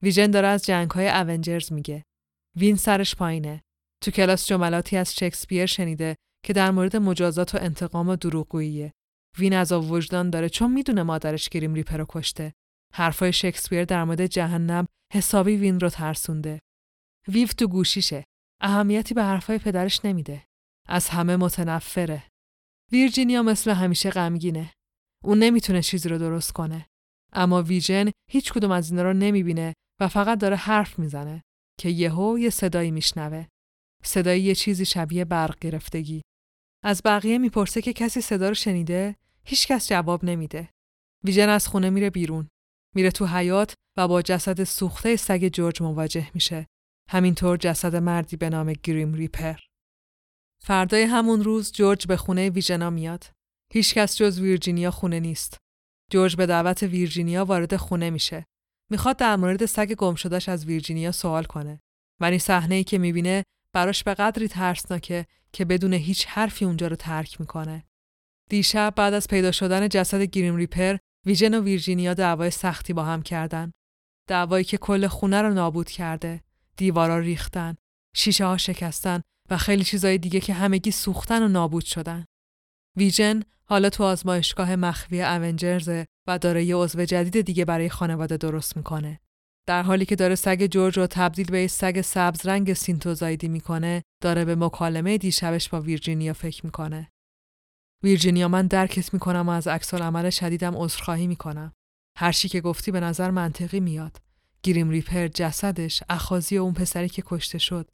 ویژن 0.01 0.31
داره 0.31 0.47
از 0.47 0.65
جنگ 0.65 0.91
های 0.91 1.09
اونجرز 1.09 1.73
میگه. 1.73 2.03
وین 2.55 2.75
سرش 2.75 3.15
پایینه. 3.15 3.61
تو 4.01 4.11
کلاس 4.11 4.47
جملاتی 4.47 4.97
از 4.97 5.15
شکسپیر 5.15 5.65
شنیده 5.65 6.15
که 6.43 6.53
در 6.53 6.71
مورد 6.71 6.95
مجازات 6.95 7.55
و 7.55 7.57
انتقام 7.61 8.09
و 8.09 8.15
دروغگوییه. 8.15 8.93
وین 9.37 9.53
از 9.53 9.71
وجدان 9.71 10.29
داره 10.29 10.49
چون 10.49 10.71
می‌دونه 10.71 11.03
مادرش 11.03 11.49
گریم 11.49 11.73
ریپر 11.73 11.97
رو 11.97 12.05
کشته. 12.09 12.53
حرفای 12.93 13.33
شکسپیر 13.33 13.85
در 13.85 14.03
مورد 14.03 14.25
جهنم 14.25 14.87
حسابی 15.13 15.55
وین 15.55 15.79
رو 15.79 15.89
ترسونده. 15.89 16.59
ویو 17.27 17.47
تو 17.47 17.67
گوشیشه. 17.67 18.23
اهمیتی 18.61 19.13
به 19.13 19.23
حرفای 19.23 19.57
پدرش 19.57 20.05
نمیده. 20.05 20.43
از 20.87 21.09
همه 21.09 21.35
متنفره. 21.35 22.23
ویرجینیا 22.91 23.43
مثل 23.43 23.71
همیشه 23.71 24.09
غمگینه. 24.09 24.73
اون 25.23 25.39
نمی‌تونه 25.39 25.81
چیزی 25.81 26.09
رو 26.09 26.17
درست 26.17 26.51
کنه. 26.51 26.85
اما 27.33 27.61
ویژن 27.61 28.11
هیچ 28.31 28.53
کدوم 28.53 28.71
از 28.71 28.91
اینا 28.91 29.03
رو 29.03 29.13
نمی‌بینه 29.13 29.73
و 29.99 30.07
فقط 30.07 30.39
داره 30.39 30.55
حرف 30.55 30.99
می‌زنه 30.99 31.43
که 31.79 31.89
یهو 31.89 32.39
یه 32.39 32.49
صدایی 32.49 32.91
میشنوه. 32.91 33.45
صدایی 34.03 34.43
یه 34.43 34.55
چیزی 34.55 34.85
شبیه 34.85 35.25
برق 35.25 35.59
گرفتگی. 35.59 36.21
از 36.83 37.01
بقیه 37.05 37.37
می‌پرسه 37.37 37.81
که 37.81 37.93
کسی 37.93 38.21
صدا 38.21 38.47
رو 38.47 38.53
شنیده؟ 38.53 39.15
هیچکس 39.45 39.89
جواب 39.89 40.25
نمیده. 40.25 40.69
ویژن 41.23 41.49
از 41.49 41.67
خونه 41.67 41.89
میره 41.89 42.09
بیرون. 42.09 42.47
میره 42.95 43.11
تو 43.11 43.25
حیات 43.25 43.73
و 43.97 44.07
با 44.07 44.21
جسد 44.21 44.63
سوخته 44.63 45.15
سگ 45.15 45.47
جورج 45.53 45.81
مواجه 45.81 46.31
میشه. 46.33 46.67
همینطور 47.09 47.57
جسد 47.57 47.95
مردی 47.95 48.37
به 48.37 48.49
نام 48.49 48.73
گریم 48.83 49.13
ریپر. 49.13 49.59
فردای 50.61 51.03
همون 51.03 51.43
روز 51.43 51.71
جورج 51.71 52.07
به 52.07 52.17
خونه 52.17 52.49
ویژنا 52.49 52.89
میاد. 52.89 53.25
هیچکس 53.73 54.17
جز 54.17 54.39
ویرجینیا 54.39 54.91
خونه 54.91 55.19
نیست. 55.19 55.57
جورج 56.11 56.35
به 56.35 56.45
دعوت 56.45 56.83
ویرجینیا 56.83 57.45
وارد 57.45 57.75
خونه 57.75 58.09
میشه. 58.09 58.45
می‌خواد 58.91 59.17
در 59.17 59.35
مورد 59.35 59.65
سگ 59.65 59.93
گم 59.93 60.15
شدهش 60.15 60.49
از 60.49 60.65
ویرجینیا 60.65 61.11
سوال 61.11 61.43
کنه. 61.43 61.79
ولی 62.21 62.39
صحنه 62.39 62.75
ای 62.75 62.83
که 62.83 62.97
می‌بینه 62.97 63.43
براش 63.73 64.03
به 64.03 64.13
قدری 64.13 64.47
ترسناکه 64.47 65.25
که 65.53 65.65
بدون 65.65 65.93
هیچ 65.93 66.27
حرفی 66.27 66.65
اونجا 66.65 66.87
رو 66.87 66.95
ترک 66.95 67.41
می‌کنه. 67.41 67.83
دیشب 68.49 68.93
بعد 68.95 69.13
از 69.13 69.27
پیدا 69.27 69.51
شدن 69.51 69.89
جسد 69.89 70.21
گریم 70.21 70.55
ریپر، 70.55 70.97
ویژن 71.25 71.53
و 71.53 71.63
ویرجینیا 71.63 72.13
دعوای 72.13 72.51
سختی 72.51 72.93
با 72.93 73.03
هم 73.03 73.21
کردن. 73.21 73.71
دعوایی 74.29 74.63
که 74.63 74.77
کل 74.77 75.07
خونه 75.07 75.41
رو 75.41 75.53
نابود 75.53 75.89
کرده. 75.89 76.43
دیوارا 76.77 77.19
ریختن، 77.19 77.75
شیشه 78.15 78.45
ها 78.45 78.57
شکستن 78.57 79.21
و 79.49 79.57
خیلی 79.57 79.83
چیزای 79.83 80.17
دیگه 80.17 80.39
که 80.39 80.53
همگی 80.53 80.91
سوختن 80.91 81.43
و 81.43 81.47
نابود 81.47 81.85
شدن. 81.85 82.25
ویژن 82.97 83.43
حالا 83.65 83.89
تو 83.89 84.03
آزمایشگاه 84.03 84.75
مخفی 84.75 85.21
Avengers 85.21 85.89
و 86.27 86.37
داره 86.37 86.63
یه 86.63 86.75
عضو 86.75 87.05
جدید 87.05 87.41
دیگه 87.41 87.65
برای 87.65 87.89
خانواده 87.89 88.37
درست 88.37 88.77
می‌کنه. 88.77 89.19
در 89.67 89.83
حالی 89.83 90.05
که 90.05 90.15
داره 90.15 90.35
سگ 90.35 90.65
جورج 90.65 90.97
رو 90.97 91.07
تبدیل 91.07 91.51
به 91.51 91.67
سگ 91.67 92.01
سبز 92.01 92.45
رنگ 92.45 92.73
synthezoid 92.73 93.40
ی 93.40 93.47
می‌کنه، 93.47 94.03
داره 94.23 94.45
به 94.45 94.55
مکالمه 94.55 95.17
دیشبش 95.17 95.69
با 95.69 95.81
ویرجینیا 95.81 96.33
فکر 96.33 96.65
می‌کنه. 96.65 97.09
ویرجینیا 98.03 98.47
من 98.47 98.67
درکت 98.67 99.13
می‌کنم 99.13 99.49
و 99.49 99.51
از 99.51 99.67
عکس 99.67 99.93
عمل 99.93 100.29
شدیدم 100.29 100.77
عذرخواهی 100.77 101.27
می‌کنم. 101.27 101.73
هر 102.17 102.31
چی 102.31 102.49
که 102.49 102.61
گفتی 102.61 102.91
به 102.91 102.99
نظر 102.99 103.31
منطقی 103.31 103.79
میاد. 103.79 104.17
گریم 104.63 104.89
ریپر 104.89 105.27
جسدش 105.27 106.03
اخازی 106.09 106.57
اون 106.57 106.73
پسری 106.73 107.09
که 107.09 107.23
کشته 107.25 107.57
شد. 107.57 107.89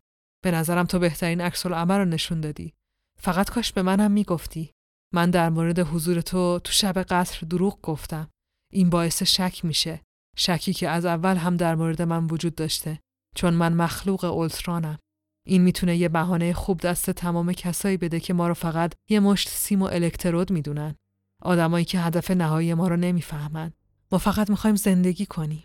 به 0.46 0.52
نظرم 0.52 0.86
تو 0.86 1.00
بهترین 1.00 1.42
عکس 1.42 1.66
عمل 1.66 1.98
رو 1.98 2.06
نشون 2.06 2.42
دادی. 2.42 2.74
فقط 3.22 3.50
کاش 3.50 3.74
به 3.74 3.82
منم 3.82 4.12
می‌گفتی. 4.12 4.72
من 5.14 5.30
در 5.32 5.50
مورد 5.50 5.80
حضور 5.80 6.22
تو 6.22 6.60
تو 6.60 6.72
شب 6.72 6.98
قصر 6.98 7.48
دروغ 7.48 7.82
گفتم. 7.82 8.30
این 8.74 8.90
باعث 8.90 9.24
شک 9.24 9.66
میشه. 9.66 10.02
شکی 10.38 10.74
که 10.74 10.90
از 10.90 11.06
اول 11.06 11.38
هم 11.38 11.58
در 11.58 11.76
مورد 11.76 12.02
من 12.02 12.26
وجود 12.26 12.56
داشته. 12.56 13.00
چون 13.36 13.54
من 13.54 13.74
مخلوق 13.74 14.24
اولترانم. 14.24 15.00
این 15.48 15.62
می‌تونه 15.62 15.98
یه 15.98 16.10
بهانه 16.10 16.54
خوب 16.54 16.82
دست 16.82 17.12
تمام 17.12 17.54
کسایی 17.54 17.98
بده 17.98 18.20
که 18.20 18.34
ما 18.34 18.48
رو 18.48 18.54
فقط 18.54 18.94
یه 19.10 19.20
مشت 19.20 19.50
سیم 19.50 19.82
و 19.82 19.86
الکترود 19.86 20.52
می‌دونن. 20.52 20.96
آدمایی 21.42 21.86
که 21.86 22.00
هدف 22.00 22.32
نهایی 22.32 22.74
ما 22.74 22.88
رو 22.88 22.96
نمی‌فهمن. 22.96 23.74
ما 24.12 24.18
فقط 24.18 24.50
می‌خوایم 24.50 24.76
زندگی 24.76 25.26
کنیم. 25.26 25.64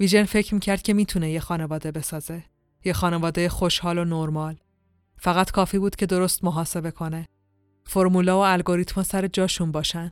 ویژن 0.00 0.24
فکر 0.24 0.54
می‌کرد 0.54 0.82
که 0.82 0.94
می‌تونه 0.94 1.30
یه 1.30 1.40
خانواده 1.40 1.92
بسازه. 1.92 2.44
یه 2.84 2.92
خانواده 2.92 3.48
خوشحال 3.48 3.98
و 3.98 4.04
نرمال. 4.04 4.56
فقط 5.16 5.50
کافی 5.50 5.78
بود 5.78 5.96
که 5.96 6.06
درست 6.06 6.44
محاسبه 6.44 6.90
کنه. 6.90 7.28
فرمولا 7.84 8.38
و 8.38 8.40
الگوریتما 8.40 9.04
سر 9.04 9.26
جاشون 9.26 9.72
باشن. 9.72 10.10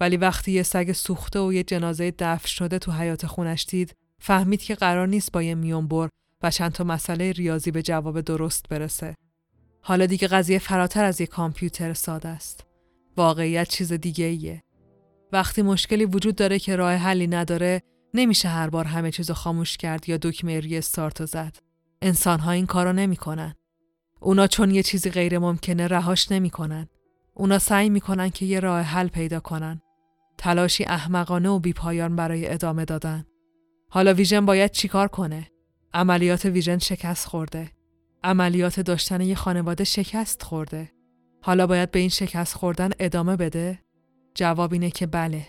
ولی 0.00 0.16
وقتی 0.16 0.52
یه 0.52 0.62
سگ 0.62 0.92
سوخته 0.92 1.40
و 1.40 1.52
یه 1.52 1.62
جنازه 1.62 2.10
دفن 2.18 2.46
شده 2.46 2.78
تو 2.78 2.92
حیات 2.92 3.26
خونش 3.26 3.66
دید، 3.68 3.94
فهمید 4.18 4.62
که 4.62 4.74
قرار 4.74 5.08
نیست 5.08 5.32
با 5.32 5.42
یه 5.42 5.54
میونبر 5.54 6.08
و 6.42 6.50
چند 6.50 6.72
تا 6.72 6.84
مسئله 6.84 7.32
ریاضی 7.32 7.70
به 7.70 7.82
جواب 7.82 8.20
درست 8.20 8.68
برسه. 8.68 9.14
حالا 9.80 10.06
دیگه 10.06 10.28
قضیه 10.28 10.58
فراتر 10.58 11.04
از 11.04 11.20
یه 11.20 11.26
کامپیوتر 11.26 11.94
ساده 11.94 12.28
است. 12.28 12.66
واقعیت 13.16 13.68
چیز 13.68 13.92
دیگه 13.92 14.24
ایه. 14.24 14.62
وقتی 15.32 15.62
مشکلی 15.62 16.04
وجود 16.04 16.34
داره 16.34 16.58
که 16.58 16.76
راه 16.76 16.94
حلی 16.94 17.26
نداره، 17.26 17.82
نمیشه 18.14 18.48
هر 18.48 18.70
بار 18.70 18.84
همه 18.84 19.10
چیزو 19.10 19.34
خاموش 19.34 19.76
کرد 19.76 20.08
یا 20.08 20.16
دکمه 20.16 20.60
ریستارت 20.60 21.24
زد. 21.24 21.56
انسان 22.02 22.40
ها 22.40 22.50
این 22.50 22.66
کارو 22.66 22.92
نمی‌کنن. 22.92 23.54
اونا 24.20 24.46
چون 24.46 24.70
یه 24.70 24.82
چیزی 24.82 25.10
غیر 25.10 25.38
ممکنه 25.38 25.86
رهاش 25.86 26.32
نمی‌کنن. 26.32 26.88
اونا 27.34 27.58
سعی 27.58 27.90
می‌کنن 27.90 28.30
که 28.30 28.46
یه 28.46 28.60
راه 28.60 28.80
حل 28.80 29.08
پیدا 29.08 29.40
کنن. 29.40 29.82
تلاشی 30.38 30.84
احمقانه 30.84 31.48
و 31.48 31.58
بیپایان 31.58 32.16
برای 32.16 32.52
ادامه 32.52 32.84
دادن. 32.84 33.24
حالا 33.88 34.14
ویژن 34.14 34.46
باید 34.46 34.70
چیکار 34.70 35.08
کنه؟ 35.08 35.48
عملیات 35.94 36.44
ویژن 36.44 36.78
شکست 36.78 37.26
خورده. 37.26 37.70
عملیات 38.24 38.80
داشتن 38.80 39.20
یه 39.20 39.34
خانواده 39.34 39.84
شکست 39.84 40.42
خورده. 40.42 40.92
حالا 41.42 41.66
باید 41.66 41.90
به 41.90 41.98
این 41.98 42.08
شکست 42.08 42.54
خوردن 42.54 42.90
ادامه 42.98 43.36
بده؟ 43.36 43.78
جواب 44.34 44.72
اینه 44.72 44.90
که 44.90 45.06
بله. 45.06 45.46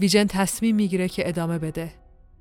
ویژن 0.00 0.26
تصمیم 0.26 0.76
می‌گیره 0.76 1.08
که 1.08 1.28
ادامه 1.28 1.58
بده. 1.58 1.92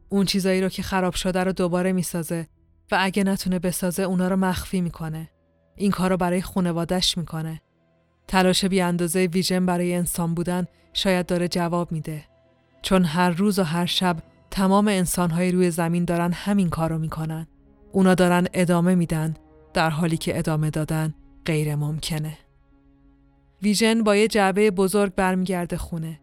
اون 0.10 0.26
چیزایی 0.26 0.62
رو 0.62 0.70
که 0.70 0.82
خراب 0.82 1.14
شده 1.14 1.44
رو 1.44 1.52
دوباره 1.52 1.92
می‌سازه 1.92 2.48
و 2.92 2.98
اگه 3.00 3.24
نتونه 3.24 3.60
بسازه 3.60 4.04
اونا 4.04 4.28
رو 4.28 4.36
مخفی 4.36 4.82
می‌کنه. 4.82 5.30
این 5.76 5.92
کار 5.92 6.10
رو 6.10 6.18
برای 6.18 6.42
خانوادش 6.42 7.18
می‌کنه. 7.18 7.62
تلاش 8.28 8.66
بی 8.66 8.82
اندازه 8.82 9.20
ویژن 9.20 9.66
برای 9.66 9.96
انسان 9.96 10.34
بودن 10.34 10.66
شاید 10.94 11.26
داره 11.26 11.48
جواب 11.48 11.92
میده. 11.92 12.24
چون 12.82 13.06
هر 13.06 13.30
روز 13.30 13.60
و 13.60 13.64
هر 13.64 13.86
شب 13.86 14.18
تمام 14.52 14.88
انسانهای 14.88 15.52
روی 15.52 15.72
زمین 15.72 16.06
دارن 16.06 16.32
همین 16.32 16.70
کارو 16.70 16.98
می‌کنن. 16.98 17.48
اونا 17.92 18.16
دارن 18.16 18.48
ادامه 18.54 18.96
میدن 18.96 19.36
در 19.74 19.90
حالی 19.90 20.18
که 20.18 20.38
ادامه 20.38 20.70
دادن 20.70 21.14
غیر 21.46 21.76
ممکنه. 21.76 22.38
ویژن 23.62 24.04
با 24.04 24.16
یه 24.16 24.28
جعبه 24.28 24.72
بزرگ 24.72 25.16
برمیگرده 25.16 25.78
خونه. 25.78 26.20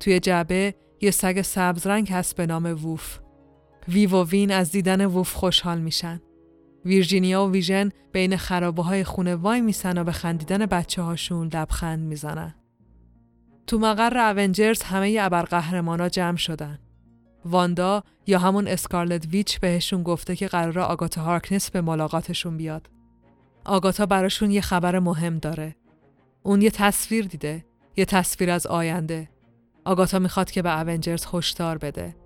توی 0.00 0.20
جعبه 0.20 0.74
یه 1.00 1.10
سگ 1.10 1.42
سبز 1.42 1.86
رنگ 1.86 2.12
هست 2.12 2.36
به 2.36 2.46
نام 2.46 2.66
ووف. 2.66 3.18
ویو 3.90 4.16
و 4.16 4.24
وین 4.24 4.50
از 4.50 4.72
دیدن 4.72 5.04
ووف 5.04 5.34
خوشحال 5.34 5.80
میشن. 5.80 6.20
ویرجینیا 6.84 7.46
و 7.46 7.50
ویژن 7.50 7.90
بین 8.12 8.36
خرابه 8.36 8.82
های 8.82 9.04
خونه 9.04 9.34
وای 9.34 9.60
میسن 9.60 9.98
و 9.98 10.04
به 10.04 10.12
خندیدن 10.12 10.66
بچه 10.66 11.02
هاشون 11.02 11.46
لبخند 11.46 11.98
می‌زنن. 12.00 12.54
تو 13.66 13.78
مقر 13.78 14.18
اونجرز 14.38 14.82
همه 14.82 15.16
ابرقهرمانا 15.20 16.08
جمع 16.08 16.36
شدن. 16.36 16.78
واندا 17.44 18.02
یا 18.26 18.38
همون 18.38 18.68
اسکارلت 18.68 19.26
ویچ 19.26 19.60
بهشون 19.60 20.02
گفته 20.02 20.36
که 20.36 20.46
قرار 20.46 20.78
آگاتا 20.78 21.22
هارکنس 21.22 21.70
به 21.70 21.80
ملاقاتشون 21.80 22.56
بیاد. 22.56 22.90
آگاتا 23.64 24.06
براشون 24.06 24.50
یه 24.50 24.60
خبر 24.60 24.98
مهم 24.98 25.38
داره. 25.38 25.76
اون 26.42 26.62
یه 26.62 26.70
تصویر 26.70 27.26
دیده. 27.26 27.64
یه 27.96 28.04
تصویر 28.04 28.50
از 28.50 28.66
آینده. 28.66 29.28
آگاتا 29.84 30.18
می‌خواد 30.18 30.50
که 30.50 30.62
به 30.62 30.80
اونجرز 30.80 31.26
هشدار 31.32 31.78
بده. 31.78 32.19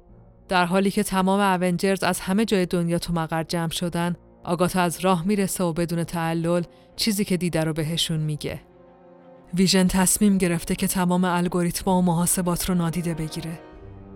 در 0.48 0.64
حالی 0.64 0.90
که 0.90 1.02
تمام 1.02 1.40
اونجرز 1.40 2.02
از 2.02 2.20
همه 2.20 2.44
جای 2.44 2.66
دنیا 2.66 2.98
تو 2.98 3.12
مقر 3.12 3.42
جمع 3.42 3.70
شدن، 3.70 4.16
آگاتا 4.44 4.80
از 4.80 5.00
راه 5.00 5.26
می‌رسه 5.26 5.64
و 5.64 5.72
بدون 5.72 6.04
تعلل 6.04 6.62
چیزی 6.96 7.24
که 7.24 7.36
دیده 7.36 7.64
رو 7.64 7.72
بهشون 7.72 8.20
میگه. 8.20 8.60
ویژن 9.54 9.86
تصمیم 9.86 10.38
گرفته 10.38 10.74
که 10.74 10.86
تمام 10.86 11.24
الگوریتما 11.24 11.98
و 11.98 12.02
محاسبات 12.02 12.68
رو 12.68 12.74
نادیده 12.74 13.14
بگیره. 13.14 13.58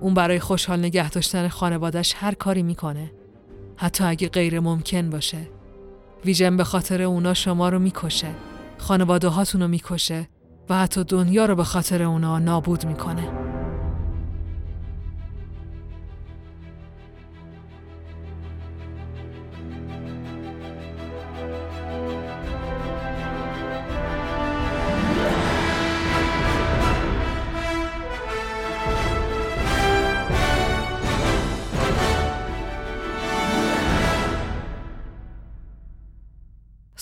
اون 0.00 0.14
برای 0.14 0.40
خوشحال 0.40 0.78
نگه 0.78 1.10
داشتن 1.10 1.48
خانوادش 1.48 2.14
هر 2.16 2.34
کاری 2.34 2.62
می‌کنه. 2.62 3.12
حتی 3.76 4.04
اگه 4.04 4.28
غیر 4.28 4.60
ممکن 4.60 5.10
باشه. 5.10 5.48
ویژن 6.24 6.56
به 6.56 6.64
خاطر 6.64 7.02
اونا 7.02 7.34
شما 7.34 7.68
رو 7.68 7.78
می‌کشه. 7.78 8.30
خانواده 8.78 9.28
هاتون 9.28 9.62
رو 9.62 9.68
می‌کشه 9.68 10.28
و 10.68 10.78
حتی 10.78 11.04
دنیا 11.04 11.46
رو 11.46 11.54
به 11.54 11.64
خاطر 11.64 12.02
اونا 12.02 12.38
نابود 12.38 12.86
می‌کنه. 12.86 13.28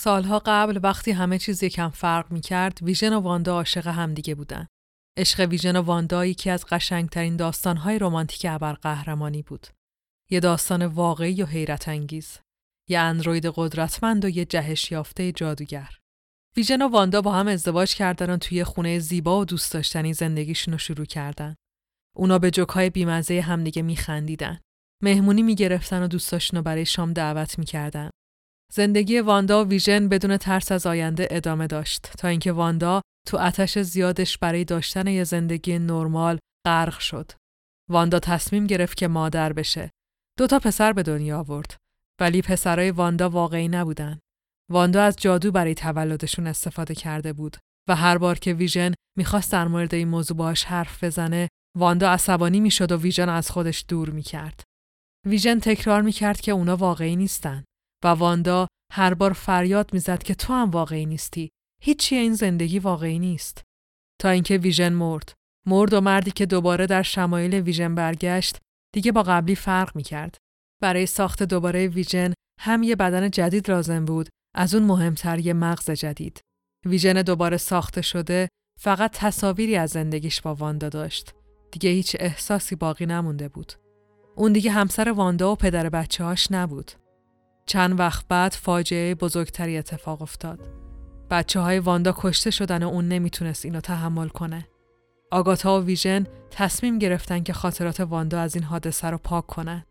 سالها 0.07 0.43
قبل 0.47 0.81
وقتی 0.83 1.11
همه 1.11 1.39
چیز 1.39 1.62
یکم 1.62 1.89
فرق 1.89 2.33
می 2.33 2.41
کرد 2.41 2.78
ویژن 2.83 3.12
و 3.12 3.20
واندا 3.20 3.55
عاشق 3.55 3.87
همدیگه 3.87 4.35
بودن. 4.35 4.66
عشق 5.19 5.41
ویژن 5.41 5.77
و 5.77 5.83
واندا 5.83 6.27
یکی 6.27 6.51
از 6.51 6.66
قشنگترین 6.66 7.37
داستانهای 7.37 7.99
رمانتیک 7.99 8.47
ابرقهرمانی 8.49 9.43
بود. 9.43 9.66
یه 10.31 10.41
داستان 10.41 10.87
واقعی 10.87 11.43
و 11.43 11.47
حیرت 11.47 11.89
انگیز. 11.89 12.39
یه 12.89 12.99
اندروید 12.99 13.47
قدرتمند 13.55 14.24
و 14.24 14.28
یه 14.28 14.45
جهش 14.45 14.93
یافته 14.93 15.33
جادوگر. 15.33 15.99
ویژن 16.57 16.83
و 16.83 16.89
واندا 16.89 17.23
با 17.23 17.33
هم 17.33 17.49
ازدواج 17.49 17.95
کردن 17.95 18.31
و 18.31 18.37
توی 18.37 18.65
خونه 18.65 18.99
زیبا 18.99 19.41
و 19.41 19.45
دوست 19.45 19.73
داشتنی 19.73 20.12
زندگیشون 20.12 20.73
رو 20.73 20.78
شروع 20.78 21.07
کردن. 21.07 21.55
اونا 22.16 22.39
به 22.39 22.51
جوکای 22.51 22.91
بیمزه 22.91 23.41
همدیگه 23.41 23.83
میخندیدن. 23.83 24.61
مهمونی 25.03 25.43
می‌گرفتن 25.43 26.03
و 26.03 26.09
دوستاشون 26.09 26.57
رو 26.57 26.62
برای 26.62 26.87
شام 26.87 27.12
دعوت 27.12 27.59
می‌کردن. 27.59 28.11
زندگی 28.73 29.21
واندا 29.21 29.65
و 29.65 29.69
ویژن 29.69 30.09
بدون 30.09 30.37
ترس 30.37 30.73
از 30.73 30.87
آینده 30.87 31.29
ادامه 31.31 31.67
داشت 31.67 32.03
تا 32.19 32.29
اینکه 32.29 32.53
واندا 32.53 33.03
تو 33.27 33.39
آتش 33.39 33.79
زیادش 33.79 34.39
برای 34.39 34.65
داشتن 34.65 35.07
یه 35.07 35.25
زندگی 35.25 35.79
نرمال 35.79 36.39
غرق 36.67 36.99
شد. 36.99 37.33
واندا 37.91 38.19
تصمیم 38.19 38.67
گرفت 38.67 38.97
که 38.97 39.09
مادر 39.09 39.53
بشه. 39.53 39.91
دو 40.39 40.47
تا 40.47 40.59
پسر 40.59 40.93
به 40.93 41.03
دنیا 41.03 41.39
آورد. 41.39 41.77
ولی 42.21 42.43
پسرای 42.43 42.91
واندا 42.91 43.31
واقعی 43.31 43.69
نبودن. 43.69 44.19
واندا 44.71 45.03
از 45.03 45.17
جادو 45.17 45.53
برای 45.53 45.75
تولدشون 45.75 46.47
استفاده 46.47 46.95
کرده 46.95 47.33
بود 47.33 47.57
و 47.89 47.97
هر 47.97 48.19
بار 48.19 48.39
که 48.39 48.53
ویژن 48.55 48.95
می‌خواست 49.19 49.53
در 49.53 49.69
مورد 49.69 49.95
این 49.95 50.09
موضوع 50.09 50.37
باش 50.37 50.65
حرف 50.65 51.05
بزنه، 51.05 51.49
واندا 51.77 52.11
عصبانی 52.11 52.61
می‌شد 52.61 52.93
و 52.93 52.97
ویژن 52.97 53.29
از 53.29 53.51
خودش 53.51 53.85
دور 53.89 54.11
می‌کرد. 54.11 54.63
ویژن 55.27 55.59
تکرار 55.59 56.03
می‌کرد 56.03 56.41
که 56.41 56.53
اونا 56.53 56.77
واقعی 56.77 57.17
نیستن. 57.17 57.65
و 58.07 58.09
واندا 58.09 58.66
هر 58.93 59.15
بار 59.15 59.33
فریاد 59.33 59.91
می‌زد 59.93 60.23
که 60.23 60.35
تو 60.35 60.53
هم 60.53 60.70
واقعی 60.70 61.07
نیستی. 61.07 61.49
هیچی 61.83 62.16
این 62.16 62.35
زندگی 62.35 62.78
واقعی 62.78 63.19
نیست. 63.19 63.62
تا 64.20 64.28
اینکه 64.28 64.57
ویژن 64.59 64.93
مرد. 64.93 65.33
مرد 65.66 65.95
و 65.95 66.01
مردی 66.01 66.31
که 66.31 66.47
دوباره 66.47 66.87
در 66.87 67.03
شمایل 67.03 67.55
ویژن 67.55 67.95
برگشت 67.95 68.59
دیگه 68.95 69.12
با 69.12 69.23
قبلی 69.23 69.55
فرق 69.55 69.97
می‌کرد. 69.97 70.37
برای 70.83 71.07
ساخت 71.07 71.43
دوباره 71.43 71.89
ویژن 71.89 72.33
هم 72.61 72.83
یه 72.83 72.97
بدن 72.97 73.31
جدید 73.31 73.70
لازم 73.70 74.05
بود 74.05 74.28
از 74.55 74.74
اون 74.74 74.85
مهمتر 74.85 75.39
یه 75.39 75.53
مغز 75.53 75.91
جدید. 75.91 76.41
ویژن 76.87 77.23
دوباره 77.23 77.57
ساخته 77.57 78.03
شده 78.03 78.49
فقط 78.81 79.11
تصاویری 79.15 79.77
از 79.77 79.91
زندگیش 79.91 80.41
با 80.41 80.55
واندا 80.55 80.89
داشت. 80.89 81.35
دیگه 81.73 81.91
هیچ 81.91 82.16
احساسی 82.20 82.77
باقی 82.77 83.07
نمونده 83.07 83.49
بود. 83.49 83.73
اون 84.37 84.53
دیگه 84.53 84.70
همسر 84.70 85.12
واندا 85.12 85.53
و 85.53 85.57
پدر 85.57 85.89
بچه 85.89 86.24
هاش 86.24 86.53
نبود. 86.53 86.93
چند 87.67 88.01
وقت 88.01 88.25
بعد 88.29 88.53
فاجعه 88.53 89.15
بزرگتری 89.15 89.79
اتفاق 89.79 90.23
افتاد. 90.23 90.61
بچه 91.31 91.61
های 91.61 91.79
واندا 91.79 92.15
کشته 92.19 92.51
شدن 92.51 92.83
و 92.83 92.89
اون 92.89 93.09
نمی‌تونست 93.09 93.65
اینو 93.65 93.81
تحمل 93.81 94.29
کنه. 94.29 94.69
آگاتا 95.31 95.81
و 95.81 95.85
ویژن 95.85 96.27
تصمیم 96.51 96.99
گرفتن 96.99 97.43
که 97.43 97.53
خاطرات 97.53 98.01
واندا 98.01 98.41
از 98.41 98.55
این 98.55 98.65
حادثه 98.65 99.11
رو 99.11 99.19
پاک 99.19 99.47
کنن. 99.47 99.85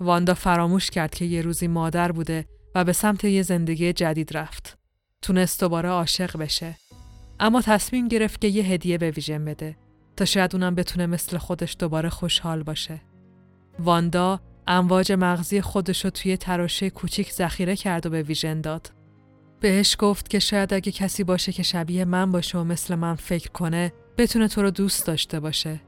واندا 0.00 0.34
فراموش 0.34 0.90
کرد 0.90 1.14
که 1.14 1.24
یه 1.24 1.42
روزی 1.42 1.66
مادر 1.66 2.12
بوده 2.12 2.44
و 2.74 2.84
به 2.84 2.92
سمت 2.92 3.24
یه 3.24 3.42
زندگی 3.42 3.92
جدید 3.92 4.36
رفت. 4.36 4.78
تونست 5.22 5.60
دوباره 5.60 5.88
عاشق 5.88 6.36
بشه. 6.36 6.76
اما 7.40 7.62
تصمیم 7.62 8.08
گرفت 8.08 8.40
که 8.40 8.48
یه 8.48 8.64
هدیه 8.64 8.98
به 8.98 9.10
ویژن 9.10 9.44
بده 9.44 9.76
تا 10.16 10.24
شاید 10.24 10.54
اونم 10.54 10.74
بتونه 10.74 11.06
مثل 11.06 11.38
خودش 11.38 11.76
دوباره 11.78 12.08
خوشحال 12.08 12.62
باشه. 12.62 13.00
واندا 13.78 14.40
امواج 14.66 15.12
مغزی 15.12 15.60
خودش 15.60 16.04
رو 16.04 16.10
توی 16.10 16.36
تراشه 16.36 16.90
کوچیک 16.90 17.32
ذخیره 17.32 17.76
کرد 17.76 18.06
و 18.06 18.10
به 18.10 18.22
ویژن 18.22 18.60
داد. 18.60 18.92
بهش 19.60 19.96
گفت 19.98 20.28
که 20.28 20.38
شاید 20.38 20.74
اگه 20.74 20.92
کسی 20.92 21.24
باشه 21.24 21.52
که 21.52 21.62
شبیه 21.62 22.04
من 22.04 22.32
باشه 22.32 22.58
و 22.58 22.64
مثل 22.64 22.94
من 22.94 23.14
فکر 23.14 23.50
کنه 23.50 23.92
بتونه 24.18 24.48
تو 24.48 24.62
رو 24.62 24.70
دوست 24.70 25.06
داشته 25.06 25.40
باشه. 25.40 25.80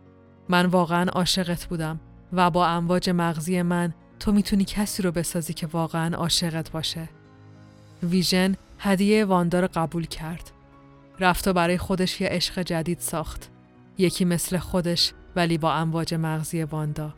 من 0.48 0.66
واقعا 0.66 1.10
عاشقت 1.10 1.64
بودم 1.64 2.00
و 2.32 2.50
با 2.50 2.66
امواج 2.66 3.10
مغزی 3.10 3.62
من 3.62 3.94
تو 4.20 4.32
می‌تونی 4.32 4.64
کسی 4.64 5.02
رو 5.02 5.12
بسازی 5.12 5.52
که 5.52 5.66
واقعا 5.66 6.16
عاشقت 6.16 6.70
باشه. 6.70 7.08
ویژن 8.02 8.56
هدیه 8.78 9.24
واندا 9.24 9.60
رو 9.60 9.68
قبول 9.74 10.06
کرد. 10.06 10.50
رفت 11.20 11.48
و 11.48 11.52
برای 11.52 11.78
خودش 11.78 12.20
یه 12.20 12.28
عشق 12.28 12.62
جدید 12.62 13.00
ساخت. 13.00 13.50
یکی 13.98 14.24
مثل 14.24 14.58
خودش 14.58 15.12
ولی 15.36 15.58
با 15.58 15.74
امواج 15.74 16.14
مغزی 16.14 16.62
واندا. 16.62 17.14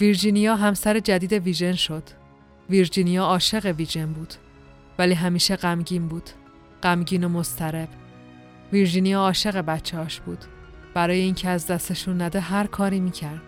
ویرجینیا 0.00 0.56
همسر 0.56 0.98
جدید 0.98 1.32
ویژن 1.32 1.72
شد. 1.72 2.02
ویرجینیا 2.70 3.24
عاشق 3.24 3.66
ویژن 3.66 4.06
بود. 4.06 4.34
ولی 4.98 5.14
همیشه 5.14 5.56
غمگین 5.56 6.08
بود. 6.08 6.30
غمگین 6.82 7.24
و 7.24 7.28
مضطرب. 7.28 7.88
ویرجینیا 8.72 9.20
عاشق 9.20 9.56
بچه 9.56 9.96
هاش 9.96 10.20
بود. 10.20 10.44
برای 10.94 11.18
اینکه 11.20 11.48
از 11.48 11.66
دستشون 11.66 12.22
نده 12.22 12.40
هر 12.40 12.66
کاری 12.66 13.00
می‌کرد. 13.00 13.42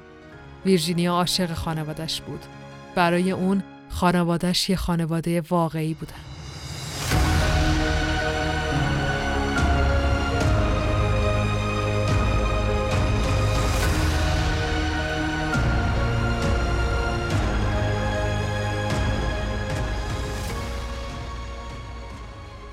ویرجینیا 0.66 1.12
عاشق 1.12 1.54
خانوادش 1.54 2.20
بود. 2.20 2.40
برای 2.94 3.30
اون 3.30 3.62
خانوادش 3.88 4.70
یه 4.70 4.76
خانواده 4.76 5.42
واقعی 5.50 5.94
بودن. 5.94 6.37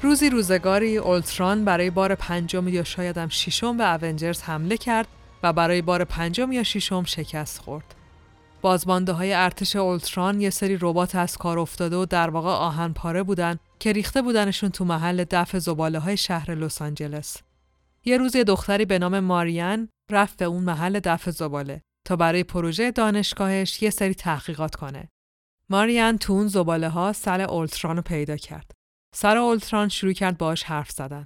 روزی 0.06 0.30
روزگاری 0.30 0.98
اولتران 0.98 1.65
برای 1.65 1.90
بار 1.90 2.15
پنجم 2.15 2.68
یا 2.68 2.84
شایدم 2.84 3.30
ششم 3.30 3.77
به 3.77 4.07
اونجرز 4.07 4.41
حمله 4.41 4.77
کرد 4.77 5.07
و 5.44 5.53
برای 5.53 5.82
بار 5.82 6.03
پنجم 6.03 6.52
یا 6.52 6.64
ششم 6.64 7.03
شکست 7.03 7.61
خورد. 7.61 7.95
بازمانده 8.61 9.11
های 9.11 9.34
ارتش 9.34 9.76
اولتران 9.76 10.41
یه 10.41 10.49
سری 10.49 10.77
ربات 10.82 11.15
از 11.15 11.38
کار 11.38 11.60
افتاده 11.60 11.95
و 11.95 12.06
در 12.06 12.30
واقع 12.30 12.49
آهن 12.49 12.94
پاره 12.94 13.23
بودن 13.23 13.60
که 13.80 13.91
ریخته 13.91 14.22
بودنشون 14.22 14.69
تو 14.69 14.86
محل 14.86 15.23
دفع 15.32 15.60
زباله 15.60 15.99
های 15.99 16.18
شهر 16.18 16.56
لس 16.56 16.82
آنجلس. 16.82 17.38
یه 18.06 18.18
روز 18.18 18.36
یه 18.36 18.44
دختری 18.44 18.86
به 18.86 18.99
نام 18.99 19.19
ماریان 19.19 19.90
رفت 20.11 20.38
به 20.38 20.45
اون 20.45 20.64
محل 20.64 20.99
دفع 20.99 21.32
زباله 21.32 21.82
تا 22.07 22.15
برای 22.15 22.44
پروژه 22.44 22.91
دانشگاهش 22.91 23.82
یه 23.82 23.90
سری 23.90 24.14
تحقیقات 24.14 24.76
کنه. 24.76 25.07
ماریان 25.69 26.18
تو 26.18 26.34
اون 26.34 26.48
زباله 26.48 26.90
ها 26.90 27.14
سل 27.14 27.41
اولتران 27.41 27.95
رو 27.95 28.02
پیدا 28.02 28.38
کرد. 28.38 28.74
سر 29.15 29.37
اولتران 29.37 29.89
شروع 29.89 30.13
کرد 30.13 30.37
باش 30.37 30.63
حرف 30.63 30.91
زدن. 30.91 31.25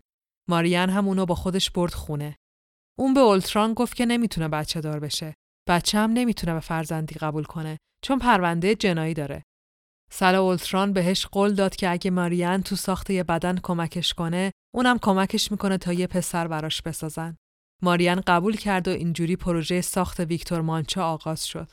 ماریان 0.49 0.89
هم 0.89 1.07
اونو 1.07 1.25
با 1.25 1.35
خودش 1.35 1.71
برد 1.71 1.93
خونه. 1.93 2.35
اون 2.99 3.13
به 3.13 3.19
اولتران 3.19 3.73
گفت 3.73 3.95
که 3.95 4.05
نمی‌تونه 4.05 4.47
بچه 4.47 4.81
دار 4.81 4.99
بشه. 4.99 5.33
بچه 5.69 5.97
هم 5.97 6.11
نمی‌تونه 6.11 6.53
به 6.53 6.59
فرزندی 6.59 7.15
قبول 7.15 7.43
کنه 7.43 7.77
چون 8.03 8.19
پرونده 8.19 8.75
جنایی 8.75 9.13
داره. 9.13 9.43
سر 10.11 10.35
اولتران 10.35 10.93
بهش 10.93 11.25
قول 11.25 11.53
داد 11.53 11.75
که 11.75 11.89
اگه 11.89 12.11
ماریان 12.11 12.63
تو 12.63 12.75
ساخت 12.75 13.09
یه 13.09 13.23
بدن 13.23 13.59
کمکش 13.63 14.13
کنه، 14.13 14.51
اونم 14.75 14.97
کمکش 14.97 15.51
می‌کنه 15.51 15.77
تا 15.77 15.93
یه 15.93 16.07
پسر 16.07 16.47
براش 16.47 16.81
بسازن. 16.81 17.35
ماریان 17.81 18.21
قبول 18.27 18.55
کرد 18.55 18.87
و 18.87 18.91
اینجوری 18.91 19.35
پروژه 19.35 19.81
ساخت 19.81 20.19
ویکتور 20.19 20.61
مانچا 20.61 21.05
آغاز 21.05 21.45
شد. 21.47 21.71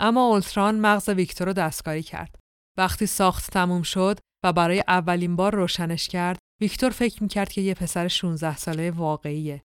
اما 0.00 0.26
اولتران 0.26 0.80
مغز 0.80 1.08
ویکتور 1.08 1.46
رو 1.46 1.52
دستکاری 1.52 2.02
کرد. 2.02 2.43
وقتی 2.78 3.06
ساخت 3.06 3.50
تموم 3.50 3.82
شد 3.82 4.18
و 4.44 4.52
برای 4.52 4.84
اولین 4.88 5.36
بار 5.36 5.54
روشنش 5.54 6.08
کرد، 6.08 6.38
ویکتور 6.60 6.90
فکر 6.90 7.22
می‌کرد 7.22 7.52
که 7.52 7.60
یه 7.60 7.74
پسر 7.74 8.08
16 8.08 8.56
ساله 8.56 8.90
واقعیه. 8.90 9.62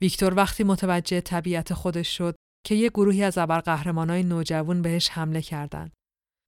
ویکتور 0.00 0.34
وقتی 0.34 0.64
متوجه 0.64 1.20
طبیعت 1.20 1.74
خودش 1.74 2.16
شد 2.16 2.36
که 2.66 2.74
یه 2.74 2.88
گروهی 2.88 3.24
از 3.24 3.38
ابرقهرمانای 3.38 4.22
نوجوان 4.22 4.82
بهش 4.82 5.08
حمله 5.08 5.42
کردند. 5.42 5.92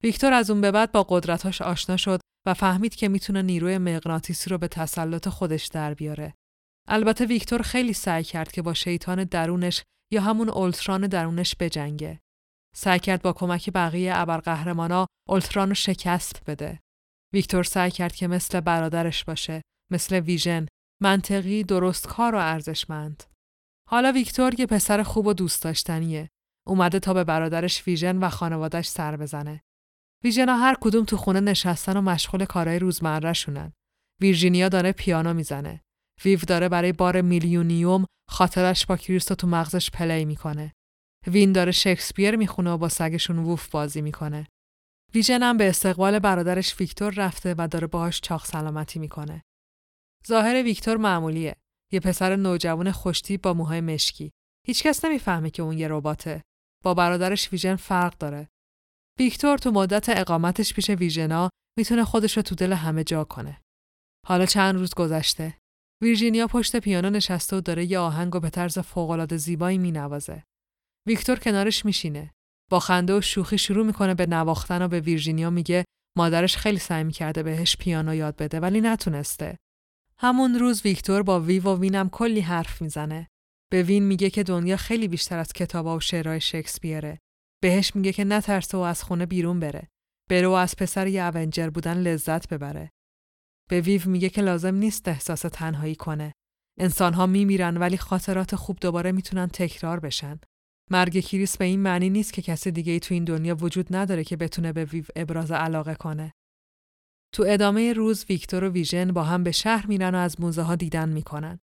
ویکتور 0.03 0.32
از 0.32 0.51
اون 0.51 0.61
به 0.61 0.70
بعد 0.70 0.93
با 0.93 1.03
قدرتاش 1.09 1.62
آشنا 1.62 1.97
شد 1.97 2.20
و 2.47 2.55
فهمید 2.55 2.95
که 2.95 3.09
می‌تونه 3.09 3.43
نیروی 3.43 3.78
مغناطیسی 3.78 4.51
رو 4.51 4.59
به 4.59 4.69
تسلط 4.69 5.28
خودش 5.28 5.66
در 5.66 5.95
بیاره. 5.95 6.35
البته 6.89 7.27
ویکتور 7.27 7.62
خیلی 7.62 7.93
سعی 7.93 8.24
کرد 8.24 8.53
که 8.53 8.62
با 8.62 8.74
شیطان 8.74 9.24
درونش 9.24 9.82
یا 10.12 10.20
همون 10.20 10.49
اولتران 10.49 11.07
درونش 11.07 11.57
بجنگه. 11.61 12.20
سعی 12.77 12.99
کرد 12.99 13.23
با 13.23 13.33
کمک 13.33 13.71
بقیه 13.71 14.13
ابرقهرمانا 14.17 15.07
اولتران 15.29 15.75
شکست 15.75 16.43
بده. 16.47 16.81
ویکتور 17.35 17.65
سعی 17.65 17.91
کرد 17.91 18.15
که 18.15 18.27
مثل 18.27 18.61
برادرش 18.61 19.25
باشه، 19.25 19.63
مثل 19.93 20.21
ویژن، 20.21 20.67
منطقی، 21.03 21.65
درستکار 21.65 22.35
و 22.35 22.39
ارزشمند. 22.39 23.25
حالا 23.89 24.13
ویکتور 24.13 24.61
یه 24.61 24.67
پسر 24.67 25.03
خوب 25.03 25.27
و 25.27 25.33
دوست 25.33 25.63
داشتنیه. 25.63 26.29
اومده 26.67 26.99
تا 26.99 27.15
به 27.15 27.25
برادرش 27.25 27.89
ویژن 27.89 28.19
و 28.19 28.29
خانوادش 28.29 28.87
سر 28.87 29.17
بزنه. 29.17 29.61
ویژنا 30.25 30.57
هر 30.57 30.77
کدوم 30.81 31.05
تو 31.05 31.17
خونه 31.17 31.41
نشستن 31.41 31.97
و 31.97 32.01
مشغول 32.01 32.45
کارهای 32.45 32.79
روزمره 32.79 33.33
شونن. 33.33 33.73
ویرجینیا 34.21 34.69
داره 34.69 34.93
پیانو 34.93 35.35
می‌زنه. 35.35 35.81
ویو 36.25 36.39
داره 36.39 36.69
برای 36.69 36.93
بار 36.93 37.21
میلیونیوم 37.21 38.07
خاطرش 38.31 38.87
با 38.87 38.97
کریسو 38.97 39.35
تو 39.35 39.47
مغزش 39.47 39.91
play 39.91 40.24
می‌کنه. 40.25 40.73
وین 41.27 41.53
داره 41.53 41.73
شکسپیر 41.73 42.37
می‌خونه 42.37 42.71
و 42.71 42.79
با 42.79 42.89
سگشون 42.89 43.39
ووف 43.39 43.69
بازی 43.69 44.03
می‌کنه. 44.03 44.47
ویژن 45.15 45.43
هم 45.43 45.57
به 45.57 45.69
استقبال 45.69 46.19
برادرش 46.19 46.81
ویکتور 46.81 47.15
رفته 47.15 47.55
و 47.59 47.69
داره 47.71 47.87
باهاش 47.87 48.21
چاق 48.21 48.45
سلامتی 48.45 48.99
می‌کنه. 48.99 49.43
ظاهر 50.27 50.63
ویکتور 50.63 50.97
معمولیه. 50.97 51.57
یه 51.93 52.01
پسر 52.01 52.37
نوجوان 52.37 52.93
خوشتی 52.93 53.37
با 53.37 53.55
موهای 53.55 53.81
مشکی. 53.81 54.31
هیچکس 54.67 55.05
نمی‌فهمه 55.05 55.51
که 55.51 55.63
اون 55.63 55.79
یه 55.79 55.89
رباته. 55.89 56.43
با 56.85 56.95
برادرش 56.95 57.53
ویژن 57.53 57.77
فرق 57.77 58.19
داره. 58.19 58.49
ویکتور 59.19 59.59
تو 59.59 59.71
مدت 59.71 60.09
اقامتش 60.09 60.75
پیش 60.75 60.91
ویژنا 60.91 61.51
می‌تونه 61.79 62.05
خودش 62.05 62.37
رو 62.37 62.43
تو 62.43 62.55
دل 62.55 62.73
همه 62.73 63.05
جا 63.05 63.25
کنه. 63.25 63.61
حالا 64.27 64.47
چند 64.47 64.75
روز 64.75 64.95
گذشته. 64.95 65.59
ویرجینیا 66.03 66.47
پشت 66.47 66.77
پیانو 66.77 67.11
نشسته 67.11 67.57
و 67.57 67.61
داره 67.61 67.85
یه 67.85 67.99
آهنگ 67.99 68.35
و 68.35 68.41
به 68.41 68.51
طرز 68.51 68.79
فوق‌العاده 68.79 69.37
زیبایی 69.37 69.79
مینوازه. 69.79 70.45
ویکتور 71.11 71.39
کنارش 71.39 71.85
میشینه. 71.85 72.31
با 72.70 72.81
خنده 72.81 73.19
و 73.19 73.20
شوخی 73.20 73.59
شروع 73.59 73.87
می‌کنه 73.87 74.15
به 74.15 74.27
نواختن 74.27 74.82
و 74.82 74.89
به 74.89 75.01
ویرجینیا 75.01 75.51
میگه 75.51 75.85
مادرش 76.16 76.57
خیلی 76.57 76.78
سعی 76.78 77.05
می‌کرده 77.05 77.43
بهش 77.43 77.77
پیانو 77.77 78.15
یاد 78.15 78.37
بده 78.37 78.61
ولی 78.61 78.81
نتونسته. 78.81 79.57
همون 80.19 80.55
روز 80.55 80.82
ویکتور 80.85 81.23
با 81.23 81.41
ویو 81.41 81.69
و 81.69 81.81
وینم 81.81 82.09
کلی 82.09 82.41
حرف 82.41 82.82
می‌زنه. 82.82 83.28
به 83.73 83.82
وین 83.82 84.03
میگه 84.03 84.31
که 84.31 84.43
دنیا 84.43 84.77
خیلی 84.77 85.09
بیشتر 85.09 85.39
از 85.39 85.53
کتابا 85.53 85.97
و 85.97 86.01
شعرهای 86.01 86.41
شکسپیره. 86.41 87.19
بهش 87.62 87.97
میگه 87.97 88.12
که 88.12 88.24
نترسه 88.24 88.78
و 88.78 88.81
از 88.81 89.03
خونه 89.03 89.27
بیرون 89.27 89.61
بره. 89.61 89.89
بره 90.31 90.47
و 90.47 90.51
از 90.51 90.77
پسر 90.77 91.07
یه 91.07 91.37
اونجر 91.37 91.70
بودن 91.70 91.99
لذت 91.99 92.49
ببره. 92.49 92.91
به 93.70 93.81
ویو 93.81 94.03
میگه 94.07 94.28
که 94.28 94.43
لازم 94.43 94.74
نیست 94.74 95.09
احساس 95.09 95.41
تنهایی 95.41 95.95
کنه. 95.95 96.32
انسانها 96.78 97.27
میمیرن 97.27 97.77
ولی 97.77 97.97
خاطرات 97.97 98.57
خوب 98.57 98.78
دوباره 98.81 99.12
می‌تونن 99.12 99.47
تکرار 99.47 100.01
بشن. 100.01 100.41
مرگ 100.93 101.21
کریس 101.21 101.57
به 101.57 101.65
این 101.65 101.81
معنی 101.81 102.11
نیست 102.11 102.33
که 102.33 102.43
کسی 102.43 102.71
دیگه 102.71 102.93
ای 102.93 103.01
تو 103.01 103.15
این 103.15 103.25
دنیا 103.25 103.57
وجود 103.57 103.97
نداره 103.97 104.25
که 104.25 104.37
بتونه 104.37 104.73
به 104.73 104.85
ویو 104.85 105.05
ابراز 105.17 105.51
علاقه 105.51 105.95
کنه. 105.95 106.33
تو 107.35 107.45
ادامه 107.49 107.93
روز 107.93 108.25
ویکتور 108.29 108.65
و 108.65 108.69
ویژن 108.69 109.12
با 109.12 109.23
هم 109.23 109.43
به 109.43 109.53
شهر 109.53 109.87
میرن 109.87 110.15
و 110.15 110.19
از 110.19 110.41
موزه 110.41 110.62
ها 110.62 110.77
دیدن 110.77 111.09
می‌کنن. 111.09 111.61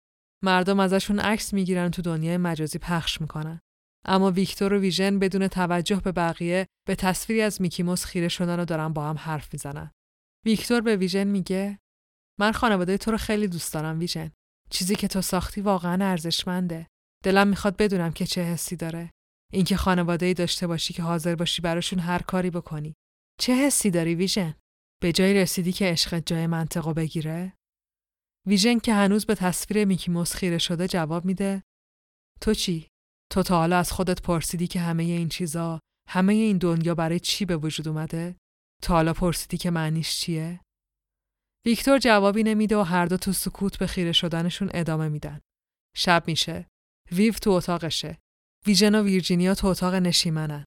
مردم 0.45 0.81
ازشون 0.81 1.19
عکس 1.19 1.55
می‌گیرن 1.55 1.91
تو 1.91 2.03
دنیای 2.03 2.37
مجازی 2.37 2.79
پخش 2.79 3.21
می‌کنن. 3.21 3.61
اما 4.05 4.31
ویکتور 4.31 4.73
و 4.73 4.79
ویژن 4.79 5.19
بدون 5.19 5.49
توجه 5.49 6.01
به 6.01 6.13
بقیه 6.13 6.67
به 6.89 6.95
تصویری 6.95 7.43
از 7.43 7.63
میکی 7.63 7.89
موس 7.89 8.05
خیره 8.05 8.29
شدن 8.29 8.61
و 8.61 8.65
دارن 8.65 8.89
با 8.89 9.09
هم 9.09 9.17
حرف 9.19 9.49
می‌زنن. 9.53 9.91
ویکتور 10.45 10.81
به 10.81 10.97
ویژن 10.97 11.25
میگه 11.25 11.79
من 12.41 12.53
خانواده 12.53 12.99
تو 12.99 13.11
رو 13.11 13.17
خیلی 13.17 13.49
دوست 13.49 13.75
دارم 13.75 13.99
ویژن. 13.99 14.31
چیزی 14.71 14.95
که 14.95 15.09
تو 15.09 15.21
ساختی 15.21 15.61
واقعا 15.61 16.05
ارزشمنده. 16.05 16.87
دلم 17.25 17.49
می‌خواد 17.49 17.77
بدونم 17.77 18.13
که 18.13 18.27
چه 18.27 18.43
حسی 18.43 18.77
داره. 18.77 19.11
اینکه 19.53 19.77
خانواده 19.77 20.27
ای 20.27 20.35
داشته 20.35 20.67
باشی 20.67 20.95
که 20.95 21.03
حاضر 21.03 21.35
باشی 21.35 21.63
براشون 21.63 21.99
هر 21.99 22.23
کاری 22.23 22.51
بکنی. 22.51 22.95
چه 23.41 23.55
حسی 23.55 23.91
داری 23.91 24.15
ویژن؟ 24.15 24.55
به 25.03 25.13
جای 25.13 25.35
رسیدی 25.35 25.73
که 25.73 25.85
عشقت 25.85 26.27
جای 26.27 26.47
منطقو 26.47 26.95
بگیره؟ 26.95 27.53
ویژن 28.47 28.79
که 28.79 28.95
هنوز 28.95 29.27
به 29.27 29.35
تصویر 29.35 29.85
میکی 29.85 30.25
خیره 30.25 30.59
شده 30.59 30.89
جواب 30.89 31.25
میده 31.25 31.63
تو 32.41 32.55
چی؟ 32.55 32.89
تو 33.33 33.43
تا 33.43 33.57
حالا 33.57 33.79
از 33.79 33.93
خودت 33.93 34.23
پرسیدی 34.23 34.67
که 34.67 34.81
همه 34.81 35.03
این 35.03 35.29
چیزا 35.29 35.81
همه 36.09 36.33
این 36.33 36.59
دنیا 36.59 36.95
برای 36.95 37.21
چی 37.21 37.45
به 37.45 37.57
وجود 37.57 37.89
اومده؟ 37.89 38.37
تا 38.83 38.95
حالا 38.95 39.13
پرسیدی 39.13 39.57
که 39.57 39.71
معنیش 39.71 40.21
چیه؟ 40.21 40.61
ویکتور 41.67 41.99
جوابی 41.99 42.43
نمیده 42.43 42.77
و 42.77 42.83
هر 42.83 43.07
دو 43.07 43.17
تو 43.17 43.33
سکوت 43.33 43.79
به 43.79 43.87
خیره 43.87 44.13
شدنشون 44.13 44.71
ادامه 44.75 45.09
میدن. 45.09 45.41
شب 45.97 46.25
میشه. 46.27 46.70
ویو 47.13 47.33
تو 47.33 47.51
اتاقشه. 47.51 48.19
ویژن 48.67 48.95
و 48.95 49.03
ویرجینیا 49.03 49.55
تو 49.55 49.67
اتاق 49.67 49.95
نشیمنن. 49.95 50.65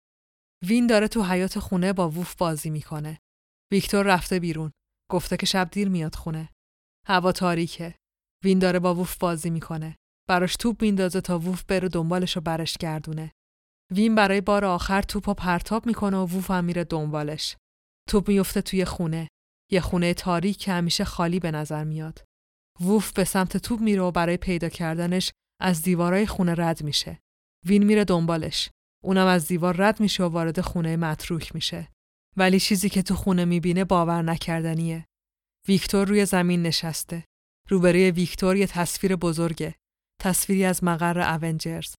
وین 0.67 0.87
داره 0.87 1.07
تو 1.07 1.23
حیات 1.23 1.59
خونه 1.59 1.93
با 1.93 2.09
ووف 2.09 2.35
بازی 2.35 2.69
می‌کنه. 2.69 3.19
ویکتور 3.71 4.05
رفته 4.05 4.39
بیرون. 4.39 4.71
گفته 5.11 5.37
که 5.37 5.45
شب 5.45 5.69
دیر 5.71 5.89
میاد 5.89 6.15
خونه. 6.15 6.49
هوا 7.07 7.31
تاریکه. 7.31 7.95
وین 8.43 8.59
داره 8.59 8.79
با 8.79 8.95
ووف 8.95 9.17
بازی 9.17 9.49
می‌کنه. 9.49 9.95
براش 10.29 10.55
توپ 10.55 10.81
میندازه 10.81 11.21
تا 11.21 11.39
ووف 11.39 11.63
بره 11.63 11.89
دنبالش 11.89 12.37
و 12.37 12.41
برش 12.41 12.77
گردونه. 12.77 13.31
وین 13.91 14.15
برای 14.15 14.41
بار 14.41 14.65
آخر 14.65 15.01
توپ 15.01 15.27
و 15.27 15.33
پرتاب 15.33 15.85
می‌کنه 15.85 16.17
و 16.17 16.25
ووف 16.25 16.51
هم 16.51 16.65
میره 16.65 16.83
دنبالش. 16.83 17.57
توپ 18.09 18.27
میفته 18.27 18.61
توی 18.61 18.85
خونه. 18.85 19.27
یه 19.71 19.81
خونه 19.81 20.13
تاریک 20.13 20.57
که 20.57 20.71
همیشه 20.71 21.05
خالی 21.05 21.39
به 21.39 21.51
نظر 21.51 21.83
میاد. 21.83 22.23
ووف 22.81 23.13
به 23.13 23.23
سمت 23.23 23.57
توپ 23.57 23.79
میره 23.79 24.01
و 24.01 24.11
برای 24.11 24.37
پیدا 24.37 24.69
کردنش 24.69 25.31
از 25.63 25.81
دیوارای 25.81 26.27
خونه 26.27 26.55
رد 26.57 26.83
میشه. 26.83 27.19
وین 27.65 27.83
میره 27.83 28.05
دنبالش. 28.05 28.69
اونم 29.03 29.27
از 29.27 29.47
دیوار 29.47 29.75
رد 29.77 29.99
میشه 29.99 30.23
و 30.23 30.29
وارد 30.29 30.61
خونه 30.61 30.95
متروک 30.95 31.55
میشه. 31.55 31.91
ولی 32.37 32.59
چیزی 32.59 32.89
که 32.89 33.01
تو 33.01 33.15
خونه 33.15 33.45
می‌بینه 33.45 33.83
باور 33.83 34.21
نکردنیه. 34.21 35.05
ویکتور 35.67 36.07
روی 36.07 36.25
زمین 36.25 36.61
نشسته. 36.61 37.23
روبروی 37.69 38.11
ویکتور 38.11 38.55
یه 38.55 38.67
تصویر 38.67 39.15
بزرگه. 39.15 39.75
تصویری 40.21 40.65
از 40.65 40.83
مقر 40.83 41.19
اونجرز. 41.19 41.95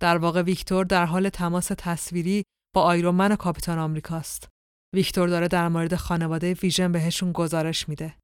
در 0.00 0.16
واقع 0.18 0.42
ویکتور 0.42 0.84
در 0.84 1.06
حال 1.06 1.28
تماس 1.28 1.72
تصویری 1.78 2.44
با 2.74 2.82
آیرومن 2.82 3.32
و 3.32 3.36
کاپیتان 3.36 3.78
آمریکاست. 3.78 4.48
ویکتور 4.94 5.28
داره 5.28 5.48
در 5.48 5.68
مورد 5.68 5.94
خانواده 5.94 6.54
ویژن 6.54 6.92
بهشون 6.92 7.32
گزارش 7.32 7.88
میده. 7.88 8.14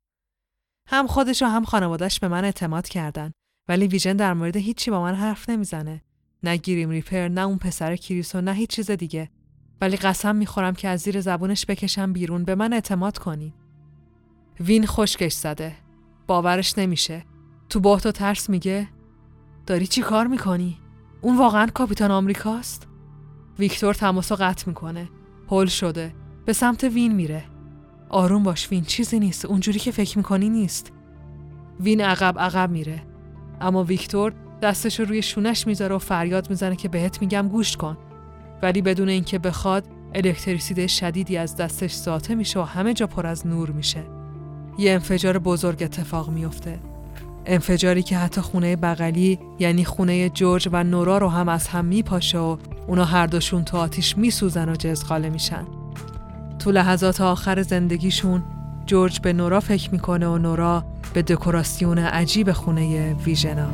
هم 0.89 1.07
خودش 1.07 1.43
و 1.43 1.47
هم 1.47 1.65
خانوادهش 1.65 2.19
به 2.19 2.29
من 2.29 2.45
اعتماد 2.45 2.89
کردن 2.89 3.33
ولی 3.69 3.87
ویژن 3.87 4.17
در 4.17 4.35
مورد 4.35 4.57
هیچی 4.57 4.91
با 4.91 5.03
من 5.03 5.15
حرف 5.15 5.51
نمی‌زنه. 5.51 6.03
نه 6.43 6.57
گیریم 6.57 6.91
ریپر 6.91 7.29
نه 7.29 7.41
اون 7.41 7.59
پسر 7.59 7.97
کریسو 7.97 8.41
نه 8.41 8.53
هیچ 8.53 8.71
چیز 8.71 8.91
دیگه. 8.91 9.31
ولی 9.81 9.97
قسم 9.97 10.37
می‌خورم 10.37 10.75
که 10.75 10.89
از 10.89 11.01
زیر 11.01 11.21
زبونش 11.21 11.67
بکشم 11.67 12.13
بیرون 12.13 12.45
به 12.45 12.55
من 12.55 12.73
اعتماد 12.73 13.19
کنی. 13.19 13.55
وین 14.61 14.87
خشکش 14.87 15.33
زده. 15.33 15.77
باورش 16.27 16.79
نمیشه. 16.79 17.25
تو 17.69 17.81
بحت 17.81 18.07
و 18.07 18.13
ترس 18.13 18.51
میگه 18.51 18.89
داری 19.67 19.87
چی 19.87 20.03
کار 20.03 20.27
می‌کنی؟ 20.27 20.79
اون 21.21 21.39
واقعا 21.39 21.67
کاپیتان 21.67 22.11
آمریکاست؟ 22.11 22.89
ویکتور 23.59 23.95
تماس 23.95 24.33
قطع 24.33 24.69
می‌کنه. 24.69 25.09
هل 25.51 25.67
شده. 25.67 26.15
به 26.45 26.53
سمت 26.53 26.85
وین 26.85 27.15
میره. 27.15 27.45
آروم 28.09 28.43
باش 28.43 28.73
وین 28.73 28.85
چیزی 28.85 29.19
نیست. 29.19 29.45
اونجوری 29.45 29.79
که 29.79 29.91
فکر 29.91 30.19
می‌کنی 30.19 30.49
نیست. 30.49 30.93
وین 31.81 32.01
عقب 32.01 32.39
عقب 32.39 32.71
میره. 32.71 33.03
اما 33.61 33.85
ویکتور 33.85 34.33
دستش 34.63 35.01
رو 35.01 35.07
روی 35.07 35.23
شونش 35.23 35.67
می‌ذاره 35.67 35.95
و 35.95 35.99
فریاد 35.99 36.51
می‌زنه 36.51 36.77
که 36.77 36.89
بهت 36.89 37.21
میگم 37.21 37.49
گوش 37.49 37.77
کن. 37.77 37.97
ولی 38.63 38.83
بدون 38.83 39.09
اینکه 39.09 39.39
بخواد 39.39 39.89
الکتریسیته 40.15 40.87
شدیدی 40.87 41.37
از 41.37 41.57
دستش 41.57 41.93
ساطع 41.93 42.35
میشه 42.35 42.61
و 42.61 42.63
همه 42.63 42.95
جا 42.95 43.07
پر 43.07 43.27
از 43.27 43.47
نور 43.47 43.71
میشه. 43.71 44.03
یه 44.79 44.93
انفجار 44.93 45.39
بزرگ 45.39 45.83
اتفاق 45.83 46.31
میفته. 46.31 46.79
انفجاری 47.47 48.03
که 48.03 48.19
حتی 48.19 48.41
خونه 48.41 48.77
بغلی 48.77 49.39
یعنی 49.59 49.85
خونه 49.85 50.29
جورج 50.31 50.69
و 50.73 50.85
نورا 50.85 51.19
رو 51.19 51.29
هم 51.29 51.49
از 51.49 51.69
هم 51.69 51.85
میپاشه 51.85 52.39
و 52.39 52.57
اونا 52.87 53.05
هر 53.05 53.27
دوشون 53.27 53.65
تو 53.65 53.77
آتیش 53.77 54.19
میسوزن 54.19 54.69
و 54.69 54.77
جزغاله 54.77 55.31
میشن. 55.31 55.65
تو 56.59 56.71
لحظات 56.71 57.21
آخر 57.21 57.63
زندگیشون 57.63 58.43
جورج 58.87 59.21
به 59.21 59.33
نورا 59.33 59.61
فکر 59.61 59.91
می‌کنه 59.91 60.27
و 60.29 60.39
نورا 60.39 60.85
به 61.15 61.23
دکوراسیون 61.23 61.99
عجیب 61.99 62.53
خونه 62.53 63.15
ویژنا. 63.15 63.69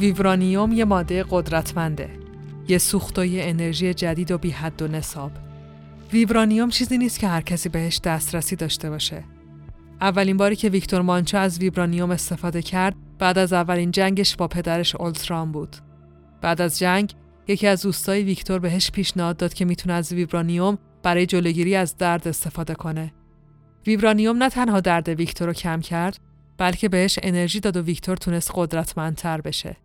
ویبرانیوم 0.00 0.72
یه 0.72 0.84
ماده 0.84 1.24
قدرتمنده. 1.30 2.23
یه 2.68 2.78
سوخت 2.78 3.18
و 3.18 3.24
یه 3.24 3.44
انرژی 3.44 3.94
جدید 3.94 4.30
و 4.30 4.38
بی 4.38 4.50
حد 4.50 4.82
و 4.82 4.88
نصاب. 4.88 5.32
ویبرانیوم 6.12 6.70
چیزی 6.70 6.98
نیست 6.98 7.20
که 7.20 7.28
هر 7.28 7.40
کسی 7.40 7.68
بهش 7.68 8.00
دسترسی 8.04 8.56
داشته 8.56 8.90
باشه. 8.90 9.24
اولین 10.00 10.36
باری 10.36 10.56
که 10.56 10.68
ویکتور 10.68 11.02
مانچا 11.02 11.40
از 11.40 11.58
ویبرانیوم 11.58 12.10
استفاده 12.10 12.62
کرد 12.62 12.94
بعد 13.18 13.38
از 13.38 13.52
اولین 13.52 13.90
جنگش 13.90 14.36
با 14.36 14.48
پدرش 14.48 14.94
اولتران 14.94 15.52
بود. 15.52 15.76
بعد 16.40 16.60
از 16.60 16.78
جنگ 16.78 17.14
یکی 17.48 17.66
از 17.66 17.82
دوستای 17.82 18.22
ویکتور 18.22 18.58
بهش 18.58 18.90
پیشنهاد 18.90 19.36
داد 19.36 19.54
که 19.54 19.64
می‌تونه 19.64 19.94
از 19.94 20.12
ویبرانیوم 20.12 20.78
برای 21.02 21.26
جلوگیری 21.26 21.76
از 21.76 21.96
درد 21.96 22.28
استفاده 22.28 22.74
کنه. 22.74 23.12
ویبرانیوم 23.86 24.42
نه 24.42 24.50
تنها 24.50 24.80
درد 24.80 25.08
ویکتور 25.08 25.46
رو 25.46 25.52
کم 25.52 25.80
کرد 25.80 26.18
بلکه 26.58 26.88
بهش 26.88 27.18
انرژی 27.22 27.60
داد 27.60 27.76
و 27.76 27.82
ویکتور 27.82 28.16
تونست 28.16 28.50
قدرتمندتر 28.54 29.40
بشه. 29.40 29.76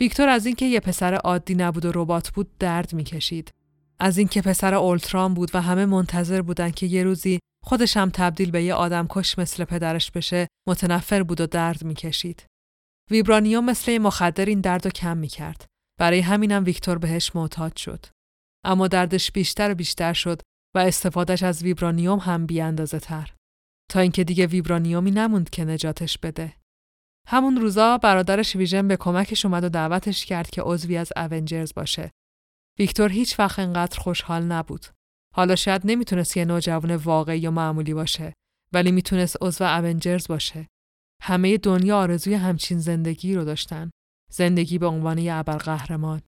ویکتور 0.00 0.28
از 0.28 0.46
اینکه 0.46 0.66
یه 0.66 0.80
پسر 0.80 1.14
عادی 1.14 1.54
نبود 1.54 1.84
و 1.84 1.92
ربات 1.94 2.30
بود 2.30 2.58
درد 2.58 2.94
می‌کشید. 2.94 3.50
از 3.98 4.18
اینکه 4.18 4.42
پسر 4.42 4.74
اولتران 4.74 5.34
بود 5.34 5.50
و 5.54 5.62
همه 5.62 5.86
منتظر 5.86 6.42
بودن 6.42 6.70
که 6.70 6.86
یه 6.86 7.04
روزی 7.04 7.38
خودش 7.64 7.96
هم 7.96 8.10
تبدیل 8.10 8.50
به 8.50 8.62
یه 8.62 8.74
آدم 8.74 9.06
کش 9.10 9.38
مثل 9.38 9.64
پدرش 9.64 10.10
بشه 10.10 10.46
متنفر 10.68 11.22
بود 11.22 11.40
و 11.40 11.46
درد 11.46 11.84
می‌کشید. 11.84 12.46
ویبرانیوم 13.10 13.64
مثل 13.64 13.90
یه 13.90 13.98
مخدر 13.98 14.44
این 14.44 14.60
درد 14.60 14.84
رو 14.84 14.90
کم 14.90 15.16
می‌کرد. 15.16 15.66
برای 15.98 16.20
همینم 16.20 16.64
ویکتور 16.64 16.98
بهش 16.98 17.36
معتاد 17.36 17.76
شد. 17.76 18.06
اما 18.64 18.88
دردش 18.88 19.32
بیشتر 19.32 19.70
و 19.70 19.74
بیشتر 19.74 20.12
شد 20.12 20.42
و 20.74 20.78
استفادهش 20.78 21.42
از 21.42 21.62
ویبرانیوم 21.62 22.18
هم 22.18 22.46
بیاندازه 22.46 22.98
تر. 22.98 23.34
تا 23.90 24.00
اینکه 24.00 24.24
دیگه 24.24 24.46
ویبرانیومی 24.46 25.10
نموند 25.10 25.50
که 25.50 25.64
نجاتش 25.64 26.18
بده. 26.18 26.59
همون 27.26 27.56
روزا 27.56 27.98
برادرش 27.98 28.56
ویژن 28.56 28.88
به 28.88 28.96
کمکش 28.96 29.46
اومد 29.46 29.64
و 29.64 29.68
دعوتش 29.68 30.26
کرد 30.26 30.50
که 30.50 30.62
عضوی 30.62 30.96
از 30.96 31.12
اونجرز 31.16 31.74
باشه. 31.74 32.10
ویکتور 32.78 33.12
هیچ 33.12 33.38
وقت 33.38 33.58
انقدر 33.58 34.00
خوشحال 34.00 34.42
نبود. 34.42 34.86
حالا 35.34 35.56
شاید 35.56 35.82
نمی‌تونست 35.84 36.36
یه 36.36 36.44
نوجوان 36.44 36.96
واقعی 36.96 37.38
یا 37.38 37.50
معمولی 37.50 37.94
باشه 37.94 38.32
ولی 38.74 38.92
می‌تونست 38.92 39.36
عضو 39.40 39.64
اونجرز 39.64 40.28
باشه. 40.28 40.66
همه 41.22 41.58
دنیا 41.58 41.98
آرزوی 41.98 42.34
همچین 42.34 42.78
زندگی 42.78 43.34
رو 43.34 43.44
داشتن. 43.44 43.90
زندگی 44.32 44.78
به 44.78 44.86
عنوان 44.86 45.18
یه 45.18 45.34
ابرقهرمان. 45.34 46.22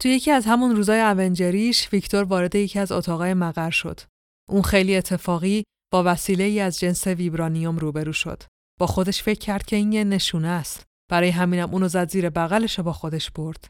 تو 0.00 0.08
یکی 0.08 0.30
از 0.30 0.46
همون 0.46 0.76
روزای 0.76 1.00
اونجریش 1.00 1.92
ویکتور 1.92 2.24
وارد 2.24 2.54
یکی 2.54 2.78
از 2.78 2.92
اتاقای 2.92 3.34
مقر 3.34 3.70
شد. 3.70 4.00
اون 4.48 4.62
خیلی 4.62 4.96
اتفاقی 4.96 5.64
با 5.92 6.02
وسیله 6.06 6.44
ای 6.44 6.60
از 6.60 6.78
جنس 6.78 7.06
ویبرانیوم 7.06 7.78
روبرو 7.78 8.12
شد. 8.12 8.42
با 8.78 8.86
خودش 8.86 9.22
فکر 9.22 9.38
کرد 9.38 9.66
که 9.66 9.76
این 9.76 9.92
یه 9.92 10.04
نشونه 10.04 10.48
است. 10.48 10.86
برای 11.10 11.30
همینم 11.30 11.70
اونو 11.70 11.88
زد 11.88 12.10
زیر 12.10 12.30
بغلش 12.30 12.80
با 12.80 12.92
خودش 12.92 13.30
برد. 13.30 13.68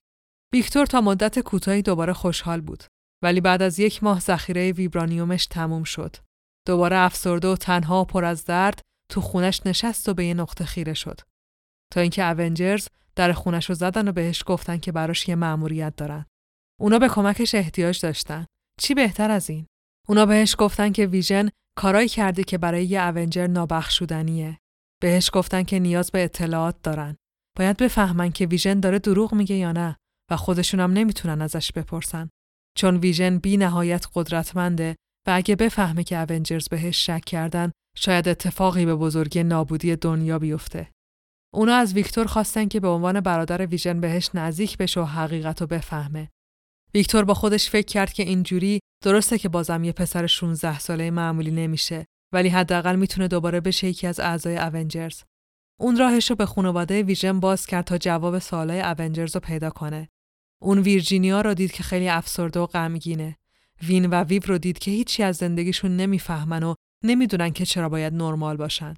ویکتور 0.53 0.87
تا 0.87 1.01
مدت 1.01 1.39
کوتاهی 1.39 1.83
دوباره 1.83 2.13
خوشحال 2.13 2.61
بود. 2.61 2.85
ولی 3.23 3.41
بعد 3.41 3.63
از 3.63 3.79
یک 3.79 4.03
ماه 4.03 4.21
ذخیره 4.21 4.73
ویبرانیومش 4.73 5.47
تموم 5.47 5.85
شد. 5.85 6.17
دوباره 6.67 6.97
افسرده 6.97 7.49
و 7.49 7.57
تنها 7.57 8.01
و 8.01 8.05
پر 8.05 8.25
از 8.25 8.45
درد 8.45 8.81
تو 9.11 9.21
خونش 9.21 9.67
نشست 9.67 10.09
و 10.09 10.15
به 10.15 10.27
یه 10.27 10.35
نقطه 10.35 10.65
خیره 10.65 10.95
شد. 10.95 11.21
تا 11.93 12.01
اینکه 12.01 12.31
اونجرز 12.31 12.89
در 13.17 13.33
خونش 13.33 13.69
رو 13.69 13.75
زدن 13.75 14.09
و 14.09 14.13
بهش 14.13 14.43
گفتن 14.47 14.79
که 14.79 14.93
براش 14.93 15.29
یه 15.29 15.35
مأموریت 15.35 15.97
دارن. 15.97 16.27
اونا 16.81 16.99
به 16.99 17.09
کمکش 17.09 17.55
احتیاج 17.55 18.01
داشتن. 18.01 18.47
چی 18.81 18.95
بهتر 18.95 19.31
از 19.31 19.51
این؟ 19.51 19.67
اونا 20.09 20.27
بهش 20.27 20.57
گفتن 20.59 20.93
که 20.93 21.07
ویژن 21.07 21.51
کارایی 21.79 22.09
کرده 22.09 22.45
که 22.45 22.59
برای 22.59 22.85
یه 22.85 23.03
اونجر 23.03 23.47
نابخشودنیه. 23.47 24.59
بهش 25.01 25.31
گفتن 25.33 25.63
که 25.63 25.79
نیاز 25.79 26.11
به 26.11 26.25
اطلاعات 26.25 26.77
دارن. 26.83 27.17
باید 27.59 27.77
بفهمن 27.77 28.33
که 28.33 28.47
ویژن 28.47 28.81
داره 28.81 28.99
دروغ 28.99 29.35
میگه 29.35 29.57
یا 29.57 29.73
نه 29.73 29.97
و 30.31 30.37
خودشونم 30.37 30.93
نمی‌تونن 30.93 31.43
ازش 31.43 31.73
بپرسن. 31.73 32.29
چون 32.77 32.97
ویژن 32.97 33.39
بی 33.39 33.57
نهایت 33.57 34.07
قدرتمنده 34.15 34.97
و 35.27 35.31
اگه 35.35 35.57
بفهمه 35.57 36.05
که 36.05 36.27
اونجرز 36.31 36.69
بهش 36.69 37.07
شک 37.07 37.25
کردن 37.25 37.73
شاید 37.97 38.29
اتفاقی 38.29 38.87
به 38.87 38.95
بزرگی 38.95 39.43
نابودی 39.43 39.97
دنیا 39.97 40.39
بیفته. 40.39 40.91
اونا 41.55 41.75
از 41.75 41.95
ویکتور 41.95 42.27
خواستن 42.27 42.69
که 42.69 42.81
به 42.81 42.89
عنوان 42.89 43.21
برادر 43.21 43.67
ویژن 43.67 44.01
بهش 44.01 44.31
نزدیک 44.35 44.79
بشه 44.79 45.01
و 45.01 45.05
حقیقت 45.05 45.61
رو 45.61 45.67
بفهمه. 45.67 46.29
ویکتور 46.95 47.25
با 47.25 47.35
خودش 47.35 47.71
فکر 47.71 47.87
کرد 47.87 48.13
که 48.13 48.23
اینجوری 48.23 48.81
درسته 49.05 49.39
که 49.39 49.49
بازم 49.49 49.85
یه 49.85 49.93
پسر 49.93 50.27
16 50.27 50.79
ساله 50.79 51.11
معمولی 51.11 51.51
نمیشه 51.51 52.07
ولی 52.33 52.49
حداقل 52.49 52.97
می‌تونه 52.97 53.29
دوباره 53.29 53.61
بشه 53.61 53.89
یکی 53.89 54.07
از 54.07 54.21
اعضای 54.21 54.57
Avengers. 54.57 55.23
اون 55.81 55.97
راهش 55.97 56.31
رو 56.31 56.37
به 56.37 56.47
خانواده 56.47 57.03
ویژن 57.03 57.41
باز 57.41 57.67
کرد 57.67 57.85
تا 57.85 57.99
جواب 57.99 58.39
سوالای 58.39 58.81
Avengers 58.81 59.35
رو 59.35 59.41
پیدا 59.41 59.71
کنه. 59.71 60.09
اون 60.63 60.79
ویرجینیا 60.79 61.41
رو 61.41 61.55
دید 61.55 61.73
که 61.73 61.83
خیلی 61.83 62.09
افسرده 62.09 62.61
و 62.61 62.67
غمگینه. 62.67 63.37
وین 63.83 64.07
و 64.07 64.23
ویو 64.23 64.43
رو 64.47 64.59
دید 64.59 64.79
که 64.79 64.91
هیچی 64.91 65.23
از 65.23 65.37
زندگیشون 65.37 65.97
نمی‌فهمن 65.97 66.63
و 66.63 66.75
نمی‌دونن 67.05 67.51
که 67.51 67.67
چرا 67.67 67.89
باید 67.89 68.15
نرمال 68.15 68.57
باشن. 68.57 68.95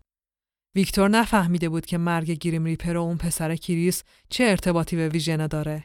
ویکتور 0.74 1.08
نفهمیده 1.08 1.68
بود 1.68 1.86
که 1.86 1.98
مرگ 1.98 2.30
گریم 2.30 2.64
ریپر 2.64 2.96
و 2.96 3.02
اون 3.02 3.16
پسر 3.16 3.56
کریس 3.56 4.02
چه 4.28 4.44
ارتباطی 4.44 4.96
به 4.96 5.08
ویژن 5.08 5.46
داره. 5.46 5.84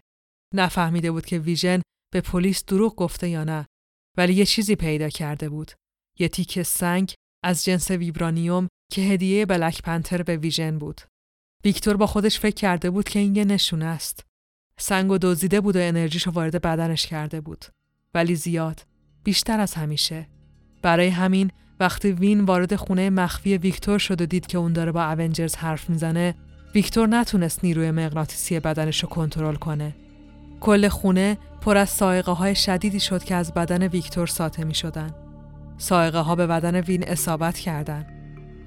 نفهمیده 0.53 1.11
بود 1.11 1.25
که 1.25 1.39
ویژن 1.39 1.81
به 2.13 2.21
پلیس 2.21 2.65
دروغ 2.65 2.95
گفته 2.95 3.29
یا 3.29 3.43
نه 3.43 3.67
ولی 4.17 4.33
یه 4.33 4.45
چیزی 4.45 4.75
پیدا 4.75 5.09
کرده 5.09 5.49
بود. 5.49 5.71
یه 6.19 6.27
تیکه 6.27 6.63
سنگ 6.63 7.13
از 7.45 7.65
جنس 7.65 7.91
ویبرانیوم 7.91 8.67
که 8.91 9.01
هدیه 9.01 9.45
بلک 9.45 9.81
پنتر 9.81 10.23
به 10.23 10.37
ویژن 10.37 10.77
بود. 10.77 11.01
ویکتور 11.65 11.97
با 11.97 12.07
خودش 12.07 12.39
فکر 12.39 12.55
کرده 12.55 12.89
بود 12.89 13.09
که 13.09 13.19
این 13.19 13.35
یه 13.35 13.45
نشونه 13.45 13.85
است. 13.85 14.25
سنگ 14.79 15.11
و 15.11 15.17
دزدیده 15.17 15.61
بود 15.61 15.75
و 15.75 15.79
انرژیشو 15.81 16.31
وارد 16.31 16.61
بدنش 16.61 17.05
کرده 17.05 17.41
بود. 17.41 17.65
ولی 18.13 18.35
زیاد. 18.35 18.81
بیشتر 19.23 19.59
از 19.59 19.73
همیشه. 19.73 20.27
برای 20.81 21.07
همین 21.07 21.51
وقتی 21.79 22.11
وین 22.11 22.41
وارد 22.41 22.75
خونه 22.75 23.09
مخفی 23.09 23.57
ویکتور 23.57 23.99
شد 23.99 24.21
و 24.21 24.25
دید 24.25 24.47
که 24.47 24.57
اون 24.57 24.73
داره 24.73 24.91
با 24.91 25.03
اونجرز 25.03 25.55
حرف 25.55 25.89
می‌زنه 25.89 26.35
ویکتور 26.75 27.07
نتونست 27.07 27.63
نیروی 27.63 27.91
مغناطیسی 27.91 28.59
بدنش 28.59 29.03
رو 29.03 29.09
کنترل 29.09 29.55
کنه. 29.55 29.95
کل 30.59 30.87
خونه 30.87 31.37
پر 31.61 31.77
از 31.77 31.89
صاعقه 31.89 32.31
های 32.31 32.55
شدیدی 32.55 32.99
شد 32.99 33.23
که 33.23 33.35
از 33.35 33.53
بدن 33.53 33.87
ویکتور 33.87 34.27
ساطع 34.27 34.63
می 34.63 34.75
شدن. 34.75 35.24
صاعقه 35.77 36.19
ها 36.19 36.35
به 36.35 36.47
بدن 36.47 36.75
وین 36.75 37.03
اصابت 37.07 37.59
کردند. 37.59 38.05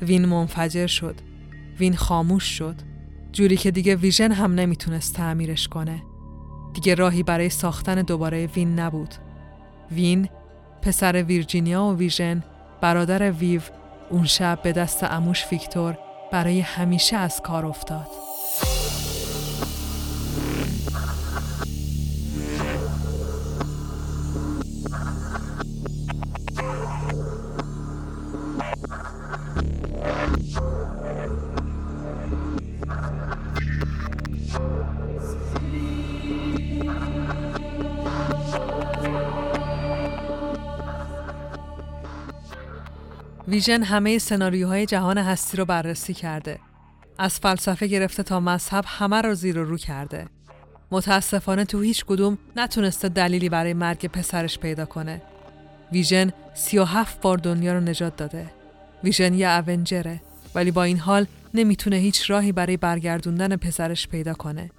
وین 0.02 0.24
منفجر 0.24 0.86
شد. 0.86 1.14
وین 1.78 1.96
خاموش 1.96 2.44
شد. 2.44 2.74
جوری 3.32 3.56
که 3.56 3.70
دیگه 3.70 3.96
ویژن 3.96 4.32
هم 4.32 4.54
نمی‌تونست 4.54 5.14
تعمیرش 5.14 5.68
کنه. 5.68 6.02
دیگه 6.74 6.94
راهی 6.94 7.22
برای 7.22 7.50
ساختن 7.50 8.02
دوباره 8.02 8.46
وین 8.46 8.78
نبود. 8.78 9.14
وین، 9.92 10.28
پسر 10.82 11.22
ویرجینیا 11.22 11.84
و 11.84 11.96
ویژن، 11.96 12.42
برادر 12.80 13.30
ویو، 13.30 13.60
اون 14.10 14.24
شب 14.24 14.58
به 14.62 14.72
دست 14.72 15.04
اموش 15.04 15.44
ویکتور 15.52 15.98
برای 16.32 16.60
همیشه 16.60 17.16
از 17.16 17.40
کار 17.40 17.66
افتاد. 17.66 18.27
ویژن 43.48 43.82
همه 43.82 44.18
سناریوهای 44.18 44.86
جهان 44.86 45.18
هستی 45.18 45.56
رو 45.56 45.64
بررسی 45.64 46.14
کرده. 46.14 46.58
از 47.18 47.38
فلسفه 47.38 47.86
گرفته 47.86 48.22
تا 48.22 48.40
مذهب 48.40 48.84
همه 48.86 49.20
رو 49.20 49.34
زیر 49.34 49.58
و 49.58 49.64
رو 49.64 49.76
کرده. 49.76 50.26
متاسفانه 50.90 51.64
تو 51.64 51.80
هیچ 51.80 52.04
کدوم 52.04 52.38
نتونسته 52.56 53.08
دلیلی 53.08 53.48
برای 53.48 53.74
مرگ 53.74 54.06
پسرش 54.06 54.58
پیدا 54.58 54.84
کنه. 54.84 55.22
ویژن 55.92 56.32
سی 56.54 56.78
و 56.78 56.84
هفت 56.84 57.20
بار 57.20 57.38
دنیا 57.38 57.72
رو 57.72 57.80
نجات 57.80 58.16
داده. 58.16 58.50
ویژن 59.04 59.34
یه 59.34 59.68
اونجره 59.68 60.20
ولی 60.54 60.70
با 60.70 60.82
این 60.82 60.98
حال 60.98 61.26
نمی‌تونه 61.54 61.96
هیچ 61.96 62.30
راهی 62.30 62.52
برای 62.52 62.76
برگردوندن 62.76 63.56
پسرش 63.56 64.08
پیدا 64.08 64.34
کنه. 64.34 64.70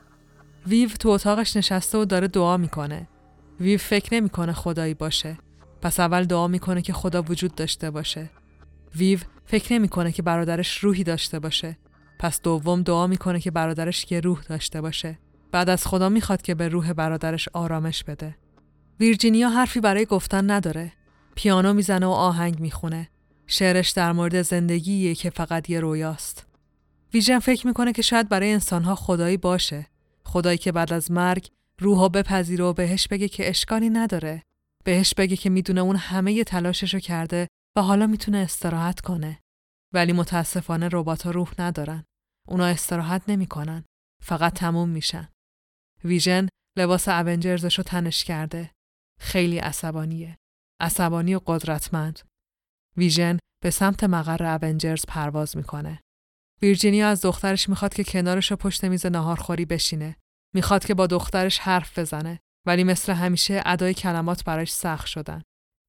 ویو 0.68 0.90
تو 0.90 1.10
اتاقش 1.10 1.58
نشسته 1.58 1.98
و 1.98 2.06
داره 2.06 2.28
دعا 2.28 2.58
می‌کنه. 2.58 3.08
ویو 3.60 3.78
فکر 3.78 4.14
نمی‌کنه 4.14 4.54
خدایی 4.54 4.94
باشه. 4.94 5.38
پس 5.82 6.00
اول 6.00 6.24
دعا 6.24 6.48
می‌کنه 6.48 6.82
که 6.82 6.94
خدا 6.94 7.22
وجود 7.22 7.56
داشته 7.56 7.91
باشه. 7.91 8.30
ویو 8.95 9.20
فکر 9.45 9.74
نمی‌کنه 9.74 10.11
که 10.11 10.22
برادرش 10.22 10.78
روحی 10.78 11.03
داشته 11.03 11.40
باشه. 11.40 11.78
پس 12.20 12.41
دوم 12.41 12.82
دعا 12.82 13.07
می‌کنه 13.07 13.40
که 13.40 13.52
برادرش 13.52 14.11
یه 14.11 14.20
روح 14.20 14.41
داشته 14.41 14.82
باشه. 14.82 15.20
بعد 15.52 15.70
از 15.70 15.88
خدا 15.88 16.10
می‌خواد 16.10 16.41
که 16.41 16.56
به 16.56 16.68
روح 16.68 16.94
برادرش 16.94 17.49
آرامش 17.53 18.03
بده. 18.03 18.36
ویرجینیا 18.99 19.49
حرفی 19.49 19.80
برای 19.80 20.06
گفتن 20.06 20.52
نداره. 20.52 20.94
پیانو 21.36 21.74
می‌زنه 21.74 22.06
و 22.06 22.10
آهنگ 22.10 22.60
می‌خونه. 22.60 23.10
شعرش 23.48 23.90
در 23.90 24.11
مورد 24.11 24.41
زندگیه 24.41 25.16
که 25.16 25.30
فقط 25.30 25.70
یه 25.70 25.80
رویاست. 25.80 26.48
ویژن 27.14 27.40
فکر 27.40 27.68
می‌کنه 27.68 27.94
که 27.94 28.02
شاید 28.02 28.30
برای 28.30 28.53
انسانها 28.53 28.95
خدایی 28.95 29.38
باشه. 29.38 29.88
خدایی 30.24 30.57
که 30.57 30.72
بعد 30.72 30.94
از 30.94 31.11
مرگ 31.11 31.48
روحو 31.80 32.10
بپذیره 32.10 32.66
و 32.66 32.74
بهش 32.74 33.07
بگه 33.07 33.28
که 33.28 33.49
اشکالی 33.49 33.90
نداره. 33.90 34.44
بهش 34.84 35.14
بگه 35.18 35.36
که 35.36 35.49
می‌دونه 35.49 35.82
اون 35.82 35.95
همه 35.95 36.44
تلاششو 36.44 36.99
کرده 36.99 37.48
و 37.78 37.82
حالا 37.82 38.08
می‌تونه 38.08 38.38
استراحت 38.38 39.02
کنه. 39.02 39.40
ولی 39.94 40.14
متاسفانه 40.14 40.90
ربات 40.91 41.28
روح 41.28 41.54
ندارن. 41.60 42.04
اونا 42.48 42.66
استراحت 42.66 43.30
نمی‌کنن. 43.30 43.84
فقط 44.24 44.54
تموم 44.54 44.90
میشن. 44.90 45.30
ویژن 46.04 46.48
لباس 46.78 47.08
اونجرزش 47.08 47.78
رو 47.78 47.84
تنش 47.84 48.24
کرده. 48.24 48.72
خیلی 49.20 49.58
عصبانیه. 49.58 50.38
عصبانی 50.82 51.36
و 51.36 51.41
قدرتمند. 51.46 52.20
ویژن 52.98 53.40
به 53.64 53.70
سمت 53.70 54.04
مقر 54.04 54.60
اونجرز 54.66 55.06
پرواز 55.08 55.58
می‌کنه. 55.58 56.00
ویرجینیا 56.62 57.10
از 57.10 57.22
دخترش 57.22 57.70
می‌خواد 57.70 57.94
که 57.94 58.04
کنارش 58.04 58.54
پشت 58.54 58.86
میز 58.86 59.06
ناهارخوری 59.06 59.66
بشینه. 59.66 60.16
می‌خواد 60.56 60.86
که 60.86 60.94
با 60.94 61.08
دخترش 61.08 61.60
حرف 61.60 62.00
بزنه 62.00 62.40
ولی 62.68 62.84
مثل 62.84 63.14
همیشه 63.14 63.62
ادای 63.66 63.94
کلمات 63.94 64.44
براش 64.44 64.74
سخت 64.74 65.08
شدن. 65.08 65.41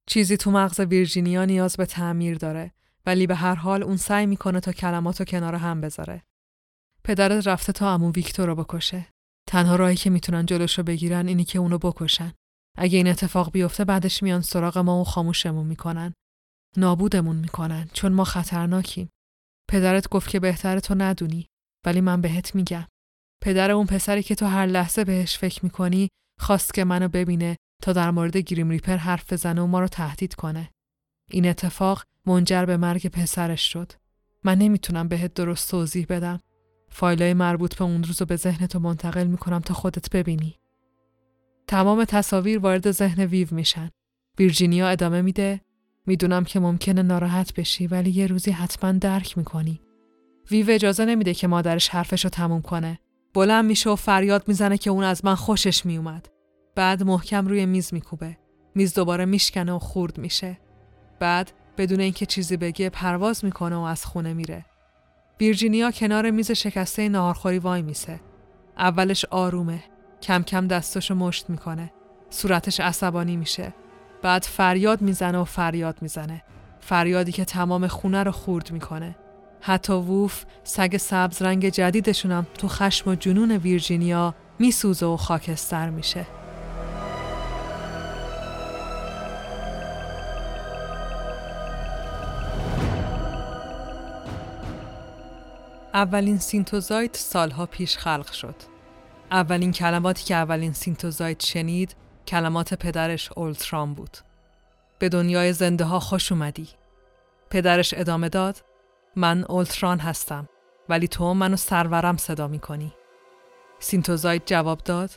چیزی 0.07 0.37
تو 0.37 0.51
مغز 0.51 0.79
ویرجینیا 0.79 1.45
نیاز 1.45 1.77
به 1.77 1.85
تعمیر 1.85 2.37
داره 2.37 2.71
ولی 3.05 3.27
به 3.27 3.35
هر 3.35 3.55
حال 3.55 3.83
اون 3.83 3.97
سعی 3.97 4.25
می‌کنه 4.25 4.59
تا 4.59 4.71
کلماتو 4.71 5.23
کنار 5.23 5.55
هم 5.55 5.81
بذاره. 5.81 6.23
پدرت 7.03 7.47
رفته 7.47 7.73
تا 7.73 7.93
امو 7.93 8.11
ویکتور 8.11 8.47
رو 8.47 8.55
بکشه. 8.55 9.07
تنها 9.47 9.75
راهی 9.75 9.95
که 9.95 10.09
می‌تونن 10.09 10.45
جلوش 10.45 10.77
رو 10.77 10.83
بگیرن 10.83 11.27
اینی 11.27 11.43
که 11.43 11.59
اونو 11.59 11.77
بکشن. 11.77 12.33
اگه 12.77 12.97
این 12.97 13.07
اتفاق 13.07 13.51
بیفته 13.51 13.85
بعدش 13.85 14.23
میان 14.23 14.41
سراغ 14.41 14.77
ما 14.77 15.01
و 15.01 15.03
خاموشمون 15.03 15.67
می‌کنن. 15.67 16.13
نابودمون 16.77 17.35
می‌کنن 17.35 17.89
چون 17.93 18.13
ما 18.13 18.23
خطرناکیم. 18.23 19.09
پدرت 19.69 20.09
گفت 20.09 20.29
که 20.29 20.39
بهتر 20.39 20.79
تو 20.79 20.95
ندونی 20.95 21.47
ولی 21.85 22.01
من 22.01 22.21
بهت 22.21 22.55
میگم. 22.55 22.87
پدر 23.43 23.71
اون 23.71 23.85
پسری 23.85 24.23
که 24.23 24.35
تو 24.35 24.45
هر 24.45 24.65
لحظه 24.65 25.03
بهش 25.03 25.37
فکر 25.37 25.65
می‌کنی 25.65 26.09
خواست 26.39 26.73
که 26.73 26.83
منو 26.83 27.07
ببینه 27.07 27.57
تا 27.81 27.93
در 27.93 28.11
مورد 28.11 28.37
گریم 28.37 28.69
ریپر 28.69 28.97
حرف 28.97 29.33
بزنه 29.33 29.61
و 29.61 29.67
ما 29.67 29.79
رو 29.79 29.87
تهدید 29.87 30.35
کنه. 30.35 30.69
این 31.31 31.49
اتفاق 31.49 32.03
منجر 32.25 32.65
به 32.65 32.77
مرگ 32.77 33.07
پسرش 33.07 33.73
شد. 33.73 33.91
من 34.43 34.57
نمی‌تونم 34.57 35.07
بهت 35.07 35.33
درست 35.33 35.71
توضیح 35.71 36.05
بدم. 36.09 36.39
فایلای 36.89 37.33
مربوط 37.33 37.75
به 37.75 37.83
اون 37.83 38.03
روز 38.03 38.21
رو 38.21 38.25
به 38.25 38.35
ذهنتو 38.35 38.79
منتقل 38.79 39.27
می‌کنم 39.27 39.59
تا 39.59 39.73
خودت 39.73 40.09
ببینی. 40.09 40.55
تمام 41.67 42.05
تصاویر 42.05 42.59
وارد 42.59 42.91
ذهن 42.91 43.23
ویو 43.23 43.47
میشن. 43.51 43.89
ویرجینیا 44.39 44.89
ادامه 44.89 45.21
میده 45.21 45.61
می‌دونم 46.05 46.43
که 46.43 46.59
ممکنه 46.59 47.01
ناراحت 47.01 47.53
بشی 47.53 47.87
ولی 47.87 48.09
یه 48.09 48.27
روزی 48.27 48.51
حتما 48.51 48.91
درک 48.91 49.37
می‌کنی. 49.37 49.81
ویو 50.51 50.65
اجازه 50.69 51.05
نمیده 51.05 51.33
که 51.33 51.47
مادرش 51.47 51.89
حرفش 51.89 52.23
رو 52.23 52.29
تموم 52.29 52.61
کنه. 52.61 52.99
بلند 53.33 53.65
میشه 53.65 53.89
و 53.89 53.95
فریاد 53.95 54.47
می‌زنه 54.47 54.77
که 54.77 54.89
اون 54.89 55.03
از 55.03 55.25
من 55.25 55.35
خوشش 55.35 55.85
میومد. 55.85 56.27
بعد 56.75 57.03
محکم 57.03 57.47
روی 57.47 57.65
میز 57.65 57.93
میکوبه. 57.93 58.37
میز 58.75 58.93
دوباره 58.93 59.25
میشکنه 59.25 59.71
و 59.71 59.79
خورد 59.79 60.17
میشه. 60.17 60.57
بعد 61.19 61.51
بدون 61.77 61.99
اینکه 61.99 62.25
چیزی 62.25 62.57
بگه 62.57 62.89
پرواز 62.89 63.45
می‌کنه 63.45 63.75
و 63.75 63.79
از 63.79 64.05
خونه 64.05 64.33
میره. 64.33 64.65
ویرجینیا 65.39 65.91
کنار 65.91 66.31
میز 66.31 66.51
شکسته 66.51 67.09
ناهارخوری 67.09 67.59
وای 67.59 67.81
میسه. 67.81 68.19
اولش 68.77 69.25
آرومه. 69.25 69.83
کم 70.21 70.43
کم 70.43 70.67
دستاشو 70.67 71.15
مشت 71.15 71.49
می‌کنه. 71.49 71.91
صورتش 72.29 72.79
عصبانی 72.79 73.37
میشه. 73.37 73.73
بعد 74.21 74.43
فریاد 74.43 75.01
می‌زنه 75.01 75.37
و 75.37 75.43
فریاد 75.43 75.97
می‌زنه. 76.01 76.43
فریادی 76.79 77.31
که 77.31 77.45
تمام 77.45 77.87
خونه 77.87 78.23
رو 78.23 78.31
خورد 78.31 78.71
می‌کنه. 78.71 79.15
حتی 79.61 79.93
ووف 79.93 80.45
سگ 80.63 80.97
سبز 80.97 81.41
رنگ 81.41 81.69
جدیدشونم 81.69 82.47
تو 82.53 82.67
خشم 82.67 83.09
و 83.09 83.15
جنون 83.15 83.51
ویرجینیا 83.51 84.35
میسوزه 84.59 85.05
و 85.05 85.17
خاکستر 85.17 85.89
میشه. 85.89 86.25
اولین 96.01 96.37
سینتوزایت 96.37 97.17
سالها 97.17 97.65
پیش 97.65 97.97
خلق 97.97 98.31
شد. 98.31 98.55
اولین 99.31 99.71
کلماتی 99.71 100.23
که 100.23 100.35
اولین 100.35 100.73
synthezoid 100.73 101.43
شنید 101.43 101.95
کلمات 102.27 102.73
پدرش 102.73 103.29
اولتران 103.35 103.93
بود. 103.93 104.17
به 104.99 105.09
دنیای 105.09 105.53
زنده 105.53 105.85
ها 105.85 105.99
خوش 105.99 106.31
اومدی. 106.31 106.69
پدرش 107.49 107.93
ادامه 107.97 108.29
داد 108.29 108.63
من 109.15 109.43
اولتران 109.43 109.99
هستم 109.99 110.49
ولی 110.89 111.07
تو 111.07 111.33
منو 111.33 111.55
سرورم 111.55 112.17
صدا 112.17 112.47
می 112.47 112.59
کنی. 112.59 112.93
synthezoid 113.79 114.41
جواب 114.45 114.77
داد 114.77 115.09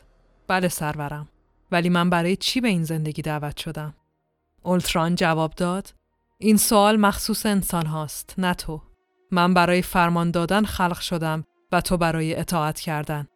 بله 0.49 0.69
سرورم 0.69 1.29
ولی 1.73 1.89
من 1.89 2.11
برای 2.11 2.37
چی 2.37 2.61
به 2.61 2.69
این 2.69 2.85
زندگی 2.85 3.23
دعوت 3.23 3.57
شدم؟ 3.57 3.95
اولتران 4.63 5.15
جواب 5.15 5.55
داد 5.55 5.95
این 6.39 6.57
سوال 6.57 6.97
مخصوص 6.97 7.47
انسان 7.47 7.87
هاست 7.87 8.35
نه 8.39 8.55
تو. 8.55 8.94
من 9.31 9.55
برای 9.55 9.83
فرمان 9.83 10.31
دادن 10.31 10.65
خلق 10.65 11.01
شدم 11.01 11.45
و 11.73 11.81
تو 11.81 11.97
برای 11.97 12.37
اطاعت 12.37 12.81
کردن. 12.81 13.27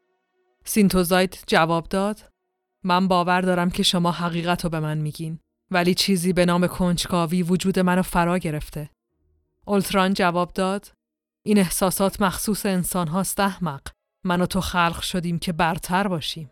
synthezoid 0.65 1.45
جواب 1.47 1.89
داد 1.89 2.33
من 2.85 3.09
باور 3.09 3.41
دارم 3.41 3.71
که 3.71 3.83
شما 3.83 4.13
حقیقت 4.13 4.65
رو 4.65 4.71
به 4.71 4.81
من 4.81 4.99
میگین 4.99 5.39
ولی 5.71 5.95
چیزی 5.95 6.33
به 6.33 6.47
نام 6.47 6.67
کنجکاوی 6.67 7.43
وجود 7.43 7.79
منو 7.79 8.03
فرا 8.03 8.39
گرفته. 8.39 8.91
اولتران 9.67 10.15
جواب 10.15 10.53
داد 10.53 10.93
این 11.43 11.59
احساسات 11.59 12.23
مخصوص 12.23 12.67
انسان 12.67 13.09
هاست 13.09 13.41
احمق. 13.41 13.81
من 14.25 14.41
و 14.41 14.47
تو 14.47 14.61
خلق 14.61 15.01
شدیم 15.01 15.39
که 15.39 15.53
برتر 15.53 16.09
باشیم. 16.09 16.51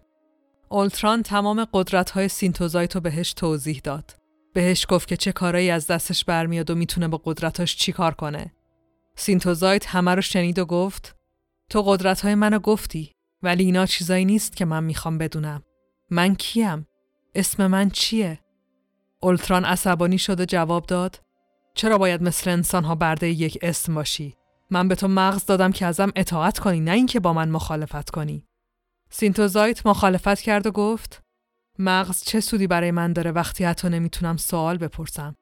اولتران 0.69 1.23
تمام 1.23 1.67
قدرت 1.73 2.11
های 2.11 2.29
synthezoid 2.29 2.95
رو 2.95 3.01
بهش 3.01 3.33
توضیح 3.33 3.81
داد. 3.85 4.17
بهش 4.55 4.87
گفت 4.89 5.09
که 5.09 5.17
چه 5.17 5.33
کارایی 5.33 5.71
از 5.71 5.87
دستش 5.87 6.25
برمیاد 6.25 6.71
و 6.71 6.75
می‌تونه 6.75 7.09
با 7.09 7.21
قدرتاش 7.25 7.77
چی 7.77 7.93
کار 7.93 8.15
کنه. 8.15 8.53
synthezoid 9.17 9.87
همه 9.87 10.15
رو 10.15 10.23
شنید 10.23 10.59
و 10.59 10.65
گفت 10.65 11.17
تو 11.71 11.83
قدرت 11.83 12.21
های 12.21 12.35
منو 12.35 12.59
گفتی 12.59 13.13
ولی 13.43 13.65
اینا 13.65 13.87
چیزایی 13.87 14.25
نیست 14.25 14.57
که 14.57 14.65
من 14.65 14.85
می‌خوام 14.85 15.19
بدونم. 15.19 15.63
من 16.11 16.35
کیم؟ 16.35 16.87
اسم 17.35 17.67
من 17.67 17.91
چیه؟ 17.91 18.41
اولتران 19.21 19.65
عصبانی 19.65 20.19
شد 20.19 20.41
و 20.41 20.45
جواب 20.45 20.87
داد 20.87 21.23
چرا 21.75 21.99
باید 21.99 22.23
مثل 22.23 22.51
انسان 22.51 22.85
ها 22.85 22.95
برده 22.95 23.29
یک 23.29 23.59
اسم 23.63 23.95
باشی؟ 23.95 24.37
من 24.71 24.89
به 24.89 24.95
تو 24.95 25.09
مغز 25.09 25.45
دادم 25.45 25.73
که 25.73 25.87
ازم 25.87 26.13
اطاعت 26.17 26.59
کنی 26.59 26.81
نه 26.81 26.91
اینکه 26.91 27.21
با 27.21 27.33
من 27.33 27.49
مخالفت 27.49 28.11
کنی. 28.11 28.47
synthezoid 29.11 29.87
مخالفت 29.87 30.41
کرد 30.41 30.67
و 30.67 30.71
گفت 30.71 31.23
مغز 31.79 32.25
چه 32.25 32.41
سودی 32.41 32.67
برای 32.67 32.91
من 32.91 33.13
داره 33.13 33.31
وقتی 33.33 33.65
حتی 33.65 33.89
نمی‌تونم 33.89 34.37
سوال 34.37 34.79
بپرسم. 34.79 35.37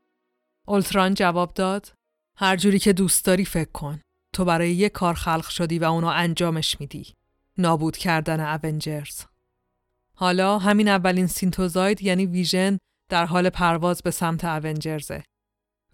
اولتران 0.66 1.14
جواب 1.14 1.55
داد 1.55 1.92
هر 2.36 2.56
جوری 2.56 2.78
که 2.78 2.93
دوست 2.93 3.24
داری 3.24 3.44
فکر 3.44 3.70
کن. 3.70 4.01
تو 4.32 4.44
برای 4.44 4.70
یک 4.70 4.93
کار 4.93 5.15
خلق 5.15 5.48
شدی 5.48 5.78
و 5.78 5.85
اونو 5.85 6.06
انجامش 6.06 6.81
میدی. 6.81 7.15
نابود 7.59 7.97
کردن 7.97 8.40
اونجرز. 8.40 9.20
حالا 10.16 10.59
همین 10.59 10.89
اولین 10.89 11.27
سینتوزاید 11.27 12.02
یعنی 12.02 12.27
ویژن 12.27 12.78
در 13.11 13.27
حال 13.27 13.51
پرواز 13.51 14.02
به 14.02 14.11
سمت 14.11 14.44
اونجرزه. 14.44 15.23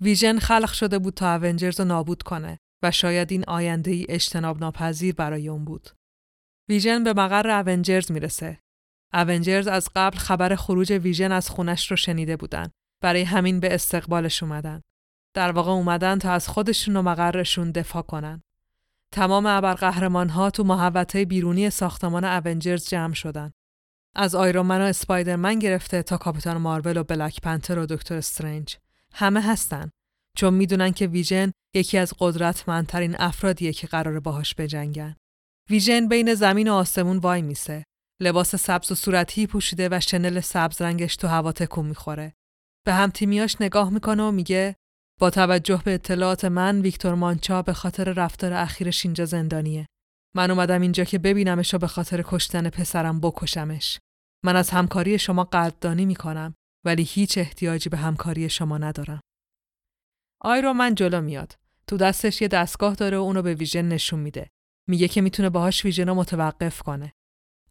ویژن 0.01 0.39
خلق 0.39 0.73
شده 0.73 0.99
بود 0.99 1.15
تا 1.15 1.35
اونجرز 1.35 1.81
رو 1.81 1.87
نابود 1.87 2.23
کنه 2.23 2.59
و 2.83 2.91
شاید 2.91 3.33
این 3.33 3.45
آینده 3.49 3.91
ای 3.91 4.07
اجتناب 4.09 4.61
ناپذیر 4.61 5.15
برای 5.15 5.49
اون 5.49 5.65
بود. 5.65 5.91
ویژن 6.69 7.05
به 7.05 7.13
مقر 7.13 7.51
اونجرز 7.51 8.13
می‌رسه. 8.13 8.59
اونجرز 9.15 9.67
از 9.67 9.89
قبل 9.97 10.17
خبر 10.17 10.55
خروج 10.55 10.93
ویژن 10.93 11.33
از 11.33 11.51
خونش 11.51 11.91
رو 11.91 11.97
شنیده 11.97 12.37
بودن. 12.37 12.71
برای 13.03 13.23
همین 13.23 13.61
به 13.61 13.75
استقبالش 13.75 14.43
اومدن. 14.43 14.81
در 15.35 15.53
واقع 15.53 15.71
اومدن 15.71 16.19
تا 16.19 16.33
از 16.33 16.49
خودشون 16.49 16.97
و 16.97 17.03
مقرشون 17.03 17.71
دفاع 17.71 18.03
کنن. 18.03 18.43
تمام 19.13 19.47
ابرقهرمان 19.47 20.29
ها 20.29 20.51
تو 20.51 20.65
محوطه 20.65 21.25
بیرونی 21.25 21.71
ساختمان 21.71 22.25
اونجرز 22.25 22.89
جمع 22.89 23.15
شدن. 23.15 23.53
از 24.15 24.35
آیرون 24.35 24.71
و 24.71 24.73
اسپایدرمن 24.73 25.59
گرفته 25.59 26.03
تا 26.03 26.17
کاپیتان 26.17 26.57
مارول 26.57 26.97
و 26.97 27.05
بلک 27.05 27.41
پنتر 27.41 27.79
و 27.79 27.87
دکتر 27.87 28.17
استرنج 28.17 28.77
همه 29.13 29.43
هستن 29.43 29.91
چون 30.37 30.55
می‌دونن 30.55 30.93
که 30.93 31.07
ویژن 31.07 31.53
یکی 31.75 31.99
از 31.99 32.15
قدرتمندترین 32.19 33.17
افرادیه 33.19 33.73
که 33.73 33.87
قراره 33.87 34.21
باهاش 34.21 34.55
بجنگن. 34.59 35.17
ویژن 35.71 36.09
بین 36.09 36.35
زمین 36.35 36.69
و 36.69 36.75
آسمون 36.75 37.19
وای 37.19 37.43
میسه. 37.43 37.85
لباس 38.21 38.55
سبز 38.55 38.93
و 38.93 38.95
صورتی 38.95 39.47
پوشیده 39.47 39.89
و 39.93 40.01
شنل 40.01 40.41
سبز 40.41 40.83
رنگش 40.83 41.17
تو 41.17 41.29
هوا 41.29 41.53
تکون 41.53 41.87
می‌خوره. 41.87 42.35
به 42.85 42.95
هم 42.95 43.11
تیمیاش 43.11 43.57
نگاه 43.61 43.91
می‌کنه 43.91 44.23
و 44.23 44.31
میگه 44.31 44.77
با 45.21 45.31
توجه 45.31 45.83
به 45.85 45.95
اطلاعات 45.95 46.45
من 46.45 46.81
ویکتور 46.81 47.15
مانچا 47.15 47.63
به 47.63 47.73
خاطر 47.73 48.05
رفتار 48.05 48.53
اخیرش 48.53 49.05
اینجا 49.05 49.25
زندانیه. 49.25 49.87
من 50.37 50.51
اومدم 50.51 50.81
اینجا 50.81 51.05
که 51.05 51.19
ببینمش 51.19 51.75
و 51.75 51.79
به 51.79 51.87
خاطر 51.87 52.25
کشتن 52.27 52.71
پسرم 52.71 53.21
بکشمش. 53.21 53.99
من 54.45 54.57
از 54.57 54.71
همکاری 54.71 55.19
شما 55.19 55.45
قدردانی 55.45 56.07
می‌کنم 56.07 56.55
ولی 56.87 57.03
هیچ 57.03 57.39
احتیاجی 57.39 57.89
به 57.89 57.97
همکاری 57.97 58.49
شما 58.49 58.79
ندارم. 58.79 59.21
آیرو 60.41 60.73
من 60.73 60.95
جلو 60.95 61.21
میاد. 61.21 61.55
تو 61.87 61.97
دستش 61.97 62.43
یه 62.43 62.49
دستگاه 62.49 62.95
داره 62.95 63.19
و 63.19 63.21
اونو 63.21 63.43
به 63.43 63.55
ویژن 63.55 63.89
نشون 63.89 64.21
میده. 64.21 64.49
میگه 64.89 65.09
که 65.09 65.21
می‌تونه 65.21 65.51
باهاش 65.51 65.85
ویژن 65.85 66.09
رو 66.09 66.15
متوقف 66.15 66.83
کنه. 66.83 67.13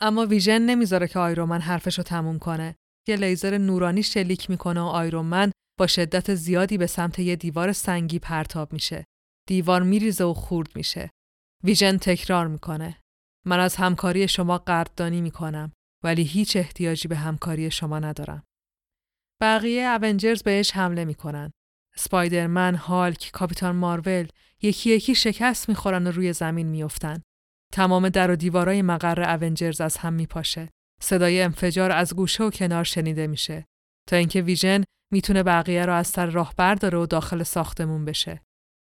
اما 0.01 0.25
ویژن 0.25 0.61
نمی‌ذاره 0.61 1.07
که 1.07 1.19
آیرومن 1.19 1.61
حرفش 1.61 1.97
رو 1.97 2.03
تموم 2.03 2.39
کنه. 2.39 2.75
یه 3.07 3.15
لیزر 3.15 3.57
نورانی 3.57 4.03
شلیک 4.03 4.49
می‌کنه 4.49 4.81
و 4.81 4.85
آیرومن 4.85 5.51
با 5.79 5.87
شدت 5.87 6.35
زیادی 6.35 6.77
به 6.77 6.87
سمت 6.87 7.19
یه 7.19 7.35
دیوار 7.35 7.73
سنگی 7.73 8.19
پرتاب 8.19 8.73
میشه. 8.73 9.05
دیوار 9.47 9.83
میریزه 9.83 10.23
و 10.23 10.33
خرد 10.33 10.75
میشه. 10.75 11.09
ویژن 11.63 11.97
تکرار 11.97 12.47
می‌کنه. 12.47 12.97
من 13.45 13.59
از 13.59 13.75
همکاری 13.75 14.27
شما 14.27 14.57
قدردانی 14.57 15.21
می‌کنم 15.21 15.71
ولی 16.03 16.23
هیچ 16.23 16.55
احتیاجی 16.55 17.07
به 17.07 17.15
همکاری 17.15 17.71
شما 17.71 17.99
ندارم. 17.99 18.43
بقیه 19.41 19.99
اونجرز 20.01 20.43
بهش 20.43 20.71
حمله 20.71 21.05
می‌کنن. 21.05 21.51
سپایدرمن، 21.95 22.75
هالک، 22.75 23.29
کاپیتان 23.33 23.75
مارول 23.75 24.27
یکی 24.61 24.89
یکی 24.89 25.15
شکست 25.15 25.69
می‌خورن 25.69 26.07
و 26.07 26.11
روی 26.11 26.33
زمین 26.33 26.67
میافتن. 26.67 27.21
تمام 27.73 28.09
در 28.09 28.31
و 28.31 28.35
دیوارای 28.35 28.81
مقر 28.81 29.37
اونجرز 29.43 29.81
از 29.81 29.97
هم 29.97 30.13
میپاشه. 30.13 30.69
صدای 31.01 31.41
انفجار 31.41 31.91
از 31.91 32.15
گوشه 32.15 32.43
و 32.43 32.49
کنار 32.49 32.83
شنیده 32.83 33.27
میشه 33.27 33.65
تا 34.07 34.15
اینکه 34.15 34.41
ویژن 34.41 34.83
می‌تونه 35.11 35.43
بقیه 35.43 35.85
رو 35.85 35.93
از 35.93 36.07
سر 36.07 36.25
راه 36.25 36.53
برداره 36.57 36.97
و 36.97 37.05
داخل 37.05 37.43
ساختمون 37.43 38.05
بشه. 38.05 38.41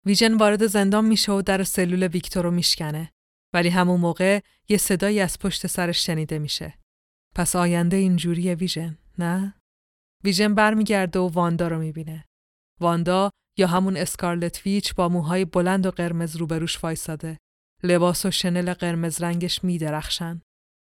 ویژن 0.06 0.38
وارد 0.38 0.68
زندان 0.68 1.06
میشه 1.06 1.32
و 1.32 1.42
در 1.42 1.64
سلول 1.64 2.04
ویکتور 2.04 2.44
رو 2.44 2.52
میشکنه. 2.52 3.12
ولی 3.54 3.70
همون 3.70 4.00
موقع 4.00 4.40
یه 4.70 4.78
صدایی 4.78 5.20
از 5.20 5.40
پشت 5.40 5.68
سرش 5.68 6.06
شنیده 6.06 6.40
میشه. 6.40 6.74
پس 7.36 7.56
آینده 7.56 7.98
اینجوریه 7.98 8.56
ویژن، 8.56 8.98
نه؟ 9.18 9.56
ویژن 10.24 10.56
برمیگرده 10.56 11.20
و 11.20 11.28
واندا 11.28 11.68
رو 11.68 11.80
می‌بینه. 11.80 12.26
واندا 12.82 13.32
یا 13.58 13.68
همون 13.68 13.98
اسکارلت 13.98 14.66
ویچ 14.66 14.96
با 14.96 15.10
موهای 15.10 15.46
بلند 15.46 15.86
و 15.86 15.92
قرمز 15.92 16.36
روبروش 16.36 16.84
وایساده. 16.84 17.38
لباس 17.84 18.26
و 18.26 18.32
شنل 18.32 18.74
قرمز 18.74 19.22
رنگش 19.22 19.64
میدرخشن. 19.64 20.42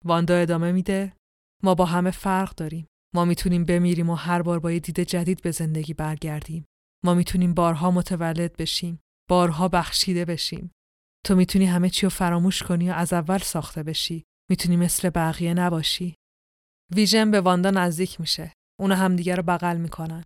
واندا 0.05 0.35
ادامه 0.35 0.71
میده 0.71 1.13
ما 1.63 1.75
با 1.75 1.85
همه 1.85 2.11
فرق 2.11 2.55
داریم. 2.55 2.87
ما 3.15 3.25
می‌تونیم 3.25 3.65
بمیریم 3.65 4.09
و 4.09 4.15
هر 4.15 4.41
بار 4.41 4.59
با 4.59 4.71
یه 4.71 4.79
دید 4.79 4.99
جدید 4.99 5.41
به 5.41 5.51
زندگی 5.51 5.93
برگردیم. 5.93 6.65
ما 7.05 7.13
می‌تونیم 7.13 7.53
بارها 7.53 7.91
متولد 7.91 8.57
بشیم. 8.57 8.99
بارها 9.29 9.67
بخشیده 9.67 10.25
بشیم. 10.25 10.71
تو 11.25 11.35
می‌تونی 11.35 11.65
همه 11.65 11.89
چی 11.89 12.05
رو 12.05 12.09
فراموش 12.09 12.63
کنی 12.63 12.89
و 12.89 12.93
از 12.93 13.13
اول 13.13 13.37
ساخته 13.37 13.83
بشی. 13.83 14.23
می‌تونی 14.49 14.77
مثل 14.77 15.09
بقیه 15.09 15.53
نباشی. 15.53 16.15
ویژن 16.95 17.31
به 17.31 17.41
واندا 17.41 17.71
نزدیک 17.71 18.19
میشه. 18.19 18.53
اونو 18.79 18.95
همدیگه 18.95 19.35
رو 19.35 19.43
بغل 19.43 19.77
می‌کنن. 19.77 20.23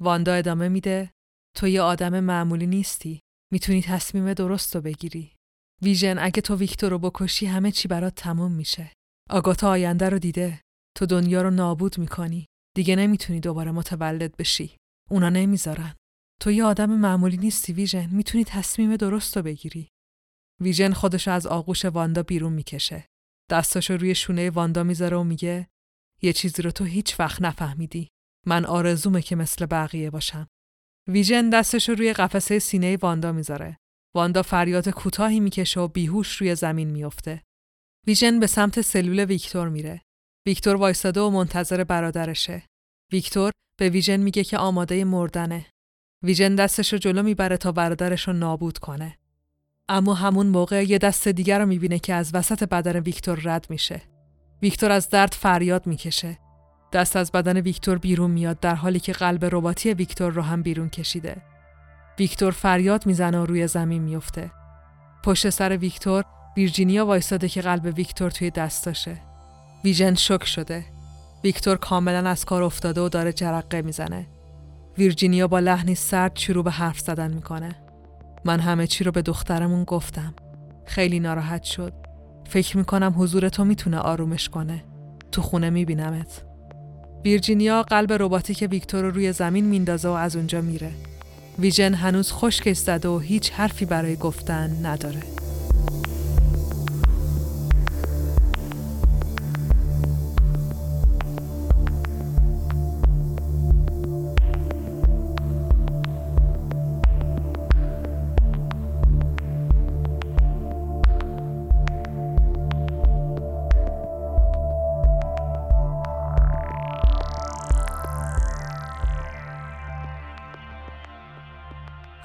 واندا 0.00 0.32
ادامه 0.32 0.68
میده 0.68 1.10
تو 1.56 1.68
یه 1.68 1.82
آدم 1.82 2.20
معمولی 2.20 2.66
نیستی. 2.66 3.20
می‌تونی 3.52 3.82
تصمیم 3.82 4.34
درست 4.34 4.76
رو 4.76 4.82
بگیری. 4.82 5.34
ویژن 5.82 6.18
اگه 6.18 6.42
تو 6.42 6.56
ویکتور 6.56 6.90
رو 6.90 6.98
بکشی 6.98 7.46
همه 7.46 7.72
چی 7.72 7.88
برات 7.88 8.14
تموم 8.14 8.52
میشه. 8.52 8.92
آگاتا 9.30 9.70
آینده 9.70 10.08
رو 10.08 10.18
دیده. 10.18 10.60
تو 10.98 11.06
دنیا 11.06 11.42
رو 11.42 11.50
نابود 11.50 11.98
می‌کنی. 11.98 12.46
دیگه 12.76 12.96
نمی‌تونی 12.96 13.40
دوباره 13.40 13.70
متولد 13.70 14.36
بشی. 14.36 14.76
اونا 15.10 15.28
نمی‌ذارن. 15.28 15.94
تو 16.40 16.50
یه 16.50 16.64
آدم 16.64 16.90
معمولی 16.90 17.36
نیستی 17.36 17.72
ویژن. 17.72 18.10
می‌تونی 18.10 18.44
تصمیم 18.44 18.96
درست 18.96 19.36
رو 19.36 19.42
بگیری. 19.42 19.88
ویژن 20.60 20.92
خودش 20.92 21.28
از 21.28 21.46
آغوش 21.46 21.84
واندا 21.84 22.22
بیرون 22.22 22.52
می‌کشه. 22.52 23.06
دستاشو 23.50 23.96
روی 23.96 24.14
شونه 24.14 24.50
واندا 24.50 24.82
می‌ذاره 24.82 25.16
و 25.16 25.24
میگه 25.24 25.68
یه 26.22 26.32
چیزی 26.32 26.62
رو 26.62 26.70
تو 26.70 26.84
هیچ 26.84 27.20
وقت 27.20 27.42
نفهمیدی. 27.42 28.08
من 28.46 28.64
آرزومه 28.64 29.22
که 29.22 29.36
مثل 29.36 29.66
بقیه 29.66 30.10
باشم. 30.10 30.46
ویژن 31.08 31.50
دستش 31.50 31.88
رو 31.88 31.94
روی 31.94 32.12
قفسه 32.12 32.58
سینه 32.58 32.96
واندا 32.96 33.32
می‌ذاره. 33.32 33.76
واندا 34.16 34.42
فریاد 34.42 34.88
کوتاهی 34.88 35.40
می‌کشه 35.40 35.80
و 35.80 35.88
بیهوش 35.88 36.36
روی 36.36 36.54
زمین 36.54 36.90
میافته. 36.90 37.42
ویژن 38.06 38.40
به 38.40 38.46
سمت 38.46 38.80
سلول 38.80 39.20
ویکتور 39.20 39.68
میره. 39.68 40.02
ویکتور 40.46 40.76
وایستاده 40.76 41.20
و 41.20 41.30
منتظر 41.30 41.84
برادرشه. 41.84 42.62
ویکتور 43.12 43.52
به 43.78 43.88
ویژن 43.88 44.16
میگه 44.16 44.44
که 44.44 44.58
آماده 44.58 45.04
مردنه. 45.04 45.66
ویژن 46.22 46.54
دستش 46.54 46.92
رو 46.92 46.98
جلو 46.98 47.22
می‌بره 47.22 47.56
تا 47.56 47.72
برادرش 47.72 48.28
نابود 48.28 48.78
کنه. 48.78 49.18
اما 49.88 50.14
همون 50.14 50.46
موقع 50.46 50.84
یه 50.84 50.98
دست 50.98 51.28
دیگر 51.28 51.58
رو 51.58 51.66
می‌بینه 51.66 51.98
که 51.98 52.14
از 52.14 52.34
وسط 52.34 52.64
بدن 52.64 53.00
ویکتور 53.00 53.40
رد 53.44 53.66
میشه. 53.70 54.02
ویکتور 54.62 54.90
از 54.90 55.08
درد 55.08 55.32
فریاد 55.32 55.86
می‌کشه. 55.86 56.38
دست 56.92 57.16
از 57.16 57.32
بدن 57.32 57.56
ویکتور 57.56 57.98
بیرون 57.98 58.30
میاد 58.30 58.60
در 58.60 58.74
حالی 58.74 59.00
که 59.00 59.12
قلب 59.12 59.44
رباتی 59.44 59.94
ویکتور 59.94 60.32
رو 60.32 60.42
هم 60.42 60.62
بیرون 60.62 60.88
کشیده. 60.88 61.42
ویکتور 62.18 62.52
فریاد 62.52 63.06
می‌زنه 63.06 63.40
و 63.40 63.46
روی 63.46 63.66
زمین 63.66 64.02
میفته. 64.02 64.50
پشت 65.24 65.50
سر 65.50 65.76
ویکتور 65.76 66.24
ویرجینیا 66.56 67.06
وایستاده 67.06 67.48
که 67.48 67.62
قلب 67.62 67.92
ویکتور 67.96 68.30
توی 68.30 68.50
دستاشه. 68.50 69.27
ویژن 69.84 70.14
شک 70.14 70.44
شده. 70.44 70.84
ویکتور 71.44 71.76
کاملا 71.76 72.30
از 72.30 72.44
کار 72.44 72.62
افتاده 72.62 73.00
و 73.00 73.08
داره 73.08 73.32
جرقه 73.32 73.82
می‌زنه. 73.82 74.26
ویرجینیا 74.98 75.48
با 75.48 75.58
لحنی 75.58 75.94
سرد 75.94 76.36
شروع 76.36 76.64
به 76.64 76.70
حرف 76.70 77.00
زدن 77.00 77.32
می‌کنه. 77.34 77.74
من 78.44 78.60
همه 78.60 78.86
چی 78.86 79.04
رو 79.04 79.12
به 79.12 79.22
دخترمون 79.22 79.84
گفتم. 79.84 80.34
خیلی 80.86 81.20
ناراحت 81.20 81.62
شد. 81.62 81.92
فکر 82.48 82.76
می‌کنم 82.76 83.14
حضور 83.16 83.48
تو 83.48 83.64
می‌تونه 83.64 83.98
آرومش 83.98 84.48
کنه. 84.48 84.84
تو 85.32 85.42
خونه 85.42 85.70
میبینمت. 85.70 86.44
ویرجینیا 87.24 87.82
قلب 87.82 88.12
رباتیک 88.12 88.68
ویکتور 88.70 89.02
رو 89.02 89.10
روی 89.10 89.32
زمین 89.32 89.64
میندازه 89.64 90.08
و 90.08 90.12
از 90.12 90.36
اونجا 90.36 90.60
میره. 90.60 90.90
ویژن 91.58 91.94
هنوز 91.94 92.32
خشکش 92.32 92.76
زده 92.76 93.08
و 93.08 93.18
هیچ 93.18 93.52
حرفی 93.52 93.84
برای 93.84 94.16
گفتن 94.16 94.86
نداره. 94.86 95.22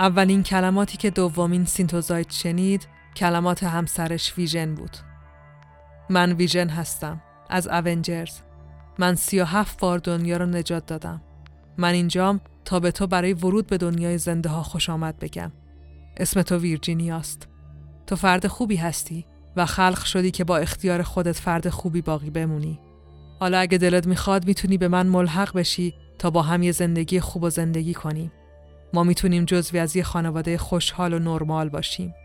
اولین 0.03 0.43
کلماتی 0.43 0.97
که 0.97 1.09
دومین 1.09 1.65
synthezoid 1.65 2.31
شنید 2.31 2.87
کلمات 3.15 3.63
همسرش 3.63 4.37
ویژن 4.37 4.75
بود. 4.75 4.97
من 6.09 6.33
ویژن 6.33 6.69
هستم 6.69 7.21
از 7.49 7.67
Avengers. 7.67 8.39
من 8.99 9.15
سی 9.15 9.39
و 9.39 9.45
هفت 9.45 9.79
بار 9.79 9.97
دنیا 9.97 10.37
رو 10.37 10.45
نجات 10.45 10.85
دادم. 10.85 11.21
من 11.77 11.93
اینجام 11.93 12.41
تا 12.65 12.79
به 12.79 12.91
تو 12.91 13.07
برای 13.07 13.33
ورود 13.33 13.67
به 13.67 13.77
دنیای 13.77 14.17
زنده 14.17 14.49
ها 14.49 14.63
خوش 14.63 14.89
آمد 14.89 15.19
بگم. 15.19 15.51
اسم 16.17 16.41
تو 16.41 16.57
ویرجینیاست. 16.57 17.47
تو 18.07 18.15
فرد 18.15 18.47
خوبی 18.47 18.75
هستی 18.75 19.25
و 19.55 19.65
خلق 19.65 20.03
شدی 20.03 20.31
که 20.31 20.43
با 20.43 20.57
اختیار 20.57 21.03
خودت 21.03 21.35
فرد 21.35 21.69
خوبی 21.69 22.01
باقی 22.01 22.29
بمونی. 22.29 22.79
حالا 23.39 23.57
اگه 23.57 23.77
دلت 23.77 24.07
می‌خواد 24.07 24.47
می‌تونی 24.47 24.77
به 24.77 24.87
من 24.87 25.07
ملحق 25.07 25.53
بشی 25.53 25.93
تا 26.19 26.29
با 26.29 26.41
هم 26.41 26.63
یه 26.63 26.71
زندگی 26.71 27.19
خوب 27.19 27.43
و 27.43 27.49
زندگی 27.49 27.93
کنیم. 27.93 28.31
ما 28.93 29.03
می‌تونیم 29.03 29.45
جزوی 29.45 29.79
از 29.79 29.95
یه 29.95 30.03
خانواده 30.03 30.57
خوشحال 30.57 31.13
و 31.13 31.19
نرمال 31.19 31.69
باشیم. 31.69 32.15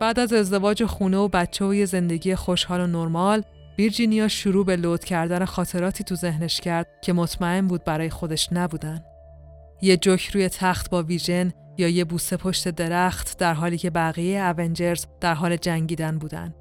بعد 0.00 0.18
از 0.18 0.32
ازدواج 0.32 0.84
خونه 0.84 1.16
و 1.16 1.28
بچه 1.28 1.64
و 1.64 1.74
یه 1.74 1.84
زندگی 1.84 2.34
خوشحال 2.34 2.80
و 2.80 2.86
نرمال، 2.86 3.42
ویرجینیا 3.78 4.28
شروع 4.28 4.66
به 4.66 4.76
لود 4.76 5.04
کردن 5.04 5.44
خاطراتی 5.44 6.04
تو 6.04 6.14
ذهنش 6.14 6.60
کرد 6.60 6.86
که 7.02 7.12
مطمئن 7.12 7.66
بود 7.66 7.84
برای 7.84 8.10
خودش 8.10 8.48
نبودن. 8.52 9.04
یه 9.82 9.96
جوک 9.96 10.30
روی 10.34 10.48
تخت 10.48 10.90
با 10.90 11.02
ویژن 11.02 11.52
یا 11.78 11.88
یه 11.88 12.04
بوسه 12.04 12.36
پشت 12.36 12.68
درخت 12.68 13.38
در 13.38 13.54
حالی 13.54 13.78
که 13.78 13.90
بقیه 13.90 14.54
اونجرز 14.58 15.06
در 15.20 15.34
حال 15.34 15.56
جنگیدن 15.56 16.18
بودن. 16.18 16.54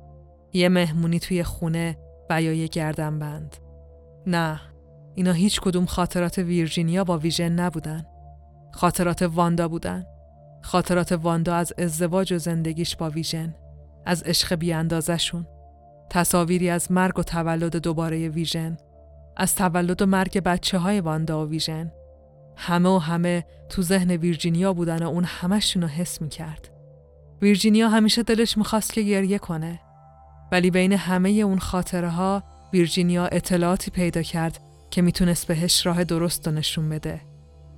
یه 0.53 0.69
مهمونی 0.69 1.19
توی 1.19 1.43
خونه 1.43 1.97
و 2.29 2.41
یا 2.41 2.53
یه 2.53 2.67
گردن 2.67 3.19
بند. 3.19 3.55
نه، 4.27 4.61
اینا 5.15 5.31
هیچ 5.31 5.61
کدوم 5.61 5.85
خاطرات 5.85 6.37
ویرجینیا 6.37 7.03
با 7.03 7.17
ویژن 7.17 7.51
نبودن. 7.51 8.05
خاطرات 8.71 9.21
واندا 9.21 9.67
بودن. 9.67 10.05
خاطرات 10.61 11.11
واندا 11.11 11.55
از 11.55 11.73
ازدواج 11.77 12.33
و 12.33 12.37
زندگیش 12.37 12.95
با 12.95 13.09
ویژن. 13.09 13.55
از 14.05 14.23
عشق 14.23 14.55
بیاندازشون. 14.55 15.47
تصاویری 16.09 16.69
از 16.69 16.91
مرگ 16.91 17.19
و 17.19 17.23
تولد 17.23 17.75
دوباره 17.75 18.29
ویژن. 18.29 18.77
از 19.37 19.55
تولد 19.55 20.01
و 20.01 20.05
مرگ 20.05 20.39
بچه 20.39 20.77
های 20.77 21.01
واندا 21.01 21.45
و 21.45 21.49
ویژن. 21.49 21.91
همه 22.57 22.89
و 22.89 22.97
همه 22.97 23.45
تو 23.69 23.81
ذهن 23.81 24.11
ویرجینیا 24.11 24.73
بودن 24.73 25.03
و 25.03 25.07
اون 25.07 25.23
همشون 25.23 25.81
رو 25.81 25.87
حس 25.87 26.21
می 26.21 26.29
کرد. 26.29 26.69
ویرجینیا 27.41 27.89
همیشه 27.89 28.23
دلش 28.23 28.57
می‌خواست 28.57 28.93
که 28.93 29.01
گریه 29.01 29.39
کنه. 29.39 29.79
ولی 30.51 30.71
بین 30.71 30.93
همه 30.93 31.29
اون 31.29 31.59
خاطره 31.59 32.09
ها 32.09 32.43
ویرجینیا 32.73 33.25
اطلاعاتی 33.25 33.91
پیدا 33.91 34.21
کرد 34.21 34.59
که 34.89 35.01
می‌تونست 35.01 35.47
بهش 35.47 35.85
راه 35.85 36.03
درست 36.03 36.47
نشون 36.47 36.89
بده. 36.89 37.30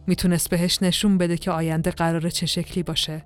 می‌تونست 0.07 0.49
بهش 0.49 0.81
نشون 0.81 1.17
بده 1.17 1.37
که 1.37 1.51
آینده 1.51 1.91
قراره 1.91 2.31
چه 2.31 2.45
شکلی 2.45 2.83
باشه. 2.83 3.25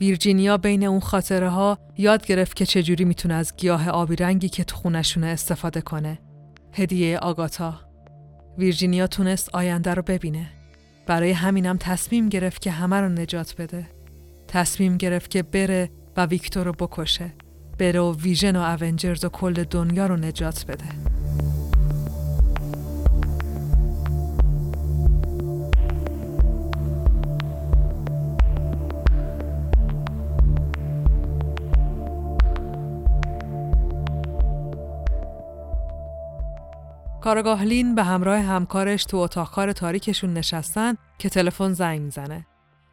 ویرجینیا 0.00 0.56
بین 0.56 0.84
اون 0.84 1.00
خاطره 1.00 1.48
ها 1.48 1.78
یاد 1.98 2.26
گرفت 2.26 2.56
که 2.56 2.66
چجوری 2.66 3.04
می‌تونه 3.04 3.34
از 3.34 3.56
گیاه 3.56 3.88
آبی 3.88 4.16
رنگی 4.16 4.48
که 4.48 4.64
تو 4.64 4.76
خونشونه 4.76 5.26
استفاده 5.26 5.80
کنه. 5.80 6.18
هدیه 6.72 7.18
آگاتا. 7.18 7.80
ویرجینیا 8.58 9.06
تونست 9.06 9.54
آینده 9.54 9.94
رو 9.94 10.02
ببینه. 10.02 10.50
برای 11.06 11.30
همینم 11.30 11.76
تصمیم 11.80 12.28
گرفت 12.28 12.62
که 12.62 12.70
همه 12.70 12.96
رو 12.96 13.08
نجات 13.08 13.54
بده. 13.58 13.86
تصمیم 14.48 14.96
گرفت 14.96 15.30
که 15.30 15.42
بره 15.42 15.90
و 16.16 16.26
ویکتور 16.26 16.66
رو 16.66 16.72
بکشه. 16.72 17.32
بره 17.78 18.00
و 18.00 18.16
ویژن 18.16 18.56
و 18.56 18.76
اونجرز 18.80 19.24
و 19.24 19.28
کل 19.28 19.64
دنیا 19.64 20.06
رو 20.06 20.16
نجات 20.16 20.64
بده. 20.66 20.84
کارگاه 37.26 37.64
لین 37.64 37.94
به 37.94 38.04
همراه 38.04 38.38
همکارش 38.38 39.04
تو 39.04 39.16
اتاق 39.16 39.50
کار 39.50 39.72
تاریکشون 39.72 40.32
نشستن 40.32 40.94
که 41.18 41.28
تلفن 41.28 41.72
زنگ 41.72 42.00
می‌زنه. 42.00 42.46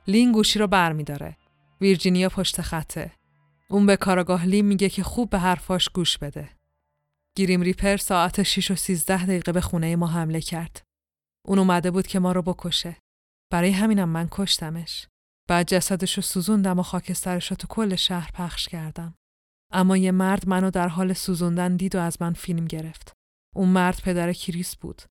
لین 0.07 0.31
گوشی 0.31 0.59
رو 0.59 0.67
برمیداره. 0.67 1.37
ویرجینیا 1.81 2.29
پشت 2.29 2.61
خطه. 2.61 3.11
اون 3.69 3.85
به 3.85 3.97
کارگاه 3.97 4.45
لین 4.45 4.65
میگه 4.65 4.89
که 4.89 5.03
خوب 5.03 5.29
به 5.29 5.39
حرفاش 5.39 5.89
گوش 5.89 6.17
بده. 6.17 6.49
گیریم 7.35 7.61
ریپر 7.61 7.97
ساعت 7.97 8.43
6 8.43 8.71
و 8.71 8.75
13 8.75 9.25
دقیقه 9.25 9.51
به 9.51 9.61
خونه 9.61 9.95
ما 9.95 10.07
حمله 10.07 10.41
کرد. 10.41 10.81
اون 11.47 11.59
اومده 11.59 11.91
بود 11.91 12.07
که 12.07 12.19
ما 12.19 12.31
رو 12.31 12.41
بکشه. 12.41 12.97
برای 13.51 13.71
همینم 13.71 14.09
من 14.09 14.27
کشتمش. 14.31 15.07
بعد 15.49 15.67
جسدش 15.67 16.13
رو 16.13 16.21
سوزوندم 16.21 16.79
و 16.79 16.83
خاکسترش 16.83 17.51
رو 17.51 17.57
تو 17.57 17.67
کل 17.67 17.95
شهر 17.95 18.31
پخش 18.33 18.67
کردم. 18.67 19.15
اما 19.71 19.97
یه 19.97 20.11
مرد 20.11 20.47
منو 20.47 20.71
در 20.71 20.87
حال 20.87 21.13
سوزوندن 21.13 21.75
دید 21.75 21.95
و 21.95 21.99
از 21.99 22.21
من 22.21 22.33
فیلم 22.33 22.65
گرفت. 22.65 23.22
اون 23.55 23.69
مرد 23.69 24.01
پدر 24.01 24.33
کریس 24.33 24.75
بود. 24.75 25.01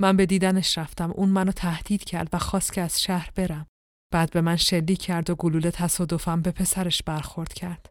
من 0.00 0.16
به 0.16 0.26
دیدنش 0.26 0.78
رفتم. 0.78 1.10
اون 1.10 1.28
منو 1.28 1.52
تهدید 1.52 2.04
کرد 2.04 2.28
و 2.32 2.38
خواست 2.38 2.72
که 2.72 2.80
از 2.80 3.02
شهر 3.02 3.30
برم. 3.34 3.66
بعد 4.12 4.30
به 4.30 4.40
من 4.40 4.56
شلیک 4.56 5.02
کرد 5.02 5.30
و 5.30 5.34
گلوله 5.34 5.70
تصادفم 5.70 6.42
به 6.42 6.50
پسرش 6.50 7.02
برخورد 7.02 7.52
کرد. 7.52 7.90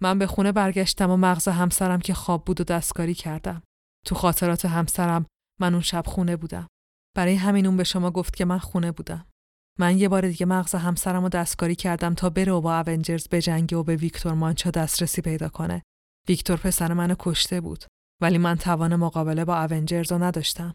من 0.00 0.18
به 0.18 0.26
خونه 0.26 0.52
برگشتم 0.52 1.10
و 1.10 1.16
مغز 1.16 1.48
همسرم 1.48 2.00
که 2.00 2.14
خواب 2.14 2.44
بود 2.44 2.60
و 2.60 2.64
دستکاری 2.64 3.14
کردم. 3.14 3.62
تو 4.06 4.14
خاطرات 4.14 4.64
همسرم 4.64 5.26
من 5.60 5.72
اون 5.72 5.82
شب 5.82 6.02
خونه 6.06 6.36
بودم. 6.36 6.66
برای 7.16 7.34
همین 7.34 7.66
اون 7.66 7.76
به 7.76 7.84
شما 7.84 8.10
گفت 8.10 8.36
که 8.36 8.44
من 8.44 8.58
خونه 8.58 8.92
بودم. 8.92 9.26
من 9.78 9.98
یه 9.98 10.08
بار 10.08 10.28
دیگه 10.28 10.46
مغز 10.46 10.74
همسرم 10.74 11.22
رو 11.22 11.28
دستکاری 11.28 11.74
کردم 11.74 12.14
تا 12.14 12.30
بره 12.30 12.52
و 12.52 12.60
با 12.60 12.84
اونجرز 12.86 13.28
بجنگه 13.28 13.76
و 13.76 13.82
به 13.82 13.96
ویکتور 13.96 14.32
مانچا 14.32 14.70
دسترسی 14.70 15.22
پیدا 15.22 15.48
کنه. 15.48 15.82
ویکتور 16.28 16.56
پسر 16.56 16.92
منو 16.92 17.14
کشته 17.18 17.60
بود. 17.60 17.84
ولی 18.20 18.38
من 18.38 18.56
توان 18.56 18.96
مقابله 18.96 19.44
با 19.44 19.62
اونجرز 19.62 20.12
رو 20.12 20.22
نداشتم. 20.22 20.74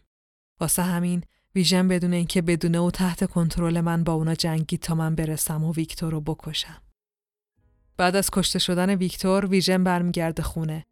واسه 0.60 0.82
همین 0.82 1.24
ویژن 1.54 1.88
بدون 1.88 2.12
اینکه 2.12 2.42
بدونه 2.42 2.78
و 2.78 2.90
تحت 2.90 3.30
کنترل 3.30 3.80
من 3.80 4.04
با 4.04 4.12
اونا 4.12 4.34
جنگید 4.34 4.80
تا 4.80 4.94
من 4.94 5.14
برسم 5.14 5.64
و 5.64 5.72
ویکتور 5.72 6.12
رو 6.12 6.20
بکشم. 6.20 6.82
بعد 7.96 8.16
از 8.16 8.30
کشته 8.30 8.58
شدن 8.58 8.90
ویکتور 8.90 9.46
ویژن 9.46 9.84
برمیگرده 9.84 10.42
خونه. 10.42 10.86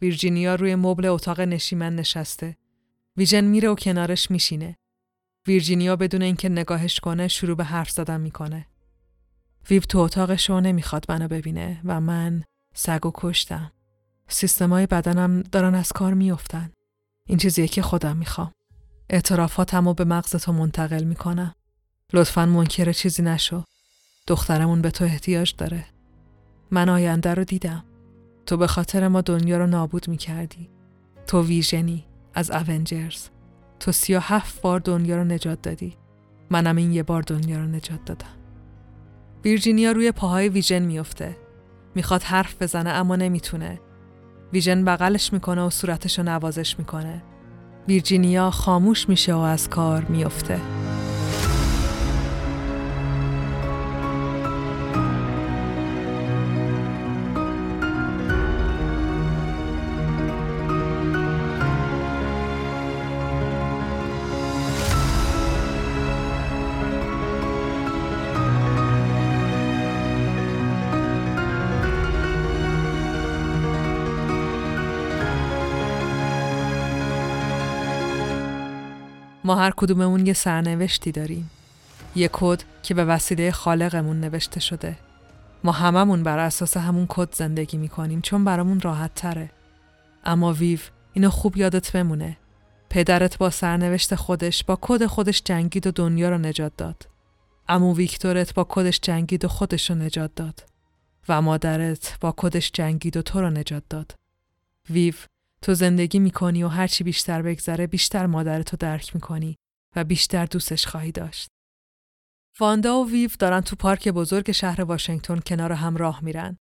ویرجینیا 0.00 0.54
روی 0.54 0.74
مبل 0.74 1.06
اتاق 1.06 1.40
نشیمن 1.40 1.96
نشسته. 1.96 2.56
ویژن 3.16 3.44
میره 3.44 3.68
و 3.68 3.74
کنارش 3.74 4.30
میشینه. 4.30 4.76
ویرجینیا 5.46 5.96
بدون 5.96 6.22
اینکه 6.22 6.48
نگاهش 6.48 7.00
کنه 7.00 7.28
شروع 7.28 7.56
به 7.56 7.64
حرف 7.64 7.90
زدن 7.90 8.20
می‌کنه. 8.20 8.66
ویو 9.70 9.82
تو 9.82 9.98
اتاقش 9.98 10.50
رو 10.50 10.60
نمی‌خواد 10.60 11.06
منو 11.08 11.28
ببینه 11.28 11.80
و 11.84 12.00
من 12.00 12.44
سگ 12.74 13.06
و 13.06 13.10
کشتم. 13.14 13.72
سیستمای 14.28 14.86
بدنم 14.86 15.42
دارن 15.42 15.74
از 15.74 15.92
کار 15.92 16.14
میافتن. 16.14 16.70
این 17.28 17.38
چیزیه 17.38 17.68
که 17.68 17.82
خودم 17.82 18.16
می‌خوام. 18.16 18.52
اعترافاتم 19.10 19.88
رو 19.88 19.94
به 19.94 20.04
مغز 20.04 20.30
تو 20.36 20.52
منتقل 20.52 21.04
می‌کنم. 21.04 21.54
لطفا 22.12 22.46
منکر 22.46 22.92
چیزی 22.92 23.22
نشو. 23.22 23.64
دخترمون 24.26 24.82
به 24.82 24.90
تو 24.90 25.04
احتیاج 25.04 25.54
داره. 25.58 25.86
من 26.70 26.88
آینده 26.88 27.34
رو 27.34 27.44
دیدم. 27.44 27.84
تو 28.46 28.56
به 28.56 28.66
خاطر 28.66 29.08
ما 29.08 29.20
دنیا 29.20 29.58
رو 29.58 29.66
نابود 29.66 30.08
می‌کردی. 30.08 30.70
تو 31.26 31.42
ویژنی 31.42 32.04
از 32.34 32.50
اونجرز. 32.50 33.28
تو 33.80 33.92
سی 33.92 34.14
و 34.14 34.20
هفت 34.20 34.60
بار 34.60 34.80
دنیا 34.80 35.16
رو 35.16 35.24
نجات 35.24 35.62
دادی. 35.62 35.96
منم 36.50 36.76
این 36.76 36.92
یه 36.92 37.02
بار 37.02 37.22
دنیا 37.22 37.58
رو 37.58 37.66
نجات 37.66 38.04
دادم. 38.04 38.36
ویرجینیا 39.44 39.92
روی 39.92 40.12
پاهای 40.12 40.48
ویژن 40.48 40.82
میفته. 40.82 41.36
می‌خواد 41.94 42.22
حرف 42.22 42.62
بزنه 42.62 42.90
اما 42.90 43.16
نمی‌تونه. 43.16 43.80
ویژن 44.56 44.84
بغلش 44.84 45.32
می‌کنه 45.32 45.62
و 45.62 45.70
صورتش 45.70 46.18
رو 46.18 46.24
نوازش 46.24 46.78
می‌کنه. 46.78 47.22
ویرجینیا 47.88 48.50
خاموش 48.50 49.08
میشه 49.08 49.34
و 49.34 49.38
از 49.38 49.68
کار 49.68 50.04
میفته. 50.04 50.60
ما 79.46 79.56
هر 79.56 79.72
کدوممون 79.76 80.26
یه 80.26 80.32
سرنوشتی 80.32 81.12
داریم. 81.12 81.50
یه 82.16 82.30
کد 82.32 82.62
که 82.82 82.94
به 82.94 83.04
وسیله 83.04 83.50
خالقمون 83.50 84.20
نوشته 84.20 84.60
شده. 84.60 84.96
ما 85.64 85.72
هممون 85.72 86.22
بر 86.22 86.38
اساس 86.38 86.76
همون 86.76 87.06
کد 87.08 87.34
زندگی 87.34 87.76
می‌کنیم 87.76 88.20
چون 88.20 88.44
برامون 88.44 88.80
راحت 88.80 89.14
تره. 89.14 89.50
اما 90.24 90.52
ویو 90.52 90.78
اینو 91.12 91.30
خوب 91.30 91.56
یادت 91.56 91.92
بمونه. 91.92 92.36
پدرت 92.90 93.38
با 93.38 93.50
سرنوشت 93.50 94.14
خودش 94.14 94.64
با 94.64 94.78
کد 94.80 95.06
خودش 95.06 95.42
جنگید 95.44 95.86
و 95.86 95.90
دنیا 95.90 96.30
رو 96.30 96.38
نجات 96.38 96.72
داد. 96.76 97.08
عمو 97.68 97.94
ویکتورت 97.94 98.54
با 98.54 98.66
کدش 98.68 99.00
جنگید 99.00 99.44
و 99.44 99.48
خودش 99.48 99.90
رو 99.90 99.96
نجات 99.96 100.30
داد. 100.36 100.64
و 101.28 101.42
مادرت 101.42 102.18
با 102.20 102.34
کدش 102.36 102.70
جنگید 102.72 103.16
و 103.16 103.22
تو 103.22 103.40
رو 103.40 103.50
نجات 103.50 103.82
داد. 103.90 104.14
ویو 104.90 105.14
تو 105.62 105.74
زندگی 105.74 106.18
می‌کنی 106.18 106.62
و 106.62 106.68
هرچی 106.68 107.04
بیشتر 107.04 107.42
بگذره 107.42 107.86
بیشتر 107.86 108.26
مادرتو 108.26 108.76
درک 108.76 109.14
می‌کنی 109.14 109.56
و 109.96 110.04
بیشتر 110.04 110.46
دوستش 110.46 110.86
خواهی 110.86 111.12
داشت. 111.12 111.48
واندا 112.60 112.98
و 112.98 113.10
ویو 113.10 113.30
دارن 113.38 113.60
تو 113.60 113.76
پارک 113.76 114.08
بزرگ 114.08 114.52
شهر 114.52 114.80
واشنگتن 114.82 115.38
کنار 115.38 115.72
هم 115.72 115.96
راه 115.96 116.24
میرن. 116.24 116.56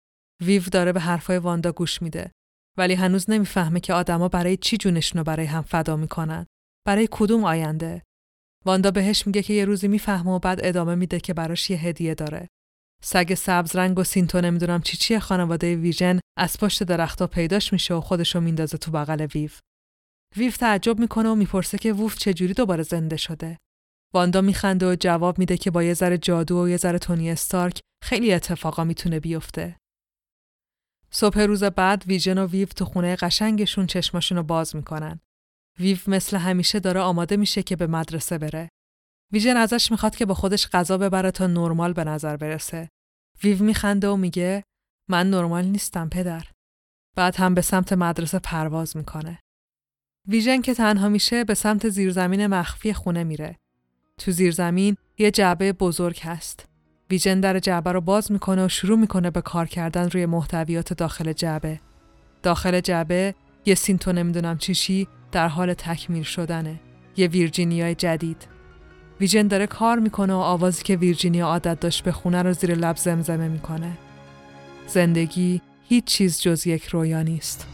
ویو 0.43 0.63
داره 0.73 0.93
به 0.93 1.01
حرفای 1.01 1.39
واندا 1.39 1.73
گوش 1.73 2.03
میده 2.03 2.33
ولی 2.79 2.95
هنوز 2.95 3.31
نمی‌فهمه 3.31 3.81
که 3.81 3.95
آدما 3.95 4.29
برای 4.29 4.57
چی 4.57 4.77
جونشون 4.77 5.19
رو 5.19 5.25
برای 5.25 5.47
هم 5.47 5.63
فدا 5.63 5.97
می‌کنن. 5.97 6.47
برای 6.87 7.09
کدوم 7.11 7.45
آینده؟ 7.45 8.03
واندا 8.65 8.91
بهش 8.91 9.27
میگه 9.27 9.43
که 9.43 9.53
یه 9.53 9.65
روزی 9.65 9.89
می‌فهمه 9.89 10.31
و 10.31 10.39
بعد 10.39 10.61
ادامه 10.63 10.95
میده 10.95 11.21
که 11.21 11.35
براش 11.35 11.71
یه 11.71 11.77
هدیه 11.77 12.15
داره. 12.15 12.49
سگ 13.03 13.35
سبز 13.35 13.77
رنگ 13.77 13.99
و 13.99 14.05
سینتو 14.05 14.41
نمی‌دونم 14.41 14.83
چی 14.83 14.97
چی 14.97 15.19
خانواده 15.19 15.77
ویژن 15.77 16.21
از 16.39 16.59
پشت 16.59 16.83
درختها 16.83 17.27
پیداش 17.27 17.73
میشه 17.73 17.95
و 17.95 18.01
خودشو 18.01 18.41
میندازه 18.41 18.79
تو 18.79 18.91
بغل 18.91 19.27
ویو. 19.35 19.51
ویو 20.37 20.53
تعجب 20.53 20.99
می‌کنه 20.99 21.29
و 21.29 21.35
می‌پرسه 21.35 21.79
که 21.79 21.93
ووف 21.93 22.19
چجوری 22.19 22.55
دوباره 22.55 22.83
زنده 22.83 23.17
شده. 23.17 23.57
واندا 24.15 24.41
میخنده 24.41 24.93
و 24.93 24.97
جواب 25.01 25.39
میده 25.39 25.57
که 25.57 25.71
با 25.71 25.83
یه 25.83 25.95
ذره 25.95 26.19
جادو 26.19 26.65
و 26.65 26.69
یه 26.69 26.77
ذره 26.77 26.99
تونی 26.99 27.31
استارک 27.31 27.81
خیلی 28.05 28.33
اتفاقا 28.33 28.85
می‌تونه 28.85 29.21
بیفته. 29.21 29.77
صبح 31.11 31.41
روز 31.41 31.65
بعد 31.65 32.05
ویژن 32.07 32.39
و 32.39 32.47
ویو 32.47 32.69
تو 32.69 32.85
خونه 32.85 33.17
قشنگشون 33.17 33.87
چشماشون 33.87 34.39
رو 34.39 34.45
باز 34.45 34.77
می‌کنن. 34.77 35.21
ویو 35.79 35.99
مثل 36.07 36.37
همیشه 36.37 36.81
داره 36.81 37.01
آماده 37.01 37.37
میشه 37.37 37.63
که 37.63 37.77
به 37.77 37.87
مدرسه 37.87 38.39
بره. 38.39 38.69
ویژن 39.33 39.57
ازش 39.57 39.91
می‌خواد 39.91 40.17
که 40.17 40.27
با 40.27 40.35
خودش 40.35 40.69
غذا 40.69 40.99
ببره 40.99 41.31
تا 41.31 41.47
نرمال 41.47 41.93
به 41.93 42.05
نظر 42.05 42.37
برسه. 42.37 42.89
ویو 43.45 43.63
میخنده 43.63 44.09
و 44.09 44.17
میگه 44.17 44.65
من 45.09 45.31
نرمال 45.31 45.65
نیستم 45.65 46.09
پدر. 46.09 46.47
بعد 47.17 47.37
هم 47.37 47.55
به 47.55 47.61
سمت 47.61 47.93
مدرسه 47.93 48.39
پرواز 48.39 48.97
می‌کنه. 48.97 49.39
ویژن 50.29 50.61
که 50.61 50.75
تنها 50.75 51.09
میشه 51.09 51.45
به 51.45 51.55
سمت 51.55 51.89
زیرزمین 51.89 52.47
مخفی 52.47 52.93
خونه 52.93 53.25
میره. 53.25 53.57
تو 54.19 54.31
زیرزمین 54.31 54.97
یه 55.19 55.31
جعبه 55.31 55.73
بزرگ 55.73 56.21
هست. 56.21 56.67
ویژن 57.11 57.41
در 57.41 57.59
جعبه 57.59 57.93
رو 57.93 58.01
باز 58.01 58.33
می‌کنه 58.33 58.65
و 58.65 58.69
شروع 58.69 58.99
می‌کنه 58.99 59.31
به 59.31 59.41
کار 59.41 59.67
کردن 59.67 60.11
روی 60.11 60.27
محتویات 60.27 60.93
داخل 60.93 61.33
جعبه. 61.33 61.81
داخل 62.43 62.81
جعبه 62.81 63.35
یه 63.67 63.75
سینتو 63.75 64.13
نمی‌دونم 64.13 64.59
چیشی 64.59 65.09
در 65.33 65.49
حال 65.49 65.75
تکمیل 65.75 66.23
شدنه. 66.23 66.81
یه 67.17 67.27
ویرجینیای 67.27 67.95
جدید. 67.95 68.47
ویژن 69.21 69.47
داره 69.47 69.67
کار 69.67 69.99
می‌کنه 69.99 70.33
و 70.35 70.37
آوازی 70.37 70.83
که 70.83 70.97
ویرجینیا 70.97 71.47
عادت 71.47 71.81
داشت 71.81 72.05
بخونه 72.05 72.43
رو 72.43 72.53
زیر 72.53 72.75
لب 72.75 72.97
زمزمه 72.97 73.49
می‌کنه. 73.49 73.93
زندگی 74.87 75.61
هیچ 75.89 76.05
چیز 76.05 76.41
جز 76.41 76.67
یک 76.67 76.87
رویا 76.87 77.23
نیست. 77.23 77.67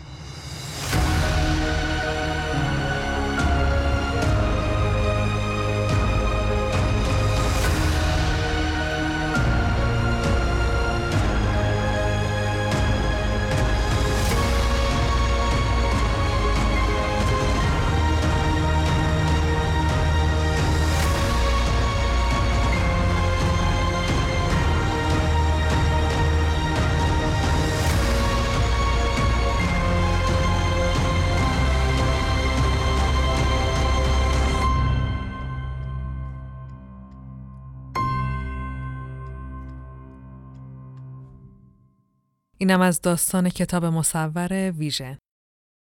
اینم 42.58 42.80
از 42.80 43.00
داستان 43.00 43.48
کتاب 43.48 43.84
مصور 43.84 44.70
ویژن. 44.70 45.18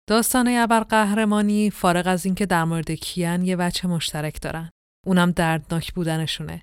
داستان 0.09 0.65
قهرمانی 0.83 1.69
فارغ 1.69 2.07
از 2.07 2.25
اینکه 2.25 2.45
در 2.45 2.63
مورد 2.63 2.91
کیان 2.91 3.45
یه 3.45 3.55
وچه 3.55 3.87
مشترک 3.87 4.41
دارن. 4.41 4.69
اونم 5.07 5.31
دردناک 5.31 5.93
بودنشونه. 5.93 6.61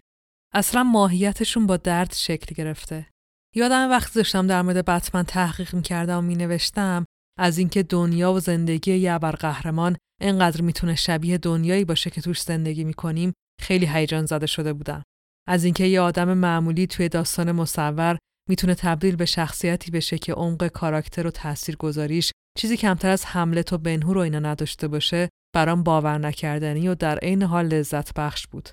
اصلا 0.55 0.83
ماهیتشون 0.83 1.66
با 1.66 1.77
درد 1.77 2.12
شکل 2.15 2.55
گرفته. 2.55 3.07
یادم 3.55 3.91
وقتی 3.91 4.15
داشتم 4.15 4.47
در 4.47 4.62
مورد 4.62 4.85
بتمن 4.85 5.23
تحقیق 5.23 5.74
می‌کردم 5.74 6.19
و 6.19 6.20
مینوشتم 6.20 7.05
از 7.39 7.59
اینکه 7.59 7.83
دنیا 7.83 8.33
و 8.33 8.41
زندگی 8.41 8.95
یه 8.95 9.19
قهرمان 9.19 9.97
انقدر 10.20 10.61
می‌تونه 10.61 10.95
شبیه 10.95 11.39
دنیایی 11.39 11.85
باشه 11.85 12.11
که 12.11 12.20
توش 12.20 12.43
زندگی 12.43 12.85
می‌کنیم 12.85 13.33
خیلی 13.61 13.87
هیجان 13.87 14.27
زده 14.27 14.47
شده 14.47 14.73
بودم. 14.73 15.03
از 15.49 15.65
اینکه 15.65 15.85
یه 15.85 16.01
آدم 16.01 16.35
معمولی 16.35 16.87
توی 16.87 17.09
داستان 17.09 17.53
مصور 17.53 18.19
می‌تونه 18.48 18.74
تبدیل 18.74 19.16
به 19.16 19.24
شخصیتی 19.24 19.90
بشه 19.90 20.18
که 20.18 20.32
عمق 20.32 20.66
کاراکتر 20.66 21.27
و 21.27 21.31
تأثیر 21.31 21.77
گذاریش 21.77 22.32
چیزی 22.59 22.77
کمتر 22.77 23.10
از 23.10 23.27
حملت 23.27 23.73
و 23.73 23.78
بنهور 23.78 24.18
و 24.18 24.20
اینا 24.20 24.39
نداشته 24.39 24.89
باشه 24.89 25.28
برام 25.55 25.82
باور 25.82 26.18
نکردنی 26.18 26.89
و 26.89 26.94
در 26.94 27.18
عین 27.18 27.43
حال 27.43 27.66
لذت 27.66 28.14
بخش 28.14 28.47
بود. 28.47 28.68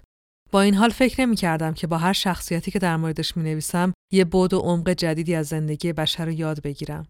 با 0.51 0.61
این 0.61 0.73
حال 0.73 0.89
فکر 0.89 1.21
نمی 1.21 1.35
کردم 1.35 1.73
که 1.73 1.87
با 1.87 1.97
هر 1.97 2.13
شخصیتی 2.13 2.71
که 2.71 2.79
در 2.79 2.97
موردش 2.97 3.37
می 3.37 3.43
نویسم 3.43 3.93
یه 4.11 4.25
بود 4.25 4.53
و 4.53 4.59
عمق 4.59 4.89
جدیدی 4.89 5.35
از 5.35 5.47
زندگی 5.47 5.93
بشر 5.93 6.25
رو 6.25 6.31
یاد 6.31 6.61
بگیرم. 6.61 7.07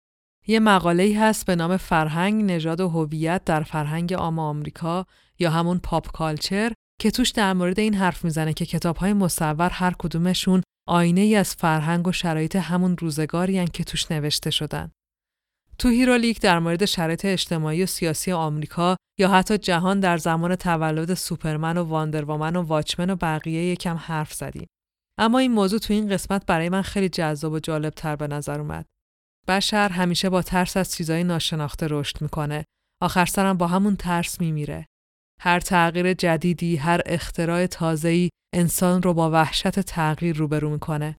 یه 0.47 0.59
مقاله 0.59 1.17
هست 1.19 1.45
به 1.45 1.55
نام 1.55 1.77
فرهنگ، 1.77 2.51
نژاد 2.51 2.81
و 2.81 2.89
هویت 2.89 3.41
در 3.45 3.63
فرهنگ 3.63 4.13
عام 4.13 4.39
آمریکا 4.39 5.05
یا 5.39 5.51
همون 5.51 5.79
pop 5.79 6.11
culture 6.11 6.73
که 7.01 7.11
توش 7.11 7.29
در 7.29 7.53
مورد 7.53 7.79
این 7.79 7.93
حرف 7.93 8.25
می‌زنه 8.25 8.53
که 8.53 8.65
کتاب 8.65 8.97
های 8.97 9.13
مصور 9.13 9.69
هر 9.69 9.93
کدومشون 9.99 10.63
آینه 10.87 11.21
ای 11.21 11.35
از 11.35 11.55
فرهنگ 11.55 12.07
و 12.07 12.11
شرایط 12.11 12.55
همون 12.55 12.97
روزگاری 12.97 13.67
که 13.67 13.83
توش 13.83 14.11
نوشته 14.11 14.51
شدن. 14.51 14.91
تو 15.77 15.89
هیرولیک 15.89 16.41
در 16.41 16.59
مورد 16.59 16.85
شرایط 16.85 17.25
اجتماعی 17.25 17.83
و 17.83 17.85
سیاسی 17.85 18.31
آمریکا 18.31 18.97
یا 19.19 19.29
حتی 19.29 19.57
جهان 19.57 19.99
در 19.99 20.17
زمان 20.17 20.55
تولد 20.55 21.13
سوپرمن 21.13 21.77
و 21.77 21.83
واندرومن 21.83 22.55
و 22.55 22.61
واچمن 22.61 23.09
و 23.09 23.15
بقیه 23.15 23.63
یکم 23.63 23.95
حرف 23.95 24.33
زدیم. 24.33 24.67
اما 25.17 25.39
این 25.39 25.51
موضوع 25.51 25.79
تو 25.79 25.93
این 25.93 26.09
قسمت 26.09 26.45
برای 26.45 26.69
من 26.69 26.81
خیلی 26.81 27.09
جذاب 27.09 27.53
و 27.53 27.59
جالب 27.59 27.93
تر 27.93 28.15
به 28.15 28.27
نظر 28.27 28.59
اومد. 28.59 28.85
بشر 29.47 29.89
همیشه 29.89 30.29
با 30.29 30.41
ترس 30.41 30.77
از 30.77 30.91
چیزای 30.91 31.23
ناشناخته 31.23 31.87
رشد 31.89 32.21
می‌کنه. 32.21 32.65
آخر 33.01 33.25
سرم 33.25 33.57
با 33.57 33.67
همون 33.67 33.95
ترس 33.95 34.41
میمیره. 34.41 34.87
هر 35.45 35.59
تغییر 35.59 36.13
جدیدی، 36.13 36.75
هر 36.75 37.01
اختراع 37.05 37.65
تازه‌ای 37.65 38.29
انسان 38.55 39.01
رو 39.01 39.13
با 39.13 39.31
وحشت 39.31 39.79
تغییر 39.79 40.37
روبرو 40.37 40.69
می‌کنه. 40.69 41.17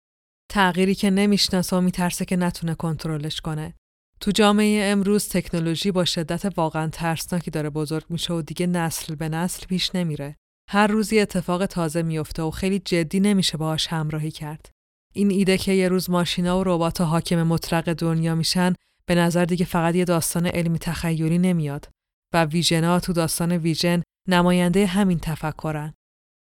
تغییری 0.51 0.94
که 0.94 1.10
نمی‌شناسه 1.10 1.76
و 1.76 1.80
میترسه 1.80 2.24
که 2.24 2.36
نتونه 2.36 2.74
کنترلش 2.74 3.40
کنه. 3.40 3.74
تو 4.20 4.30
جامعه 4.30 4.84
امروز 4.84 5.28
تکنولوژی 5.28 5.90
با 5.90 6.05
شدت 6.05 6.52
واقعا 6.56 6.88
ترسناکی 6.88 7.51
داره 7.51 7.70
بزرگ 7.70 8.05
میشه 8.09 8.34
و 8.34 8.42
دیگه 8.42 8.66
نسل 8.66 9.14
به 9.14 9.28
نسل 9.28 9.66
پیش 9.66 9.94
نمیره. 9.94 10.36
هر 10.70 10.86
روزی 10.86 11.20
اتفاق 11.20 11.66
تازه 11.66 12.02
میفته 12.02 12.42
و 12.42 12.51
خیلی 12.51 12.78
جدی 12.78 13.20
نمیشه 13.20 13.59
باهاش 13.59 13.86
همراهی 13.86 14.30
کرد. 14.30 14.70
این 15.14 15.30
ایده 15.30 15.59
که 15.59 15.72
یه 15.72 15.88
روز 15.88 16.10
ماشینا 16.10 16.60
و 16.60 16.64
ربات 16.64 17.01
حاکم 17.01 17.42
مطلق 17.42 17.92
دنیا 17.92 18.34
میشن 18.34 18.74
به 19.06 19.14
نظر 19.14 19.44
دیگه 19.44 19.64
فقط 19.64 19.94
یه 19.94 20.05
داستان 20.05 20.46
علمی 20.46 20.78
تخیلی 20.78 21.38
نمیاد 21.38 21.88
و 22.34 22.44
ویژنا 22.44 23.01
تو 23.01 23.12
داستان 23.12 23.52
ویژن 23.52 24.02
نماینده 24.28 24.86
همین 24.86 25.18
تفکرن. 25.18 25.94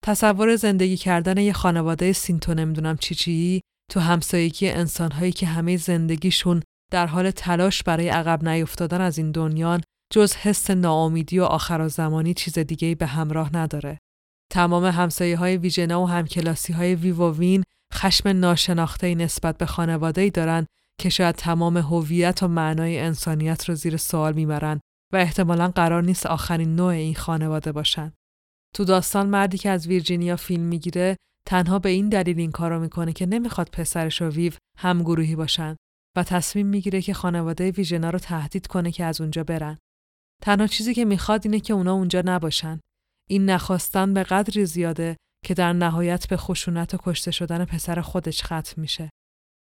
تصور 0.04 0.56
زندگی 0.56 0.96
کردن 0.96 1.36
یه 1.36 1.52
خانواده 1.52 2.12
سینتو 2.12 2.54
نمی‌دونم 2.54 2.96
چی 2.96 3.14
چی 3.14 3.60
تو 3.90 4.00
همسایگی 4.00 4.68
انسانهایی 4.68 5.32
که 5.32 5.46
همه 5.46 5.76
زندگیشون 5.76 6.62
در 6.90 7.06
حال 7.06 7.30
تلاش 7.30 7.82
برای 7.82 8.08
عقب 8.08 8.48
نیفتادن 8.48 9.00
از 9.00 9.18
این 9.18 9.30
دنیان 9.30 9.80
جز 10.12 10.34
حس 10.34 10.70
ناامیدی 10.70 11.38
و 11.38 11.44
آخر 11.44 11.88
زمانی 11.88 12.34
چیز 12.34 12.58
دیگه 12.58 12.94
به 12.94 13.06
همراه 13.06 13.56
نداره. 13.56 13.98
تمام 14.52 14.84
همسایه 14.84 15.36
های 15.36 15.56
ویژنا 15.56 16.02
و 16.02 16.08
همکلاسی 16.08 16.72
های 16.72 16.94
وین 16.94 17.64
خشم 17.94 18.28
ناشناخته 18.28 19.14
نسبت 19.14 19.58
به 19.58 19.66
خانواده 19.66 20.20
ای 20.20 20.30
دارن 20.30 20.66
که 21.00 21.08
شاید 21.08 21.34
تمام 21.34 21.76
هویت 21.76 22.42
و 22.42 22.48
معنای 22.48 22.98
انسانیت 22.98 23.68
رو 23.68 23.74
زیر 23.74 23.96
سوال 23.96 24.32
می‌برن 24.32 24.80
و 25.12 25.16
احتمالا 25.16 25.68
قرار 25.68 26.02
نیست 26.02 26.26
آخرین 26.26 26.76
نوع 26.76 26.88
این 26.88 27.14
خانواده 27.14 27.72
باشن. 27.72 28.12
تو 28.74 28.84
داستان 28.84 29.28
مردی 29.28 29.58
که 29.58 29.70
از 29.70 29.86
ویرجینیا 29.86 30.36
فیلم 30.36 30.62
می‌گیره 30.62 31.16
تنها 31.46 31.78
به 31.78 31.88
این 31.88 32.08
دلیل 32.08 32.38
این 32.38 32.50
کارو 32.50 32.80
می‌کنه 32.80 33.12
که 33.12 33.26
نمی‌خواد 33.26 33.70
پسرش 33.72 34.22
و 34.22 34.28
ویو 34.28 34.52
همگروهی 34.78 35.36
باشن 35.36 35.76
و 36.16 36.24
تصمیم 36.24 36.66
می‌گیره 36.66 37.02
که 37.02 37.14
خانواده 37.14 37.70
ویژنا 37.70 38.10
رو 38.10 38.18
تهدید 38.18 38.66
کنه 38.66 38.92
که 38.92 39.04
از 39.04 39.20
اونجا 39.20 39.44
برن. 39.44 39.78
تنها 40.42 40.66
چیزی 40.66 40.94
که 40.94 41.04
می‌خواد 41.04 41.40
اینه 41.44 41.60
که 41.60 41.74
اونا 41.74 41.92
اونجا 41.92 42.22
نباشن. 42.24 42.80
این 43.30 43.50
نخواستن 43.50 44.14
به 44.14 44.22
قدری 44.22 44.66
زیاده 44.66 45.16
که 45.44 45.54
در 45.54 45.72
نهایت 45.72 46.28
به 46.28 46.36
خشونت 46.36 46.94
و 46.94 46.98
کشته 47.02 47.30
شدن 47.30 47.64
پسر 47.64 48.00
خودش 48.00 48.42
ختم 48.44 48.80
میشه. 48.80 49.10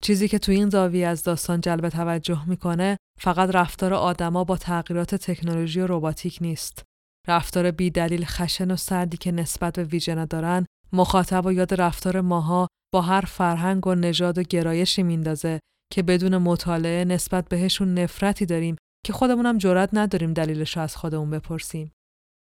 چیزی 0.04 0.28
که 0.28 0.40
تو 0.40 0.52
این 0.52 0.70
زاویه 0.70 1.08
از 1.08 1.24
داستان 1.24 1.62
جلب 1.62 1.90
توجه 1.90 2.50
می‌کنه 2.50 2.98
فقط 3.20 3.50
رفتار 3.56 3.94
آدما 3.94 4.44
با 4.44 4.58
تغییرات 4.58 5.16
تکنولوژی 5.16 5.80
و 5.80 5.88
رباتیک 5.90 6.38
نیست. 6.42 6.84
رفتار 7.28 7.72
بیدلیل 7.72 8.26
خشن 8.26 8.72
و 8.72 8.76
سردی 8.76 9.18
که 9.18 9.32
نسبت 9.32 9.74
به 9.74 9.84
ویژنا 9.84 10.26
دارن 10.26 10.66
مخاطب 10.94 11.46
و 11.46 11.54
یاد 11.54 11.82
رفتار 11.82 12.22
ماها 12.22 12.68
با 12.94 13.02
هر 13.02 13.22
فرهنگ 13.22 13.88
و 13.88 13.96
نژاد 13.96 14.38
و 14.38 14.44
گرایشی 14.44 15.04
میندازه 15.04 15.60
که 15.94 16.04
بدون 16.04 16.38
مطالعه 16.38 17.06
نسبت 17.06 17.50
بهشون 17.50 17.94
نفرتی 17.94 18.46
داریم 18.46 18.76
که 19.06 19.14
خودمونم 19.14 19.58
جرأت 19.58 19.90
نداریم 19.94 20.34
دلیلش 20.34 20.78
رو 20.78 20.84
از 20.84 20.96
خودمون 20.96 21.30
بپرسیم. 21.30 21.92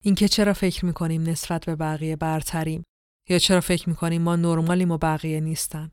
اینکه 0.05 0.29
چرا 0.29 0.53
فکر 0.53 0.85
می‌کنیم 0.85 1.23
نسبت 1.23 1.65
به 1.67 1.77
بقیه 1.77 2.17
برتریم 2.17 2.83
یا 3.29 3.39
چرا 3.39 3.61
فکر 3.61 3.89
می‌کنیم 3.89 4.23
ما 4.23 4.37
نرمالیم 4.37 4.91
و 4.91 4.99
بقیه 4.99 5.41
نیستن. 5.41 5.91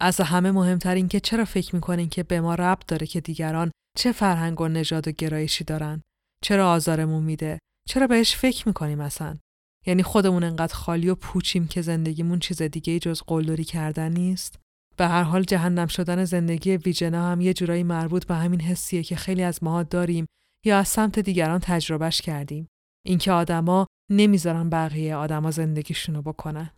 از 0.00 0.20
همه 0.20 0.50
مهمتر 0.50 0.94
این 0.94 1.08
که 1.08 1.20
چرا 1.20 1.44
فکر 1.44 1.74
می‌کنیم 1.74 2.08
که 2.08 2.22
به 2.22 2.40
ما 2.40 2.54
ربط 2.54 2.86
داره 2.86 3.06
که 3.06 3.20
دیگران 3.20 3.70
چه 3.98 4.12
فرهنگ 4.12 4.60
و 4.60 4.68
نژاد 4.68 5.08
و 5.08 5.12
گرایشی 5.12 5.64
دارن؟ 5.64 6.02
چرا 6.42 6.72
آزارمون 6.72 7.22
میده؟ 7.22 7.58
چرا 7.88 8.06
بهش 8.06 8.36
فکر 8.36 8.68
می‌کنیم 8.68 9.00
اصلا؟ 9.00 9.38
یعنی 9.86 10.02
خودمون 10.02 10.44
انقدر 10.44 10.74
خالی 10.74 11.08
و 11.08 11.14
پوچیم 11.14 11.68
که 11.68 11.82
زندگیمون 11.82 12.38
چیز 12.38 12.62
دیگه 12.62 12.98
جز 12.98 13.22
قلدری 13.26 13.64
کردن 13.64 14.12
نیست؟ 14.12 14.58
به 14.96 15.06
هر 15.06 15.22
حال 15.22 15.42
جهنم 15.42 15.86
شدن 15.86 16.24
زندگی 16.24 16.76
ویژنا 16.76 17.30
هم 17.30 17.40
یه 17.40 17.54
جورایی 17.54 17.82
مربوط 17.82 18.26
به 18.26 18.34
همین 18.34 18.60
حسیه 18.60 19.02
که 19.02 19.16
خیلی 19.16 19.42
از 19.42 19.64
ماها 19.64 19.82
داریم 19.82 20.26
یا 20.64 20.78
از 20.78 20.88
سمت 20.88 21.18
دیگران 21.18 21.60
تجربهش 21.60 22.20
کردیم. 22.20 22.68
اینکه 23.06 23.32
آدما 23.32 23.86
نمی‌ذارن 24.10 24.70
بقیه 24.70 25.16
آدما 25.16 25.50
زندگیشونو 25.50 26.22
بکنن. 26.22 26.70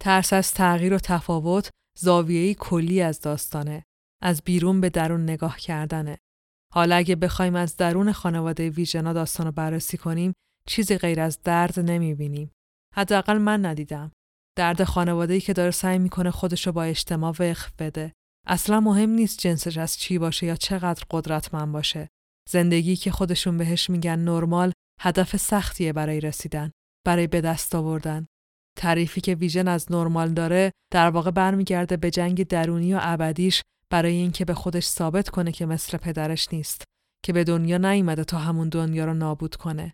ترس 0.00 0.32
از 0.32 0.52
تغییر 0.52 0.94
و 0.94 0.98
تفاوت 0.98 1.70
زاویه‌ای 1.98 2.54
کلی 2.54 3.02
از 3.02 3.20
داستانه 3.20 3.82
از 4.22 4.42
بیرون 4.44 4.80
به 4.80 4.90
درون 4.90 5.22
نگاه 5.22 5.56
کردنه 5.58 6.18
حالا 6.72 6.96
اگه 6.96 7.16
بخوایم 7.16 7.56
از 7.56 7.76
درون 7.76 8.12
خانواده 8.12 8.70
ویژنا 8.70 9.12
داستان 9.12 9.46
رو 9.46 9.52
بررسی 9.52 9.96
کنیم 9.96 10.32
چیزی 10.68 10.98
غیر 10.98 11.20
از 11.20 11.42
درد 11.42 11.80
نمی‌بینیم. 11.80 12.50
حداقل 12.94 13.38
من 13.38 13.66
ندیدم. 13.66 14.12
درد 14.56 14.84
خانواده‌ای 14.84 15.40
که 15.40 15.52
داره 15.52 15.70
سعی 15.70 15.98
می‌کنه 15.98 16.30
خودشو 16.30 16.72
با 16.72 16.82
اجتماع 16.82 17.30
وقف 17.30 17.72
بده. 17.78 18.12
اصلا 18.46 18.80
مهم 18.80 19.10
نیست 19.10 19.38
جنسش 19.38 19.78
از 19.78 19.98
چی 19.98 20.18
باشه 20.18 20.46
یا 20.46 20.56
چقدر 20.56 21.04
قدرتمند 21.10 21.72
باشه. 21.72 22.08
زندگی 22.50 22.96
که 22.96 23.10
خودشون 23.10 23.56
بهش 23.56 23.90
میگن 23.90 24.18
نرمال 24.18 24.72
هدف 25.00 25.36
سختیه 25.36 25.92
برای 25.92 26.20
رسیدن، 26.20 26.70
برای 27.06 27.26
به 27.26 27.40
دست 27.40 27.74
آوردن. 27.74 28.26
تعریفی 28.76 29.20
که 29.20 29.34
ویژن 29.34 29.68
از 29.68 29.92
نرمال 29.92 30.28
داره 30.28 30.72
در 30.92 31.10
واقع 31.10 31.30
برمیگرده 31.30 31.96
به 31.96 32.10
جنگ 32.10 32.46
درونی 32.46 32.94
و 32.94 32.98
ابدیش 33.02 33.62
برای 33.90 34.14
اینکه 34.14 34.44
به 34.44 34.54
خودش 34.54 34.86
ثابت 34.86 35.28
کنه 35.28 35.52
که 35.52 35.66
مثل 35.66 35.98
پدرش 35.98 36.48
نیست 36.52 36.84
که 37.24 37.32
به 37.32 37.44
دنیا 37.44 37.78
نیومده 37.78 38.24
تا 38.24 38.38
همون 38.38 38.68
دنیا 38.68 39.04
رو 39.04 39.14
نابود 39.14 39.56
کنه. 39.56 39.92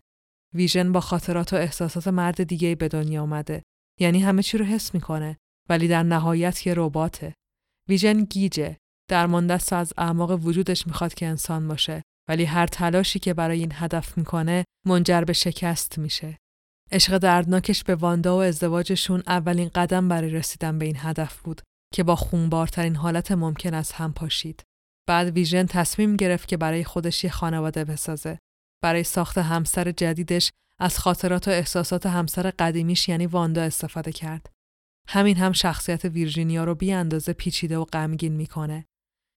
ویژن 0.53 0.91
با 0.91 0.99
خاطرات 0.99 1.53
و 1.53 1.55
احساسات 1.55 2.07
مرد 2.07 2.43
دیگه 2.43 2.75
به 2.75 2.87
دنیا 2.87 3.21
اومده. 3.21 3.63
یعنی 3.99 4.19
همه 4.19 4.43
چی 4.43 4.57
رو 4.57 4.65
حس 4.65 4.93
می‌کنه 4.93 5.37
ولی 5.69 5.87
در 5.87 6.03
نهایت 6.03 6.67
یه 6.67 6.73
رباته. 6.77 7.33
ویژن 7.89 8.23
گیجه. 8.23 8.77
در 9.09 9.35
است 9.51 9.73
از 9.73 9.93
اعماق 9.97 10.45
وجودش 10.45 10.87
می‌خواد 10.87 11.13
که 11.13 11.25
انسان 11.25 11.67
باشه 11.67 12.01
ولی 12.29 12.45
هر 12.45 12.67
تلاشی 12.67 13.19
که 13.19 13.33
برای 13.33 13.59
این 13.59 13.71
هدف 13.73 14.17
می‌کنه 14.17 14.65
منجر 14.85 15.21
به 15.21 15.33
شکست 15.33 15.97
میشه. 15.97 16.37
عشق 16.93 17.17
دردناکش 17.17 17.83
به 17.83 17.95
واندا 17.95 18.37
و 18.37 18.41
ازدواجشون 18.41 19.23
اولین 19.27 19.69
قدم 19.75 20.07
برای 20.07 20.29
رسیدن 20.29 20.79
به 20.79 20.85
این 20.85 20.95
هدف 20.99 21.41
بود 21.41 21.61
که 21.93 22.03
با 22.03 22.15
خونبارترین 22.15 22.95
حالت 22.95 23.31
ممکن 23.31 23.73
از 23.73 23.91
هم 23.91 24.13
پاشید. 24.13 24.63
بعد 25.07 25.27
ویژن 25.27 25.65
تصمیم 25.65 26.15
گرفت 26.15 26.47
که 26.47 26.57
برای 26.57 26.83
خودش 26.83 27.23
یه 27.23 27.29
خانواده 27.29 27.85
بسازه. 27.85 28.39
برای 28.83 29.03
ساخت 29.03 29.37
همسر 29.37 29.91
جدیدش 29.91 30.51
از 30.79 30.99
خاطرات 30.99 31.47
و 31.47 31.51
احساسات 31.51 32.05
همسر 32.05 32.51
قدیمیش 32.59 33.09
یعنی 33.09 33.25
واندا 33.25 33.61
استفاده 33.61 34.11
کرد. 34.11 34.49
همین 35.07 35.37
هم 35.37 35.51
شخصیت 35.51 36.05
ویرجینیا 36.05 36.63
رو 36.63 36.75
بی 36.75 36.91
اندازه 36.91 37.33
پیچیده 37.33 37.77
و 37.77 37.85
غمگین 37.85 38.33
می‌کنه. 38.33 38.85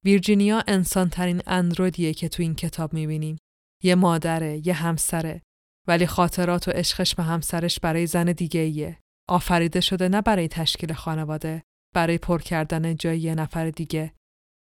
ویرجینیا 0.04 0.62
انسان 0.66 1.08
ترین 1.08 1.42
اندرویدیه 1.46 2.14
که 2.14 2.28
تو 2.28 2.42
این 2.42 2.54
کتاب 2.54 2.92
می‌بینیم. 2.92 3.38
یه 3.82 3.94
مادره، 3.94 4.66
یه 4.66 4.74
همسره. 4.74 5.42
ولی 5.88 6.06
خاطرات 6.06 6.68
و 6.68 6.70
عشقش 6.70 7.14
به 7.14 7.22
همسرش 7.22 7.80
برای 7.80 8.06
زن 8.06 8.24
دیگه 8.24 8.60
ایه. 8.60 8.98
آفریده 9.28 9.80
شده 9.80 10.08
نه 10.08 10.22
برای 10.22 10.48
تشکیل 10.48 10.92
خانواده 10.92 11.62
برای 11.94 12.18
پر 12.18 12.42
کردن 12.42 12.96
جای 12.96 13.18
یه 13.18 13.34
نفر 13.34 13.70
دیگه. 13.70 14.12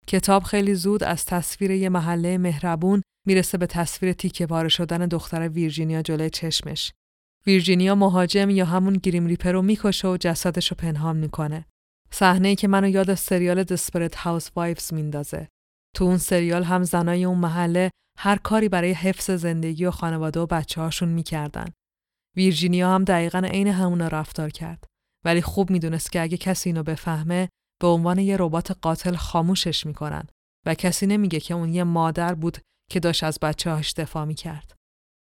کتاب 0.07 0.43
خیلی 0.43 0.75
زود 0.75 1.05
از 1.05 1.25
تصویر 1.25 1.71
یه 1.71 1.89
محله 1.89 2.39
مهربون 2.39 3.03
می‌رسه 3.27 3.59
به 3.59 3.67
تصویر 3.67 4.13
تیکه 4.13 4.47
پاره 4.47 4.69
شدن 4.69 5.07
دختر 5.07 5.49
ویرجینیا 5.49 6.03
جلوی 6.03 6.31
چشمش. 6.31 6.93
ویرجینیا 7.47 7.95
مهاجم 7.95 8.51
یا 8.51 8.65
همون 8.65 8.95
گریم 8.95 9.27
ریپر 9.27 9.53
رو 9.53 9.63
می‌کشه 9.63 10.09
و 10.09 10.17
جسدش 10.21 10.71
رو 10.71 10.77
پنهان 10.77 11.17
می‌کنه. 11.17 11.67
صحنه 12.11 12.49
ای 12.49 12.57
که 12.57 12.69
منو 12.69 12.89
یاد 12.89 13.15
سریال 13.15 13.63
دسپرت 13.63 14.15
هاوس 14.17 14.51
وایفز 14.57 14.95
میندازه. 14.95 15.49
تو 15.97 16.05
اون 16.05 16.19
سریال 16.19 16.65
هم 16.65 16.85
زنای 16.85 17.25
اون 17.25 17.39
محله 17.39 17.91
هر 18.25 18.37
کاری 18.37 18.69
برای 18.69 18.93
حفظ 18.93 19.31
زندگی 19.31 19.85
و 19.85 19.91
خانواده 19.91 20.41
و 20.41 20.47
بچه 20.47 20.81
هاشون 20.81 21.09
می‌کردن. 21.09 21.67
ویرجینیا 22.37 22.95
هم 22.95 23.05
دقیقا 23.05 23.39
عین 23.39 23.67
همونا 23.67 24.09
رفتار 24.09 24.51
کرد. 24.51 24.85
ولی 25.25 25.43
خوب 25.43 25.71
می‌دونست 25.71 26.13
که 26.13 26.21
اگه 26.21 26.37
کسی 26.37 26.69
اینو 26.69 26.83
بفهمه 26.83 27.49
به 27.81 27.87
عنوان 27.87 28.19
یه 28.19 28.37
ربات 28.39 28.71
قاتل 28.71 29.17
خاموشش 29.17 29.87
می‌کنن 29.87 30.27
و 30.67 30.75
کسی 30.75 31.07
نمیگه 31.07 31.41
که 31.41 31.55
اون 31.55 31.75
یه 31.75 31.85
مادر 31.85 32.35
بود 32.35 32.59
که 32.91 33.01
داشت 33.01 33.25
از 33.25 33.39
بچه 33.43 33.71
هاش 33.71 33.93
دفاع 33.93 34.25
می‌کرد. 34.25 34.73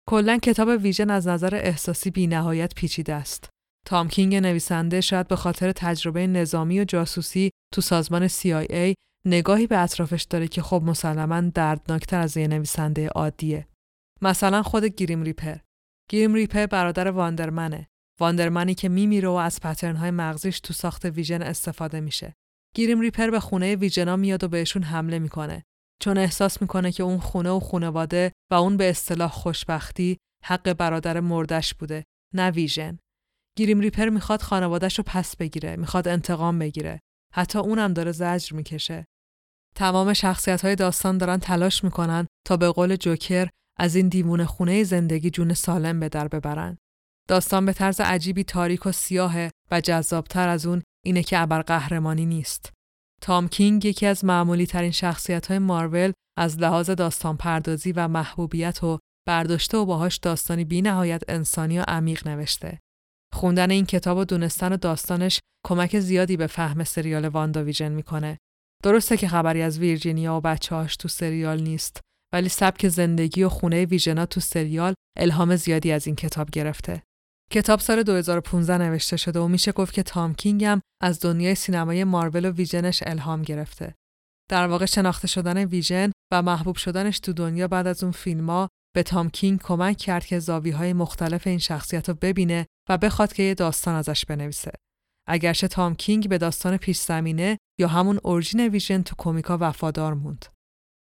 کلا 0.09 0.37
کتاب 0.37 0.69
ویژن 0.83 1.09
از 1.09 1.27
نظر 1.27 1.55
احساسی 1.55 2.11
بی 2.11 2.27
نهایت 2.27 2.75
پیچیده 2.75 3.13
است. 3.13 3.49
تام 3.85 4.07
کینگ 4.07 4.35
نویسنده 4.35 5.01
شاید 5.01 5.27
به 5.27 5.35
خاطر 5.35 5.71
تجربه 5.71 6.27
نظامی 6.27 6.79
و 6.79 6.83
جاسوسی 6.83 7.51
تو 7.73 7.81
سازمان 7.81 8.27
CIA 8.27 8.93
نگاهی 9.25 9.67
به 9.67 9.77
اطرافش 9.77 10.23
داره 10.23 10.47
که 10.47 10.61
خب 10.61 10.81
مسلما 10.85 11.41
دردناکتر 11.41 12.19
از 12.19 12.37
یه 12.37 12.47
نویسنده 12.47 13.07
عادیه. 13.07 13.67
مثلا 14.21 14.63
خود 14.63 14.83
گریم 14.83 15.23
ریپر. 15.23 15.57
گریم 16.09 16.33
ریپر 16.33 16.65
برادر 16.65 17.07
واندرمنه. 17.07 17.87
واندرمنی 18.19 18.75
که 18.75 18.89
میمیره 18.89 19.29
و 19.29 19.31
از 19.31 19.59
pattern 19.59 19.99
های 19.99 20.11
مغزیش 20.11 20.59
تو 20.59 20.73
ساخت 20.73 21.05
ویژن 21.05 21.41
استفاده 21.41 21.99
میشه. 21.99 22.33
گریم 22.75 22.99
ریپر 22.99 23.29
به 23.29 23.39
خونه 23.39 23.75
ویژنا 23.75 24.15
میاد 24.15 24.43
و 24.43 24.47
بهشون 24.47 24.83
حمله 24.83 25.19
می‌کنه. 25.19 25.63
چون 26.01 26.17
احساس 26.17 26.61
می‌کنه 26.61 26.91
که 26.91 27.03
اون 27.03 27.19
خونه 27.19 27.49
و 27.49 27.59
خونواده 27.59 28.31
و 28.51 28.55
اون 28.55 28.77
به 28.77 28.89
اصطلاح 28.89 29.31
خوشبختی 29.31 30.17
حق 30.43 30.73
برادر 30.73 31.19
مردش 31.19 31.73
بوده 31.73 32.03
نه 32.33 32.51
ویژن 32.51 32.99
گریم 33.57 33.79
ریپر 33.79 34.09
می‌خواد 34.09 34.41
خانوادش 34.41 34.97
رو 34.97 35.03
پس 35.07 35.35
بگیره 35.35 35.75
می‌خواد 35.75 36.07
انتقام 36.07 36.59
بگیره 36.59 36.99
حتی 37.33 37.59
اونم 37.59 37.93
داره 37.93 38.11
زجر 38.11 38.55
می‌کشه 38.55 39.05
تمام 39.75 40.13
شخصیت 40.13 40.61
های 40.61 40.75
داستان 40.75 41.17
دارن 41.17 41.37
تلاش 41.37 41.83
می‌کنن 41.83 42.27
تا 42.47 42.57
به 42.57 42.71
قول 42.71 42.95
جوکر 42.95 43.49
از 43.79 43.95
این 43.95 44.09
دیوونه 44.09 44.45
خونه 44.45 44.83
زندگی 44.83 45.29
جون 45.29 45.53
سالم 45.53 45.99
به 45.99 46.09
در 46.09 46.27
ببرن 46.27 46.77
داستان 47.27 47.65
به 47.65 47.73
طرز 47.73 47.99
عجیبی 47.99 48.43
تاریک 48.43 48.85
و 48.85 48.91
سیاهه 48.91 49.51
و 49.71 49.81
جذابتر 49.81 50.47
از 50.47 50.65
اون 50.65 50.81
اینه 51.05 51.23
که 51.23 51.37
قهرمانی 51.37 52.25
نیست 52.25 52.71
تام 53.21 53.47
کینگ 53.47 53.85
یکی 53.85 54.05
از 54.05 54.25
معمولی 54.25 54.65
ترین 54.65 54.91
شخصیت 54.91 55.47
های 55.47 55.59
مارول 55.59 56.11
از 56.37 56.59
لحاظ 56.59 56.89
داستان 56.89 57.37
پردازی 57.37 57.91
و 57.91 58.07
محبوبیت 58.07 58.83
و 58.83 58.99
برداشته 59.27 59.77
و 59.77 59.85
باهاش 59.85 60.17
داستانی 60.17 60.65
بی 60.65 60.81
نهایت 60.81 61.23
انسانی 61.27 61.79
و 61.79 61.83
عمیق 61.87 62.27
نوشته. 62.27 62.79
خوندن 63.33 63.71
این 63.71 63.85
کتاب 63.85 64.17
و 64.17 64.25
دونستن 64.25 64.73
و 64.73 64.77
داستانش 64.77 65.39
کمک 65.65 65.99
زیادی 65.99 66.37
به 66.37 66.47
فهم 66.47 66.83
سریال 66.83 67.29
ویژن 67.55 67.91
می‌کنه. 67.91 68.37
درسته 68.83 69.17
که 69.17 69.27
خبری 69.27 69.61
از 69.61 69.79
ویرجینیا 69.79 70.37
و 70.37 70.41
بچه‌هاش 70.41 70.95
تو 70.95 71.07
سریال 71.07 71.61
نیست 71.61 72.01
ولی 72.33 72.49
سبک 72.49 72.87
زندگی 72.87 73.43
و 73.43 73.49
خونه 73.49 73.85
ویژنا 73.85 74.25
تو 74.25 74.39
سریال 74.39 74.93
الهام 75.17 75.55
زیادی 75.55 75.91
از 75.91 76.07
این 76.07 76.15
کتاب 76.15 76.49
گرفته. 76.49 77.03
کتاب 77.51 77.79
سال 77.79 78.03
2015 78.03 78.77
نوشته 78.77 79.17
شده 79.17 79.39
و 79.39 79.47
میشه 79.47 79.71
گفت 79.71 79.93
که 79.93 80.03
تام 80.03 80.33
کینگ 80.33 80.63
هم 80.63 80.81
از 81.01 81.19
دنیای 81.19 81.55
سینمای 81.55 82.03
مارول 82.03 82.45
و 82.45 82.51
ویژنش 82.51 83.03
الهام 83.05 83.41
گرفته. 83.41 83.95
در 84.49 84.67
واقع 84.67 84.85
شناخته 84.85 85.27
شدن 85.27 85.65
ویژن 85.65 86.11
و 86.33 86.41
محبوب 86.41 86.75
شدنش 86.75 87.19
تو 87.19 87.33
دنیا 87.33 87.67
بعد 87.67 87.87
از 87.87 88.03
اون 88.03 88.11
فیلما 88.11 88.67
به 88.95 89.03
تام 89.03 89.29
کینگ 89.29 89.59
کمک 89.59 89.97
کرد 89.97 90.25
که 90.25 90.39
زاویه 90.39 90.71
های 90.71 90.93
مختلف 90.93 91.47
این 91.47 91.57
شخصیت 91.57 92.09
رو 92.09 92.15
ببینه 92.21 92.65
و 92.89 92.97
بخواد 92.97 93.33
که 93.33 93.43
یه 93.43 93.53
داستان 93.53 93.95
ازش 93.95 94.25
بنویسه. 94.25 94.71
اگرچه 95.27 95.67
تام 95.67 95.95
کینگ 95.95 96.29
به 96.29 96.37
داستان 96.37 96.77
پیش 96.77 96.97
زمینه 96.97 97.57
یا 97.79 97.87
همون 97.87 98.19
origin 98.23 98.67
ویژن 98.67 99.01
تو 99.01 99.15
کمیکا 99.17 99.57
وفادار 99.61 100.13
موند. 100.13 100.45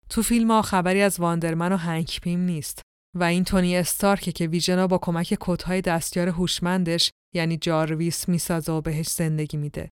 تو 0.09 0.23
فیلم 0.23 0.51
ها 0.51 0.63
خبری 0.63 1.03
از 1.03 1.21
واندرمن 1.21 1.73
و 1.73 1.77
هنک 1.77 2.21
پیم 2.21 2.41
نیست 2.41 2.83
و 3.17 3.25
این 3.25 3.45
تونی 3.45 3.77
استارکه 3.77 4.33
که 4.33 4.47
ویژنا 4.47 4.87
با 4.87 4.99
کمک 4.99 5.35
کدهای 5.35 5.81
دستیار 5.81 6.29
هوشمندش 6.29 7.11
یعنی 7.35 7.57
جارویس 7.57 8.29
می‌سازه 8.29 8.73
و 8.73 8.81
بهش 8.81 9.09
زندگی 9.09 9.57
میده. 9.57 9.91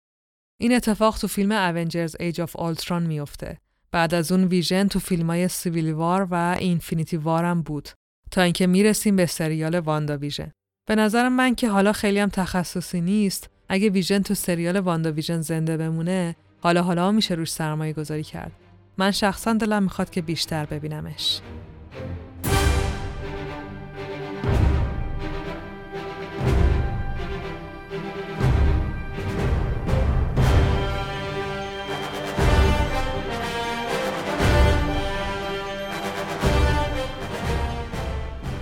این 0.61 0.75
اتفاق 0.75 1.19
تو 1.19 1.27
فیلم 1.27 1.53
Avengers 1.53 2.17
Age 2.21 2.41
of 2.41 2.57
Ultron 2.57 3.07
میفته. 3.07 3.59
بعد 3.93 4.15
از 4.15 4.33
اون 4.33 4.45
ویژن 4.45 4.89
تو 4.89 4.99
فیلمای 4.99 5.49
Civil 5.49 5.93
War 5.93 6.29
و 6.31 6.57
Infinity 6.59 7.17
War 7.17 7.45
هم 7.45 7.63
بود 7.63 7.89
تا 8.31 8.43
اینکه 8.43 8.67
می‌رسیم 8.67 9.17
به 9.17 9.27
سریال 9.27 9.79
WandaVision. 9.79 10.53
به 10.89 10.95
نظر 10.95 11.29
من 11.29 11.55
که 11.55 11.69
حالا 11.69 11.93
خیلی 11.93 12.19
هم 12.19 12.29
تخصصی 12.29 13.01
نیست 13.01 13.50
اگه 13.73 13.91
ویژن 13.91 14.23
تو 14.23 14.35
سریال 14.35 14.77
WandaVision 14.77 15.41
زنده 15.41 15.77
بمونه 15.77 16.37
حالا 16.61 16.83
حالا 16.83 17.13
میشه 17.13 17.35
روش 17.35 17.53
سرمایه 17.53 17.93
گذاری 17.93 18.23
کرد. 18.23 18.53
من 18.99 19.11
شخصا 19.11 19.53
دلم 19.53 19.83
می‌خواد 19.83 20.11
که 20.11 20.23
بیشتر 20.23 20.65
ببینمش. 20.65 21.41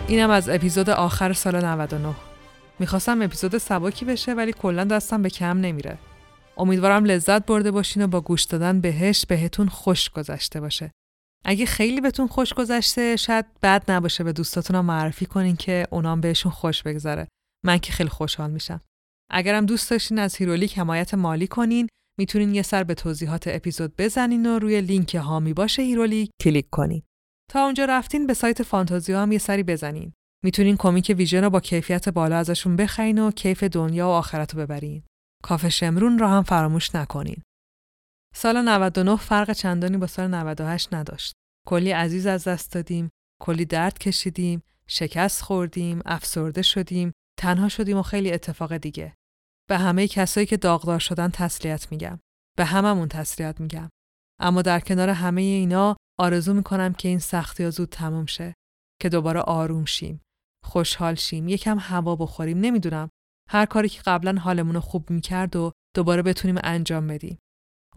اینم 0.08 0.30
از 0.30 0.48
اپیزود 0.48 0.90
آخر 0.90 1.32
سال 1.32 1.64
99 1.64 2.27
می‌خواستم 2.80 3.22
اپیزود 3.22 3.58
سبکی 3.58 4.04
بشه 4.04 4.34
ولی 4.34 4.52
کلا 4.52 4.84
دستم 4.84 5.22
به 5.22 5.30
کم 5.30 5.58
نمیره. 5.58 5.98
امیدوارم 6.56 7.04
لذت 7.04 7.46
برده 7.46 7.70
باشین 7.70 8.02
و 8.02 8.06
با 8.06 8.20
گوش 8.20 8.44
دادن 8.44 8.80
بهش 8.80 9.26
بهتون 9.26 9.68
خوش 9.68 10.10
گذشته 10.10 10.60
باشه. 10.60 10.90
اگه 11.44 11.66
خیلی 11.66 12.00
بهتون 12.00 12.26
خوش 12.26 12.54
گذشته 12.54 13.16
شاید 13.16 13.46
بد 13.62 13.90
نباشه 13.90 14.24
به 14.24 14.32
دوستاتون 14.32 14.80
معرفی 14.80 15.26
کنین 15.26 15.56
که 15.56 15.86
اونام 15.90 16.20
بهشون 16.20 16.52
خوش 16.52 16.82
بگذره. 16.82 17.28
من 17.64 17.78
که 17.78 17.92
خیلی 17.92 18.08
خوشحال 18.08 18.50
میشم. 18.50 18.80
اگرم 19.30 19.66
دوست 19.66 19.90
داشتین 19.90 20.18
از 20.18 20.36
هیرولیک 20.36 20.78
حمایت 20.78 21.14
مالی 21.14 21.46
کنین 21.46 21.88
می‌تونین 22.18 22.54
یه 22.54 22.62
سر 22.62 22.84
به 22.84 22.94
توضیحات 22.94 23.44
اپیزود 23.48 23.96
بزنین 23.96 24.46
و 24.46 24.58
روی 24.58 24.80
لینک 24.80 25.14
حامی 25.14 25.52
باش 25.52 25.82
هیرولیک 25.82 26.30
کلیک 26.42 26.70
کنین. 26.70 27.02
تا 27.50 27.64
اونجا 27.64 27.84
رفتین 27.84 28.26
به 28.26 28.34
سایت 28.34 28.62
فانتازیا 28.62 29.22
هم 29.22 29.32
یه 29.32 29.38
سری 29.38 29.62
بزنین. 29.62 30.12
می‌تونین 30.44 30.76
کمیک 30.76 31.14
ویژن 31.18 31.44
رو 31.44 31.50
با 31.50 31.60
کیفیت 31.60 32.08
بالا 32.08 32.36
ازشون 32.36 32.76
بخرین 32.76 33.18
و 33.18 33.30
کیف 33.30 33.62
دنیا 33.64 34.06
و 34.08 34.10
آخرت 34.10 34.54
رو 34.54 34.60
ببرین. 34.60 35.02
کافه 35.42 35.68
شمرون 35.68 36.18
را 36.18 36.28
هم 36.28 36.42
فراموش 36.42 36.94
نکنین. 36.94 37.42
سال 38.34 38.68
99 38.68 39.16
فرق 39.16 39.52
چندانی 39.52 39.96
با 39.96 40.06
سال 40.06 40.34
98 40.34 40.94
نداشت. 40.94 41.34
کلی 41.66 41.90
عزیز 41.90 42.26
از 42.26 42.48
دست 42.48 42.72
دادیم، 42.72 43.10
کلی 43.40 43.64
درد 43.64 43.98
کشیدیم، 43.98 44.62
شکست 44.86 45.42
خوردیم، 45.42 46.02
افسرده 46.06 46.62
شدیم، 46.62 47.12
تنها 47.38 47.68
شدیم 47.68 47.96
و 47.96 48.02
خیلی 48.02 48.32
اتفاق 48.32 48.76
دیگه. 48.76 49.14
به 49.68 49.78
همه 49.78 50.08
کسایی 50.08 50.46
که 50.46 50.56
داغدار 50.56 50.98
شدن 50.98 51.28
تسلیت 51.28 51.92
میگم. 51.92 52.18
به 52.58 52.64
هممون 52.64 53.08
تسلیت 53.08 53.60
میگم. 53.60 53.88
اما 54.40 54.62
در 54.62 54.80
کنار 54.80 55.08
همه 55.08 55.40
اینا 55.40 55.96
آرزو 56.18 56.54
می‌کنم 56.54 56.92
که 56.92 57.08
این 57.08 57.18
سختی 57.18 57.64
ها 57.64 57.70
زود 57.70 57.88
تمام 57.88 58.26
شه 58.26 58.54
که 59.00 59.08
دوباره 59.08 59.40
آروم 59.40 59.84
شیم 59.84 60.20
خوشحال 60.68 61.14
شیم. 61.14 61.48
یکم 61.48 61.78
هوا 61.80 62.16
بخوریم. 62.16 62.58
نمی‌دونم. 62.58 63.10
هر 63.50 63.66
کاری 63.66 63.88
که 63.88 64.00
قبلا 64.06 64.40
حالمون 64.40 64.74
رو 64.74 64.80
خوب 64.80 65.10
می‌کرد 65.10 65.56
و 65.56 65.72
دوباره 65.96 66.22
بتونیم 66.22 66.58
انجام 66.64 67.06
بدیم. 67.06 67.38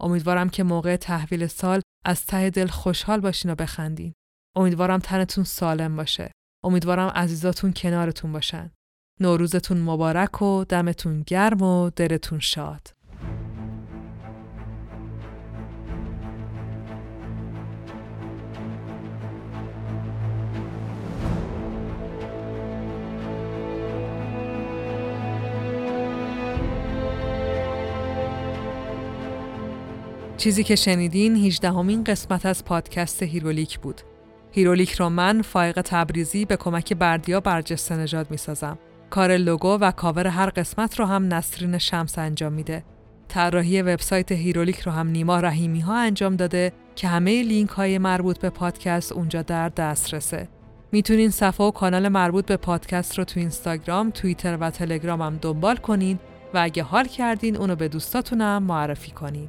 امیدوارم 0.00 0.48
که 0.48 0.62
موقع 0.62 0.96
تحویل 0.96 1.46
سال 1.46 1.80
از 2.04 2.26
ته 2.26 2.50
دل 2.50 2.66
خوشحال 2.66 3.20
باشین 3.20 3.50
و 3.50 3.54
بخندین. 3.54 4.12
امیدوارم 4.56 4.98
تنتون 4.98 5.44
سالم 5.44 5.96
باشه. 5.96 6.32
امیدوارم 6.64 7.08
عزیزاتون 7.08 7.72
کنارتون 7.72 8.32
باشن. 8.32 8.70
نوروزتون 9.20 9.80
مبارک 9.80 10.42
و 10.42 10.64
دمتون 10.64 11.22
گرم 11.26 11.62
و 11.62 11.90
دلتون 11.90 12.38
شاد. 12.38 12.88
چیزی 30.42 30.64
که 30.64 30.76
شنیدین 30.76 31.36
18مین 31.36 32.04
قسمت 32.04 32.46
از 32.46 32.64
پادکست 32.64 33.22
هیرولیک 33.22 33.78
بود. 33.78 34.00
هیرولیک 34.52 34.92
رو 34.92 35.08
من 35.08 35.42
فائق 35.42 35.80
تبریزی 35.80 36.44
به 36.44 36.56
کمک 36.56 36.92
بردیا 36.92 37.40
برجسته 37.40 37.96
نژاد 37.96 38.30
می‌سازم. 38.30 38.78
کار 39.10 39.36
لوگو 39.36 39.78
و 39.80 39.90
کاور 39.90 40.26
هر 40.26 40.50
قسمت 40.50 41.00
رو 41.00 41.06
هم 41.06 41.34
نسرین 41.34 41.78
شمس 41.78 42.18
انجام 42.18 42.52
میده. 42.52 42.84
طراحی 43.28 43.82
وبسایت 43.82 44.32
هیرولیک 44.32 44.80
رو 44.80 44.92
هم 44.92 45.08
نیما 45.08 45.40
رحیمی 45.40 45.80
ها 45.80 45.96
انجام 45.96 46.36
داده 46.36 46.72
که 46.94 47.08
همه 47.08 47.42
لینک 47.42 47.70
های 47.70 47.98
مربوط 47.98 48.38
به 48.38 48.50
پادکست 48.50 49.12
اونجا 49.12 49.42
در 49.42 49.68
دسترسه. 49.68 50.48
می‌تونین 50.92 51.30
صفحه 51.30 51.66
و 51.66 51.70
کانال 51.70 52.08
مربوط 52.08 52.46
به 52.46 52.56
پادکست 52.56 53.18
رو 53.18 53.24
تو 53.24 53.40
اینستاگرام، 53.40 54.10
توییتر 54.10 54.58
و 54.60 54.70
تلگرام 54.70 55.22
هم 55.22 55.38
دنبال 55.42 55.76
کنین 55.76 56.18
و 56.54 56.58
اگه 56.62 56.82
حال 56.82 57.04
کردین 57.04 57.56
اونو 57.56 57.76
به 57.76 57.88
دوستاتونم 57.88 58.62
معرفی 58.62 59.10
کنین. 59.10 59.48